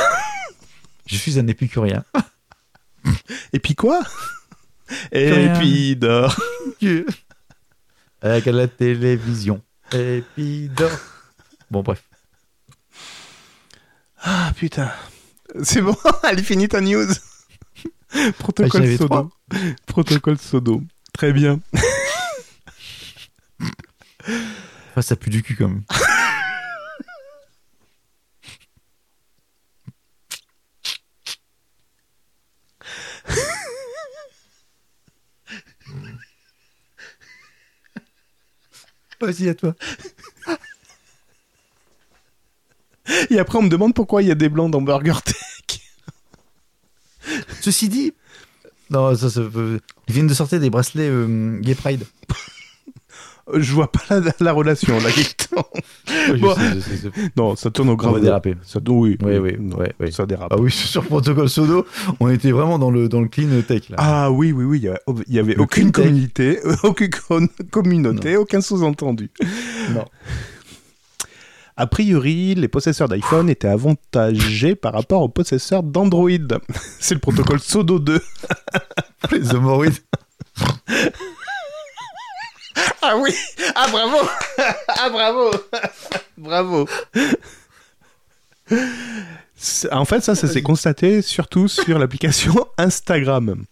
Je 1.05 1.17
suis 1.17 1.39
un 1.39 1.47
épicurien. 1.47 2.03
Et 3.53 3.59
puis 3.59 3.75
quoi? 3.75 4.01
Et 5.11 5.49
puis 5.59 5.95
dors. 5.95 6.35
Avec 8.21 8.45
la 8.45 8.67
télévision. 8.67 9.61
Et 9.93 10.23
puis 10.33 10.69
dors. 10.69 10.89
Bon 11.71 11.83
bref. 11.83 12.03
Ah 14.21 14.51
putain. 14.55 14.91
C'est 15.63 15.81
bon, 15.81 15.95
elle 16.23 16.39
est 16.39 16.43
finie 16.43 16.67
ta 16.67 16.81
news. 16.81 17.07
Ah, 18.17 18.31
Protocole 18.39 18.83
avais 18.83 18.95
Sodo. 18.95 19.29
Protocole 19.87 20.37
Sodo. 20.37 20.81
Très 21.11 21.33
bien. 21.33 21.59
Enfin, 24.21 25.01
ça 25.01 25.17
pue 25.17 25.29
du 25.29 25.43
cul 25.43 25.57
quand 25.57 25.67
même. 25.67 25.83
Vas-y, 39.21 39.49
à 39.49 39.55
toi. 39.55 39.75
Et 43.29 43.39
après, 43.39 43.57
on 43.57 43.61
me 43.61 43.69
demande 43.69 43.93
pourquoi 43.93 44.23
il 44.23 44.27
y 44.27 44.31
a 44.31 44.35
des 44.35 44.49
blancs 44.49 44.71
dans 44.71 44.81
Burger 44.81 45.13
Tech. 45.23 45.81
Ceci 47.61 47.89
dit, 47.89 48.13
non, 48.89 49.15
ça, 49.15 49.27
Ils 50.07 50.13
viennent 50.13 50.27
de 50.27 50.33
sortir 50.33 50.59
des 50.59 50.69
bracelets 50.69 51.09
euh, 51.09 51.59
Gay 51.59 51.75
Pride. 51.75 52.05
Je 53.53 53.73
vois 53.73 53.91
pas 53.91 54.01
la, 54.09 54.31
la 54.39 54.51
relation 54.53 54.97
là. 54.99 55.09
Bon. 56.39 56.55
sais, 56.55 56.81
sais, 56.81 56.97
sais. 56.97 57.09
non, 57.37 57.55
ça 57.55 57.69
tourne 57.71 57.89
au 57.89 57.93
On 57.93 57.95
grave. 57.95 58.13
va 58.15 58.19
déraper. 58.19 58.55
Ça, 58.63 58.79
oui, 58.87 59.17
Oui, 59.23 59.37
oui, 59.37 59.55
non, 59.59 59.77
ouais. 59.77 60.11
ça 60.11 60.25
dérape. 60.25 60.51
Ah 60.51 60.57
oui, 60.59 60.71
sur 60.71 61.03
Protocole 61.05 61.49
Sodo, 61.49 61.85
on 62.19 62.29
était 62.29 62.51
vraiment 62.51 62.79
dans 62.79 62.89
le, 62.91 63.07
dans 63.07 63.21
le 63.21 63.27
clean 63.27 63.61
tech 63.67 63.89
là. 63.89 63.95
Ah 63.99 64.31
oui, 64.31 64.51
oui, 64.51 64.63
oui, 64.65 64.79
il 64.79 64.83
y 64.85 64.87
avait, 64.89 64.99
il 65.27 65.33
y 65.35 65.39
avait 65.39 65.53
Le 65.53 65.61
aucune 65.61 65.91
communauté, 65.91 66.59
aucune 66.83 67.09
communauté, 67.71 68.37
aucun 68.37 68.61
sous-entendu. 68.61 69.29
Non. 69.93 70.05
A 71.77 71.87
priori, 71.87 72.55
les 72.55 72.67
possesseurs 72.67 73.09
d'iPhone 73.09 73.49
étaient 73.49 73.67
avantagés 73.67 74.75
par 74.75 74.93
rapport 74.93 75.21
aux 75.21 75.29
possesseurs 75.29 75.83
d'Android. 75.83 76.29
C'est 76.99 77.13
le 77.15 77.19
protocole 77.19 77.59
SODO 77.59 77.99
2. 77.99 78.19
Les 79.31 79.51
hémorroïdes. 79.55 79.93
Ah 83.01 83.15
oui. 83.17 83.33
Ah 83.75 83.87
bravo. 83.91 84.17
Ah 84.87 85.09
bravo. 85.09 85.51
Bravo. 86.37 86.87
En 89.91 90.05
fait, 90.05 90.21
ça, 90.21 90.35
ça 90.35 90.47
s'est 90.47 90.61
constaté 90.61 91.21
surtout 91.21 91.67
sur 91.67 91.97
l'application 91.97 92.53
Instagram. 92.77 93.63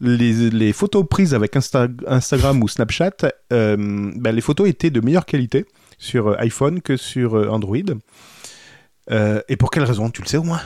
Les, 0.00 0.32
les 0.50 0.72
photos 0.72 1.04
prises 1.08 1.34
avec 1.34 1.54
Insta- 1.56 1.90
Instagram 2.06 2.62
ou 2.62 2.68
Snapchat, 2.68 3.10
euh, 3.52 3.76
ben, 4.16 4.34
les 4.34 4.40
photos 4.40 4.68
étaient 4.68 4.90
de 4.90 5.00
meilleure 5.00 5.26
qualité 5.26 5.66
sur 5.98 6.28
euh, 6.28 6.36
iPhone 6.38 6.80
que 6.80 6.96
sur 6.96 7.36
euh, 7.36 7.48
Android. 7.48 7.76
Euh, 9.10 9.42
et 9.48 9.56
pour 9.56 9.70
quelle 9.70 9.82
raison 9.84 10.08
Tu 10.10 10.22
le 10.22 10.28
sais 10.28 10.36
au 10.38 10.42
moins? 10.44 10.60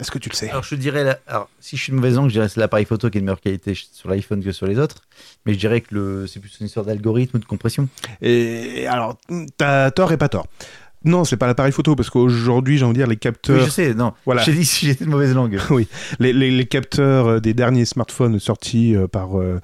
Est-ce 0.00 0.10
que 0.10 0.18
tu 0.18 0.28
le 0.28 0.34
sais 0.34 0.50
Alors 0.50 0.62
je 0.64 0.74
dirais, 0.74 1.04
la- 1.04 1.18
alors, 1.26 1.48
si 1.60 1.76
je 1.76 1.82
suis 1.82 1.90
de 1.92 1.96
mauvaise 1.96 2.16
langue, 2.16 2.28
je 2.28 2.34
dirais 2.34 2.46
que 2.46 2.52
c'est 2.52 2.60
l'appareil 2.60 2.84
photo 2.86 3.10
qui 3.10 3.18
est 3.18 3.20
de 3.20 3.26
meilleure 3.26 3.40
qualité 3.40 3.74
sur 3.74 4.08
l'iPhone 4.10 4.42
que 4.42 4.52
sur 4.52 4.66
les 4.66 4.78
autres. 4.78 4.96
Mais 5.46 5.54
je 5.54 5.58
dirais 5.58 5.80
que 5.80 5.94
le, 5.94 6.26
c'est 6.26 6.40
plus 6.40 6.56
une 6.60 6.66
histoire 6.66 6.84
d'algorithme 6.86 7.36
ou 7.36 7.40
de 7.40 7.44
compression. 7.44 7.88
Et 8.22 8.86
alors, 8.86 9.18
t'as 9.56 9.90
tort 9.90 10.12
et 10.12 10.16
pas 10.16 10.28
tort. 10.28 10.46
Non, 11.06 11.24
c'est 11.24 11.36
pas 11.36 11.46
l'appareil 11.46 11.70
photo, 11.70 11.94
parce 11.96 12.08
qu'aujourd'hui, 12.08 12.78
j'ai 12.78 12.84
envie 12.86 12.94
de 12.94 12.98
dire, 13.00 13.06
les 13.06 13.12
Oui, 13.12 13.18
capteurs... 13.18 13.62
je 13.62 13.68
sais, 13.68 13.92
non. 13.92 14.14
Voilà. 14.24 14.42
J'ai 14.42 14.54
dit 14.54 14.64
si 14.64 14.86
j'étais 14.86 15.04
de 15.04 15.10
mauvaise 15.10 15.34
langue. 15.34 15.58
les, 16.18 16.32
les- 16.32 16.50
les 16.50 16.64
capteurs 16.66 17.26
euh, 17.26 17.40
des 17.40 17.52
derniers 17.52 17.84
smartphones 17.84 18.40
sortis 18.40 18.96
euh, 18.96 19.06
par, 19.06 19.38
euh, 19.38 19.60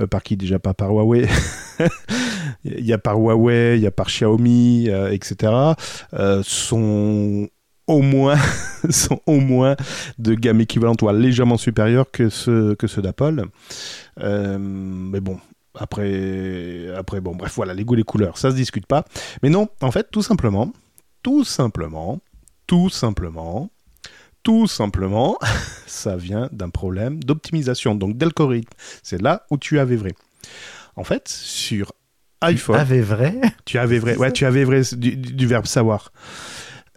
euh, 0.00 0.06
par 0.06 0.22
qui 0.22 0.36
déjà? 0.36 0.60
Pas 0.60 0.72
par 0.72 0.90
Huawei. 0.92 1.26
Il 2.64 2.86
y 2.86 2.92
a 2.92 2.98
par 2.98 3.18
Huawei, 3.18 3.76
il 3.76 3.82
y 3.82 3.86
a 3.86 3.90
par 3.90 4.06
Xiaomi, 4.06 4.86
euh, 4.88 5.10
etc. 5.10 5.52
euh, 6.14 6.42
sont 6.42 7.48
au 7.86 8.00
moins 8.02 8.36
sont 8.90 9.20
au 9.26 9.40
moins 9.40 9.76
de 10.18 10.34
gamme 10.34 10.60
équivalente 10.60 11.02
ou 11.02 11.08
légèrement 11.10 11.56
supérieure 11.58 12.10
que 12.10 12.28
ceux 12.28 12.74
que 12.76 12.86
ceux 12.86 13.02
d'Apple. 13.02 13.44
Euh, 14.20 14.58
mais 14.58 15.20
bon. 15.20 15.38
Après, 15.76 16.86
après, 16.96 17.20
bon, 17.20 17.34
bref, 17.34 17.52
voilà, 17.56 17.74
les 17.74 17.84
goûts, 17.84 17.96
les 17.96 18.04
couleurs, 18.04 18.38
ça 18.38 18.52
se 18.52 18.54
discute 18.54 18.86
pas. 18.86 19.04
Mais 19.42 19.50
non, 19.50 19.68
en 19.80 19.90
fait, 19.90 20.08
tout 20.12 20.22
simplement, 20.22 20.72
tout 21.24 21.42
simplement, 21.42 22.20
tout 22.68 22.90
simplement, 22.90 23.70
tout 24.44 24.68
simplement, 24.68 25.36
ça 25.88 26.16
vient 26.16 26.48
d'un 26.52 26.68
problème 26.70 27.22
d'optimisation, 27.24 27.96
donc 27.96 28.16
d'algorithme. 28.16 28.70
C'est 29.02 29.20
là 29.20 29.46
où 29.50 29.58
tu 29.58 29.80
avais 29.80 29.96
vrai. 29.96 30.14
En 30.94 31.02
fait, 31.02 31.26
sur 31.26 31.90
iPhone, 32.40 32.76
Avait 32.76 33.00
vrai? 33.00 33.34
tu 33.64 33.78
avais 33.78 33.98
vrai, 33.98 34.16
ouais, 34.16 34.30
tu 34.30 34.44
avais 34.46 34.62
vrai 34.62 34.82
du- 34.92 35.16
du 35.16 35.46
verbe 35.48 35.66
savoir. 35.66 36.12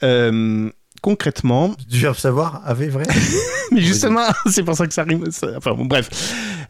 Euh, 0.04 0.70
concrètement, 1.02 1.76
Du 1.88 2.00
verbe 2.00 2.16
savoir, 2.18 2.62
avait 2.66 2.90
vrai 2.90 3.06
mais 3.72 3.82
justement, 3.82 4.28
c'est 4.50 4.64
pour 4.64 4.76
ça 4.76 4.88
que 4.88 4.94
ça 4.94 5.04
rime. 5.04 5.30
ça- 5.32 5.52
Enfin, 5.58 5.74
bon, 5.74 5.86
bref. 5.86 6.10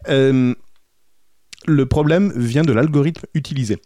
Euh, 0.10 0.54
le 1.66 1.86
problème 1.86 2.32
vient 2.36 2.64
de 2.64 2.72
l'algorithme 2.74 3.26
utilisé. 3.34 3.82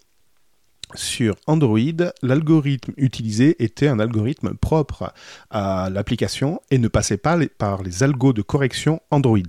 Sur 0.94 1.36
Android, 1.48 1.80
l'algorithme 2.22 2.92
utilisé 2.98 3.64
était 3.64 3.88
un 3.88 4.00
algorithme 4.00 4.54
propre 4.56 5.14
à 5.50 5.90
l'application 5.90 6.60
et 6.70 6.78
ne 6.80 6.90
passait 6.90 7.18
pas 7.18 7.38
les- 7.38 7.48
par 7.48 7.82
les 7.82 8.04
algos 8.04 8.34
de 8.34 8.42
correction 8.42 9.00
Android. 9.10 9.40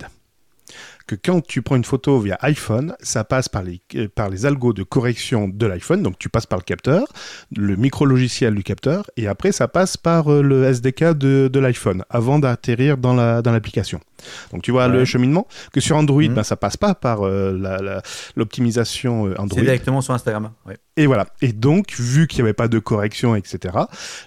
Que 1.05 1.15
quand 1.15 1.41
tu 1.45 1.61
prends 1.61 1.75
une 1.75 1.83
photo 1.83 2.19
via 2.19 2.37
iPhone, 2.41 2.95
ça 3.01 3.23
passe 3.25 3.49
par 3.49 3.61
les, 3.63 3.81
euh, 3.95 4.07
par 4.13 4.29
les 4.29 4.45
algos 4.45 4.71
de 4.71 4.83
correction 4.83 5.49
de 5.49 5.65
l'iPhone, 5.65 6.01
donc 6.01 6.17
tu 6.17 6.29
passes 6.29 6.45
par 6.45 6.57
le 6.59 6.63
capteur, 6.63 7.05
le 7.55 7.75
micro-logiciel 7.75 8.55
du 8.55 8.63
capteur, 8.63 9.09
et 9.17 9.27
après 9.27 9.51
ça 9.51 9.67
passe 9.67 9.97
par 9.97 10.31
euh, 10.31 10.41
le 10.41 10.63
SDK 10.63 11.11
de, 11.13 11.49
de 11.51 11.59
l'iPhone, 11.59 12.03
avant 12.09 12.39
d'atterrir 12.39 12.97
dans 12.97 13.13
la- 13.13 13.41
dans 13.41 13.51
l'application. 13.51 13.99
donc 14.53 14.61
tu 14.61 14.71
vois 14.71 14.87
Ouais. 14.87 14.93
le 14.93 15.03
cheminement, 15.05 15.45
que 15.73 15.81
sur 15.81 15.97
Android, 15.97 16.21
Mhm. 16.23 16.35
ben, 16.35 16.43
ça 16.43 16.55
passe 16.55 16.77
pas 16.77 16.95
par 16.95 17.23
euh, 17.27 17.51
la- 17.59 17.79
la- 17.81 18.01
l'optimisation 18.37 19.27
euh, 19.27 19.33
C'est 19.35 19.39
Android. 19.41 19.61
directement 19.61 19.99
sur 20.01 20.13
Instagram. 20.13 20.51
Ouais. 20.65 20.77
Et 20.95 21.07
voilà. 21.07 21.27
Et 21.41 21.53
donc, 21.53 21.93
vu 21.97 22.27
qu'il 22.27 22.39
n'y 22.39 22.41
avait 22.43 22.53
pas 22.53 22.67
de 22.67 22.79
correction, 22.79 23.35
etc., 23.35 23.75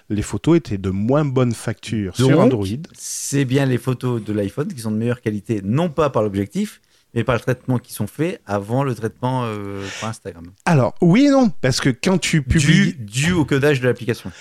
les 0.09 0.21
photos 0.21 0.57
étaient 0.57 0.77
de 0.77 0.89
moins 0.89 1.23
bonne 1.23 1.53
facture 1.53 2.15
sur 2.15 2.39
Android. 2.39 2.65
C'est 2.93 3.45
bien 3.45 3.65
les 3.65 3.77
photos 3.77 4.23
de 4.23 4.33
l'iPhone 4.33 4.67
qui 4.67 4.81
sont 4.81 4.91
de 4.91 4.97
meilleure 4.97 5.21
qualité, 5.21 5.61
non 5.63 5.89
pas 5.89 6.09
par 6.09 6.23
l'objectif, 6.23 6.81
mais 7.13 7.23
par 7.23 7.35
le 7.35 7.41
traitement 7.41 7.79
qui 7.79 7.93
sont 7.93 8.05
faits 8.05 8.41
avant 8.45 8.83
le 8.83 8.93
traitement 8.93 9.43
euh, 9.45 9.83
par 10.01 10.09
Instagram. 10.09 10.45
Alors, 10.65 10.93
oui 11.01 11.27
et 11.27 11.29
non, 11.29 11.49
parce 11.61 11.79
que 11.79 11.89
quand 11.89 12.17
tu 12.17 12.41
publies... 12.41 12.93
Dû, 12.93 13.25
dû 13.25 13.31
au 13.31 13.45
codage 13.45 13.79
de 13.79 13.87
l'application. 13.87 14.31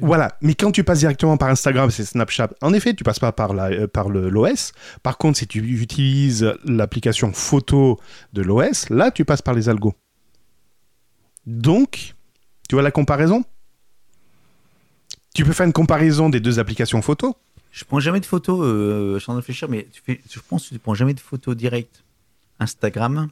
Voilà, 0.00 0.36
mais 0.40 0.54
quand 0.54 0.72
tu 0.72 0.82
passes 0.82 1.00
directement 1.00 1.36
par 1.36 1.50
Instagram, 1.50 1.90
c'est 1.90 2.04
Snapchat. 2.04 2.50
En 2.62 2.72
effet, 2.72 2.94
tu 2.94 3.04
passes 3.04 3.18
pas 3.18 3.32
par 3.32 3.52
la, 3.52 3.66
euh, 3.66 3.86
par 3.86 4.08
le 4.08 4.30
l'OS. 4.30 4.72
Par 5.02 5.18
contre, 5.18 5.38
si 5.38 5.46
tu 5.46 5.58
utilises 5.58 6.54
l'application 6.64 7.32
photo 7.32 8.00
de 8.32 8.42
l'OS, 8.42 8.88
là, 8.88 9.10
tu 9.10 9.24
passes 9.24 9.42
par 9.42 9.54
les 9.54 9.68
algos. 9.68 9.94
Donc, 11.46 12.14
tu 12.68 12.74
vois 12.74 12.82
la 12.82 12.90
comparaison? 12.90 13.44
Tu 15.34 15.44
peux 15.44 15.52
faire 15.52 15.66
une 15.66 15.72
comparaison 15.72 16.28
des 16.28 16.40
deux 16.40 16.58
applications 16.58 17.02
photo? 17.02 17.36
Je 17.72 17.84
prends 17.84 18.00
jamais 18.00 18.20
de 18.20 18.26
photos, 18.26 18.60
euh, 18.64 19.14
je 19.14 19.18
suis 19.18 19.24
en 19.24 19.26
train 19.26 19.34
de 19.34 19.38
réfléchir, 19.40 19.68
mais 19.68 19.86
tu 19.92 20.00
fais, 20.04 20.20
je 20.30 20.40
pense 20.48 20.68
que 20.68 20.74
tu 20.74 20.78
prends 20.78 20.94
jamais 20.94 21.12
de 21.12 21.20
photos 21.20 21.54
directes 21.54 22.02
Instagram. 22.58 23.28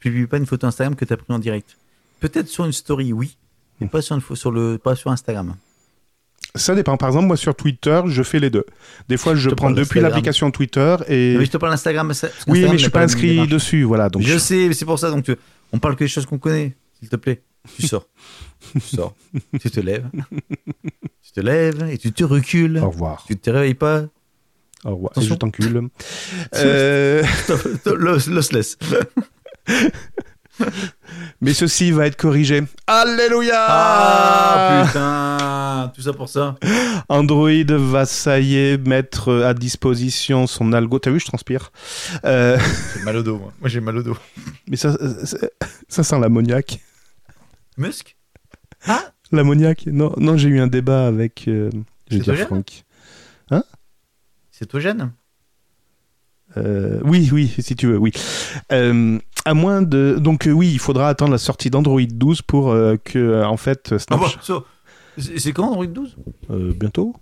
Tu 0.00 0.10
publies 0.10 0.26
pas 0.26 0.38
une 0.38 0.46
photo 0.46 0.66
Instagram 0.66 0.96
que 0.96 1.04
tu 1.04 1.12
as 1.12 1.16
pris 1.18 1.32
en 1.32 1.38
direct. 1.38 1.76
Peut-être 2.20 2.48
sur 2.48 2.64
une 2.64 2.72
story, 2.72 3.12
oui, 3.12 3.36
mais 3.80 3.88
pas 3.88 4.00
sur, 4.00 4.16
une, 4.16 4.22
pho- 4.22 4.34
sur 4.36 4.50
le, 4.50 4.78
pas 4.78 4.96
sur 4.96 5.10
Instagram. 5.10 5.54
Ça 6.54 6.74
dépend. 6.74 6.96
Par 6.96 7.08
exemple, 7.10 7.26
moi 7.26 7.36
sur 7.36 7.54
Twitter, 7.54 8.00
je 8.06 8.22
fais 8.22 8.38
les 8.38 8.50
deux. 8.50 8.64
Des 9.08 9.16
fois, 9.16 9.34
je 9.34 9.50
prends 9.50 9.70
depuis 9.70 10.00
l'application 10.00 10.50
Twitter 10.50 10.96
et. 11.08 11.36
Mais 11.38 11.44
je 11.44 11.50
te 11.50 11.56
parle 11.58 11.72
d'Instagram. 11.72 12.12
oui, 12.46 12.62
mais 12.62 12.72
je 12.72 12.82
suis 12.82 12.90
pas 12.90 13.02
inscrit 13.02 13.46
dessus, 13.48 13.82
voilà. 13.84 14.08
Donc 14.08 14.22
je 14.22 14.38
sais, 14.38 14.72
c'est 14.72 14.84
pour 14.86 14.98
ça. 14.98 15.10
Donc, 15.10 15.24
tu- 15.24 15.36
on 15.72 15.78
parle 15.78 15.96
que 15.96 16.04
des 16.04 16.08
choses 16.08 16.26
qu'on 16.26 16.38
connaît, 16.38 16.76
s'il 16.98 17.08
te 17.08 17.16
plaît. 17.16 17.42
Tu 17.76 17.86
sors. 17.86 18.06
tu 18.72 18.80
sors. 18.80 19.14
tu 19.60 19.70
te 19.70 19.80
lèves. 19.80 20.08
tu 21.22 21.32
te 21.32 21.40
lèves 21.40 21.88
et 21.90 21.98
tu 21.98 22.12
te 22.12 22.24
recules. 22.24 22.78
Au 22.78 22.90
revoir. 22.90 23.24
Tu 23.26 23.36
te 23.36 23.50
réveilles 23.50 23.74
pas. 23.74 24.04
Au 24.84 24.90
revoir. 24.90 25.12
Et 25.16 25.22
je 25.22 25.34
t'encule. 25.34 25.88
euh... 26.56 27.22
Los- 27.86 28.28
Lossless. 28.28 28.76
Mais 31.40 31.54
ceci 31.54 31.92
va 31.92 32.06
être 32.06 32.16
corrigé. 32.16 32.62
Alléluia 32.86 33.66
Ah 33.68 34.84
putain 34.86 35.51
Tout 35.88 36.02
ça 36.02 36.12
pour 36.12 36.28
ça 36.28 36.56
Android 37.08 37.50
va, 37.68 38.04
ça 38.06 38.40
y 38.40 38.56
est, 38.56 38.78
mettre 38.86 39.32
à 39.42 39.54
disposition 39.54 40.46
son 40.46 40.72
algo. 40.72 40.98
T'as 40.98 41.10
vu, 41.10 41.20
je 41.20 41.26
transpire. 41.26 41.72
Euh, 42.24 42.58
J'ai 42.96 43.02
mal 43.04 43.16
au 43.16 43.22
dos, 43.22 43.38
moi. 43.38 43.52
Moi, 43.60 43.68
j'ai 43.68 43.80
mal 43.80 43.96
au 43.98 44.02
dos. 44.02 44.16
mais 44.68 44.76
ça, 44.76 44.96
ça, 45.24 45.38
ça 45.88 46.02
sent 46.02 46.18
l'ammoniac. 46.20 46.80
Musk? 47.78 48.16
L'ammoniac 49.30 49.86
Non, 49.86 50.12
non 50.18 50.36
j'ai 50.36 50.48
eu 50.48 50.60
un 50.60 50.66
débat 50.66 51.06
avec. 51.06 51.44
Euh, 51.48 51.70
je 52.10 52.16
vais 52.18 52.22
dire 52.22 52.34
Cétogène 52.36 52.46
Franck. 52.46 52.84
C'est 54.50 54.66
toi, 54.66 54.78
Jeanne 54.80 55.12
Euh, 56.58 57.00
oui, 57.04 57.30
oui, 57.32 57.52
si 57.58 57.74
tu 57.74 57.86
veux, 57.86 57.96
oui. 57.98 58.12
Euh, 58.70 59.18
à 59.44 59.54
moins 59.54 59.80
de. 59.82 60.16
Donc, 60.20 60.46
euh, 60.46 60.52
oui, 60.52 60.70
il 60.70 60.78
faudra 60.78 61.08
attendre 61.08 61.32
la 61.32 61.38
sortie 61.38 61.70
d'Android 61.70 62.02
12 62.06 62.42
pour 62.42 62.70
euh, 62.70 62.96
que, 63.02 63.18
euh, 63.18 63.46
en 63.46 63.56
fait, 63.56 63.88
Ah 63.92 63.98
Snapchat. 63.98 64.38
ça- 64.42 64.58
C'est 64.58 64.62
c'est 65.18 65.52
quand 65.52 65.68
Android 65.68 65.86
12 65.86 66.16
Euh, 66.50 66.72
bientôt 66.72 67.14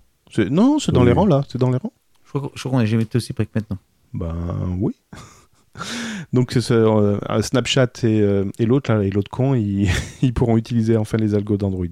Non, 0.50 0.78
c'est 0.78 0.92
dans 0.92 1.00
Oui. 1.00 1.06
les 1.06 1.12
rangs, 1.12 1.26
là. 1.26 1.42
C'est 1.48 1.58
dans 1.58 1.70
les 1.70 1.78
rangs. 1.78 1.92
Je 2.24 2.38
crois 2.38 2.50
qu'on- 2.70 2.78
n'a 2.78 2.86
jamais 2.86 3.02
été 3.02 3.16
aussi 3.16 3.32
près 3.32 3.46
que 3.46 3.50
maintenant. 3.54 3.78
Ben 4.14 4.76
oui. 4.80 4.94
Donc 6.32 6.52
ce, 6.52 6.72
euh, 6.74 7.42
Snapchat 7.42 7.90
et, 8.04 8.20
euh, 8.20 8.44
et 8.58 8.66
l'autre 8.66 8.92
là, 8.92 9.02
et 9.02 9.10
l'autre 9.10 9.30
con, 9.30 9.54
ils, 9.54 9.88
ils 10.22 10.32
pourront 10.34 10.56
utiliser 10.56 10.96
enfin 10.96 11.16
les 11.18 11.34
algos 11.34 11.56
d'Android. 11.56 11.86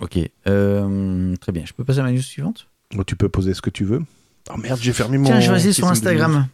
Ok. 0.00 0.18
euh, 0.46 1.34
très 1.36 1.52
bien. 1.52 1.64
Je 1.66 1.72
peux 1.72 1.84
passer 1.84 2.00
à 2.00 2.02
ma 2.02 2.12
news 2.12 2.20
suivante? 2.22 2.68
Bon, 2.94 3.02
tu 3.04 3.16
peux 3.16 3.28
poser 3.28 3.54
ce 3.54 3.62
que 3.62 3.70
tu 3.70 3.84
veux. 3.84 4.02
Oh 4.52 4.56
merde, 4.56 4.78
j'ai 4.80 4.92
fermé 4.92 5.18
mon. 5.18 5.24
Tiens, 5.24 5.40
je 5.40 5.46
vais 5.48 5.54
rester 5.54 5.72
sur. 5.72 5.88
Instagram. 5.88 6.46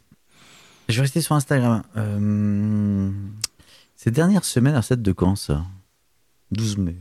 Je 0.89 0.95
vais 0.97 1.03
rester 1.03 1.21
sur 1.21 1.35
Instagram. 1.35 1.83
Euh, 1.97 3.11
Ces 3.97 4.11
dernières 4.11 4.45
semaines, 4.45 4.75
à 4.75 4.83
cette 4.83 5.03
de 5.03 5.13
quand 5.13 5.37
ça? 5.37 5.65
12 6.53 6.79
mai. 6.79 6.97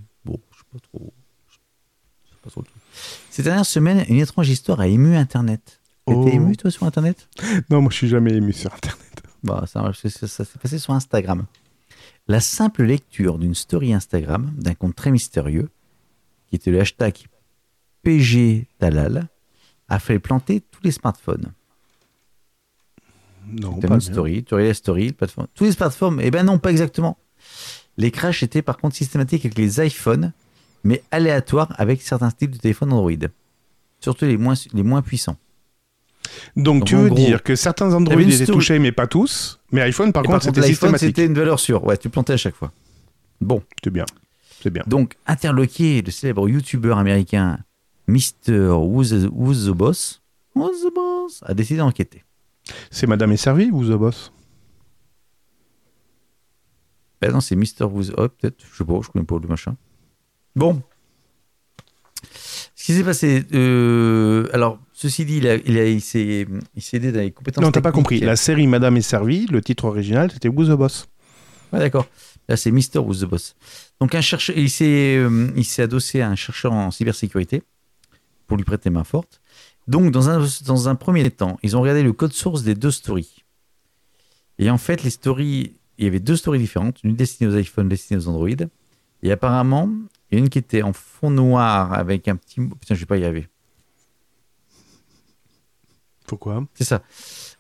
Pas 0.71 0.79
trop. 0.79 1.13
je 1.49 2.29
sais 2.29 2.35
pas 2.43 2.49
trop 2.49 2.61
le 2.61 2.65
truc. 2.67 2.81
Ces 3.29 3.43
dernières 3.43 3.65
semaines, 3.65 4.05
une 4.09 4.19
étrange 4.19 4.49
histoire 4.49 4.79
a 4.79 4.87
ému 4.87 5.15
Internet. 5.15 5.81
T'étais 6.05 6.19
Oh. 6.19 6.27
ému, 6.27 6.57
toi, 6.57 6.71
sur 6.71 6.83
Internet? 6.83 7.27
Non, 7.69 7.81
moi 7.81 7.91
je 7.91 7.97
suis 7.97 8.07
jamais 8.07 8.33
ému 8.33 8.53
sur 8.53 8.73
Internet. 8.73 9.21
Bah, 9.43 9.63
ça, 9.67 9.91
ça- 9.93 10.27
s'est 10.45 10.59
passé 10.61 10.79
sur 10.79 10.93
Instagram. 10.93 11.45
La 12.27 12.39
simple 12.39 12.83
lecture 12.83 13.37
d'une 13.39 13.55
story 13.55 13.93
Instagram 13.93 14.51
d'un 14.57 14.73
compte 14.75 14.95
très 14.95 15.11
mystérieux, 15.11 15.69
qui 16.47 16.55
était 16.55 16.71
le 16.71 16.79
hashtag 16.81 17.15
PG 18.03 18.67
Talal, 18.79 19.27
a 19.87 19.99
fait 19.99 20.19
planter 20.19 20.61
tous 20.61 20.81
les 20.83 20.91
smartphones. 20.91 21.51
Non, 23.47 23.79
pas 23.79 23.95
une 23.95 24.01
story, 24.01 24.43
tu 24.43 24.53
regardes 24.53 24.67
la 24.69 24.73
story, 24.75 25.07
le 25.07 25.13
plateforme. 25.13 25.47
Tous 25.55 25.63
les 25.63 25.71
smartphones, 25.71 26.19
eh 26.21 26.29
ben 26.29 26.43
non, 26.43 26.59
pas 26.59 26.69
exactement. 26.71 27.17
Les 27.97 28.11
crashs 28.11 28.43
étaient 28.43 28.61
par 28.61 28.77
contre 28.77 28.95
systématiques 28.95 29.43
avec 29.45 29.57
les 29.57 29.83
iPhones, 29.85 30.33
mais 30.84 31.03
aléatoires 31.11 31.73
avec 31.77 32.01
certains 32.01 32.31
types 32.31 32.51
de 32.51 32.57
téléphones 32.57 32.93
Android. 32.93 33.11
Surtout 33.99 34.26
les 34.26 34.38
moins, 34.38 34.53
les 34.73 34.84
moins 34.84 35.01
puissants. 35.01 35.38
Donc, 36.56 36.80
Donc, 36.80 36.85
tu 36.88 36.95
veux 36.95 37.07
gros, 37.07 37.15
dire 37.15 37.43
que 37.43 37.56
certains 37.56 37.93
Android 37.93 38.19
étaient 38.19 38.45
touchés, 38.45 38.80
mais 38.80 38.91
pas 38.91 39.07
tous. 39.07 39.60
Mais 39.72 39.81
iPhone, 39.81 40.14
par 40.14 40.23
Et 40.23 40.27
contre, 40.27 40.43
c'était 40.43 40.61
systématique. 40.64 41.07
c'était 41.07 41.26
une 41.26 41.34
valeur 41.34 41.60
sûre. 41.60 41.84
Ouais, 41.84 41.97
tu 41.97 42.10
plantais 42.10 42.34
à 42.34 42.38
chaque 42.38 42.56
fois. 42.56 42.72
Bon. 43.41 43.61
C'est 43.84 43.89
bien. 43.89 44.06
C'est 44.61 44.69
bien. 44.69 44.84
Donc, 44.88 45.15
interloqué, 45.26 46.01
le 46.01 46.11
célèbre 46.11 46.47
youtubeur 46.47 46.97
américain 46.97 47.60
Mr. 48.07 48.69
Who's 48.72 49.10
the, 49.10 49.30
Who's 49.31 49.65
the 49.65 49.69
Boss, 49.72 50.22
Who's 50.56 50.81
the 50.81 50.93
Boss? 50.93 51.41
A 51.45 51.53
décidé 51.53 51.80
d'enquêter. 51.80 52.23
C'est 52.91 53.07
Madame 53.07 53.31
est 53.31 53.38
servie 53.38 53.69
ou 53.72 53.84
The 53.85 53.97
Boss? 53.97 54.31
Ben 57.22 57.31
non, 57.31 57.41
c'est 57.41 57.56
Mr. 57.56 57.84
Who's 57.85 58.11
Oh, 58.18 58.27
peut-être, 58.30 58.64
je 58.72 58.77
sais 58.77 58.84
pas, 58.85 58.99
je 59.03 59.10
connais 59.10 59.26
pas 59.26 59.38
le 59.41 59.47
machin. 59.47 59.76
Bon. 60.60 60.81
Ce 62.76 62.86
qui 62.86 62.94
s'est 62.94 63.03
passé, 63.03 63.44
euh, 63.53 64.48
alors, 64.53 64.80
ceci 64.94 65.23
dit, 65.26 65.38
il, 65.38 65.48
a, 65.48 65.56
il, 65.56 65.77
a- 65.77 65.88
il 65.88 66.02
s'est 66.02 66.45
aidé 66.94 67.11
dans 67.11 67.19
les 67.19 67.31
compétences 67.31 67.64
Non, 67.64 67.72
t'as 67.72 67.81
pas 67.81 67.91
compris. 67.91 68.19
La 68.19 68.36
série 68.36 68.68
Madame 68.68 68.98
est 68.98 69.02
servie, 69.02 69.45
le 69.49 69.61
titre 69.61 69.86
original, 69.86 70.31
c'était 70.31 70.49
Who's 70.49 70.68
the 70.68 70.72
Boss 70.72 71.07
Ouais, 71.72 71.80
d'accord. 71.80 72.07
Là, 72.48 72.57
c'est 72.57 72.72
Mr. 72.72 72.98
Who's 72.99 73.19
the 73.22 73.26
Boss. 73.26 73.56
Donc, 74.02 74.15
un 74.15 74.22
chercheur, 74.22 74.57
il 74.57 74.69
s'est, 74.69 75.18
euh, 75.18 75.49
il 75.56 75.64
s'est 75.65 75.84
adossé 75.84 76.22
à 76.22 76.30
un 76.30 76.36
chercheur 76.36 76.73
en 76.73 76.90
cybersécurité 76.91 77.61
pour 78.48 78.57
lui 78.57 78.64
prêter 78.65 78.90
main 78.90 79.03
forte. 79.03 79.40
Donc, 79.88 80.11
dans 80.11 80.30
un, 80.30 80.45
dans 80.65 80.90
un 80.90 80.95
premier 80.95 81.30
temps, 81.31 81.57
ils 81.64 81.77
ont 81.77 81.81
regardé 81.81 82.02
le 82.03 82.11
code 82.14 82.34
source 82.34 82.64
des 82.64 82.76
deux 82.76 82.91
stories. 82.91 83.44
Et 84.57 84.69
en 84.69 84.77
fait, 84.77 85.03
les 85.03 85.10
stories, 85.10 85.73
il 85.98 86.06
y 86.06 86.07
avait 86.07 86.19
deux 86.19 86.36
stories 86.36 86.60
différentes, 86.60 86.98
une 87.03 87.15
destinée 87.15 87.49
aux 87.53 87.57
iPhones, 87.57 87.86
une 87.86 87.90
destinée 87.90 88.19
aux 88.19 88.27
Android. 88.27 88.49
Et 89.22 89.31
apparemment, 89.31 89.90
il 90.31 90.38
y 90.38 90.41
a 90.41 90.43
une 90.43 90.49
qui 90.49 90.60
était 90.60 90.84
en 90.84 90.93
fond 90.93 91.31
noir 91.31 91.93
avec 91.93 92.27
un 92.27 92.35
petit. 92.35 92.61
Putain, 92.61 92.95
je 92.95 92.99
vais 92.99 93.06
pas 93.06 93.18
y 93.18 93.23
arriver. 93.23 93.47
Pourquoi? 96.27 96.64
C'est 96.76 96.84
ça. 96.84 97.01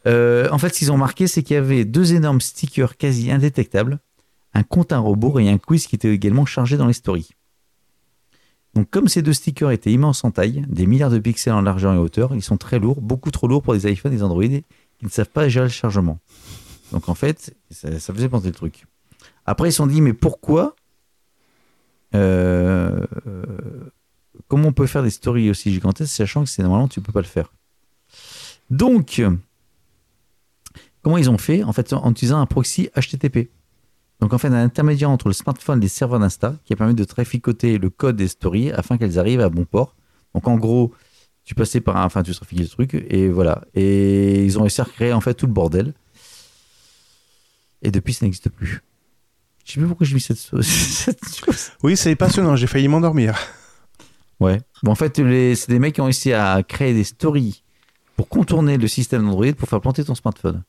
Euh, 0.05 0.47
en 0.51 0.59
fait, 0.59 0.69
ce 0.69 0.79
qu'ils 0.79 0.91
ont 0.91 0.97
marqué, 0.97 1.27
c'est 1.27 1.41
qu'il 1.41 1.55
y 1.55 1.57
avait 1.57 1.85
deux 1.85 2.13
énormes 2.13 2.41
stickers 2.41 2.97
quasi 2.97 3.31
indétectables, 3.31 3.99
un 4.53 4.61
compte 4.61 4.91
à 4.91 4.99
rebours 4.99 5.39
et 5.39 5.49
un 5.49 5.57
quiz 5.57 5.87
qui 5.87 5.95
était 5.95 6.13
également 6.13 6.45
chargé 6.45 6.77
dans 6.77 6.85
les 6.85 6.93
stories. 6.93 7.29
Donc, 8.75 8.87
comme 8.91 9.07
ces 9.07 9.23
deux 9.23 9.33
stickers 9.33 9.71
étaient 9.71 9.91
immenses 9.91 10.23
en 10.23 10.29
taille, 10.29 10.63
des 10.69 10.85
milliards 10.85 11.09
de 11.09 11.17
pixels 11.17 11.53
en 11.53 11.61
largeur 11.61 11.95
et 11.95 11.97
hauteur, 11.97 12.35
ils 12.35 12.43
sont 12.43 12.57
très 12.57 12.77
lourds, 12.77 13.01
beaucoup 13.01 13.31
trop 13.31 13.47
lourds 13.47 13.63
pour 13.63 13.73
des 13.73 13.91
iPhones 13.91 14.13
et 14.13 14.17
des 14.17 14.23
Android 14.23 14.43
qui 14.43 15.05
ne 15.05 15.09
savent 15.09 15.29
pas 15.29 15.49
gérer 15.49 15.65
le 15.65 15.71
chargement. 15.71 16.19
Donc, 16.91 17.09
en 17.09 17.15
fait, 17.15 17.55
ça, 17.71 17.99
ça 17.99 18.13
faisait 18.13 18.29
penser 18.29 18.47
le 18.47 18.53
truc. 18.53 18.85
Après, 19.47 19.69
ils 19.69 19.71
se 19.71 19.77
sont 19.77 19.87
dit, 19.87 20.01
mais 20.01 20.13
pourquoi 20.13 20.75
euh, 22.15 23.05
Comment 24.47 24.69
on 24.69 24.73
peut 24.73 24.87
faire 24.87 25.03
des 25.03 25.09
stories 25.09 25.49
aussi 25.49 25.71
gigantesques, 25.71 26.15
sachant 26.15 26.43
que 26.43 26.49
c'est 26.49 26.63
normalement, 26.63 26.87
tu 26.87 27.01
peux 27.01 27.11
pas 27.11 27.21
le 27.21 27.27
faire 27.27 27.51
donc, 28.69 29.21
comment 31.01 31.17
ils 31.17 31.29
ont 31.29 31.37
fait? 31.37 31.63
En 31.63 31.73
fait, 31.73 31.93
en 31.93 32.11
utilisant 32.11 32.39
un 32.39 32.45
proxy 32.45 32.89
HTTP. 32.95 33.49
Donc, 34.19 34.33
en 34.33 34.37
fait, 34.37 34.47
un 34.49 34.53
intermédiaire 34.53 35.09
entre 35.09 35.27
le 35.27 35.33
smartphone 35.33 35.79
et 35.79 35.83
les 35.83 35.87
serveurs 35.87 36.19
d'Insta 36.19 36.55
qui 36.65 36.73
a 36.73 36.75
permis 36.75 36.93
de 36.93 37.03
traficoter 37.03 37.77
le 37.77 37.89
code 37.89 38.17
des 38.17 38.27
stories 38.27 38.71
afin 38.71 38.97
qu'elles 38.97 39.17
arrivent 39.17 39.41
à 39.41 39.49
bon 39.49 39.65
port. 39.65 39.95
Donc, 40.35 40.47
en 40.47 40.57
gros, 40.57 40.93
tu 41.45 41.55
passais 41.55 41.81
par 41.81 41.97
un, 41.97 42.05
enfin, 42.05 42.21
tu 42.21 42.33
trafiquais 42.33 42.63
le 42.63 42.69
truc 42.69 42.93
et 42.93 43.29
voilà. 43.29 43.63
Et 43.73 44.43
ils 44.43 44.59
ont 44.59 44.61
réussi 44.61 44.81
à 44.81 44.83
recréer 44.83 45.13
en 45.13 45.21
fait 45.21 45.33
tout 45.33 45.47
le 45.47 45.53
bordel. 45.53 45.93
Et 47.81 47.91
depuis, 47.91 48.13
ça 48.13 48.25
n'existe 48.25 48.49
plus. 48.49 48.83
Je 49.69 49.75
sais 49.75 49.79
plus 49.81 49.87
pourquoi 49.87 50.07
j'ai 50.07 50.15
mis 50.15 50.19
cette, 50.21 50.37
cette 50.63 51.19
chose. 51.45 51.69
Oui, 51.83 51.95
c'est 51.95 52.15
passionnant, 52.15 52.55
j'ai 52.55 52.65
failli 52.65 52.87
m'endormir. 52.87 53.37
Ouais. 54.39 54.59
Bon, 54.81 54.91
en 54.91 54.95
fait, 54.95 55.17
c'est 55.17 55.67
des 55.69 55.77
mecs 55.77 55.93
qui 55.93 56.01
ont 56.01 56.05
réussi 56.05 56.33
à 56.33 56.63
créer 56.63 56.95
des 56.95 57.03
stories 57.03 57.61
pour 58.15 58.27
contourner 58.29 58.77
le 58.77 58.87
système 58.87 59.23
d'Android 59.23 59.53
pour 59.53 59.69
faire 59.69 59.79
planter 59.79 60.03
ton 60.03 60.15
smartphone. 60.15 60.63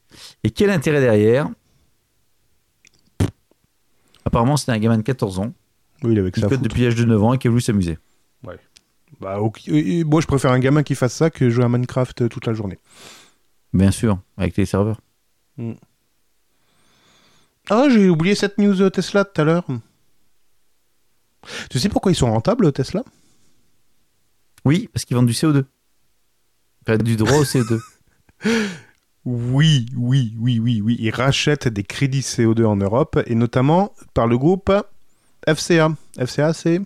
Et 0.44 0.50
quel 0.50 0.68
intérêt 0.68 1.00
derrière? 1.00 1.48
Apparemment, 4.26 4.58
c'était 4.58 4.72
un 4.72 4.78
gamin 4.78 4.98
de 4.98 5.02
14 5.02 5.38
ans 5.38 5.52
Oui, 6.02 6.12
il 6.12 6.18
avec 6.18 6.34
qui 6.34 6.40
ça. 6.42 6.48
code 6.48 6.60
depuis 6.60 6.82
l'âge 6.82 6.94
de 6.94 7.04
9 7.06 7.22
ans 7.22 7.32
et 7.32 7.38
qui 7.38 7.46
a 7.48 7.50
voulu 7.50 7.62
s'amuser. 7.62 7.98
Bah, 9.20 9.40
ok. 9.40 9.66
Et- 9.68 10.00
et 10.00 10.04
Moi, 10.04 10.20
je 10.20 10.26
préfère 10.26 10.52
un 10.52 10.58
gamin 10.58 10.82
qui 10.82 10.94
fasse 10.94 11.14
ça 11.14 11.30
que 11.30 11.48
jouer 11.50 11.64
à 11.64 11.68
Minecraft 11.68 12.22
euh, 12.22 12.28
toute 12.28 12.46
la 12.46 12.52
journée. 12.54 12.78
Bien 13.72 13.90
sûr, 13.90 14.18
avec 14.36 14.56
les 14.56 14.66
serveurs. 14.66 15.00
Ah, 17.68 17.88
j'ai 17.90 18.08
oublié 18.08 18.34
cette 18.34 18.58
news 18.58 18.88
Tesla 18.90 19.24
tout 19.24 19.40
à 19.40 19.44
l'heure. 19.44 19.66
Tu 21.70 21.78
sais 21.78 21.88
pourquoi 21.88 22.12
ils 22.12 22.16
sont 22.16 22.30
rentables, 22.30 22.72
Tesla? 22.72 23.02
Oui, 24.64 24.88
parce 24.92 25.04
qu'ils 25.04 25.16
vendent 25.16 25.26
du 25.26 25.32
CO2. 25.32 25.64
Enfin, 26.82 26.98
du 26.98 27.16
droit 27.16 27.38
au 27.38 27.44
CO2. 27.44 27.80
Oui, 29.26 29.86
oui, 29.96 30.34
oui, 30.38 30.58
oui, 30.58 30.80
oui. 30.80 30.96
Ils 30.98 31.10
rachètent 31.10 31.68
des 31.68 31.84
crédits 31.84 32.20
CO2 32.20 32.64
en 32.64 32.76
Europe, 32.76 33.20
et 33.26 33.34
notamment 33.34 33.92
par 34.14 34.26
le 34.26 34.38
groupe 34.38 34.72
FCA. 35.46 35.90
FCA, 36.18 36.54
c'est? 36.54 36.80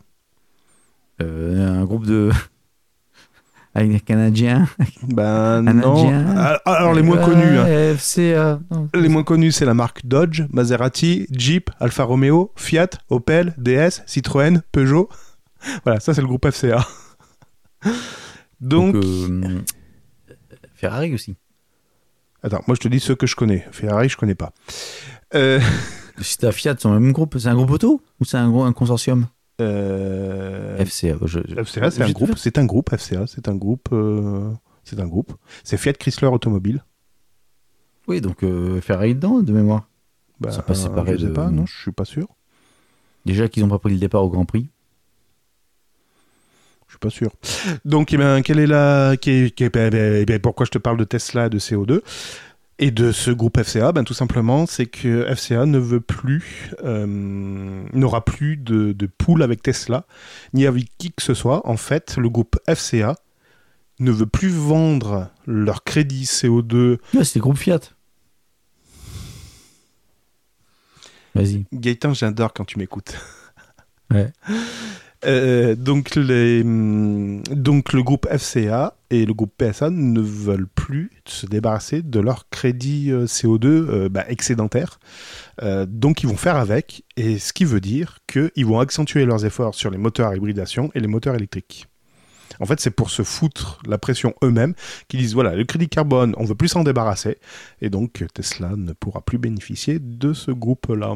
Euh, 1.23 1.81
un 1.81 1.85
groupe 1.85 2.07
de. 2.07 2.33
Avec 3.75 3.91
des 3.91 4.01
Canadiens. 4.01 4.69
Ben 5.03 5.67
Un 5.67 5.75
non. 5.75 5.93
Indien. 6.07 6.25
Ah, 6.37 6.61
Alors 6.65 6.95
les 6.95 7.03
moins 7.03 7.19
connus. 7.25 7.59
hein. 7.59 7.95
FCA. 7.97 8.61
Non. 8.71 8.89
Les 8.95 9.09
moins 9.09 9.25
connus, 9.25 9.53
c'est 9.53 9.65
la 9.65 9.75
marque 9.75 10.07
Dodge, 10.07 10.43
Maserati, 10.53 11.27
Jeep, 11.31 11.71
Alfa 11.81 12.05
Romeo, 12.05 12.53
Fiat, 12.57 12.91
Opel, 13.11 13.55
DS, 13.59 14.03
Citroën, 14.07 14.61
Peugeot. 14.73 15.09
Voilà, 15.85 15.99
ça 15.99 16.13
c'est 16.13 16.21
le 16.21 16.27
groupe 16.27 16.47
FCA. 16.51 16.87
Donc, 18.61 18.95
Donc, 18.95 19.05
euh, 19.05 19.61
Ferrari 20.75 21.15
aussi. 21.15 21.37
attends, 22.43 22.63
moi 22.67 22.75
je 22.75 22.81
te 22.81 22.89
dis 22.89 23.01
ceux 23.01 23.15
que 23.15 23.27
je 23.27 23.35
connais. 23.37 23.67
Ferrari, 23.73 24.09
je 24.09 24.17
connais 24.17 24.35
pas. 24.35 24.53
Euh, 25.35 25.61
Si 26.21 26.39
t'as 26.39 26.53
Fiat, 26.53 26.77
c'est 26.79 26.89
le 26.89 27.01
même 27.01 27.13
groupe. 27.13 27.37
C'est 27.39 27.49
un 27.49 27.55
groupe 27.55 27.71
auto 27.71 28.01
ou 28.21 28.25
c'est 28.25 28.37
un, 28.37 28.49
gros- 28.51 28.65
un 28.65 28.73
consortium? 28.73 29.23
euh, 29.23 29.27
FCA. 29.59 31.17
je- 31.25 31.41
je- 31.49 31.55
FCA, 31.63 31.91
c'est 31.91 32.03
un 32.03 32.11
groupe. 32.11 32.37
C'est 32.37 32.59
un 32.59 32.65
groupe. 32.65 32.91
FCA, 32.93 33.27
c'est 33.27 33.49
un 33.49 33.55
groupe. 33.55 33.89
euh, 33.93 34.51
C'est 34.87 35.01
un 35.01 35.07
groupe. 35.07 35.33
C'est 35.63 35.79
Fiat 35.79 35.95
Chrysler 35.95 36.29
Automobile. 36.29 36.85
Oui, 38.07 38.21
donc 38.21 38.43
euh, 38.45 38.81
Ferrari 38.83 39.15
dedans, 39.15 39.41
de 39.41 39.51
mémoire. 39.53 39.89
Bah, 40.41 40.51
Ils 40.51 40.55
sont 40.57 40.61
pas 40.63 40.75
séparés 40.75 41.13
je 41.15 41.23
sais 41.23 41.27
de- 41.29 41.33
pas, 41.33 41.51
non, 41.51 41.65
je 41.65 41.75
suis 41.81 41.93
pas 41.93 42.05
sûr. 42.05 42.29
Déjà 43.25 43.49
qu'ils 43.49 43.63
n'ont 43.63 43.71
pas 43.71 43.79
pris 43.79 43.93
le 43.95 43.99
départ 43.99 44.23
au 44.23 44.29
Grand 44.29 44.45
Prix. 44.45 44.69
Je 46.87 46.93
suis 46.93 46.99
pas 46.99 47.09
sûr. 47.11 47.31
Donc, 47.87 48.13
eh 48.13 48.19
ben, 48.19 48.43
quelle 48.43 48.59
est 48.59 48.67
la, 48.67 49.17
qui 49.17 49.53
qui 49.53 49.69
ben, 49.71 49.89
ben, 49.91 50.17
eh 50.21 50.27
ben, 50.27 50.39
pourquoi 50.39 50.67
je 50.67 50.71
te 50.71 50.79
parle 50.79 50.99
de 50.99 51.05
Tesla, 51.05 51.49
de 51.49 51.59
CO2 51.59 52.03
et 52.79 52.91
de 52.91 53.13
ce 53.13 53.31
groupe 53.31 53.63
FCA 53.63 53.93
Ben, 53.93 54.05
tout 54.05 54.15
simplement, 54.15 54.67
c'est 54.67 54.87
que 54.87 55.33
FCA 55.35 55.67
ne 55.67 55.79
veut 55.79 56.01
plus, 56.01 56.73
euh, 56.83 57.07
n'aura 57.93 58.25
plus 58.25 58.57
de, 58.57 58.93
de 58.93 59.07
pool 59.07 59.43
avec 59.43 59.63
Tesla, 59.63 60.07
ni 60.53 60.67
avec 60.67 60.89
qui 60.99 61.13
que 61.13 61.23
ce 61.23 61.35
soit. 61.35 61.67
En 61.67 61.77
fait, 61.77 62.17
le 62.17 62.29
groupe 62.29 62.59
FCA 62.69 63.17
ne 64.01 64.11
veut 64.11 64.27
plus 64.27 64.49
vendre 64.49 65.31
leur 65.47 65.85
crédit 65.85 66.25
CO2. 66.25 66.99
Ouais, 67.15 67.25
c'est 67.25 67.37
le 67.37 67.43
groupe 67.43 67.59
Fiat. 67.59 67.81
Vas-y. 71.35 71.65
Gaëtan, 71.73 72.15
j'adore 72.15 72.53
quand 72.53 72.65
tu 72.65 72.79
m'écoutes. 72.79 73.17
Ouais. 74.11 74.33
Euh, 75.27 75.75
hum, 76.63 77.43
donc 77.51 77.93
le 77.93 78.03
groupe 78.03 78.27
FCA 78.31 78.97
et 79.11 79.25
le 79.25 79.33
groupe 79.33 79.53
PSA 79.57 79.91
ne 79.91 80.21
veulent 80.21 80.69
plus 80.69 81.11
se 81.25 81.47
débarrasser 81.47 82.03
de 82.03 82.21
leur 82.21 82.49
crédit 82.51 83.11
euh, 83.11 83.27
CO2 83.27 83.67
euh, 83.67 84.09
bah, 84.09 84.25
excédentaire. 84.29 84.99
Donc 85.87 86.23
ils 86.23 86.29
vont 86.29 86.37
faire 86.37 86.57
avec, 86.57 87.05
et 87.17 87.39
ce 87.39 87.53
qui 87.53 87.65
veut 87.65 87.81
dire 87.81 88.19
qu'ils 88.27 88.67
vont 88.67 88.81
accentuer 88.81 89.25
leurs 89.25 89.45
efforts 89.45 89.75
sur 89.75 89.91
les 89.91 89.99
moteurs 89.99 90.31
à 90.31 90.37
hybridation 90.37 90.91
et 90.95 91.01
les 91.01 91.07
moteurs 91.07 91.37
électriques. 91.37 91.87
En 92.61 92.67
fait, 92.67 92.81
c'est 92.81 92.91
pour 92.91 93.11
se 93.11 93.23
foutre 93.23 93.81
la 93.87 93.99
pression 93.99 94.35
eux-mêmes 94.43 94.75
qu'ils 95.09 95.21
disent 95.21 95.35
voilà, 95.35 95.55
le 95.55 95.65
crédit 95.65 95.89
carbone, 95.89 96.35
on 96.39 96.45
veut 96.45 96.55
plus 96.55 96.69
s'en 96.69 96.83
débarrasser, 96.83 97.39
et 97.81 97.89
donc 97.89 98.25
Tesla 98.35 98.73
ne 98.77 98.93
pourra 98.93 99.23
plus 99.23 99.39
bénéficier 99.39 99.99
de 100.01 100.33
ce 100.33 100.51
groupe-là. 100.51 101.15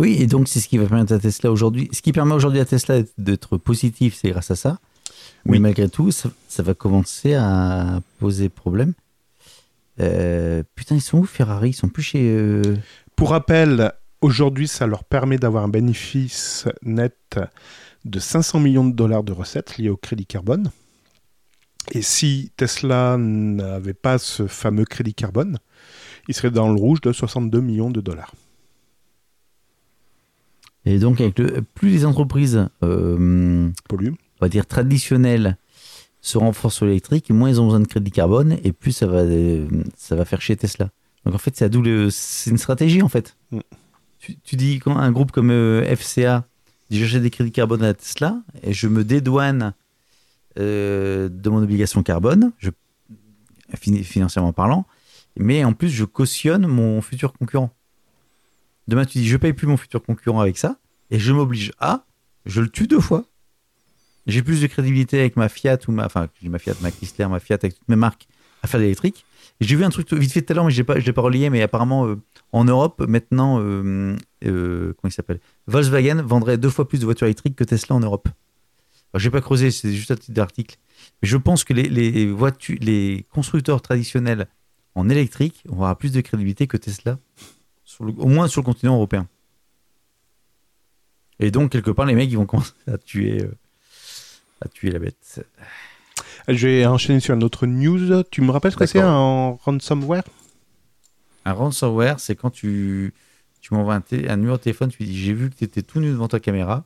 Oui, 0.00 0.16
et 0.18 0.26
donc 0.26 0.48
c'est 0.48 0.60
ce 0.60 0.68
qui 0.68 0.78
va 0.78 0.86
permettre 0.86 1.12
à 1.12 1.18
Tesla 1.18 1.52
aujourd'hui. 1.52 1.90
Ce 1.92 2.00
qui 2.00 2.12
permet 2.12 2.32
aujourd'hui 2.32 2.58
à 2.58 2.64
Tesla 2.64 3.02
d'être 3.18 3.58
positif, 3.58 4.14
c'est 4.14 4.30
grâce 4.30 4.50
à 4.50 4.56
ça. 4.56 4.78
Mais 5.44 5.58
malgré 5.58 5.90
tout, 5.90 6.10
ça, 6.10 6.30
ça 6.48 6.62
va 6.62 6.72
commencer 6.72 7.34
à 7.34 8.00
poser 8.18 8.48
problème. 8.48 8.94
Euh, 10.00 10.62
putain, 10.74 10.94
ils 10.94 11.02
sont 11.02 11.18
où 11.18 11.24
Ferrari? 11.24 11.70
Ils 11.70 11.74
sont 11.74 11.90
plus 11.90 12.02
chez. 12.02 12.34
euh, 12.34 12.62
Pour 13.14 13.28
rappel, 13.28 13.92
aujourd'hui, 14.22 14.68
ça 14.68 14.86
leur 14.86 15.04
permet 15.04 15.36
d'avoir 15.36 15.64
un 15.64 15.68
bénéfice 15.68 16.66
net 16.82 17.38
de 18.06 18.18
500 18.18 18.58
millions 18.58 18.86
de 18.86 18.94
dollars 18.94 19.22
de 19.22 19.32
recettes 19.32 19.76
liées 19.76 19.90
au 19.90 19.98
crédit 19.98 20.24
carbone. 20.24 20.70
Et 21.92 22.00
si 22.00 22.52
Tesla 22.56 23.18
n'avait 23.18 23.92
pas 23.92 24.16
ce 24.16 24.46
fameux 24.46 24.86
crédit 24.86 25.12
carbone, 25.12 25.58
il 26.26 26.34
serait 26.34 26.50
dans 26.50 26.72
le 26.72 26.80
rouge 26.80 27.02
de 27.02 27.12
62 27.12 27.60
millions 27.60 27.90
de 27.90 28.00
dollars. 28.00 28.32
Et 30.84 30.98
donc, 30.98 31.20
avec 31.20 31.38
le, 31.38 31.62
plus 31.62 31.90
les 31.90 32.04
entreprises, 32.04 32.68
euh, 32.82 33.70
on 33.92 34.04
va 34.40 34.48
dire 34.48 34.66
traditionnelles, 34.66 35.56
se 36.22 36.38
renforcent 36.38 36.76
sur 36.76 36.86
l'électrique, 36.86 37.30
moins 37.30 37.48
ils 37.48 37.60
ont 37.60 37.64
besoin 37.64 37.80
de 37.80 37.86
crédit 37.86 38.10
carbone, 38.10 38.58
et 38.62 38.72
plus 38.72 38.92
ça 38.92 39.06
va, 39.06 39.18
euh, 39.18 39.66
ça 39.96 40.16
va 40.16 40.24
faire 40.24 40.40
chier 40.40 40.56
Tesla. 40.56 40.90
Donc 41.24 41.34
en 41.34 41.38
fait, 41.38 41.56
c'est 41.56 41.64
à 41.64 41.68
double, 41.68 42.10
c'est 42.12 42.50
une 42.50 42.58
stratégie 42.58 43.02
en 43.02 43.08
fait. 43.08 43.36
Mm. 43.50 43.60
Tu, 44.18 44.36
tu 44.36 44.56
dis 44.56 44.78
quand 44.78 44.96
un 44.96 45.12
groupe 45.12 45.32
comme 45.32 45.50
euh, 45.50 45.96
FCA 45.96 46.44
dit 46.90 46.98
j'achète 46.98 47.22
des 47.22 47.30
crédits 47.30 47.52
carbone 47.52 47.82
à 47.82 47.94
Tesla 47.94 48.42
et 48.62 48.74
je 48.74 48.86
me 48.88 49.02
dédouane 49.02 49.72
euh, 50.58 51.28
de 51.30 51.48
mon 51.48 51.62
obligation 51.62 52.02
carbone, 52.02 52.52
je, 52.58 52.70
financièrement 53.74 54.52
parlant, 54.52 54.84
mais 55.38 55.64
en 55.64 55.72
plus 55.72 55.88
je 55.88 56.04
cautionne 56.04 56.66
mon 56.66 57.00
futur 57.00 57.32
concurrent. 57.32 57.70
Demain 58.90 59.04
tu 59.04 59.18
dis 59.18 59.28
je 59.28 59.36
paye 59.36 59.52
plus 59.52 59.68
mon 59.68 59.76
futur 59.76 60.02
concurrent 60.02 60.40
avec 60.40 60.58
ça 60.58 60.76
et 61.12 61.20
je 61.20 61.32
m'oblige 61.32 61.70
à, 61.78 62.04
je 62.44 62.60
le 62.60 62.68
tue 62.68 62.88
deux 62.88 62.98
fois. 62.98 63.24
J'ai 64.26 64.42
plus 64.42 64.60
de 64.60 64.66
crédibilité 64.66 65.20
avec 65.20 65.36
ma 65.36 65.48
Fiat 65.48 65.78
ou 65.86 65.92
ma, 65.92 66.06
enfin 66.06 66.26
ma 66.42 66.58
Fiat, 66.58 66.74
ma 66.80 66.90
Chrysler, 66.90 67.28
ma 67.28 67.38
Fiat 67.38 67.58
avec 67.62 67.76
toutes 67.76 67.88
mes 67.88 67.94
marques 67.94 68.26
à 68.64 68.66
faire 68.66 68.80
de 68.80 68.82
l'électrique. 68.82 69.24
J'ai 69.60 69.76
vu 69.76 69.84
un 69.84 69.90
truc 69.90 70.12
vite 70.12 70.32
fait 70.32 70.42
tout 70.42 70.52
à 70.52 70.56
l'heure, 70.56 70.64
mais 70.64 70.72
je 70.72 70.82
ne 70.82 70.94
l'ai 70.98 71.12
pas 71.12 71.22
relié, 71.22 71.50
mais 71.50 71.62
apparemment, 71.62 72.04
euh, 72.08 72.16
en 72.50 72.64
Europe, 72.64 73.04
maintenant, 73.06 73.60
euh, 73.60 74.16
euh, 74.44 74.92
comment 74.96 75.08
il 75.08 75.12
s'appelle? 75.12 75.38
Volkswagen 75.68 76.22
vendrait 76.22 76.58
deux 76.58 76.68
fois 76.68 76.88
plus 76.88 76.98
de 76.98 77.04
voitures 77.04 77.28
électriques 77.28 77.54
que 77.54 77.64
Tesla 77.64 77.94
en 77.94 78.00
Europe. 78.00 78.28
Je 79.14 79.24
n'ai 79.24 79.30
pas 79.30 79.40
creusé, 79.40 79.70
c'est 79.70 79.92
juste 79.92 80.10
un 80.10 80.16
titre 80.16 80.32
d'article. 80.32 80.78
Mais 81.22 81.28
je 81.28 81.36
pense 81.36 81.62
que 81.62 81.74
les, 81.74 81.88
les, 81.88 82.28
voitures, 82.28 82.78
les 82.80 83.24
constructeurs 83.30 83.82
traditionnels 83.82 84.48
en 84.96 85.08
électrique 85.08 85.62
avoir 85.70 85.96
plus 85.96 86.10
de 86.10 86.20
crédibilité 86.20 86.66
que 86.66 86.76
Tesla, 86.76 87.18
sur 87.90 88.04
le- 88.04 88.12
au 88.18 88.28
moins 88.28 88.46
sur 88.46 88.60
le 88.60 88.66
continent 88.66 88.94
européen. 88.94 89.26
Et 91.40 91.50
donc, 91.50 91.72
quelque 91.72 91.90
part, 91.90 92.06
les 92.06 92.14
mecs, 92.14 92.30
ils 92.30 92.36
vont 92.36 92.46
commencer 92.46 92.72
à 92.86 92.98
tuer, 92.98 93.42
euh, 93.42 93.50
à 94.60 94.68
tuer 94.68 94.90
la 94.90 95.00
bête. 95.00 95.44
Je 96.46 96.68
vais 96.68 96.86
enchaîner 96.86 97.18
sur 97.18 97.34
une 97.34 97.42
autre 97.42 97.66
news. 97.66 98.22
Tu 98.30 98.42
me 98.42 98.50
rappelles 98.52 98.72
ce 98.72 98.76
que 98.76 98.86
c'est 98.86 99.00
un 99.00 99.50
ransomware? 99.64 100.22
Un 101.44 101.52
ransomware, 101.52 102.20
c'est 102.20 102.36
quand 102.36 102.50
tu, 102.50 103.12
tu 103.60 103.74
m'envoies 103.74 103.94
un, 103.96 104.02
un 104.28 104.36
numéro 104.36 104.56
de 104.56 104.62
téléphone, 104.62 104.90
tu 104.90 105.02
dis 105.02 105.18
j'ai 105.18 105.32
vu 105.32 105.50
que 105.50 105.56
tu 105.56 105.64
étais 105.64 105.82
tout 105.82 105.98
nu 105.98 106.10
devant 106.10 106.28
ta 106.28 106.38
caméra. 106.38 106.84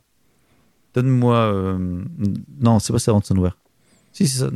Donne-moi. 0.95 1.35
euh, 1.35 2.03
Non, 2.59 2.79
c'est 2.79 2.93
pas 2.93 2.99
ça, 2.99 3.11
ransomware. 3.11 3.57
Si, 4.13 4.27
c'est 4.27 4.39
ça. 4.39 4.49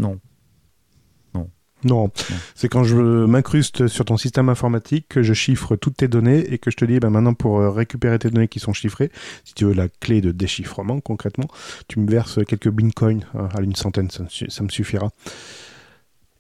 Non. 1.84 2.04
Non, 2.06 2.12
c'est 2.56 2.68
quand 2.70 2.84
je 2.84 2.98
m'incruste 2.98 3.88
sur 3.88 4.04
ton 4.06 4.18
système 4.18 4.50
informatique, 4.50 5.06
que 5.10 5.24
je 5.24 5.34
chiffre 5.34 5.76
toutes 5.76 5.96
tes 5.98 6.08
données 6.08 6.40
et 6.54 6.58
que 6.58 6.72
je 6.72 6.76
te 6.78 6.84
dis, 6.86 7.00
ben 7.00 7.10
maintenant 7.10 7.34
pour 7.34 7.60
euh, 7.60 7.70
récupérer 7.70 8.20
tes 8.20 8.30
données 8.30 8.48
qui 8.50 8.60
sont 8.60 8.74
chiffrées, 8.74 9.12
si 9.46 9.54
tu 9.54 9.66
veux 9.66 9.74
la 9.74 9.88
clé 9.88 10.20
de 10.22 10.32
déchiffrement 10.32 11.00
concrètement, 11.00 11.48
tu 11.88 12.00
me 12.00 12.10
verses 12.10 12.40
quelques 12.46 12.70
bitcoins 12.70 13.26
euh, 13.36 13.48
à 13.58 13.62
une 13.62 13.76
centaine, 13.76 14.10
ça 14.12 14.24
me, 14.24 14.30
su- 14.30 14.50
ça 14.50 14.64
me 14.64 14.70
suffira. 14.70 15.10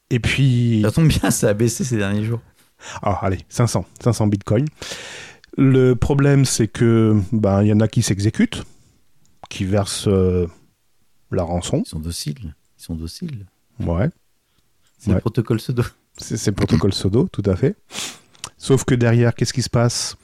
Et 0.09 0.19
puis, 0.19 0.81
Ça 0.83 0.91
tombe 0.91 1.07
bien, 1.07 1.31
ça 1.31 1.49
a 1.49 1.53
baissé 1.53 1.83
ces 1.83 1.97
derniers 1.97 2.23
jours. 2.25 2.41
ah 3.01 3.19
allez, 3.21 3.39
500, 3.49 3.85
500 4.03 4.27
bitcoins. 4.27 4.65
Le 5.57 5.93
problème, 5.95 6.45
c'est 6.45 6.67
que 6.67 7.15
ben 7.31 7.63
il 7.63 7.67
y 7.69 7.73
en 7.73 7.79
a 7.79 7.87
qui 7.87 8.01
s'exécutent, 8.01 8.63
qui 9.49 9.65
versent 9.65 10.07
euh, 10.07 10.47
la 11.31 11.43
rançon. 11.43 11.83
Ils 11.85 11.89
sont 11.89 11.99
dociles. 11.99 12.55
Ils 12.77 12.83
sont 12.83 12.95
dociles. 12.95 13.45
Ouais. 13.79 14.09
C'est 14.99 15.09
Ouais. 15.09 15.15
le 15.15 15.21
protocole 15.21 15.57
pseudo. 15.57 15.83
C'est 16.17 16.45
le 16.47 16.51
protocole 16.51 16.93
Sodo, 16.93 17.27
tout 17.31 17.43
à 17.45 17.55
fait. 17.55 17.75
Sauf 18.57 18.83
que 18.83 18.93
derrière, 18.93 19.33
qu'est-ce 19.33 19.53
qui 19.53 19.61
se 19.61 19.69
passe? 19.69 20.17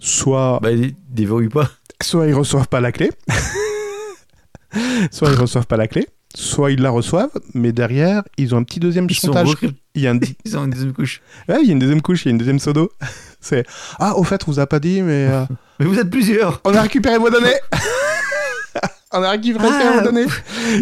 Soit, 0.00 0.58
Bah, 0.60 0.72
ils 0.72 0.94
déverrouillent 1.08 1.48
pas. 1.48 1.70
soit 2.02 2.26
ils 2.26 2.34
reçoivent 2.34 2.66
pas 2.68 2.80
la 2.80 2.90
clé, 2.92 3.10
soit 5.10 5.30
ils 5.30 5.38
reçoivent 5.38 5.66
pas 5.68 5.76
la 5.76 5.86
clé, 5.86 6.08
soit 6.34 6.72
ils 6.72 6.80
la 6.82 6.90
reçoivent, 6.90 7.30
mais 7.54 7.70
derrière, 7.72 8.24
ils 8.36 8.54
ont 8.54 8.58
un 8.58 8.64
petit 8.64 8.80
deuxième 8.80 9.06
Ils 9.08 9.14
chantage. 9.14 9.48
recrypt- 9.48 9.76
Il 9.94 10.02
y 10.02 10.08
a 10.08 10.10
un, 10.10 10.18
Ils 10.44 10.56
ont 10.58 10.64
une 10.64 10.70
deuxième 10.70 10.92
couche. 10.92 11.22
ouais, 11.48 11.58
il 11.62 11.66
y 11.66 11.70
a 11.70 11.72
une 11.72 11.78
deuxième 11.78 12.02
couche, 12.02 12.24
il 12.24 12.28
y 12.28 12.30
a 12.30 12.32
une 12.32 12.38
deuxième 12.38 12.58
Sodo. 12.58 12.90
C'est 13.40 13.64
ah, 14.00 14.16
au 14.16 14.24
fait, 14.24 14.42
on 14.48 14.50
vous 14.50 14.58
a 14.58 14.66
pas 14.66 14.80
dit, 14.80 15.02
mais 15.02 15.28
euh, 15.30 15.44
Mais 15.78 15.86
vous 15.86 15.98
êtes 15.98 16.10
plusieurs. 16.10 16.60
on 16.64 16.74
a 16.74 16.82
récupéré 16.82 17.18
vos 17.18 17.30
données. 17.30 17.54
on 19.12 19.22
a 19.22 19.30
récupéré 19.30 19.68
Ah. 19.70 19.98
vos 19.98 20.04
données. 20.04 20.26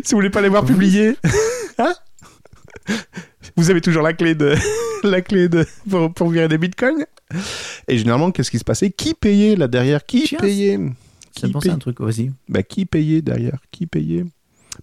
Si 0.05 0.13
vous 0.13 0.17
voulez 0.17 0.31
pas 0.31 0.41
les 0.41 0.49
voir 0.49 0.65
publiées, 0.65 1.17
hein? 1.79 1.93
vous 3.57 3.71
avez 3.71 3.81
toujours 3.81 4.03
la 4.03 4.13
clé 4.13 4.35
de 4.35 4.55
la 5.03 5.21
clé 5.21 5.49
de 5.49 5.67
pour, 5.89 6.13
pour 6.13 6.29
virer 6.31 6.49
des 6.49 6.59
bitcoins. 6.59 7.05
Et 7.89 7.99
généralement, 7.99 8.31
qu'est-ce 8.31 8.51
qui 8.51 8.59
se 8.59 8.65
passait? 8.65 8.91
Qui 8.91 9.15
payait 9.15 9.57
là 9.57 9.69
derrière? 9.69 10.05
Qui 10.05 10.29
payait? 10.37 10.79
Ça 11.39 11.47
Qui 11.47 11.53
pensait 11.53 11.69
à 11.69 11.73
paye 11.73 11.77
un 11.77 11.79
truc. 11.79 12.01
Vas-y. 12.01 12.31
bah, 12.49 12.63
qui 12.63 12.85
payait 12.85 13.23
derrière? 13.23 13.59
Qui 13.71 13.87
payait? 13.87 14.25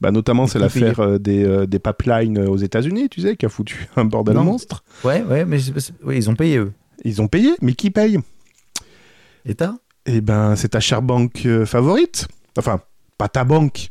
Bah, 0.01 0.11
Notamment, 0.11 0.47
c'est 0.47 0.59
l'affaire 0.59 0.99
euh, 0.99 1.17
des, 1.19 1.43
euh, 1.43 1.65
des 1.65 1.79
pipelines 1.79 2.39
aux 2.39 2.57
États-Unis, 2.57 3.09
tu 3.09 3.21
sais, 3.21 3.35
qui 3.35 3.45
a 3.45 3.49
foutu 3.49 3.87
un 3.95 4.05
bordel 4.05 4.35
Non. 4.35 4.43
monstre. 4.43 4.83
Ouais, 5.03 5.21
ouais, 5.23 5.45
mais 5.45 5.57
ouais, 6.03 6.17
ils 6.17 6.29
ont 6.29 6.35
payé 6.35 6.57
eux. 6.57 6.71
Ils 7.03 7.21
ont 7.21 7.27
payé, 7.27 7.51
mais 7.61 7.73
qui 7.73 7.91
paye? 7.91 8.19
État 9.45 9.75
Eh 10.05 10.21
ben, 10.21 10.55
c'est 10.55 10.69
ta 10.69 10.79
chère 10.79 11.01
banque 11.01 11.43
euh, 11.45 11.65
favorite. 11.65 12.27
Enfin, 12.57 12.81
pas 13.17 13.29
ta 13.29 13.43
banque. 13.43 13.89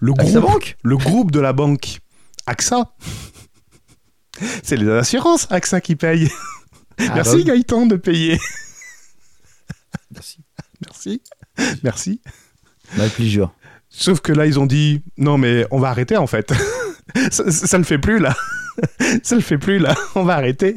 Le 0.00 0.12
groupe, 0.12 0.34
Bank 0.40 0.76
le 0.82 0.96
groupe 0.96 1.30
de 1.30 1.40
la 1.40 1.52
banque 1.52 1.98
AXA. 2.46 2.92
C'est 4.62 4.76
les 4.76 4.88
assurances 4.88 5.46
AXA 5.50 5.80
qui 5.80 5.96
payent. 5.96 6.30
Ah, 6.98 7.04
Merci 7.14 7.30
bah 7.30 7.36
oui. 7.36 7.44
Gaëtan 7.44 7.86
de 7.86 7.96
payer. 7.96 8.40
Merci. 10.12 10.38
Merci. 10.80 11.22
Merci. 11.82 12.20
Avec 12.96 13.14
plaisir. 13.14 13.52
Sauf 13.88 14.20
que 14.20 14.32
là, 14.32 14.46
ils 14.46 14.58
ont 14.58 14.66
dit 14.66 15.02
non, 15.16 15.38
mais 15.38 15.66
on 15.70 15.78
va 15.78 15.88
arrêter 15.88 16.16
en 16.16 16.26
fait. 16.26 16.52
ça, 17.30 17.50
ça 17.50 17.78
le 17.78 17.84
fait 17.84 17.98
plus 17.98 18.18
là. 18.18 18.34
ça 19.22 19.34
le 19.36 19.40
fait 19.40 19.58
plus 19.58 19.78
là. 19.78 19.94
On 20.14 20.24
va 20.24 20.34
arrêter. 20.34 20.74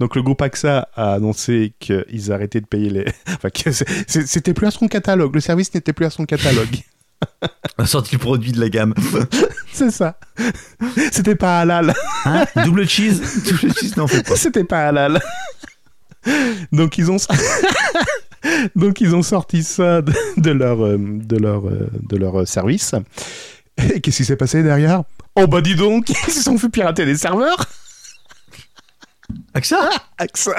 Donc 0.00 0.16
le 0.16 0.22
groupe 0.22 0.42
AXA 0.42 0.88
a 0.94 1.14
annoncé 1.14 1.74
qu'ils 1.78 2.32
arrêtaient 2.32 2.60
de 2.60 2.66
payer 2.66 2.90
les. 2.90 3.04
Enfin, 3.28 3.48
c'était 4.06 4.54
plus 4.54 4.66
à 4.66 4.70
son 4.70 4.88
catalogue. 4.88 5.34
Le 5.34 5.40
service 5.40 5.72
n'était 5.74 5.92
plus 5.92 6.06
à 6.06 6.10
son 6.10 6.26
catalogue. 6.26 6.82
On 7.78 7.82
a 7.84 7.86
sorti 7.86 8.14
le 8.14 8.18
produit 8.18 8.52
de 8.52 8.60
la 8.60 8.68
gamme. 8.68 8.94
c'est 9.72 9.90
ça. 9.90 10.18
C'était 11.12 11.34
pas 11.34 11.60
halal. 11.60 11.94
Hein 12.24 12.44
Double 12.64 12.88
cheese 12.88 13.20
Double 13.44 13.74
cheese, 13.74 13.96
non, 13.96 14.06
fait 14.06 14.22
pas. 14.26 14.36
C'était 14.36 14.64
pas 14.64 14.88
halal. 14.88 15.20
Donc 16.72 16.98
ils 16.98 17.10
ont 17.10 17.16
donc 18.76 19.00
ils 19.00 19.14
ont 19.14 19.22
sorti 19.22 19.62
ça 19.62 20.02
de, 20.02 20.12
de 20.36 20.50
leur 20.50 20.84
euh, 20.84 20.98
de 20.98 21.36
leur 21.36 21.66
euh, 21.66 21.88
de 22.08 22.16
leur 22.16 22.40
euh, 22.40 22.46
service. 22.46 22.94
Et 23.78 24.00
qu'est-ce 24.00 24.18
qui 24.18 24.24
s'est 24.24 24.36
passé 24.36 24.62
derrière? 24.62 25.02
Oh 25.36 25.46
bah 25.46 25.60
dis 25.60 25.74
donc, 25.74 26.10
ils 26.10 26.32
se 26.32 26.42
sont 26.42 26.58
fait 26.58 26.68
pirater 26.68 27.04
les 27.06 27.16
serveurs. 27.16 27.66
AXA? 29.54 29.88
AXA. 30.18 30.56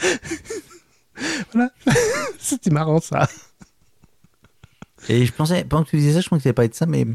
voilà, 1.52 1.70
c'était 2.38 2.70
marrant 2.70 3.00
ça. 3.00 3.28
Et 5.08 5.24
je 5.24 5.32
pensais, 5.32 5.64
pendant 5.64 5.84
que 5.84 5.90
tu 5.90 5.96
disais 5.96 6.14
ça, 6.14 6.20
je 6.20 6.28
pensais 6.28 6.42
que 6.44 6.48
tu 6.48 6.54
pas 6.54 6.68
de 6.68 6.74
ça, 6.74 6.86
mais 6.86 7.06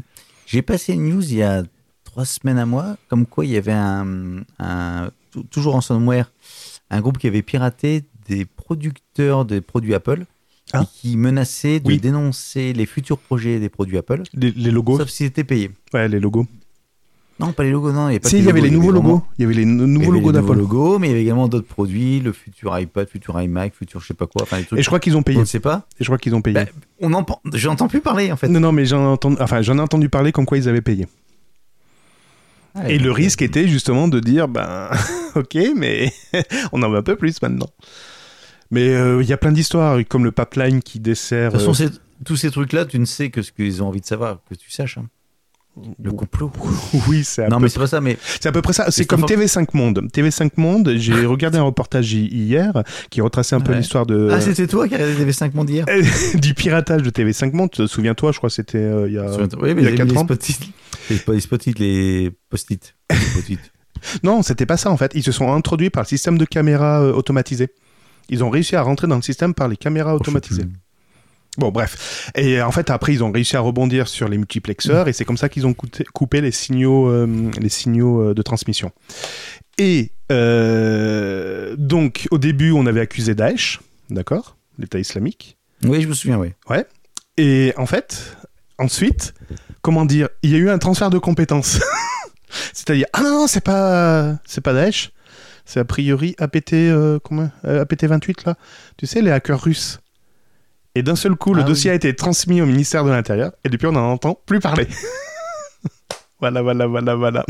j'ai 0.46 0.62
passé 0.62 0.94
une 0.94 1.08
news 1.10 1.22
il 1.24 1.36
y 1.36 1.42
a 1.42 1.62
trois 2.04 2.24
semaines 2.24 2.58
à 2.58 2.66
moi, 2.66 2.96
comme 3.08 3.26
quoi 3.26 3.44
il 3.44 3.52
y 3.52 3.56
avait 3.56 3.72
un, 3.72 4.42
un- 4.58 5.10
tou- 5.30 5.44
toujours 5.44 5.74
en 5.74 5.76
ransomware, 5.78 6.30
un 6.90 7.00
groupe 7.00 7.18
qui 7.18 7.26
avait 7.26 7.42
piraté 7.42 8.04
des 8.28 8.44
producteurs 8.46 9.44
de 9.44 9.58
produits 9.60 9.94
Apple 9.94 10.24
Ah. 10.72 10.82
et 10.82 10.86
qui 10.98 11.16
menaçait 11.16 11.78
de 11.80 11.88
Oui. 11.88 11.98
dénoncer 12.00 12.72
les 12.72 12.86
futurs 12.86 13.18
projets 13.18 13.60
des 13.60 13.68
produits 13.68 13.98
Apple, 13.98 14.22
Les, 14.32 14.50
les 14.52 14.70
logos, 14.70 14.98
sauf 14.98 15.08
s'ils 15.10 15.26
étaient 15.26 15.44
payés. 15.44 15.70
ouais, 15.92 16.08
les 16.08 16.20
logos. 16.20 16.46
Non, 17.40 17.52
pas 17.52 17.64
les 17.64 17.72
logos, 17.72 17.90
non. 17.92 18.08
Il 18.08 18.12
y, 18.12 18.16
a 18.16 18.20
pas 18.20 18.28
Si, 18.28 18.38
il 18.38 18.44
y 18.44 18.48
avait 18.48 18.60
les 18.60 18.70
nouveaux 18.70 18.92
logos. 18.92 19.22
Il 19.38 19.42
y 19.42 19.44
avait 19.44 19.54
les 19.54 19.64
nou- 19.64 19.84
il 19.86 19.88
y 19.88 19.92
nouveaux 19.92 20.12
avait 20.12 20.20
logos 20.20 20.30
les 20.32 20.38
nouveaux 20.40 20.52
d'Apple. 20.54 20.58
logos, 20.60 20.98
mais 21.00 21.08
il 21.08 21.10
y 21.10 21.12
avait 21.14 21.22
également 21.22 21.48
d'autres 21.48 21.66
produits, 21.66 22.20
le 22.20 22.32
futur 22.32 22.78
iPad, 22.78 23.08
futur 23.08 23.40
iMac, 23.40 23.74
futur 23.74 24.00
je 24.00 24.06
sais 24.06 24.14
pas 24.14 24.26
quoi, 24.28 24.42
enfin 24.42 24.58
des 24.58 24.64
trucs. 24.66 24.78
Et 24.78 24.82
je 24.82 24.86
crois 24.86 25.00
qu'ils 25.00 25.16
ont 25.16 25.20
on 25.20 25.22
payé. 25.24 25.38
ne 25.40 25.44
sait 25.44 25.58
pas. 25.58 25.86
Et 25.98 26.04
je 26.04 26.04
crois 26.04 26.18
qu'ils 26.18 26.34
ont 26.36 26.42
payé. 26.42 26.54
Bah, 26.54 26.66
on 27.00 27.12
en, 27.12 27.26
j'entends 27.52 27.88
plus 27.88 28.00
parler 28.00 28.30
en 28.30 28.36
fait. 28.36 28.46
Non, 28.48 28.60
non, 28.60 28.70
mais 28.70 28.86
j'en 28.86 29.02
ai 29.02 29.06
entendu, 29.08 29.36
enfin, 29.40 29.62
j'en 29.62 29.76
ai 29.78 29.80
entendu 29.80 30.08
parler 30.08 30.30
comme 30.30 30.46
quoi 30.46 30.58
ils 30.58 30.68
avaient 30.68 30.80
payé. 30.80 31.08
Ah, 32.76 32.88
Et 32.90 32.98
le 32.98 33.12
risque 33.12 33.42
était 33.42 33.68
justement 33.68 34.08
de 34.08 34.18
dire, 34.20 34.48
ben, 34.48 34.90
ok, 35.36 35.56
mais 35.76 36.12
on 36.72 36.82
en 36.82 36.90
veut 36.90 36.98
un 36.98 37.02
peu 37.02 37.16
plus 37.16 37.40
maintenant. 37.42 37.68
Mais 38.70 38.88
euh, 38.88 39.22
il 39.22 39.28
y 39.28 39.32
a 39.32 39.36
plein 39.36 39.52
d'histoires, 39.52 39.98
comme 40.08 40.24
le 40.24 40.32
pipeline 40.32 40.82
qui 40.82 40.98
dessert. 41.00 41.52
De 41.52 41.58
toute 41.58 41.66
façon, 41.66 41.84
euh, 41.84 41.88
tous 42.24 42.36
ces 42.36 42.50
trucs-là, 42.50 42.84
tu 42.86 42.98
ne 42.98 43.04
sais 43.04 43.30
que 43.30 43.42
ce 43.42 43.52
qu'ils 43.52 43.82
ont 43.82 43.88
envie 43.88 44.00
de 44.00 44.06
savoir, 44.06 44.38
que 44.48 44.54
tu 44.54 44.70
saches. 44.70 44.98
hein. 44.98 45.06
Le 46.02 46.12
complot. 46.12 46.52
oui, 47.08 47.24
c'est 47.24 47.42
à, 47.44 47.48
Non, 47.48 47.56
peu... 47.56 47.64
mais 47.64 47.68
c'est 47.68 47.80
pas 47.80 47.86
ça, 47.88 48.00
mais 48.00 48.16
c'est 48.22 48.46
à 48.48 48.52
peu 48.52 48.62
près 48.62 48.72
ça. 48.72 48.90
C'est 48.90 49.06
comme 49.06 49.20
fort- 49.20 49.28
TV5 49.28 49.66
Monde. 49.74 50.08
TV5 50.14 50.50
Monde, 50.56 50.92
j'ai 50.96 51.26
regardé 51.26 51.58
un 51.58 51.62
reportage 51.64 52.12
hi- 52.12 52.28
hier 52.32 52.72
qui 53.10 53.20
retraçait 53.20 53.56
un 53.56 53.60
peu 53.60 53.72
l'histoire 53.74 54.06
de 54.06 54.28
Ah, 54.30 54.40
c'était 54.40 54.66
toi 54.68 54.86
qui 54.86 54.94
regardé 54.94 55.14
TV5 55.24 55.52
Monde 55.54 55.70
hier 55.70 55.84
du 56.34 56.54
piratage 56.54 57.02
de 57.02 57.10
TV5 57.10 57.52
Monde. 57.54 57.70
Souviens-toi, 57.86 58.30
je 58.32 58.38
crois 58.38 58.50
que 58.50 58.54
c'était 58.54 58.78
euh, 58.78 59.08
il 59.08 59.14
y 59.14 59.18
a. 59.18 59.24
Oui, 59.60 59.74
mais 59.74 59.82
il 59.82 59.84
y 59.84 59.86
a 59.86 59.90
j'ai 59.90 59.90
mis 59.92 59.96
quatre 59.96 60.12
les 60.12 60.16
ans. 60.18 60.24
spot-it. 60.24 60.60
Les, 61.10 61.16
post-it. 61.18 61.78
Les 61.80 62.30
post-it. 62.50 62.92
Non, 64.22 64.42
c'était 64.42 64.66
pas 64.66 64.76
ça 64.76 64.90
en 64.90 64.96
fait. 64.96 65.12
Ils 65.14 65.22
se 65.22 65.32
sont 65.32 65.52
introduits 65.52 65.90
par 65.90 66.02
le 66.04 66.08
système 66.08 66.38
de 66.38 66.44
caméras 66.44 67.02
euh, 67.02 67.12
automatisées. 67.12 67.70
Ils 68.28 68.44
ont 68.44 68.50
réussi 68.50 68.76
à 68.76 68.82
rentrer 68.82 69.06
dans 69.06 69.16
le 69.16 69.22
système 69.22 69.54
par 69.54 69.66
les 69.68 69.76
caméras 69.76 70.14
automatisées. 70.14 70.64
Bon, 71.58 71.70
bref. 71.70 72.30
Et 72.34 72.60
en 72.60 72.72
fait, 72.72 72.90
après, 72.90 73.12
ils 73.12 73.22
ont 73.22 73.30
réussi 73.30 73.56
à 73.56 73.60
rebondir 73.60 74.08
sur 74.08 74.28
les 74.28 74.38
multiplexeurs 74.38 75.08
et 75.08 75.12
c'est 75.12 75.24
comme 75.24 75.36
ça 75.36 75.48
qu'ils 75.48 75.66
ont 75.66 75.74
coupé, 75.74 76.40
les 76.40 76.50
signaux, 76.50 77.08
euh, 77.08 77.50
les 77.60 77.68
signaux 77.68 78.20
euh, 78.20 78.34
de 78.34 78.42
transmission. 78.42 78.90
Et 79.78 80.10
euh, 80.32 81.74
donc, 81.76 82.26
au 82.30 82.38
début, 82.38 82.72
on 82.72 82.86
avait 82.86 83.00
accusé 83.00 83.34
Daesh, 83.34 83.80
d'accord 84.10 84.56
L'État 84.78 84.98
islamique. 84.98 85.56
Oui, 85.84 86.02
je 86.02 86.08
me 86.08 86.14
souviens, 86.14 86.38
oui. 86.38 86.48
Et 87.36 87.72
en 87.76 87.86
fait, 87.86 88.36
ensuite, 88.78 89.34
comment 89.82 90.04
dire 90.04 90.28
Il 90.42 90.50
y 90.50 90.54
a 90.54 90.58
eu 90.58 90.70
un 90.70 90.78
transfert 90.78 91.10
de 91.10 91.18
compétences. 91.18 91.80
C'est-à-dire, 92.72 93.06
ah 93.12 93.22
non, 93.22 93.30
non, 93.30 93.46
c'est 93.46 93.62
pas, 93.62 94.36
c'est 94.46 94.60
pas 94.60 94.72
Daesh. 94.72 95.10
C'est 95.64 95.80
a 95.80 95.84
priori 95.84 96.34
APT, 96.38 96.74
euh, 96.74 97.18
comment 97.22 97.50
Euh, 97.64 97.82
APT 97.82 98.04
28 98.04 98.44
là. 98.44 98.56
Tu 98.96 99.06
sais, 99.06 99.22
les 99.22 99.30
hackers 99.30 99.60
russes. 99.60 100.00
Et 100.94 101.02
d'un 101.02 101.16
seul 101.16 101.34
coup, 101.34 101.54
le 101.54 101.62
Ah 101.62 101.64
dossier 101.64 101.90
a 101.90 101.94
été 101.94 102.14
transmis 102.14 102.60
au 102.62 102.66
ministère 102.66 103.04
de 103.04 103.10
l'Intérieur 103.10 103.52
et 103.64 103.68
depuis, 103.68 103.86
on 103.88 103.92
n'en 103.92 104.10
entend 104.12 104.38
plus 104.46 104.60
parler. 104.60 104.86
voilà, 106.40 106.62
voilà, 106.62 106.86
voilà, 106.86 107.14
voilà. 107.16 107.44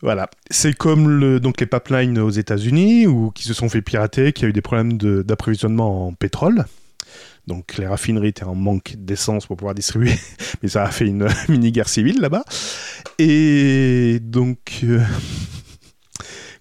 Voilà, 0.00 0.30
c'est 0.50 0.74
comme 0.76 1.08
le, 1.10 1.40
donc 1.40 1.60
les 1.60 1.66
pipelines 1.66 2.18
aux 2.20 2.30
États-Unis 2.30 3.06
ou 3.08 3.30
qui 3.32 3.42
se 3.42 3.52
sont 3.52 3.68
fait 3.68 3.82
pirater, 3.82 4.32
qui 4.32 4.44
a 4.44 4.48
eu 4.48 4.52
des 4.52 4.60
problèmes 4.62 4.96
de- 4.96 5.22
d'approvisionnement 5.22 6.06
en 6.06 6.12
pétrole. 6.14 6.64
Donc 7.48 7.76
les 7.78 7.86
raffineries 7.86 8.28
étaient 8.28 8.44
en 8.44 8.54
manque 8.54 8.94
d'essence 8.96 9.46
pour 9.46 9.56
pouvoir 9.56 9.74
distribuer, 9.74 10.14
mais 10.62 10.68
ça 10.68 10.84
a 10.84 10.90
fait 10.92 11.06
une 11.06 11.26
mini-guerre 11.48 11.88
civile 11.88 12.20
là-bas. 12.20 12.44
Et 13.18 14.20
donc, 14.22 14.80
euh, 14.84 15.02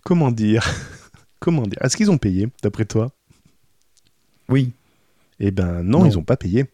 comment 0.04 0.32
dire? 0.32 0.66
Comment 1.40 1.62
dire? 1.64 1.78
Est-ce 1.82 1.96
qu'ils 1.96 2.10
ont 2.10 2.18
payé, 2.18 2.48
d'après 2.64 2.86
toi? 2.86 3.12
Oui. 4.50 4.72
Eh 5.40 5.52
ben 5.52 5.84
non, 5.84 6.00
Non. 6.00 6.06
ils 6.10 6.16
n'ont 6.16 6.24
pas 6.24 6.38
payé. 6.38 6.66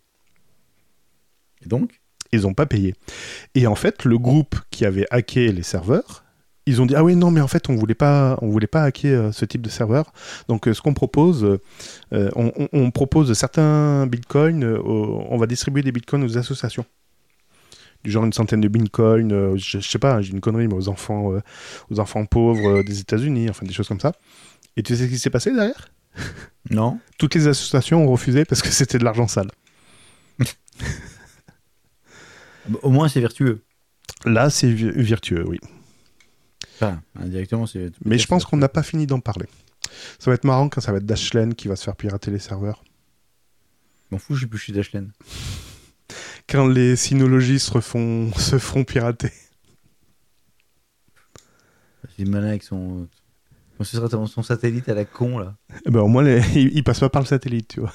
Et 1.64 1.68
donc? 1.68 2.00
Ils 2.32 2.42
n'ont 2.42 2.54
pas 2.54 2.66
payé. 2.66 2.96
Et 3.56 3.68
en 3.68 3.76
fait, 3.76 4.06
le 4.06 4.18
groupe 4.18 4.56
qui 4.72 4.86
avait 4.86 5.06
hacké 5.12 5.52
les 5.52 5.62
serveurs, 5.64 6.24
ils 6.66 6.82
ont 6.82 6.86
dit 6.86 6.96
ah 6.96 7.04
oui 7.04 7.16
non 7.18 7.30
mais 7.30 7.42
en 7.42 7.48
fait 7.50 7.70
on 7.70 7.76
voulait 7.76 7.94
pas 7.94 8.38
on 8.42 8.48
voulait 8.48 8.68
pas 8.68 8.84
hacker 8.84 9.22
euh, 9.22 9.32
ce 9.34 9.44
type 9.46 9.62
de 9.62 9.70
serveur. 9.70 10.14
Donc 10.48 10.68
euh, 10.68 10.74
ce 10.74 10.82
qu'on 10.82 10.94
propose, 10.94 11.44
euh, 11.44 12.30
on, 12.36 12.52
on- 12.58 12.70
on 12.72 12.90
propose 12.92 13.34
certains 13.34 14.08
bitcoins, 14.08 14.64
aux- 14.64 15.26
on 15.30 15.38
va 15.38 15.46
distribuer 15.46 15.84
des 15.84 15.92
bitcoins 15.92 16.24
aux 16.24 16.38
associations. 16.38 16.86
Du 18.04 18.12
genre 18.12 18.24
une 18.26 18.34
centaine 18.34 18.62
de 18.62 18.68
bitcoins, 18.70 19.32
euh, 19.34 19.56
je, 19.58 19.80
je 19.80 19.88
sais 19.90 20.00
pas, 20.00 20.22
j'ai 20.22 20.32
une 20.32 20.42
connerie 20.42 20.68
mais 20.70 20.74
aux 20.76 20.88
enfants, 20.90 21.34
euh, 21.34 21.42
aux 21.92 22.00
enfants 22.00 22.26
pauvres 22.26 22.80
euh, 22.80 22.84
des 22.84 23.00
États-Unis, 23.02 23.50
enfin 23.50 23.66
des 23.66 23.74
choses 23.74 23.88
comme 23.90 24.00
ça. 24.00 24.14
Et 24.78 24.84
tu 24.84 24.96
sais 24.96 25.04
ce 25.06 25.10
qui 25.10 25.20
s'est 25.20 25.30
passé 25.30 25.54
derrière? 25.54 25.90
Non. 26.70 27.00
Toutes 27.18 27.36
les 27.36 27.48
associations 27.48 28.06
ont 28.06 28.12
refusé 28.12 28.46
parce 28.46 28.62
que 28.62 28.70
c'était 28.70 28.98
de 28.98 29.04
l'argent 29.04 29.28
sale. 29.28 29.52
Bah, 32.68 32.80
Au 32.82 32.90
moins, 32.90 33.10
c'est 33.10 33.20
vertueux. 33.20 33.64
Là 34.26 34.50
c'est 34.50 34.72
virtueux, 34.72 35.44
oui. 35.48 35.60
Enfin, 36.76 37.02
indirectement, 37.16 37.68
c'est. 37.68 37.92
Mais 38.06 38.18
je 38.18 38.28
pense 38.28 38.46
qu'on 38.46 38.58
n'a 38.58 38.70
pas 38.70 38.84
fini 38.84 39.06
d'en 39.06 39.20
parler. 39.20 39.48
Ça 40.20 40.32
va 40.32 40.36
être 40.36 40.46
marrant 40.46 40.70
quand 40.70 40.82
ça 40.82 40.92
va 40.92 40.98
être 41.00 41.06
Dashlane 41.06 41.56
qui 41.56 41.68
va 41.68 41.76
se 41.76 41.84
faire 41.84 41.96
pirater 41.96 42.32
les 42.32 42.40
serveurs. 42.40 42.84
M'en 44.12 44.18
fous, 44.18 44.34
je 44.34 44.40
suis 44.40 44.48
plus 44.48 44.60
chez 44.60 44.74
Dashlane. 44.74 45.12
Quand 46.48 46.68
les 46.68 46.96
sinologistes 46.96 47.70
refont, 47.70 48.32
se 48.38 48.58
feront 48.58 48.84
pirater. 48.84 49.32
C'est 52.18 52.26
malin 52.26 52.50
avec 52.50 52.64
son. 52.64 53.08
Ce 53.82 53.98
sera 53.98 54.08
ton- 54.08 54.28
son 54.28 54.44
satellite 54.44 54.88
à 54.90 54.94
la 54.94 55.04
con, 55.06 55.38
là. 55.40 55.56
Eh 55.86 55.92
ben, 55.92 56.00
au 56.02 56.08
moins, 56.08 56.24
les... 56.24 56.42
ils 56.56 56.84
passent 56.84 57.00
pas 57.02 57.10
par 57.10 57.22
le 57.22 57.28
satellite, 57.28 57.68
tu 57.70 57.80
vois. 57.82 57.94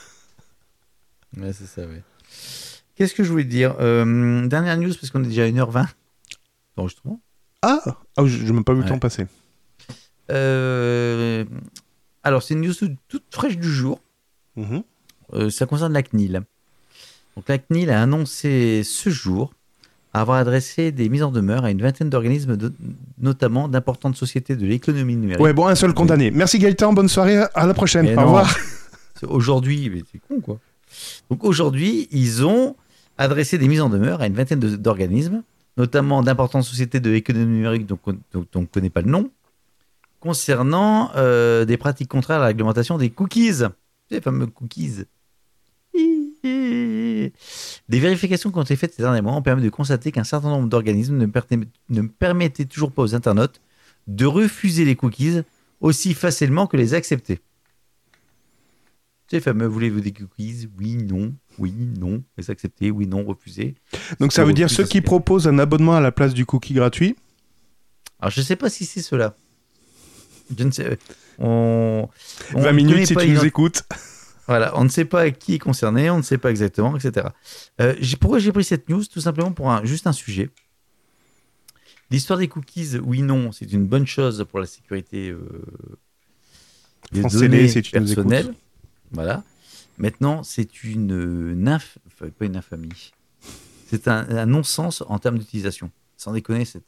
Ouais, 1.36 1.52
c'est 1.52 1.66
ça, 1.66 1.82
ouais. 1.86 2.02
Qu'est-ce 2.94 3.14
que 3.14 3.22
je 3.24 3.30
voulais 3.30 3.44
te 3.44 3.48
dire 3.50 3.74
Euh, 3.80 4.46
Dernière 4.48 4.76
news, 4.76 4.92
parce 4.94 5.10
qu'on 5.10 5.22
est 5.24 5.28
déjà 5.28 5.44
à 5.44 5.48
1h20 5.48 5.86
d'enregistrement. 6.76 7.20
Ah, 7.62 7.80
ah 8.16 8.24
je 8.26 8.42
n'ai 8.44 8.52
même 8.52 8.64
pas 8.64 8.74
vu 8.74 8.82
le 8.82 8.88
temps 8.88 8.98
passer. 8.98 9.26
Euh, 10.30 11.44
Alors, 12.22 12.42
c'est 12.42 12.55
une 12.55 12.60
news 12.62 12.74
toute, 12.74 12.96
toute 13.09 13.24
fraîche 13.30 13.56
du 13.56 13.72
jour. 13.72 14.00
Mhm. 14.56 14.82
Euh, 15.34 15.50
ça 15.50 15.66
concerne 15.66 15.92
la 15.92 16.02
CNIL. 16.02 16.42
Donc, 17.36 17.48
la 17.48 17.59
CNIL 17.59 17.90
a 17.90 18.02
annoncé 18.02 18.82
ce 18.84 19.10
jour 19.10 19.52
avoir 20.14 20.39
adressé 20.39 20.90
des 20.93 21.09
mises 21.09 21.22
en 21.22 21.30
demeure 21.30 21.64
à 21.64 21.70
une 21.70 21.82
vingtaine 21.82 22.09
d'organismes, 22.10 22.56
de- 22.56 22.72
notamment 23.20 23.68
d'importantes 23.68 24.16
sociétés 24.16 24.56
de 24.56 24.66
l'économie 24.66 25.16
numérique. 25.16 25.40
Ouais, 25.43 25.52
bon, 25.52 25.66
un 25.66 25.74
seul 25.74 25.93
condamné. 25.94 26.30
Merci 26.30 26.59
Gaëtan, 26.59 26.93
bonne 26.93 27.09
soirée, 27.09 27.36
à 27.55 27.66
la 27.66 27.74
prochaine. 27.74 28.06
Mais 28.06 28.12
Au 28.14 28.20
non. 28.20 28.26
revoir. 28.26 28.56
Aujourd'hui, 29.28 29.90
mais 29.90 30.02
c'est 30.10 30.20
con 30.28 30.40
quoi. 30.40 30.59
Donc 31.30 31.44
aujourd'hui, 31.44 32.09
ils 32.12 32.44
ont 32.47 32.76
adressé 33.18 33.59
des 33.59 33.68
mises 33.68 33.80
en 33.80 33.89
demeure 33.90 34.20
à 34.22 34.26
une 34.26 34.35
vingtaine 34.35 34.60
d'organismes, 34.60 35.43
notamment 35.76 36.22
d'importantes 36.22 36.64
sociétés 36.64 37.01
de 37.01 37.10
l'économie 37.10 37.47
numérique 37.56 37.86
dont, 37.86 37.98
on- 38.06 38.16
dont 38.32 38.47
on 38.55 38.60
ne 38.62 38.66
connaît 38.66 38.90
pas 38.90 39.02
le 39.02 39.10
nom, 39.10 39.30
concernant 40.20 41.10
euh, 41.16 41.64
des 41.64 41.76
pratiques 41.76 42.09
contraires 42.09 42.39
à 42.39 42.40
la 42.43 42.47
réglementation 42.47 42.98
des 42.98 43.10
cookies. 43.10 43.52
Les 44.10 44.20
fameux 44.20 44.47
cookies. 44.47 45.05
Des 46.43 47.32
vérifications 48.01 48.51
qui 48.51 48.59
ont 48.59 48.62
été 48.62 48.77
faites 48.77 48.94
ces 48.94 49.02
derniers 49.02 49.20
mois 49.23 49.32
ont 49.32 49.43
permis 49.43 49.62
de 49.62 49.69
constater 49.70 50.12
qu'un 50.12 50.24
certain 50.24 50.48
nombre 50.51 50.69
d'organismes 50.69 51.16
ne, 51.16 51.27
permet- 51.27 51.69
ne 51.89 52.02
permettaient 52.02 52.65
toujours 52.66 52.93
pas 52.93 53.02
aux 53.02 53.15
internautes 53.15 53.60
de 54.06 54.24
refuser 54.27 54.85
les 54.85 54.97
cookies 54.97 55.40
aussi 55.81 56.15
facilement 56.15 56.66
que 56.66 56.77
les 56.77 56.94
accepter. 56.94 57.40
Ces 59.31 59.40
fameux 59.40 59.66
voulez-vous 59.66 60.01
des 60.01 60.12
cookies? 60.12 60.69
Oui, 60.78 60.97
non, 60.97 61.35
oui, 61.59 61.73
non, 61.98 62.23
les 62.39 62.51
accepter, 62.51 62.90
oui, 62.90 63.06
non, 63.06 63.24
refuser. 63.24 63.74
Donc 64.20 64.32
ça 64.32 64.44
veut 64.44 64.55
dire 64.55 64.70
ceux 64.70 64.85
qui 64.85 65.02
proposent 65.02 65.47
un 65.47 65.59
abonnement 65.59 65.94
à 65.97 66.01
la 66.01 66.12
place 66.12 66.32
du 66.32 66.47
cookie 66.47 66.73
gratuit? 66.74 67.15
Alors 68.20 68.31
je 68.31 68.40
ne 68.40 68.44
sais 68.47 68.56
pas 68.56 68.70
si 68.70 68.86
c'est 68.86 69.02
cela. 69.02 69.36
Je 70.56 70.65
ne 70.65 70.70
sais. 70.70 70.98
On, 71.39 72.09
on 72.55 72.60
20 72.60 72.66
ne 72.69 72.73
minutes 72.77 73.06
si 73.06 73.15
pas 73.15 73.23
tu 73.24 73.31
nous 73.31 73.44
écoutes. 73.44 73.82
Voilà, 74.48 74.76
on 74.78 74.84
ne 74.84 74.88
sait 74.88 75.04
pas 75.04 75.30
qui 75.30 75.54
est 75.54 75.58
concerné, 75.58 76.08
on 76.10 76.16
ne 76.16 76.22
sait 76.22 76.38
pas 76.38 76.50
exactement, 76.50 76.96
etc. 76.96 77.28
Euh, 77.82 77.94
pourquoi 78.18 78.38
j'ai 78.38 78.50
pris 78.50 78.64
cette 78.64 78.88
news? 78.88 79.04
Tout 79.04 79.20
simplement 79.20 79.52
pour 79.52 79.70
un, 79.70 79.84
juste 79.84 80.06
un 80.06 80.12
sujet. 80.12 80.48
L'histoire 82.10 82.38
des 82.38 82.48
cookies, 82.48 82.96
oui, 82.96 83.20
non, 83.20 83.52
c'est 83.52 83.70
une 83.70 83.86
bonne 83.86 84.06
chose 84.06 84.46
pour 84.48 84.58
la 84.58 84.66
sécurité 84.66 85.28
euh, 85.28 85.42
des 87.12 87.20
France 87.20 87.34
données 87.34 87.48
Télé, 87.48 87.68
si 87.68 87.82
tu 87.82 88.00
nous 88.00 88.06
personnelles. 88.06 88.54
Voilà. 89.12 89.44
Maintenant, 89.98 90.42
c'est 90.42 90.82
une, 90.82 91.10
une 91.52 91.68
inf- 91.68 91.96
enfin, 92.06 92.30
pas 92.30 92.46
une 92.46 92.56
infamie. 92.56 93.12
C'est 93.86 94.08
un, 94.08 94.26
un 94.30 94.46
non-sens 94.46 95.02
en 95.08 95.18
termes 95.18 95.38
d'utilisation. 95.38 95.90
Sans 96.16 96.32
déconner, 96.32 96.64
c'est 96.64 96.82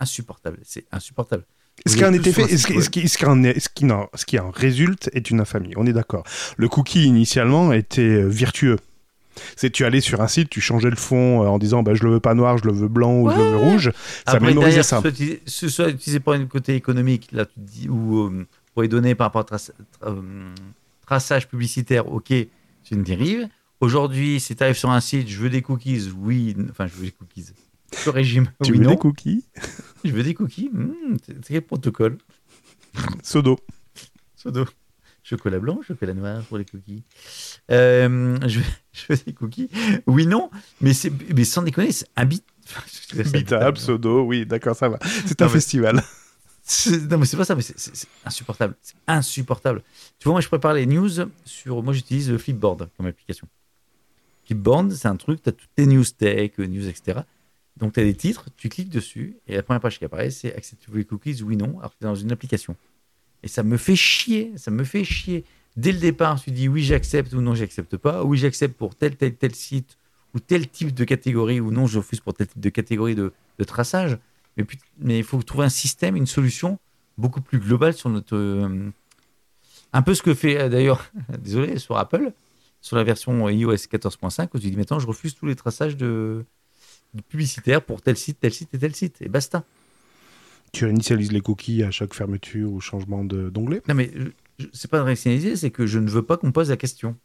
insupportable. 0.00 0.58
C'est 0.64 0.86
insupportable. 0.90 1.44
Ce 1.86 1.96
qui 1.96 2.04
en 2.04 2.12
était 2.12 2.32
fait, 2.32 2.42
ce 2.56 2.66
qui, 2.66 2.74
site 2.74 2.82
ce 2.82 2.90
qui- 2.90 3.08
ce 3.08 3.18
qui 3.18 3.24
en 3.26 3.42
est- 3.44 3.58
ce 3.60 3.68
qui 3.72 3.90
en- 3.90 4.08
ce 4.14 4.24
qui 4.26 4.38
en 4.38 4.50
résulte 4.50 5.10
est 5.12 5.30
une 5.30 5.40
infamie. 5.40 5.72
On 5.76 5.86
est 5.86 5.92
d'accord. 5.92 6.24
Le 6.56 6.68
cookie 6.68 7.04
initialement 7.04 7.72
était 7.72 8.02
euh, 8.02 8.26
vertueux. 8.26 8.76
C'est 9.54 9.70
tu 9.70 9.84
allais 9.84 10.00
sur 10.00 10.20
un 10.20 10.26
site, 10.26 10.50
tu 10.50 10.60
changeais 10.60 10.90
le 10.90 10.96
fond 10.96 11.44
euh, 11.44 11.46
en 11.46 11.58
disant 11.58 11.82
bah 11.84 11.94
je 11.94 12.02
le 12.02 12.10
veux 12.10 12.20
pas 12.20 12.34
noir, 12.34 12.58
je 12.58 12.64
le 12.64 12.72
veux 12.72 12.88
blanc 12.88 13.20
ou 13.20 13.30
je 13.30 13.36
le 13.36 13.42
veux 13.42 13.56
rouge. 13.56 13.92
Ça 14.26 14.32
Après, 14.32 14.48
mémorisait 14.48 14.82
derrière, 14.82 14.84
ça. 14.84 14.96
Ce 14.96 15.00
soit, 15.02 15.10
utilisé, 15.10 15.42
ce 15.46 15.68
soit 15.68 15.88
utilisé 15.90 16.20
pour 16.20 16.32
un 16.32 16.44
côté 16.46 16.74
économique, 16.74 17.28
là, 17.32 17.46
tu 17.46 17.54
te 17.54 17.60
dis, 17.60 17.88
ou 17.88 18.18
euh, 18.24 18.46
pour 18.74 18.82
les 18.82 18.88
données 18.88 19.14
par 19.14 19.26
rapport 19.32 19.46
à 19.52 19.56
tra- 19.56 19.72
traçage 21.06 21.48
publicitaire, 21.48 22.10
ok, 22.12 22.26
c'est 22.28 22.48
une 22.92 23.02
dérive. 23.04 23.48
Aujourd'hui, 23.80 24.40
si 24.40 24.56
tu 24.56 24.62
arrives 24.64 24.76
sur 24.76 24.90
un 24.90 25.00
site, 25.00 25.28
je 25.28 25.38
veux 25.38 25.50
des 25.50 25.62
cookies, 25.62 26.08
oui, 26.20 26.56
enfin, 26.70 26.86
je 26.88 26.94
veux 26.94 27.04
des 27.06 27.12
cookies. 27.12 27.46
Le 28.06 28.10
régime, 28.10 28.50
Tu 28.62 28.72
oui, 28.72 28.78
veux 28.78 28.84
non. 28.84 28.90
des 28.90 28.96
cookies? 28.98 29.44
Je 30.04 30.12
veux 30.12 30.22
des 30.22 30.34
cookies, 30.34 30.70
hmm, 30.72 31.16
c'est 31.24 31.40
quel 31.48 31.62
protocole? 31.62 32.18
Sodo. 33.22 33.58
Sodo. 34.36 34.66
Chocolat 35.22 35.58
blanc, 35.58 35.80
chocolat 35.86 36.14
noir 36.14 36.42
pour 36.44 36.58
les 36.58 36.64
cookies. 36.64 37.02
Euh, 37.70 38.38
je, 38.46 38.60
veux, 38.60 38.64
je 38.92 39.02
veux 39.10 39.18
des 39.26 39.32
cookies. 39.34 39.68
Oui, 40.06 40.26
non, 40.26 40.50
mais, 40.80 40.94
c'est- 40.94 41.12
mais 41.34 41.44
sans 41.44 41.62
déconner, 41.62 41.92
c'est 41.92 42.06
un 42.16 42.24
bit. 42.24 42.44
Bita, 43.32 43.72
pseudo, 43.72 44.22
oui, 44.24 44.46
d'accord, 44.46 44.76
ça 44.76 44.88
va. 44.88 44.98
C'est 45.26 45.40
un 45.42 45.46
mais- 45.46 45.50
festival. 45.52 46.02
Non, 47.10 47.16
mais 47.18 47.24
c'est 47.24 47.36
pas 47.38 47.44
ça, 47.46 47.54
mais 47.54 47.62
c'est- 47.62 48.06
insupportable. 48.26 48.76
C'est 48.82 48.94
insupportable. 49.06 49.82
Tu 50.18 50.24
vois, 50.24 50.32
moi, 50.34 50.40
je 50.42 50.48
prépare 50.48 50.74
les 50.74 50.84
news 50.86 51.08
sur. 51.44 51.82
Moi, 51.82 51.94
j'utilise 51.94 52.36
Flipboard 52.36 52.90
comme 52.96 53.06
application. 53.06 53.48
Flipboard, 54.44 54.92
c'est 54.92 55.08
un 55.08 55.16
truc, 55.16 55.42
tu 55.42 55.48
as 55.48 55.52
toutes 55.52 55.70
tes 55.74 55.86
news 55.86 56.04
tech, 56.04 56.52
news, 56.58 56.86
etc. 56.86 57.20
Donc, 57.78 57.92
tu 57.94 58.00
as 58.00 58.04
des 58.04 58.14
titres, 58.14 58.46
tu 58.56 58.68
cliques 58.68 58.90
dessus, 58.90 59.36
et 59.46 59.54
la 59.54 59.62
première 59.62 59.80
page 59.80 59.98
qui 59.98 60.04
apparaît, 60.04 60.30
c'est 60.30 60.54
acceptez-vous 60.54 60.96
les 60.96 61.04
cookies, 61.04 61.42
oui, 61.42 61.56
non, 61.56 61.78
alors 61.78 61.92
que 61.92 61.98
tu 61.98 62.04
dans 62.04 62.14
une 62.14 62.32
application. 62.32 62.76
Et 63.42 63.48
ça 63.48 63.62
me 63.62 63.76
fait 63.76 63.96
chier, 63.96 64.52
ça 64.56 64.70
me 64.70 64.82
fait 64.84 65.04
chier. 65.04 65.44
Dès 65.76 65.92
le 65.92 65.98
départ, 65.98 66.40
tu 66.42 66.50
dis 66.50 66.68
oui, 66.68 66.82
j'accepte 66.82 67.32
ou 67.32 67.40
non, 67.40 67.54
j'accepte 67.54 67.96
pas. 67.96 68.24
Oui, 68.24 68.36
j'accepte 68.36 68.76
pour 68.76 68.96
tel, 68.96 69.16
tel, 69.16 69.36
tel 69.36 69.54
site 69.54 69.96
ou 70.34 70.40
tel 70.40 70.68
type 70.68 70.92
de 70.92 71.04
catégorie 71.04 71.60
ou 71.60 71.70
non, 71.70 71.86
je 71.86 71.98
refuse 71.98 72.20
pour 72.20 72.34
tel 72.34 72.48
type 72.48 72.60
de 72.60 72.68
catégorie 72.68 73.14
de, 73.14 73.32
de 73.58 73.64
traçage. 73.64 74.18
Mais 74.98 75.18
il 75.18 75.24
faut 75.24 75.40
trouver 75.42 75.66
un 75.66 75.70
système, 75.70 76.16
une 76.16 76.26
solution 76.26 76.80
beaucoup 77.16 77.40
plus 77.40 77.60
globale 77.60 77.94
sur 77.94 78.10
notre. 78.10 78.36
euh, 78.36 78.90
un 79.92 80.02
peu 80.02 80.14
ce 80.14 80.22
que 80.22 80.34
fait 80.34 80.58
euh, 80.58 80.68
d'ailleurs, 80.68 81.04
désolé, 81.38 81.78
sur 81.78 81.96
Apple, 81.96 82.32
sur 82.80 82.96
la 82.96 83.04
version 83.04 83.48
iOS 83.48 83.74
14.5, 83.74 84.48
où 84.54 84.58
tu 84.58 84.70
dis 84.70 84.76
maintenant 84.76 84.98
je 84.98 85.06
refuse 85.06 85.34
tous 85.34 85.46
les 85.46 85.54
traçages 85.54 85.96
de, 85.96 86.44
de 87.18 87.22
publicitaires 87.22 87.82
pour 87.82 88.02
tel 88.02 88.16
site, 88.16 88.38
tel 88.40 88.52
site 88.52 88.72
et 88.74 88.78
tel 88.78 88.94
site. 88.94 89.16
Et 89.20 89.28
basta. 89.28 89.64
Tu 90.72 90.84
réinitialises 90.84 91.32
les 91.32 91.40
cookies 91.40 91.82
à 91.82 91.90
chaque 91.90 92.14
fermeture 92.14 92.70
ou 92.70 92.80
changement 92.80 93.24
d'onglet. 93.24 93.82
Non, 93.88 93.94
mais 93.94 94.10
c'est 94.72 94.90
pas 94.90 94.98
de 94.98 95.04
rationaliser, 95.04 95.56
c'est 95.56 95.70
que 95.70 95.86
je 95.86 95.98
ne 95.98 96.08
veux 96.08 96.22
pas 96.22 96.36
qu'on 96.36 96.52
pose 96.52 96.70
la 96.70 96.76
question. 96.76 97.16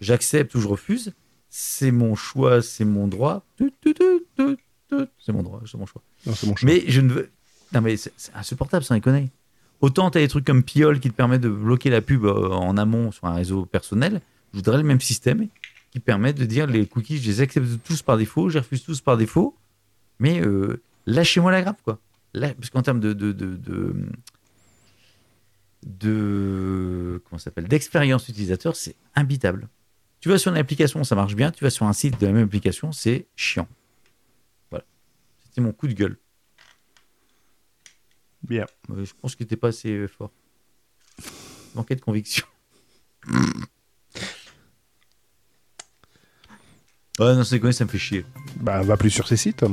J'accepte 0.00 0.54
ou 0.54 0.60
je 0.60 0.68
refuse. 0.68 1.12
C'est 1.48 1.92
mon 1.92 2.14
choix, 2.14 2.62
c'est 2.62 2.84
mon 2.84 3.06
droit. 3.06 3.44
C'est 3.58 5.32
mon 5.32 5.42
droit, 5.42 5.62
c'est 5.66 5.78
mon 5.78 5.86
choix. 5.86 6.02
Non, 6.26 6.34
c'est 6.34 6.46
mon 6.46 6.56
choix. 6.56 6.68
Mais 6.68 6.84
je 6.88 7.00
ne 7.00 7.12
veux. 7.12 7.30
Non, 7.72 7.80
mais 7.80 7.96
c'est 7.96 8.12
insupportable, 8.34 8.84
sans 8.84 8.94
déconner. 8.94 9.30
Autant 9.80 10.10
tu 10.10 10.18
as 10.18 10.20
des 10.20 10.28
trucs 10.28 10.44
comme 10.44 10.62
Piol 10.62 11.00
qui 11.00 11.10
te 11.10 11.14
permet 11.14 11.38
de 11.38 11.48
bloquer 11.48 11.90
la 11.90 12.00
pub 12.00 12.24
euh, 12.24 12.48
en 12.50 12.76
amont 12.76 13.12
sur 13.12 13.26
un 13.26 13.34
réseau 13.34 13.66
personnel. 13.66 14.20
Je 14.52 14.58
voudrais 14.58 14.78
le 14.78 14.84
même 14.84 15.00
système 15.00 15.48
qui 15.94 16.00
permet 16.00 16.32
de 16.32 16.44
dire 16.44 16.66
les 16.66 16.86
cookies, 16.88 17.18
je 17.18 17.26
les 17.30 17.40
accepte 17.40 17.66
tous 17.84 18.02
par 18.02 18.18
défaut, 18.18 18.48
je 18.48 18.54
les 18.54 18.60
refuse 18.60 18.82
tous 18.82 19.00
par 19.00 19.16
défaut. 19.16 19.56
Mais 20.18 20.40
euh, 20.44 20.82
lâchez-moi 21.06 21.52
la 21.52 21.62
grappe, 21.62 21.80
quoi. 21.82 22.00
Là, 22.34 22.52
parce 22.52 22.68
qu'en 22.70 22.82
termes 22.82 22.98
de. 23.00 23.12
de, 23.12 23.30
de, 23.32 23.54
de, 23.56 23.94
de- 25.84 27.22
comment 27.24 27.38
ça 27.38 27.44
s'appelle 27.44 27.68
d'expérience 27.68 28.28
utilisateur, 28.28 28.74
c'est 28.74 28.96
imbitable. 29.14 29.68
Tu 30.20 30.28
vas 30.28 30.38
sur 30.38 30.50
une 30.50 30.58
application, 30.58 31.04
ça 31.04 31.14
marche 31.14 31.36
bien. 31.36 31.52
Tu 31.52 31.62
vas 31.62 31.70
sur 31.70 31.86
un 31.86 31.92
site 31.92 32.20
de 32.20 32.26
la 32.26 32.32
même 32.32 32.46
application, 32.46 32.90
c'est 32.90 33.26
chiant. 33.36 33.68
Voilà. 34.70 34.84
C'était 35.44 35.60
mon 35.60 35.72
coup 35.72 35.86
de 35.86 35.92
gueule. 35.92 36.18
Bien. 38.42 38.66
Je 38.88 39.12
pense 39.20 39.36
que 39.36 39.44
t'es 39.44 39.56
pas 39.56 39.68
assez 39.68 40.08
fort. 40.08 40.32
Manquait 41.76 41.94
de 41.96 42.00
conviction. 42.00 42.46
Ouais, 47.20 47.34
non, 47.34 47.44
c'est 47.44 47.60
quoi, 47.60 47.72
ça 47.72 47.84
me 47.84 47.90
fait 47.90 47.98
chier. 47.98 48.24
Bah, 48.60 48.82
va 48.82 48.96
plus 48.96 49.10
sur 49.10 49.28
ces 49.28 49.36
sites. 49.36 49.64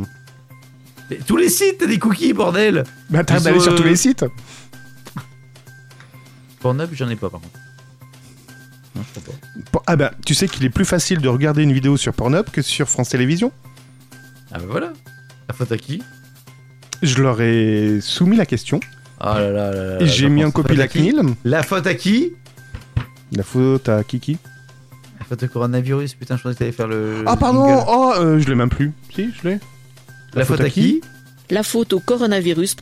Mais 1.10 1.18
tous 1.26 1.38
les 1.38 1.50
sites, 1.50 1.80
t'as 1.80 1.88
des 1.88 1.98
cookies, 2.00 2.34
bordel 2.34 2.84
Bah, 3.10 3.24
Ils 3.28 3.44
d'aller 3.44 3.60
sur 3.60 3.76
tous 3.76 3.84
euh, 3.84 3.88
les 3.88 3.96
sites. 3.96 4.26
Pornhub, 6.60 6.90
j'en 6.94 7.10
ai 7.10 7.16
pas, 7.16 7.30
par 7.30 7.42
contre. 7.42 7.58
Non, 8.96 9.02
je 9.04 9.20
crois 9.20 9.34
pas. 9.72 9.84
Ah 9.88 9.96
bah, 9.96 10.12
tu 10.26 10.36
sais 10.36 10.48
qu'il 10.48 10.64
est 10.66 10.70
plus 10.70 10.86
facile 10.86 11.20
de 11.20 11.28
regarder 11.30 11.64
une 11.64 11.74
vidéo 11.74 11.98
sur 11.98 12.14
Pornhub 12.14 12.46
que 12.52 12.62
sur 12.62 12.88
France 12.88 13.10
Télévisions 13.10 13.52
Ah 14.52 14.60
bah 14.60 14.66
voilà. 14.70 14.94
La 15.48 15.56
faute 15.56 15.72
à 15.72 15.78
qui? 15.78 16.04
Je 17.02 17.22
leur 17.22 17.42
ai 17.42 18.00
soumis 18.02 18.38
la 18.38 18.46
question. 18.46 18.80
Ah 19.20 19.40
là 19.40 19.52
là 19.52 19.72
là 19.72 19.86
là. 19.96 20.02
et 20.02 20.08
j'ai 20.08 20.30
mis 20.30 20.44
en 20.46 20.52
copie 20.52 20.76
la 20.76 20.88
CNIL. 20.88 21.22
La 21.44 21.64
faute 21.64 21.88
à 21.88 21.96
qui? 21.96 22.34
La 23.32 23.44
faute 23.44 23.90
à 23.90 24.04
Kiki. 24.04 24.38
La 25.32 25.38
faute 25.38 25.50
au 25.50 25.54
coronavirus, 25.54 26.16
putain, 26.16 26.36
je 26.36 26.44
pensais 26.44 26.56
que 26.56 26.60
t'allais 26.60 26.72
faire 26.74 26.90
le. 26.90 27.24
Ah, 27.26 27.38
pardon 27.38 27.66
jingle. 27.66 27.86
Oh, 27.88 28.14
euh, 28.18 28.40
je 28.40 28.50
l'ai 28.50 28.56
même 28.56 28.68
plus. 28.68 28.92
Si, 29.16 29.32
je 29.32 29.48
l'ai. 29.48 29.60
La, 30.34 30.44
faute, 30.44 30.60
à 30.60 30.70
qui 30.70 31.00
La 31.50 31.64
faute 31.64 31.94
au 31.94 32.02
coronavirus. 32.02 32.76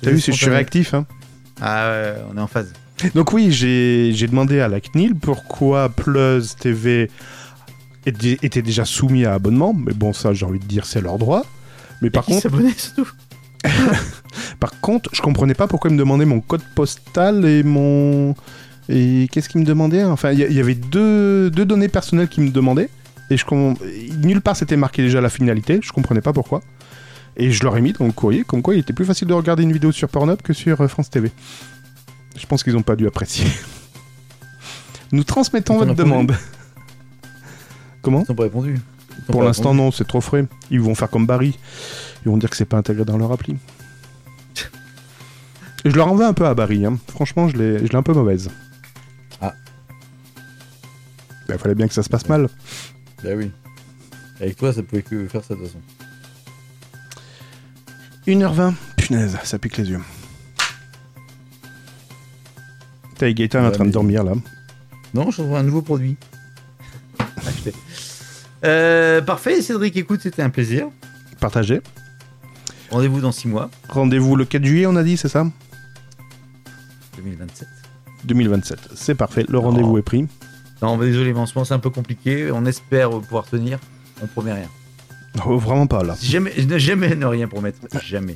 T'as 0.00 0.10
vu, 0.12 0.20
je 0.20 0.30
suis 0.30 0.46
réactif. 0.46 0.94
Hein. 0.94 1.06
Ah 1.60 1.90
ouais, 1.90 2.14
on 2.32 2.36
est 2.36 2.40
en 2.40 2.46
phase. 2.46 2.72
Donc 3.16 3.32
oui, 3.32 3.50
j'ai 3.50 4.12
demandé 4.28 4.60
à 4.60 4.68
la 4.68 4.80
CNIL 4.80 5.16
pourquoi 5.16 5.88
Plus 5.88 6.54
TV 6.54 7.10
était 8.06 8.62
déjà 8.62 8.84
soumis 8.84 9.24
à 9.24 9.34
abonnement. 9.34 9.74
Mais 9.74 9.92
bon, 9.92 10.12
ça, 10.12 10.32
j'ai 10.34 10.46
envie 10.46 10.60
de 10.60 10.66
dire, 10.66 10.86
c'est 10.86 11.00
leur 11.00 11.18
droit. 11.18 11.44
Mais 12.00 12.10
par 12.10 12.24
contre, 12.24 12.42
s'abonnait 12.42 12.74
surtout 12.76 13.10
par 14.60 14.80
contre, 14.80 15.10
je 15.12 15.20
comprenais 15.20 15.54
pas 15.54 15.66
pourquoi 15.66 15.90
ils 15.90 15.94
me 15.94 15.98
demandaient 15.98 16.26
mon 16.26 16.40
code 16.40 16.62
postal 16.76 17.44
et 17.44 17.64
mon... 17.64 18.36
Et 18.88 19.28
qu'est-ce 19.30 19.48
qu'ils 19.48 19.60
me 19.60 19.66
demandaient 19.66 20.04
Enfin, 20.04 20.32
il 20.32 20.38
y, 20.38 20.60
avait 20.60 20.74
deux, 20.74 21.50
deux 21.50 21.64
données 21.64 21.88
personnelles 21.88 22.28
qu'ils 22.28 22.44
me 22.44 22.50
demandaient. 22.50 22.90
Et 23.30 23.36
je 23.36 23.44
nulle 24.16 24.40
part 24.40 24.56
c'était 24.56 24.76
marqué 24.76 25.02
déjà 25.02 25.20
la 25.20 25.30
finalité. 25.30 25.80
Je 25.82 25.92
comprenais 25.92 26.20
pas 26.20 26.32
pourquoi. 26.32 26.60
Et 27.36 27.50
je 27.50 27.62
leur 27.64 27.76
ai 27.76 27.80
mis 27.80 27.92
dans 27.92 28.04
le 28.04 28.12
courrier 28.12 28.44
comme 28.44 28.60
quoi 28.60 28.74
il 28.74 28.80
était 28.80 28.92
plus 28.92 29.06
facile 29.06 29.28
de 29.28 29.34
regarder 29.34 29.62
une 29.62 29.72
vidéo 29.72 29.90
sur 29.92 30.08
Pornhub 30.08 30.42
que 30.42 30.52
sur 30.52 30.80
euh, 30.80 30.88
France 30.88 31.08
TV. 31.08 31.30
Je 32.36 32.46
pense 32.46 32.62
qu'ils 32.62 32.76
ont 32.76 32.82
pas 32.82 32.96
dû 32.96 33.06
apprécier. 33.06 33.46
Nous 35.12 35.24
transmettons 35.24 35.78
votre 35.78 35.94
demande. 35.94 36.32
Comment 38.02 38.20
Ils 38.20 38.26
t'ont 38.26 38.34
pas 38.34 38.42
répondu. 38.44 38.80
Pour 39.28 39.42
l'instant, 39.42 39.74
non, 39.74 39.90
c'est 39.92 40.06
trop 40.06 40.20
frais. 40.20 40.46
Ils 40.70 40.80
vont 40.80 40.94
faire 40.94 41.08
comme 41.08 41.26
Barry. 41.26 41.56
Ils 42.24 42.30
vont 42.30 42.36
dire 42.36 42.50
que 42.50 42.56
c'est 42.56 42.64
pas 42.64 42.78
intégré 42.78 43.04
dans 43.04 43.16
leur 43.18 43.30
appli. 43.30 43.56
Je 45.84 45.94
leur 45.94 46.08
en 46.08 46.16
veux 46.16 46.24
un 46.24 46.32
peu 46.32 46.46
à 46.46 46.54
Barry. 46.54 46.84
hein. 46.84 46.98
Franchement, 47.08 47.48
je 47.48 47.56
l'ai 47.56 47.78
je 47.86 47.92
l'ai 47.92 47.96
un 47.96 48.02
peu 48.02 48.12
mauvaise. 48.12 48.50
Il 51.52 51.58
fallait 51.58 51.74
bien 51.74 51.88
que 51.88 51.94
ça 51.94 52.02
se 52.02 52.08
passe 52.08 52.28
mal. 52.28 52.48
Bah 53.22 53.30
oui. 53.36 53.50
Avec 54.40 54.56
toi, 54.56 54.72
ça 54.72 54.82
pouvait 54.82 55.02
que 55.02 55.26
faire 55.28 55.44
ça 55.44 55.54
de 55.54 55.60
toute 55.60 55.68
façon. 55.68 55.80
1h20. 58.26 58.74
Punaise, 58.96 59.36
ça 59.44 59.58
pique 59.58 59.76
les 59.76 59.90
yeux. 59.90 60.00
T'as 63.18 63.30
Gaëtan 63.32 63.62
est 63.64 63.66
en 63.66 63.70
train 63.70 63.84
de 63.84 63.90
dormir 63.90 64.24
là. 64.24 64.32
Non, 65.14 65.30
je 65.30 65.42
trouve 65.42 65.54
un 65.56 65.62
nouveau 65.62 65.82
produit. 65.82 66.16
Acheté. 67.46 67.72
Euh, 68.64 69.20
parfait, 69.20 69.60
Cédric, 69.60 69.96
écoute, 69.96 70.20
c'était 70.22 70.40
un 70.40 70.48
plaisir. 70.48 70.86
Partagez. 71.40 71.80
Rendez-vous 72.92 73.20
dans 73.20 73.32
6 73.32 73.48
mois, 73.48 73.68
Rendez-vous 73.88 74.36
le 74.36 74.44
4 74.44 74.64
juillet, 74.64 74.86
on 74.86 74.94
a 74.94 75.02
dit, 75.02 75.16
c'est 75.16 75.26
ça? 75.26 75.44
2027. 77.16 77.66
2027. 78.24 78.78
C'est 78.94 79.16
parfait. 79.16 79.44
Le 79.48 79.58
rendez-vous 79.58 79.94
Oh. 79.94 79.98
est 79.98 80.02
pris. 80.02 80.28
Non, 80.82 80.96
désolé, 80.98 81.32
mais 81.32 81.38
en 81.38 81.46
ce 81.46 81.54
moment, 81.54 81.64
c'est 81.64 81.74
un 81.74 81.78
peu 81.78 81.90
compliqué. 81.90 82.50
On 82.52 82.66
espère 82.66 83.10
pouvoir 83.10 83.44
tenir. 83.44 83.78
On 84.20 84.26
promet 84.26 84.52
rien. 84.52 84.68
Oh, 85.46 85.58
vraiment 85.58 85.86
pas 85.86 86.02
là. 86.02 86.16
Jamais, 86.20 86.52
ne 86.66 86.78
jamais 86.78 87.14
ne 87.14 87.26
rien 87.26 87.48
promettre. 87.48 87.78
Jamais. 88.04 88.34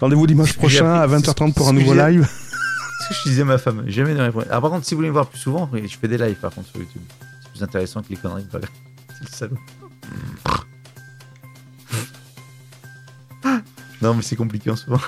Rendez-vous 0.00 0.26
dimanche 0.26 0.54
prochain 0.54 0.94
à 0.94 1.02
appris- 1.06 1.22
20h30 1.22 1.54
pour 1.54 1.68
un 1.68 1.72
nouveau 1.72 1.94
live. 1.94 2.26
C'est 3.08 3.14
ce 3.14 3.18
que 3.18 3.24
je 3.24 3.28
disais 3.30 3.42
à 3.42 3.44
ma 3.44 3.58
femme. 3.58 3.84
Jamais 3.86 4.14
ne 4.14 4.20
rien 4.20 4.30
promettre. 4.30 4.50
Ah, 4.52 4.60
par 4.60 4.70
contre, 4.70 4.86
si 4.86 4.94
vous 4.94 4.98
voulez 4.98 5.08
me 5.08 5.12
voir 5.12 5.28
plus 5.28 5.38
souvent, 5.38 5.70
je 5.72 5.96
fais 5.96 6.08
des 6.08 6.18
lives 6.18 6.36
par 6.36 6.52
contre 6.52 6.68
sur 6.68 6.78
YouTube. 6.78 7.02
C'est 7.42 7.50
plus 7.52 7.62
intéressant 7.62 8.02
que 8.02 8.08
les 8.10 8.16
conneries. 8.16 8.46
C'est 8.52 9.24
le 9.24 9.30
salaud. 9.30 9.58
Non, 14.00 14.14
mais 14.14 14.22
c'est 14.22 14.36
compliqué 14.36 14.70
en 14.70 14.76
ce 14.76 14.88
moment. 14.88 15.02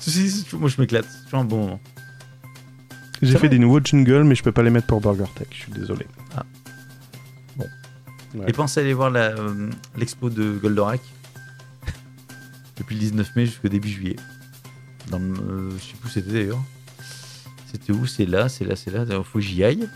Ceci, 0.00 0.46
moi 0.54 0.70
je 0.70 0.80
m'éclate. 0.80 1.04
C'est 1.06 1.24
toujours 1.24 1.40
un 1.40 1.44
bon 1.44 1.58
moment. 1.60 1.80
J'ai 3.22 3.38
fait 3.38 3.48
des 3.48 3.58
nouveaux 3.58 3.80
jingles, 3.80 4.24
mais 4.24 4.34
je 4.34 4.42
peux 4.42 4.52
pas 4.52 4.62
les 4.62 4.70
mettre 4.70 4.86
pour 4.86 5.00
Burger 5.00 5.26
Tech. 5.34 5.48
Je 5.50 5.56
suis 5.56 5.72
désolé. 5.72 6.06
Ah. 6.36 6.44
Bon. 7.56 7.66
Ouais. 8.34 8.46
Et 8.48 8.52
pensez 8.52 8.80
à 8.80 8.82
aller 8.82 8.94
voir 8.94 9.12
euh, 9.14 9.70
l'expo 9.96 10.30
de 10.30 10.58
Goldorak 10.58 11.00
depuis 12.76 12.94
le 12.94 13.00
19 13.00 13.36
mai 13.36 13.46
jusqu'au 13.46 13.68
début 13.68 13.88
juillet. 13.88 14.16
Dans 15.10 15.18
le, 15.18 15.32
euh, 15.32 15.70
je 15.70 15.82
sais 15.82 15.96
plus 16.00 16.06
où 16.06 16.10
c'était 16.10 16.32
d'ailleurs. 16.32 16.62
C'était 17.70 17.92
où? 17.92 18.06
C'est 18.06 18.26
là, 18.26 18.48
c'est 18.48 18.64
là, 18.64 18.74
c'est 18.74 18.90
là. 18.90 19.04
Il 19.08 19.24
faut 19.24 19.38
que 19.38 19.44
j'y 19.44 19.62
aille. 19.62 19.88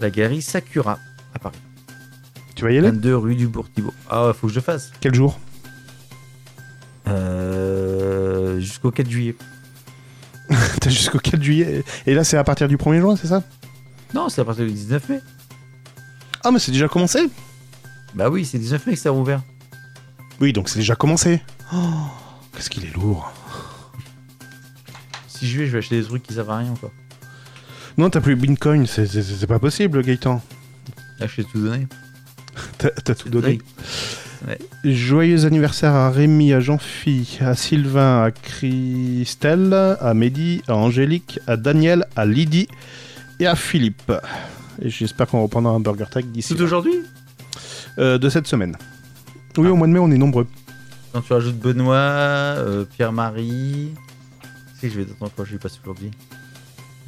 La 0.00 0.10
galerie 0.10 0.42
Sakura 0.42 0.98
à 1.34 1.38
Paris. 1.38 1.58
Tu 2.54 2.64
vas 2.64 2.72
y 2.72 2.78
aller? 2.78 2.90
22 2.90 3.16
rue 3.16 3.34
du 3.34 3.46
Bourg-Thibault. 3.46 3.94
Ah 4.08 4.26
ouais, 4.26 4.32
faut 4.34 4.46
que 4.46 4.52
je 4.52 4.58
le 4.58 4.64
fasse. 4.64 4.90
Quel 5.00 5.14
jour? 5.14 5.38
Euh, 7.08 8.58
jusqu'au 8.58 8.90
4 8.90 9.08
juillet. 9.08 9.36
T'as 10.80 10.90
jusqu'au 10.90 11.18
4 11.18 11.42
juillet. 11.42 11.84
Et 12.06 12.14
là, 12.14 12.24
c'est 12.24 12.36
à 12.36 12.44
partir 12.44 12.68
du 12.68 12.76
1er 12.76 13.00
juin, 13.00 13.16
c'est 13.16 13.28
ça? 13.28 13.42
Non, 14.14 14.28
c'est 14.28 14.40
à 14.40 14.44
partir 14.44 14.66
du 14.66 14.72
19 14.72 15.08
mai. 15.08 15.20
Ah, 16.44 16.50
mais 16.50 16.58
c'est 16.58 16.72
déjà 16.72 16.88
commencé 16.88 17.20
Bah 18.14 18.28
oui, 18.28 18.44
c'est 18.44 18.58
le 18.58 18.64
19 18.64 18.86
mai 18.86 18.92
que 18.94 18.98
ça 18.98 19.08
a 19.10 19.12
rouvert. 19.12 19.42
Oui, 20.40 20.52
donc 20.52 20.68
c'est 20.68 20.80
déjà 20.80 20.96
commencé. 20.96 21.40
Oh, 21.72 21.76
Qu'est-ce 22.54 22.68
qu'il 22.68 22.84
est 22.84 22.92
lourd. 22.94 23.32
Si 25.28 25.46
juillet, 25.48 25.66
je 25.66 25.72
vais 25.72 25.78
acheter 25.78 26.00
des 26.00 26.06
trucs 26.06 26.22
qui 26.22 26.34
servent 26.34 26.50
à 26.50 26.58
rien 26.58 26.74
quoi. 26.78 26.90
Non, 27.98 28.10
t'as 28.10 28.20
plus 28.20 28.36
Bitcoin, 28.36 28.86
c'est- 28.86 29.46
pas 29.46 29.58
possible, 29.58 30.02
Gaëtan. 30.02 30.42
Ah, 31.20 31.26
je 31.26 31.36
t'ai 31.36 31.44
tout 31.44 31.60
donné. 31.62 31.86
T'as 32.78 33.14
tout 33.14 33.28
donné. 33.30 33.60
Ouais. 34.46 34.58
Joyeux 34.84 35.44
anniversaire 35.46 35.92
à 35.94 36.10
Rémi, 36.10 36.52
à 36.52 36.58
Jean-Phi, 36.60 37.38
à 37.40 37.54
Sylvain, 37.54 38.24
à 38.24 38.30
Christelle, 38.32 39.72
à 40.00 40.14
Mehdi, 40.14 40.62
à 40.66 40.74
Angélique, 40.74 41.38
à 41.46 41.56
Daniel, 41.56 42.06
à 42.16 42.26
Lydie 42.26 42.66
et 43.38 43.46
à 43.46 43.54
Philippe. 43.54 44.10
Et 44.80 44.90
j'espère 44.90 45.28
qu'on 45.28 45.42
reprendra 45.42 45.72
un 45.72 45.80
Burger 45.80 46.06
Tag 46.10 46.24
d'ici 46.32 46.54
Tout 46.54 46.62
aujourd'hui 46.62 46.94
Euh, 47.98 48.16
de 48.18 48.28
cette 48.30 48.46
semaine. 48.46 48.74
Oui, 49.58 49.68
au 49.68 49.76
mois 49.76 49.86
de 49.86 49.92
mai, 49.92 49.98
on 50.00 50.10
est 50.10 50.18
nombreux. 50.18 50.46
Quand 51.12 51.20
tu 51.20 51.32
rajoutes 51.34 51.58
Benoît, 51.58 51.94
euh, 51.96 52.84
Pierre-Marie. 52.86 53.90
Si, 54.80 54.88
je 54.90 54.98
vais 54.98 55.04
t'attendre 55.04 55.30
quand 55.36 55.44
je 55.44 55.52
lui 55.52 55.58
passe 55.58 55.78
aujourd'hui. 55.84 56.10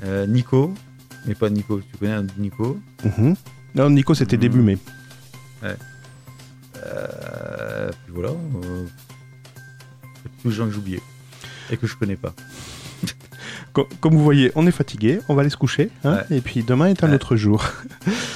Euh, 0.05 0.27
Nico. 0.27 0.74
Mais 1.27 1.35
pas 1.35 1.48
Nico. 1.48 1.81
Tu 1.81 1.97
connais 1.97 2.12
un 2.12 2.27
Nico 2.39 2.78
Mhm. 3.02 3.35
Non, 3.74 3.89
Nico, 3.90 4.12
c'était 4.15 4.36
Mhm. 4.36 4.40
début 4.43 4.61
mai. 4.61 4.78
Euh, 6.86 7.90
Puis 8.05 8.12
voilà. 8.15 8.31
Euh, 8.31 8.85
tous 10.43 10.48
les 10.51 10.55
gens 10.55 10.66
que 10.66 10.73
j'ai 10.73 10.78
oubliés. 10.78 11.02
Et 11.70 11.77
que 11.77 11.86
je 11.86 11.97
connais 11.97 12.16
pas. 12.16 12.35
Co- 13.73 13.89
Comme 14.01 14.15
vous 14.15 14.23
voyez, 14.23 14.52
on 14.55 14.66
est 14.66 14.70
fatigué, 14.73 15.20
on 15.28 15.35
va 15.35 15.40
aller 15.40 15.51
se 15.51 15.56
coucher. 15.56 15.90
hein, 16.05 16.20
Et 16.31 16.40
puis 16.40 16.62
demain 16.62 16.86
est 16.86 17.02
un 17.02 17.09
Ouais. 17.09 17.15
autre 17.15 17.36
jour. 17.36 17.65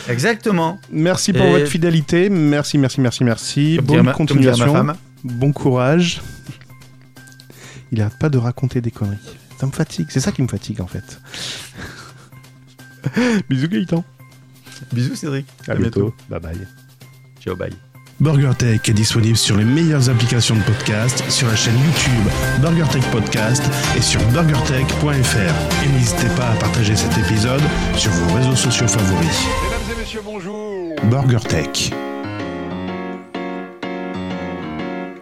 Exactement. 0.08 0.78
Merci 0.90 1.32
pour 1.32 1.44
Et- 1.44 1.50
votre 1.52 1.66
fidélité. 1.70 2.28
Merci, 2.30 2.78
merci, 2.78 3.00
merci, 3.00 3.24
merci. 3.24 3.76
Comme 3.76 3.86
Bonne 3.86 4.02
ma- 4.06 4.12
continuation. 4.12 4.86
Bon 5.24 5.52
courage. 5.52 6.20
Il 7.92 8.00
arrête 8.02 8.18
pas 8.18 8.28
de 8.28 8.38
raconter 8.38 8.80
des 8.80 8.90
conneries. 8.90 9.18
Ça 9.58 9.66
me 9.66 9.72
fatigue. 9.72 10.06
C'est 10.10 10.20
ça 10.20 10.30
qui 10.32 10.42
me 10.42 10.48
fatigue 10.48 10.80
en 10.80 10.86
fait. 10.86 11.20
Bisous 13.48 13.68
Gaëtan. 13.68 14.04
Bisous 14.92 15.14
Cédric. 15.16 15.46
À, 15.66 15.74
bientôt. 15.74 16.14
Bye 16.28 16.40
bye. 16.40 16.66
Ciao, 17.40 17.56
bye. 17.56 17.87
BurgerTech 18.20 18.88
est 18.88 18.94
disponible 18.94 19.36
sur 19.36 19.56
les 19.56 19.64
meilleures 19.64 20.10
applications 20.10 20.56
de 20.56 20.62
podcast, 20.62 21.22
sur 21.30 21.46
la 21.46 21.54
chaîne 21.54 21.76
YouTube 21.76 22.32
BurgerTech 22.60 23.04
Podcast 23.12 23.62
et 23.96 24.02
sur 24.02 24.20
burgertech.fr. 24.32 25.84
Et 25.84 25.88
n'hésitez 25.92 26.26
pas 26.36 26.48
à 26.48 26.54
partager 26.56 26.96
cet 26.96 27.16
épisode 27.16 27.62
sur 27.94 28.10
vos 28.10 28.34
réseaux 28.34 28.56
sociaux 28.56 28.88
favoris. 28.88 29.46
Mesdames 29.62 29.96
et 29.96 30.00
messieurs, 30.00 30.20
bonjour. 30.24 30.96
BurgerTech. 31.04 31.92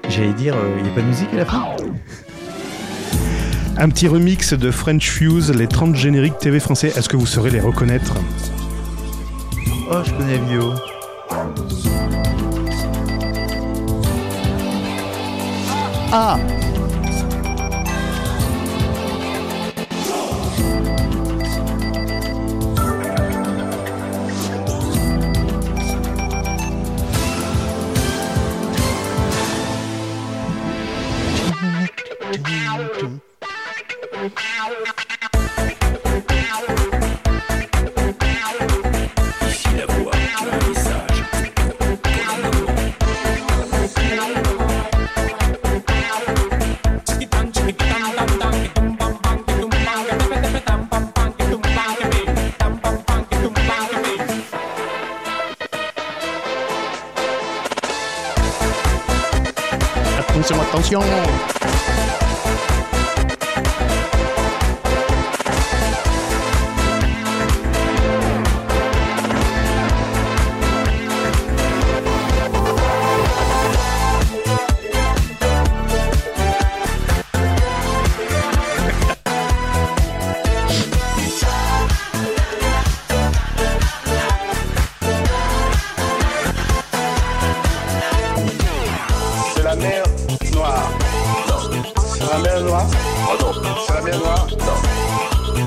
J'allais 0.08 0.32
dire, 0.32 0.54
il 0.78 0.82
n'y 0.82 0.88
a 0.88 0.92
pas 0.94 1.02
de 1.02 1.06
musique 1.06 1.28
à 1.34 1.36
la 1.36 1.44
fin? 1.44 1.66
Un 3.76 3.90
petit 3.90 4.08
remix 4.08 4.54
de 4.54 4.70
French 4.70 5.10
Fuse, 5.10 5.50
les 5.50 5.66
30 5.66 5.94
génériques 5.96 6.38
TV 6.38 6.60
français. 6.60 6.94
Est-ce 6.96 7.10
que 7.10 7.18
vous 7.18 7.26
saurez 7.26 7.50
les 7.50 7.60
reconnaître? 7.60 8.14
Oh, 9.90 9.98
je 10.02 10.12
connais 10.12 10.38
la 10.38 10.46
vidéo. 16.06 16.65
Attention, 60.88 61.25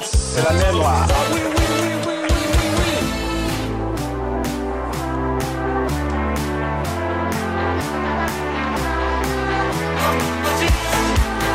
C'est 0.01 0.43
la 0.43 0.53
mer 0.53 0.73
noire. 0.73 1.07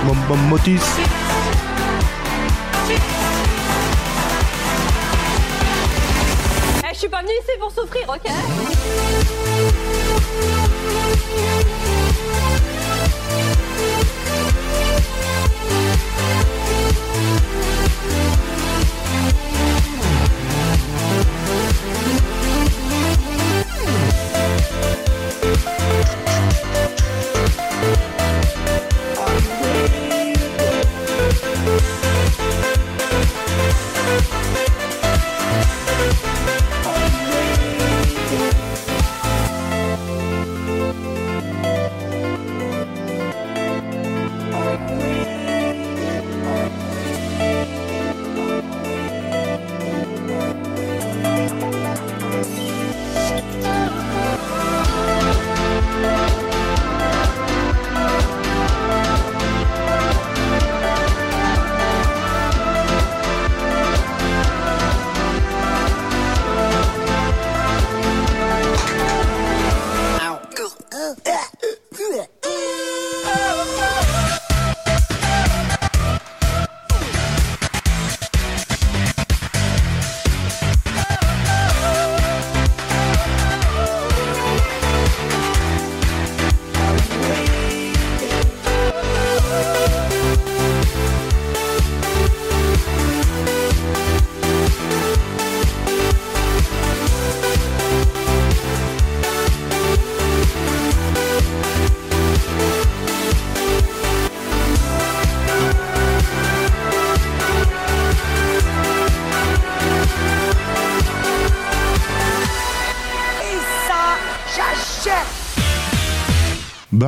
Bom 0.07 0.17
bom 0.29 0.41
motus 0.51 0.83
Eh, 6.85 6.93
je 6.93 6.99
suis 6.99 7.09
pas 7.09 7.23
venue 7.23 7.33
ici 7.43 7.59
pour 7.59 7.71
souffrir, 7.71 8.07
ok? 8.09 8.31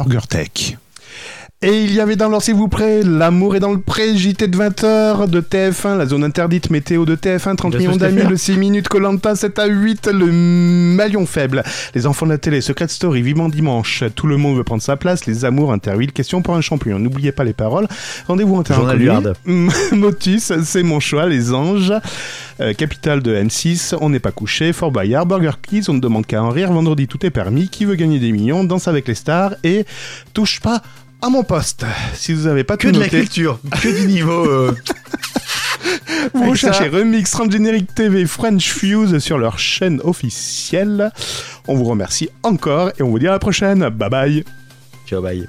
BurgerTech. 0.04 0.60
Et 0.60 0.72
il 0.72 0.85
y 1.96 2.00
avait 2.00 2.16
dans 2.16 2.28
leur 2.28 2.42
s'il 2.42 2.54
vous 2.54 2.68
plaît, 2.68 3.02
L'amour 3.02 3.56
est 3.56 3.60
dans 3.60 3.72
le 3.72 3.80
pré, 3.80 4.16
JT 4.16 4.48
de 4.48 4.58
20h 4.58 5.30
de 5.30 5.40
TF1, 5.40 5.96
la 5.96 6.04
zone 6.04 6.24
interdite 6.24 6.68
météo 6.68 7.06
de 7.06 7.16
TF1, 7.16 7.56
30 7.56 7.70
Bien 7.70 7.78
millions 7.78 7.96
d'amis, 7.96 8.22
le 8.22 8.36
6 8.36 8.58
minutes, 8.58 8.88
Colanta 8.88 9.34
7 9.34 9.58
à 9.58 9.66
8, 9.66 10.08
le 10.12 10.26
maillon 10.26 11.24
faible, 11.24 11.62
les 11.94 12.06
enfants 12.06 12.26
de 12.26 12.32
la 12.32 12.38
télé, 12.38 12.60
Secret 12.60 12.88
Story, 12.88 13.22
Vivement 13.22 13.48
Dimanche, 13.48 14.04
tout 14.14 14.26
le 14.26 14.36
monde 14.36 14.58
veut 14.58 14.64
prendre 14.64 14.82
sa 14.82 14.96
place, 14.96 15.24
les 15.26 15.46
amours, 15.46 15.72
Interville, 15.72 16.12
question 16.12 16.42
pour 16.42 16.54
un 16.54 16.60
champion, 16.60 16.98
n'oubliez 16.98 17.32
pas 17.32 17.44
les 17.44 17.54
paroles, 17.54 17.88
rendez-vous 18.28 18.56
en 18.56 18.62
terrain. 18.62 18.82
Motus, 19.92 20.52
c'est 20.64 20.82
mon 20.82 21.00
choix, 21.00 21.26
les 21.26 21.54
anges, 21.54 21.94
euh, 22.60 22.74
Capitale 22.74 23.22
de 23.22 23.34
M6, 23.34 23.96
on 24.00 24.10
n'est 24.10 24.20
pas 24.20 24.32
couché, 24.32 24.74
Fort 24.74 24.90
Boyard, 24.90 25.24
Burger 25.24 25.52
Kids, 25.66 25.84
on 25.88 25.94
ne 25.94 26.00
demande 26.00 26.26
qu'à 26.26 26.42
en 26.42 26.50
rire, 26.50 26.70
vendredi 26.72 27.06
tout 27.06 27.24
est 27.24 27.30
permis, 27.30 27.68
qui 27.70 27.86
veut 27.86 27.94
gagner 27.94 28.18
des 28.18 28.32
millions, 28.32 28.64
danse 28.64 28.86
avec 28.86 29.08
les 29.08 29.14
stars 29.14 29.54
et 29.64 29.86
touche 30.34 30.60
pas 30.60 30.82
à 31.22 31.28
mon 31.28 31.42
poste. 31.44 31.84
Si 32.14 32.32
vous 32.32 32.46
n'avez 32.46 32.64
pas 32.64 32.76
Que 32.76 32.88
tout 32.88 32.92
de 32.94 33.00
la 33.00 33.08
culture, 33.08 33.58
que 33.82 34.00
du 34.00 34.06
niveau. 34.06 34.44
euh, 34.46 34.74
vous 36.34 36.38
Avec 36.42 36.50
recherchez 36.50 36.90
ça. 36.90 36.96
Remix, 36.96 37.30
Transgénérique 37.30 37.94
TV, 37.94 38.26
French 38.26 38.68
Fuse 38.72 39.18
sur 39.18 39.38
leur 39.38 39.58
chaîne 39.58 40.00
officielle. 40.04 41.10
On 41.68 41.74
vous 41.74 41.84
remercie 41.84 42.28
encore 42.42 42.90
et 42.98 43.02
on 43.02 43.10
vous 43.10 43.18
dit 43.18 43.28
à 43.28 43.32
la 43.32 43.38
prochaine. 43.38 43.88
Bye 43.88 44.10
bye. 44.10 44.44
Ciao, 45.08 45.22
bye. 45.22 45.46